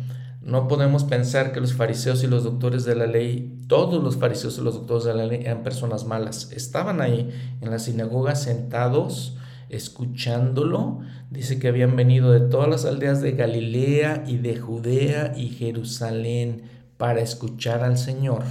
no 0.42 0.68
podemos 0.68 1.04
pensar 1.04 1.52
que 1.52 1.62
los 1.62 1.74
fariseos 1.74 2.24
y 2.24 2.28
los 2.28 2.44
doctores 2.44 2.84
de 2.84 2.96
la 2.96 3.06
ley, 3.06 3.60
todos 3.68 4.04
los 4.04 4.18
fariseos 4.18 4.58
y 4.58 4.62
los 4.62 4.74
doctores 4.74 5.04
de 5.04 5.14
la 5.14 5.28
ley 5.28 5.42
eran 5.44 5.62
personas 5.62 6.06
malas. 6.06 6.52
Estaban 6.52 7.00
ahí 7.00 7.30
en 7.62 7.70
la 7.70 7.78
sinagoga 7.78 8.34
sentados, 8.34 9.38
escuchándolo. 9.70 11.00
Dice 11.30 11.60
que 11.60 11.68
habían 11.68 11.96
venido 11.96 12.32
de 12.32 12.42
todas 12.42 12.68
las 12.68 12.86
aldeas 12.86 13.22
de 13.22 13.34
Galilea 13.34 14.24
y 14.26 14.38
de 14.38 14.58
Judea 14.58 15.34
y 15.38 15.50
Jerusalén 15.50 16.64
para 16.98 17.22
escuchar 17.22 17.84
al 17.84 18.00
Señor. 18.00 18.42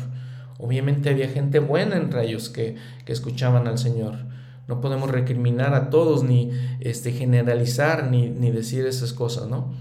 Obviamente 0.58 1.10
había 1.10 1.28
gente 1.28 1.58
buena 1.58 1.96
entre 1.96 2.24
ellos 2.24 2.50
que, 2.50 2.76
escuchaban 3.04 3.66
al 3.66 3.78
Señor. 3.78 4.33
No 4.68 4.80
podemos 4.80 5.10
recriminar 5.10 5.74
a 5.74 5.90
todos, 5.90 6.24
ni 6.24 6.50
este, 6.80 7.12
generalizar, 7.12 8.10
ni, 8.10 8.30
ni 8.30 8.50
decir 8.50 8.86
esas 8.86 9.12
cosas, 9.12 9.48
¿no? 9.48 9.74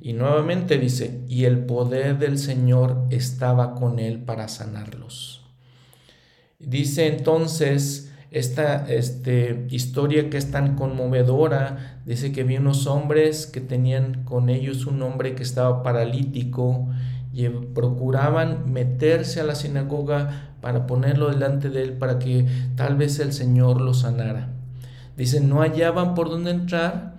Y 0.00 0.12
nuevamente 0.12 0.78
dice, 0.78 1.22
y 1.28 1.44
el 1.44 1.64
poder 1.64 2.18
del 2.18 2.38
Señor 2.38 3.06
estaba 3.10 3.74
con 3.74 3.98
él 3.98 4.20
para 4.20 4.48
sanarlos. 4.48 5.44
Dice 6.58 7.06
entonces 7.06 8.12
esta 8.30 8.86
este, 8.92 9.66
historia 9.70 10.30
que 10.30 10.36
es 10.36 10.50
tan 10.50 10.76
conmovedora, 10.76 12.00
dice 12.04 12.32
que 12.32 12.44
vi 12.44 12.56
unos 12.56 12.86
hombres 12.86 13.46
que 13.46 13.60
tenían 13.60 14.24
con 14.24 14.48
ellos 14.48 14.86
un 14.86 15.02
hombre 15.02 15.34
que 15.34 15.42
estaba 15.42 15.82
paralítico 15.82 16.88
y 17.32 17.48
procuraban 17.48 18.72
meterse 18.72 19.40
a 19.40 19.44
la 19.44 19.54
sinagoga 19.54 20.55
para 20.66 20.88
ponerlo 20.88 21.30
delante 21.30 21.70
de 21.70 21.80
él 21.80 21.92
para 21.92 22.18
que 22.18 22.44
tal 22.74 22.96
vez 22.96 23.20
el 23.20 23.32
Señor 23.32 23.80
lo 23.80 23.94
sanara. 23.94 24.48
Dicen, 25.16 25.48
no 25.48 25.60
hallaban 25.60 26.16
por 26.16 26.28
dónde 26.28 26.50
entrar 26.50 27.14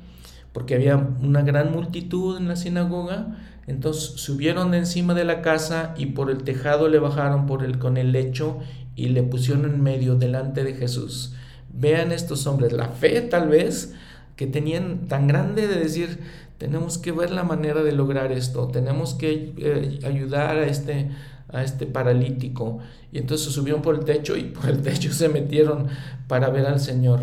porque 0.52 0.76
había 0.76 0.98
una 0.98 1.44
gran 1.44 1.72
multitud 1.72 2.36
en 2.36 2.50
la 2.50 2.58
sinagoga, 2.58 3.38
entonces 3.66 4.20
subieron 4.20 4.72
de 4.72 4.80
encima 4.80 5.14
de 5.14 5.24
la 5.24 5.42
casa 5.42 5.94
y 5.98 6.08
por 6.08 6.30
el 6.30 6.44
tejado 6.44 6.90
le 6.90 7.00
bajaron 7.00 7.46
por 7.46 7.64
el, 7.64 7.80
con 7.80 7.96
el 7.96 8.12
lecho 8.12 8.60
y 8.98 9.08
le 9.08 9.24
pusieron 9.24 9.64
en 9.64 9.82
medio 9.82 10.16
delante 10.16 10.66
de 10.66 10.74
Jesús. 10.74 11.34
Vean 11.72 12.12
estos 12.12 12.48
hombres, 12.48 12.74
la 12.74 12.90
fe 12.90 13.22
tal 13.22 13.48
vez 13.48 13.94
que 14.36 14.48
tenían 14.48 15.08
tan 15.08 15.26
grande 15.26 15.70
de 15.70 15.80
decir, 15.80 16.20
tenemos 16.58 16.98
que 16.98 17.14
ver 17.14 17.32
la 17.32 17.44
manera 17.44 17.82
de 17.82 17.94
lograr 17.94 18.34
esto, 18.34 18.68
tenemos 18.68 19.14
que 19.14 19.54
eh, 19.58 20.00
ayudar 20.06 20.58
a 20.58 20.66
este, 20.66 21.12
a 21.50 21.64
este 21.64 21.86
paralítico. 21.86 22.80
Y 23.12 23.20
entonces 23.20 23.54
subieron 23.54 23.82
por 23.82 23.96
el 23.96 24.06
techo 24.06 24.36
y 24.38 24.44
por 24.44 24.70
el 24.70 24.82
techo 24.82 25.12
se 25.12 25.30
metieron 25.30 25.88
para 26.28 26.50
ver 26.50 26.66
al 26.66 26.80
Señor. 26.80 27.22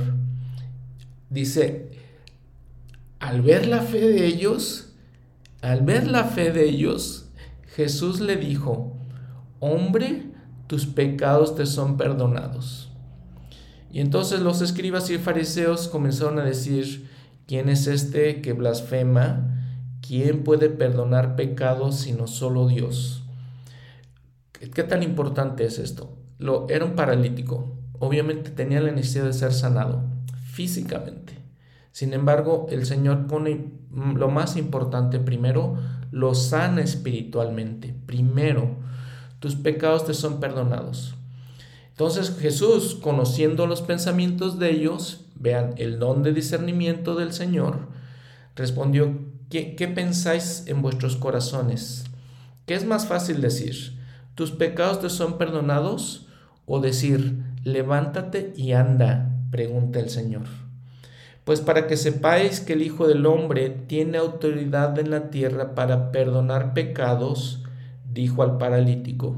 Dice, 1.30 1.90
al 3.20 3.42
ver 3.42 3.66
la 3.66 3.82
fe 3.82 4.00
de 4.00 4.26
ellos, 4.26 4.92
al 5.62 5.82
ver 5.82 6.06
la 6.06 6.24
fe 6.24 6.52
de 6.52 6.68
ellos, 6.68 7.26
Jesús 7.74 8.20
le 8.20 8.36
dijo, 8.36 8.96
hombre, 9.60 10.26
tus 10.66 10.86
pecados 10.86 11.56
te 11.56 11.66
son 11.66 11.96
perdonados. 11.96 12.90
Y 13.92 14.00
entonces 14.00 14.40
los 14.40 14.60
escribas 14.60 15.08
y 15.10 15.18
fariseos 15.18 15.88
comenzaron 15.88 16.38
a 16.38 16.44
decir, 16.44 17.08
¿Quién 17.46 17.68
es 17.68 17.86
este 17.86 18.40
que 18.40 18.54
blasfema? 18.54 19.50
¿Quién 20.00 20.44
puede 20.44 20.70
perdonar 20.70 21.36
pecados 21.36 21.96
sino 21.96 22.26
solo 22.26 22.66
Dios? 22.68 23.23
¿Qué, 24.72 24.82
tan 24.82 25.02
importante 25.02 25.64
es 25.64 25.78
esto? 25.78 26.16
Lo, 26.38 26.68
era 26.68 26.84
un 26.84 26.94
paralítico. 26.94 27.76
Obviamente 27.98 28.50
tenía 28.50 28.80
la 28.80 28.92
necesidad 28.92 29.24
de 29.24 29.32
ser 29.32 29.52
sanado 29.52 30.04
físicamente. 30.52 31.38
Sin 31.92 32.12
embargo, 32.12 32.66
el 32.70 32.86
Señor 32.86 33.26
pone 33.26 33.72
lo 33.90 34.28
más 34.28 34.56
importante 34.56 35.18
primero, 35.20 35.76
lo 36.10 36.34
sana 36.34 36.80
espiritualmente. 36.80 37.94
Primero, 38.06 38.76
tus 39.38 39.54
pecados 39.54 40.06
te 40.06 40.14
son 40.14 40.40
perdonados. 40.40 41.14
Entonces 41.90 42.36
Jesús, 42.40 42.98
conociendo 43.00 43.66
los 43.66 43.82
pensamientos 43.82 44.58
de 44.58 44.70
ellos, 44.70 45.26
vean 45.36 45.74
el 45.76 46.00
don 46.00 46.24
de 46.24 46.32
discernimiento 46.32 47.14
del 47.14 47.32
Señor, 47.32 47.88
respondió, 48.56 49.16
¿qué, 49.48 49.76
qué 49.76 49.86
pensáis 49.86 50.64
en 50.66 50.82
vuestros 50.82 51.16
corazones? 51.16 52.04
¿Qué 52.66 52.74
es 52.74 52.84
más 52.84 53.06
fácil 53.06 53.40
decir? 53.40 54.03
¿Tus 54.34 54.50
pecados 54.50 55.00
te 55.00 55.10
son 55.10 55.38
perdonados? 55.38 56.26
O 56.66 56.80
decir, 56.80 57.44
levántate 57.62 58.52
y 58.56 58.72
anda, 58.72 59.30
pregunta 59.52 60.00
el 60.00 60.10
Señor. 60.10 60.42
Pues 61.44 61.60
para 61.60 61.86
que 61.86 61.96
sepáis 61.96 62.60
que 62.60 62.72
el 62.72 62.82
Hijo 62.82 63.06
del 63.06 63.26
Hombre 63.26 63.70
tiene 63.70 64.18
autoridad 64.18 64.98
en 64.98 65.10
la 65.10 65.30
tierra 65.30 65.76
para 65.76 66.10
perdonar 66.10 66.74
pecados, 66.74 67.62
dijo 68.12 68.42
al 68.42 68.58
paralítico, 68.58 69.36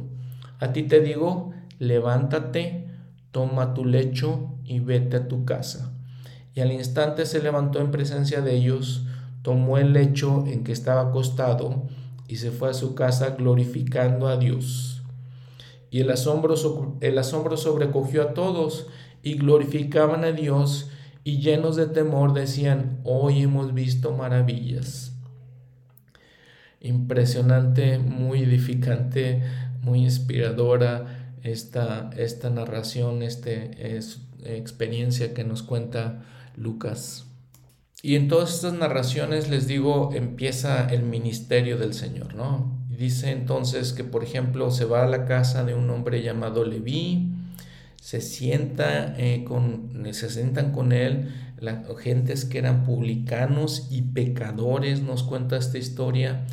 a 0.60 0.72
ti 0.72 0.84
te 0.84 1.00
digo, 1.00 1.52
levántate, 1.78 2.86
toma 3.32 3.74
tu 3.74 3.84
lecho 3.84 4.54
y 4.64 4.80
vete 4.80 5.18
a 5.18 5.28
tu 5.28 5.44
casa. 5.44 5.92
Y 6.54 6.60
al 6.60 6.72
instante 6.72 7.26
se 7.26 7.42
levantó 7.42 7.80
en 7.80 7.90
presencia 7.90 8.40
de 8.40 8.54
ellos, 8.54 9.04
tomó 9.42 9.76
el 9.76 9.92
lecho 9.92 10.44
en 10.46 10.64
que 10.64 10.72
estaba 10.72 11.02
acostado 11.02 11.86
y 12.28 12.36
se 12.36 12.50
fue 12.50 12.70
a 12.70 12.74
su 12.74 12.94
casa 12.94 13.30
glorificando 13.30 14.28
a 14.28 14.36
Dios. 14.36 15.02
Y 15.90 16.00
el 16.00 16.10
asombro, 16.10 16.54
el 17.00 17.18
asombro 17.18 17.56
sobrecogió 17.56 18.22
a 18.22 18.34
todos 18.34 18.88
y 19.22 19.34
glorificaban 19.34 20.24
a 20.24 20.32
Dios 20.32 20.90
y 21.24 21.38
llenos 21.38 21.74
de 21.76 21.86
temor 21.86 22.34
decían, 22.34 23.00
hoy 23.02 23.42
hemos 23.42 23.74
visto 23.74 24.12
maravillas. 24.12 25.12
Impresionante, 26.80 27.98
muy 27.98 28.44
edificante, 28.44 29.42
muy 29.82 30.04
inspiradora 30.04 31.32
esta, 31.42 32.10
esta 32.16 32.50
narración, 32.50 33.22
esta 33.22 33.50
experiencia 34.44 35.34
que 35.34 35.42
nos 35.42 35.62
cuenta 35.62 36.24
Lucas. 36.56 37.25
Y 38.02 38.14
en 38.14 38.28
todas 38.28 38.54
estas 38.54 38.74
narraciones, 38.74 39.48
les 39.48 39.66
digo, 39.66 40.10
empieza 40.14 40.86
el 40.88 41.02
ministerio 41.02 41.78
del 41.78 41.94
Señor, 41.94 42.34
¿no? 42.34 42.76
Dice 42.88 43.30
entonces 43.30 43.92
que, 43.92 44.04
por 44.04 44.22
ejemplo, 44.22 44.70
se 44.70 44.84
va 44.84 45.04
a 45.04 45.08
la 45.08 45.24
casa 45.24 45.64
de 45.64 45.74
un 45.74 45.90
hombre 45.90 46.22
llamado 46.22 46.64
Leví, 46.64 47.32
se 48.00 48.20
sienta 48.20 49.14
eh, 49.18 49.44
con, 49.44 50.06
se 50.12 50.30
sientan 50.30 50.72
con 50.72 50.92
él 50.92 51.34
las 51.58 51.84
gentes 51.98 52.44
que 52.44 52.58
eran 52.58 52.84
publicanos 52.84 53.88
y 53.90 54.02
pecadores, 54.02 55.02
nos 55.02 55.22
cuenta 55.22 55.56
esta 55.56 55.78
historia. 55.78 56.46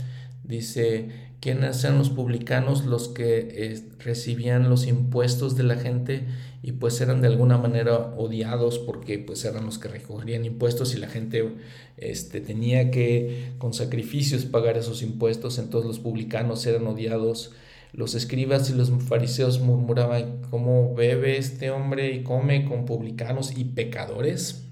Dice, 0.43 1.09
¿quiénes 1.43 1.83
eran 1.83 1.97
los 1.97 2.09
publicanos? 2.09 2.85
Los 2.85 3.09
que 3.09 3.49
eh, 3.51 3.83
recibían 3.99 4.69
los 4.69 4.87
impuestos 4.87 5.57
de 5.57 5.63
la 5.63 5.75
gente 5.75 6.23
y 6.61 6.71
pues 6.71 7.01
eran 7.01 7.21
de 7.21 7.27
alguna 7.27 7.57
manera 7.57 7.97
odiados 8.15 8.79
porque 8.79 9.19
pues 9.19 9.43
eran 9.43 9.65
los 9.65 9.77
que 9.77 9.89
recogían 9.89 10.45
impuestos 10.45 10.95
y 10.95 10.99
la 10.99 11.09
gente 11.09 11.53
este, 11.97 12.39
tenía 12.39 12.91
que 12.91 13.55
con 13.57 13.73
sacrificios 13.73 14.45
pagar 14.45 14.77
esos 14.77 15.01
impuestos, 15.01 15.59
entonces 15.59 15.85
los 15.85 15.99
publicanos 15.99 16.65
eran 16.65 16.87
odiados, 16.87 17.51
los 17.91 18.15
escribas 18.15 18.69
y 18.69 18.75
los 18.75 18.89
fariseos 19.05 19.59
murmuraban, 19.59 20.43
¿cómo 20.49 20.95
bebe 20.95 21.37
este 21.37 21.71
hombre 21.71 22.13
y 22.13 22.23
come 22.23 22.63
con 22.63 22.85
publicanos 22.85 23.57
y 23.57 23.65
pecadores? 23.65 24.63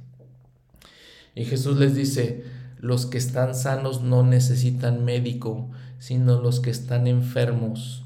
Y 1.35 1.43
Jesús 1.43 1.77
les 1.77 1.95
dice, 1.95 2.45
los 2.79 3.07
que 3.07 3.17
están 3.17 3.55
sanos 3.55 4.01
no 4.01 4.23
necesitan 4.23 5.03
médico, 5.03 5.69
sino 6.01 6.41
los 6.41 6.59
que 6.61 6.71
están 6.71 7.05
enfermos. 7.05 8.03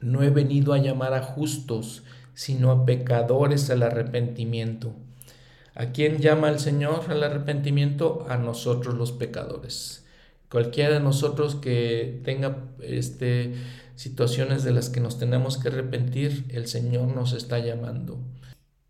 No 0.00 0.24
he 0.24 0.30
venido 0.30 0.72
a 0.72 0.78
llamar 0.78 1.14
a 1.14 1.22
justos, 1.22 2.02
sino 2.34 2.72
a 2.72 2.84
pecadores 2.84 3.70
al 3.70 3.84
arrepentimiento. 3.84 4.92
¿A 5.76 5.92
quién 5.92 6.18
llama 6.18 6.48
el 6.48 6.58
Señor 6.58 7.04
al 7.08 7.22
arrepentimiento? 7.22 8.26
A 8.28 8.36
nosotros 8.36 8.96
los 8.96 9.12
pecadores. 9.12 10.04
Cualquiera 10.50 10.94
de 10.94 10.98
nosotros 10.98 11.54
que 11.54 12.20
tenga 12.24 12.64
este, 12.80 13.54
situaciones 13.94 14.64
de 14.64 14.72
las 14.72 14.90
que 14.90 14.98
nos 14.98 15.16
tenemos 15.16 15.56
que 15.56 15.68
arrepentir, 15.68 16.46
el 16.48 16.66
Señor 16.66 17.14
nos 17.14 17.32
está 17.32 17.60
llamando. 17.60 18.18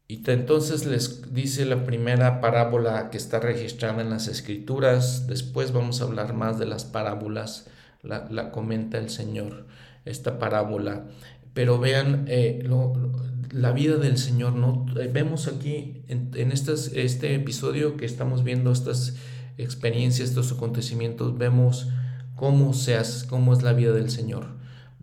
Y 0.09 0.23
entonces 0.31 0.87
les 0.87 1.35
dice 1.35 1.67
la 1.67 1.85
primera 1.85 2.41
parábola 2.41 3.11
que 3.11 3.19
está 3.19 3.39
registrada 3.39 4.01
en 4.01 4.09
las 4.09 4.29
escrituras. 4.29 5.27
Después 5.27 5.73
vamos 5.73 6.01
a 6.01 6.05
hablar 6.05 6.33
más 6.33 6.59
de 6.59 6.65
las 6.65 6.87
parábolas. 6.87 7.67
La, 8.05 8.51
comenta 8.51 8.99
el 8.99 9.11
Señor, 9.11 9.67
esta 10.05 10.39
parábola. 10.39 11.07
Pero 11.55 11.79
vean, 11.79 12.25
eh, 12.29 12.63
lo, 12.65 12.93
la 13.51 13.73
vida 13.73 13.97
del 13.97 14.19
Señor. 14.19 14.55
¿no? 14.55 14.87
Eh, 15.01 15.11
vemos 15.13 15.49
aquí 15.49 16.03
en, 16.09 16.31
en 16.35 16.53
este 16.53 17.35
episodio 17.35 17.97
que 17.97 18.05
estamos 18.05 18.45
viendo 18.45 18.73
estas 18.73 19.15
experiencias, 19.59 20.31
estos 20.31 20.53
acontecimientos, 20.53 21.39
vemos 21.39 21.89
cómo, 22.37 22.75
se 22.75 22.97
hace, 22.97 23.27
cómo 23.27 23.53
es 23.53 23.63
la 23.63 23.73
vida 23.73 23.93
del 23.93 24.11
Señor. 24.11 24.47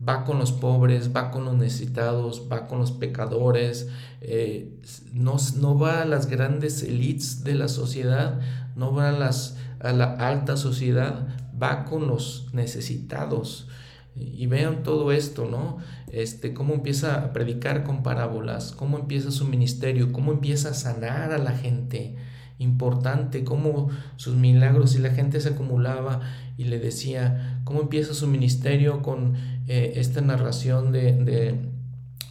Va 0.07 0.23
con 0.23 0.39
los 0.39 0.51
pobres, 0.51 1.15
va 1.15 1.29
con 1.29 1.45
los 1.45 1.55
necesitados, 1.55 2.47
va 2.51 2.67
con 2.67 2.79
los 2.79 2.91
pecadores, 2.91 3.87
eh, 4.21 4.79
no, 5.13 5.37
no, 5.59 5.77
va 5.77 6.01
a 6.01 6.05
las 6.05 6.25
grandes 6.25 6.81
elites 6.81 7.43
de 7.43 7.53
la 7.53 7.67
sociedad, 7.67 8.39
no 8.75 8.93
va 8.93 9.09
a, 9.09 9.11
las, 9.11 9.57
a 9.79 9.91
la 9.91 10.13
alta 10.13 10.57
sociedad, 10.57 11.27
va 11.61 11.85
con 11.85 12.07
los 12.07 12.49
necesitados. 12.53 13.67
Y 14.15 14.45
vean 14.47 14.83
todo 14.83 15.13
esto, 15.13 15.45
¿no? 15.45 15.77
Este, 16.11 16.53
cómo 16.53 16.73
empieza 16.73 17.23
a 17.23 17.31
predicar 17.31 17.83
con 17.83 18.03
parábolas, 18.03 18.73
cómo 18.73 18.97
empieza 18.97 19.31
su 19.31 19.45
ministerio, 19.45 20.11
cómo 20.11 20.33
empieza 20.33 20.69
a 20.69 20.73
sanar 20.73 21.31
a 21.31 21.37
la 21.37 21.51
gente. 21.51 22.15
Importante, 22.59 23.43
cómo 23.43 23.89
sus 24.17 24.35
milagros 24.35 24.95
y 24.95 24.99
la 24.99 25.11
gente 25.11 25.39
se 25.39 25.49
acumulaba 25.49 26.19
y 26.57 26.65
le 26.65 26.77
decía, 26.77 27.61
cómo 27.63 27.81
empieza 27.81 28.13
su 28.13 28.27
ministerio 28.27 29.01
con 29.01 29.35
eh, 29.67 29.93
esta 29.95 30.21
narración 30.21 30.91
de, 30.91 31.59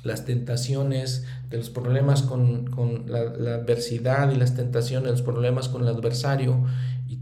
las 0.04 0.24
tentaciones, 0.24 1.24
de 1.48 1.56
los 1.56 1.70
problemas 1.70 2.22
con, 2.22 2.70
la, 3.08 3.24
la, 3.24 3.54
adversidad 3.56 4.30
y 4.30 4.36
las 4.36 4.54
tentaciones, 4.54 5.10
los 5.10 5.22
problemas 5.22 5.68
con 5.68 5.82
el 5.82 5.88
adversario, 5.88 6.64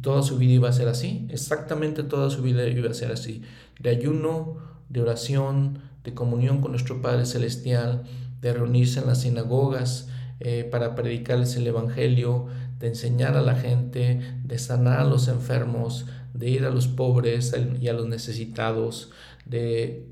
toda 0.01 0.23
su 0.23 0.39
vida 0.39 0.53
iba 0.53 0.69
a 0.69 0.73
ser 0.73 0.89
así, 0.89 1.27
exactamente 1.31 2.03
toda 2.03 2.31
su 2.31 2.43
vida 2.43 2.67
iba 2.67 2.91
a 2.91 2.95
ser 2.95 3.13
así, 3.13 3.43
de 3.81 3.91
ayuno, 3.91 4.57
de 4.89 5.03
oración, 5.03 5.81
de 6.05 6.15
comunión 6.15 6.61
con 6.61 6.73
nuestro 6.73 7.03
Padre 7.03 7.27
Celestial, 7.27 8.05
de 8.41 8.53
reunirse 8.53 9.01
en 9.01 9.07
las 9.07 9.23
sinagogas 9.23 10.09
eh, 10.41 10.67
para 10.71 10.95
predicarles 10.95 11.57
el 11.57 11.67
Evangelio, 11.67 12.47
de 12.79 12.89
enseñar 12.89 13.37
a 13.37 13.43
la 13.43 13.57
gente, 13.57 14.21
de 14.45 14.59
sanar 14.59 15.01
a 15.01 15.05
los 15.05 15.27
enfermos, 15.29 16.07
de 16.33 16.49
ir 16.49 16.65
a 16.65 16.71
los 16.71 16.87
pobres 16.87 17.53
y 17.81 17.89
a 17.89 17.93
los 17.93 18.07
necesitados, 18.07 19.11
de 19.47 20.07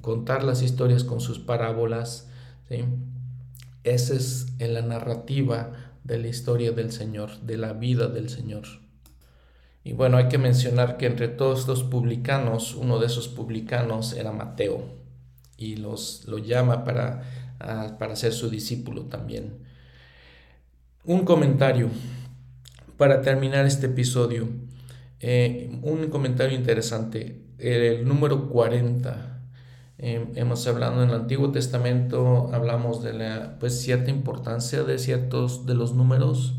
contar 0.00 0.42
las 0.42 0.62
historias 0.62 1.04
con 1.04 1.20
sus 1.20 1.38
parábolas. 1.38 2.28
¿sí? 2.68 2.84
Esa 3.84 4.14
es 4.14 4.46
en 4.58 4.72
la 4.72 4.82
narrativa 4.82 5.72
de 6.04 6.18
la 6.18 6.28
historia 6.28 6.72
del 6.72 6.90
Señor, 6.90 7.40
de 7.42 7.58
la 7.58 7.74
vida 7.74 8.08
del 8.08 8.30
Señor. 8.30 8.85
Y 9.86 9.92
bueno, 9.92 10.16
hay 10.16 10.26
que 10.26 10.36
mencionar 10.36 10.96
que 10.96 11.06
entre 11.06 11.28
todos 11.28 11.60
estos 11.60 11.84
publicanos, 11.84 12.74
uno 12.74 12.98
de 12.98 13.06
esos 13.06 13.28
publicanos 13.28 14.14
era 14.14 14.32
Mateo 14.32 14.82
y 15.56 15.76
los, 15.76 16.24
lo 16.26 16.38
llama 16.38 16.82
para, 16.82 17.22
para 17.96 18.16
ser 18.16 18.32
su 18.32 18.50
discípulo 18.50 19.02
también. 19.02 19.58
Un 21.04 21.24
comentario 21.24 21.88
para 22.96 23.22
terminar 23.22 23.64
este 23.64 23.86
episodio. 23.86 24.48
Eh, 25.20 25.70
un 25.82 26.08
comentario 26.08 26.58
interesante. 26.58 27.42
El 27.60 28.08
número 28.08 28.48
40. 28.48 29.40
Eh, 29.98 30.32
hemos 30.34 30.66
hablado 30.66 31.00
en 31.04 31.10
el 31.10 31.14
Antiguo 31.14 31.52
Testamento, 31.52 32.50
hablamos 32.52 33.04
de 33.04 33.12
la 33.12 33.56
pues, 33.60 33.80
cierta 33.80 34.10
importancia 34.10 34.82
de 34.82 34.98
ciertos 34.98 35.64
de 35.64 35.76
los 35.76 35.94
números 35.94 36.56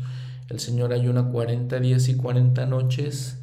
el 0.48 0.60
Señor 0.60 0.92
ayuna 0.92 1.28
40 1.28 1.78
días 1.80 2.08
y 2.08 2.14
40 2.14 2.66
noches. 2.66 3.38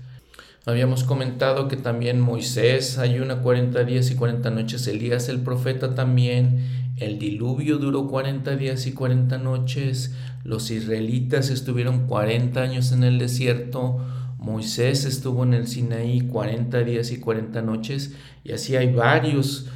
Habíamos 0.66 1.04
comentado 1.04 1.68
que 1.68 1.78
también 1.78 2.20
Moisés 2.20 2.98
ayuna 2.98 3.42
40 3.42 3.84
días 3.84 4.10
y 4.10 4.16
40 4.16 4.50
noches, 4.50 4.88
Elías 4.88 5.30
el 5.30 5.42
profeta 5.42 5.94
también, 5.94 6.86
el 6.98 7.20
diluvio 7.20 7.78
duró 7.78 8.08
40 8.08 8.56
días 8.56 8.88
y 8.88 8.94
40 8.94 9.38
noches, 9.38 10.16
los 10.44 10.72
israelitas 10.72 11.52
estuvieron 11.52 12.08
40 12.08 12.60
años 12.60 12.92
en 12.92 13.04
el 13.04 13.20
desierto, 13.20 14.00
Moisés 14.40 15.06
estuvo 15.06 15.44
en 15.44 15.54
el 15.54 15.68
Sinaí 15.68 16.22
40 16.22 16.84
días 16.84 17.12
y 17.12 17.20
40 17.20 17.62
noches, 17.62 18.16
y 18.44 18.54
así 18.54 18.76
hay 18.76 18.92
varios 18.92 19.68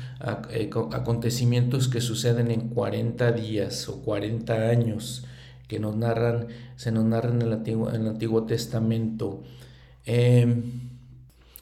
eh, 0.49 0.71
acontecimientos 0.93 1.87
que 1.87 2.01
suceden 2.01 2.49
en 2.49 2.69
40 2.69 3.31
días 3.33 3.87
o 3.89 4.01
40 4.01 4.69
años 4.69 5.27
que 5.69 5.79
nos 5.79 5.95
narran, 5.95 6.47
se 6.75 6.91
nos 6.91 7.05
narran 7.05 7.35
en 7.35 7.41
el 7.43 7.53
Antiguo, 7.53 7.89
en 7.89 8.01
el 8.01 8.07
Antiguo 8.07 8.43
Testamento. 8.45 9.43
Em, 10.03 10.89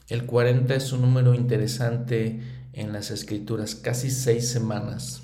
el 0.08 0.24
40 0.24 0.74
es 0.74 0.92
un 0.92 1.02
número 1.02 1.34
interesante 1.34 2.40
en 2.72 2.92
las 2.92 3.10
escrituras, 3.10 3.74
casi 3.74 4.10
seis 4.10 4.48
semanas. 4.48 5.22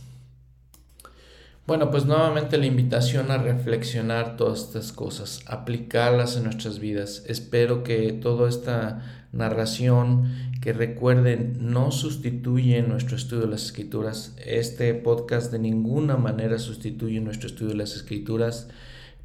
Bueno, 1.67 1.91
pues 1.91 2.05
nuevamente 2.05 2.59
la 2.59 2.67
invitación 2.67 3.31
a 3.31 3.39
reflexionar 3.39 4.37
todas 4.37 4.65
estas 4.65 4.93
cosas, 4.93 5.41
aplicarlas 5.47 6.37
en 6.37 6.45
nuestras 6.45 6.79
vidas. 6.79 7.25
Espero 7.27 7.83
que 7.85 8.13
toda 8.13 8.51
esta 8.51 9.24
narración 9.35 10.33
que 10.61 10.73
recuerden 10.73 11.59
no 11.61 11.91
sustituye 11.91 12.81
nuestro 12.83 13.17
estudio 13.17 13.43
de 13.43 13.51
las 13.51 13.65
escrituras. 13.65 14.35
Este 14.45 14.95
podcast 14.95 15.53
de 15.53 15.59
ninguna 15.59 16.17
manera 16.17 16.59
sustituye 16.59 17.21
nuestro 17.21 17.49
estudio 17.49 17.73
de 17.73 17.79
las 17.79 17.97
escrituras, 17.97 18.69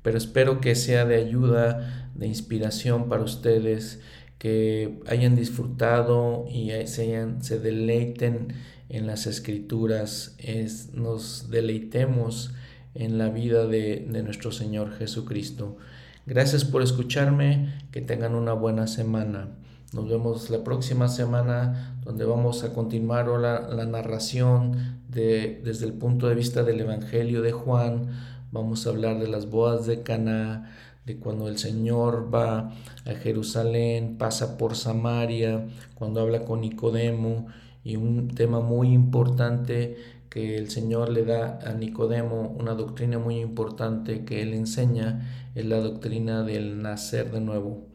pero 0.01 0.17
espero 0.17 0.59
que 0.59 0.75
sea 0.75 1.05
de 1.05 1.15
ayuda, 1.15 2.11
de 2.15 2.27
inspiración 2.27 3.07
para 3.07 3.23
ustedes, 3.23 4.01
que 4.37 4.99
hayan 5.07 5.35
disfrutado 5.35 6.45
y 6.49 6.71
se, 6.87 7.25
se 7.41 7.59
deleiten 7.59 8.53
en 8.89 9.05
las 9.05 9.27
escrituras, 9.27 10.35
es, 10.39 10.93
nos 10.93 11.51
deleitemos 11.51 12.51
en 12.95 13.17
la 13.17 13.29
vida 13.29 13.67
de, 13.67 14.07
de 14.09 14.23
nuestro 14.23 14.51
Señor 14.51 14.97
Jesucristo. 14.97 15.77
Gracias 16.25 16.65
por 16.65 16.81
escucharme, 16.81 17.73
que 17.91 18.01
tengan 18.01 18.33
una 18.33 18.53
buena 18.53 18.87
semana. 18.87 19.49
Nos 19.91 20.07
vemos 20.07 20.51
la 20.51 20.63
próxima 20.63 21.07
semana 21.07 21.97
donde 22.03 22.23
vamos 22.23 22.63
a 22.63 22.73
continuar 22.73 23.27
la, 23.27 23.61
la 23.61 23.87
narración 23.87 25.01
de, 25.07 25.61
desde 25.65 25.87
el 25.87 25.93
punto 25.93 26.27
de 26.27 26.35
vista 26.35 26.61
del 26.61 26.81
Evangelio 26.81 27.41
de 27.41 27.51
Juan. 27.51 28.09
Vamos 28.51 28.85
a 28.85 28.91
hablar 28.91 29.17
de 29.17 29.27
las 29.27 29.49
bodas 29.49 29.87
de 29.87 30.03
Caná, 30.03 30.69
de 31.07 31.17
cuando 31.17 31.47
el 31.47 31.57
Señor 31.57 32.29
va 32.31 32.71
a 33.03 33.13
Jerusalén, 33.19 34.19
pasa 34.19 34.59
por 34.59 34.75
Samaria, 34.75 35.65
cuando 35.95 36.21
habla 36.21 36.45
con 36.45 36.61
Nicodemo 36.61 37.47
y 37.83 37.95
un 37.95 38.27
tema 38.27 38.59
muy 38.59 38.93
importante 38.93 39.97
que 40.29 40.55
el 40.55 40.69
Señor 40.69 41.09
le 41.09 41.25
da 41.25 41.57
a 41.65 41.73
Nicodemo, 41.73 42.55
una 42.59 42.75
doctrina 42.75 43.17
muy 43.17 43.39
importante 43.39 44.23
que 44.23 44.43
él 44.43 44.53
enseña, 44.53 45.49
es 45.55 45.65
la 45.65 45.79
doctrina 45.79 46.43
del 46.43 46.83
nacer 46.83 47.31
de 47.31 47.41
nuevo, 47.41 47.88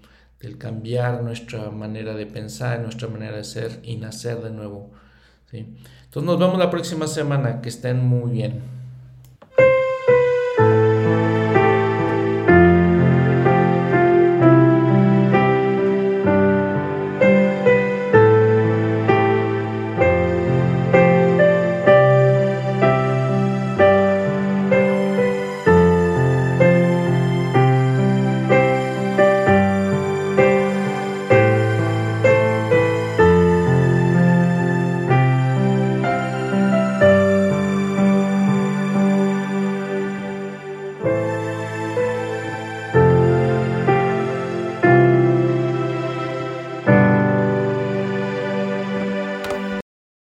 del 0.44 0.58
cambiar 0.58 1.22
nuestra 1.22 1.70
manera 1.70 2.14
de 2.14 2.26
pensar, 2.26 2.80
nuestra 2.80 3.08
manera 3.08 3.36
de 3.36 3.44
ser 3.44 3.80
y 3.82 3.96
nacer 3.96 4.42
de 4.42 4.50
nuevo. 4.50 4.90
¿sí? 5.50 5.66
Entonces 6.04 6.26
nos 6.26 6.38
vemos 6.38 6.58
la 6.58 6.70
próxima 6.70 7.06
semana, 7.06 7.60
que 7.60 7.68
estén 7.68 8.04
muy 8.04 8.30
bien. 8.30 8.73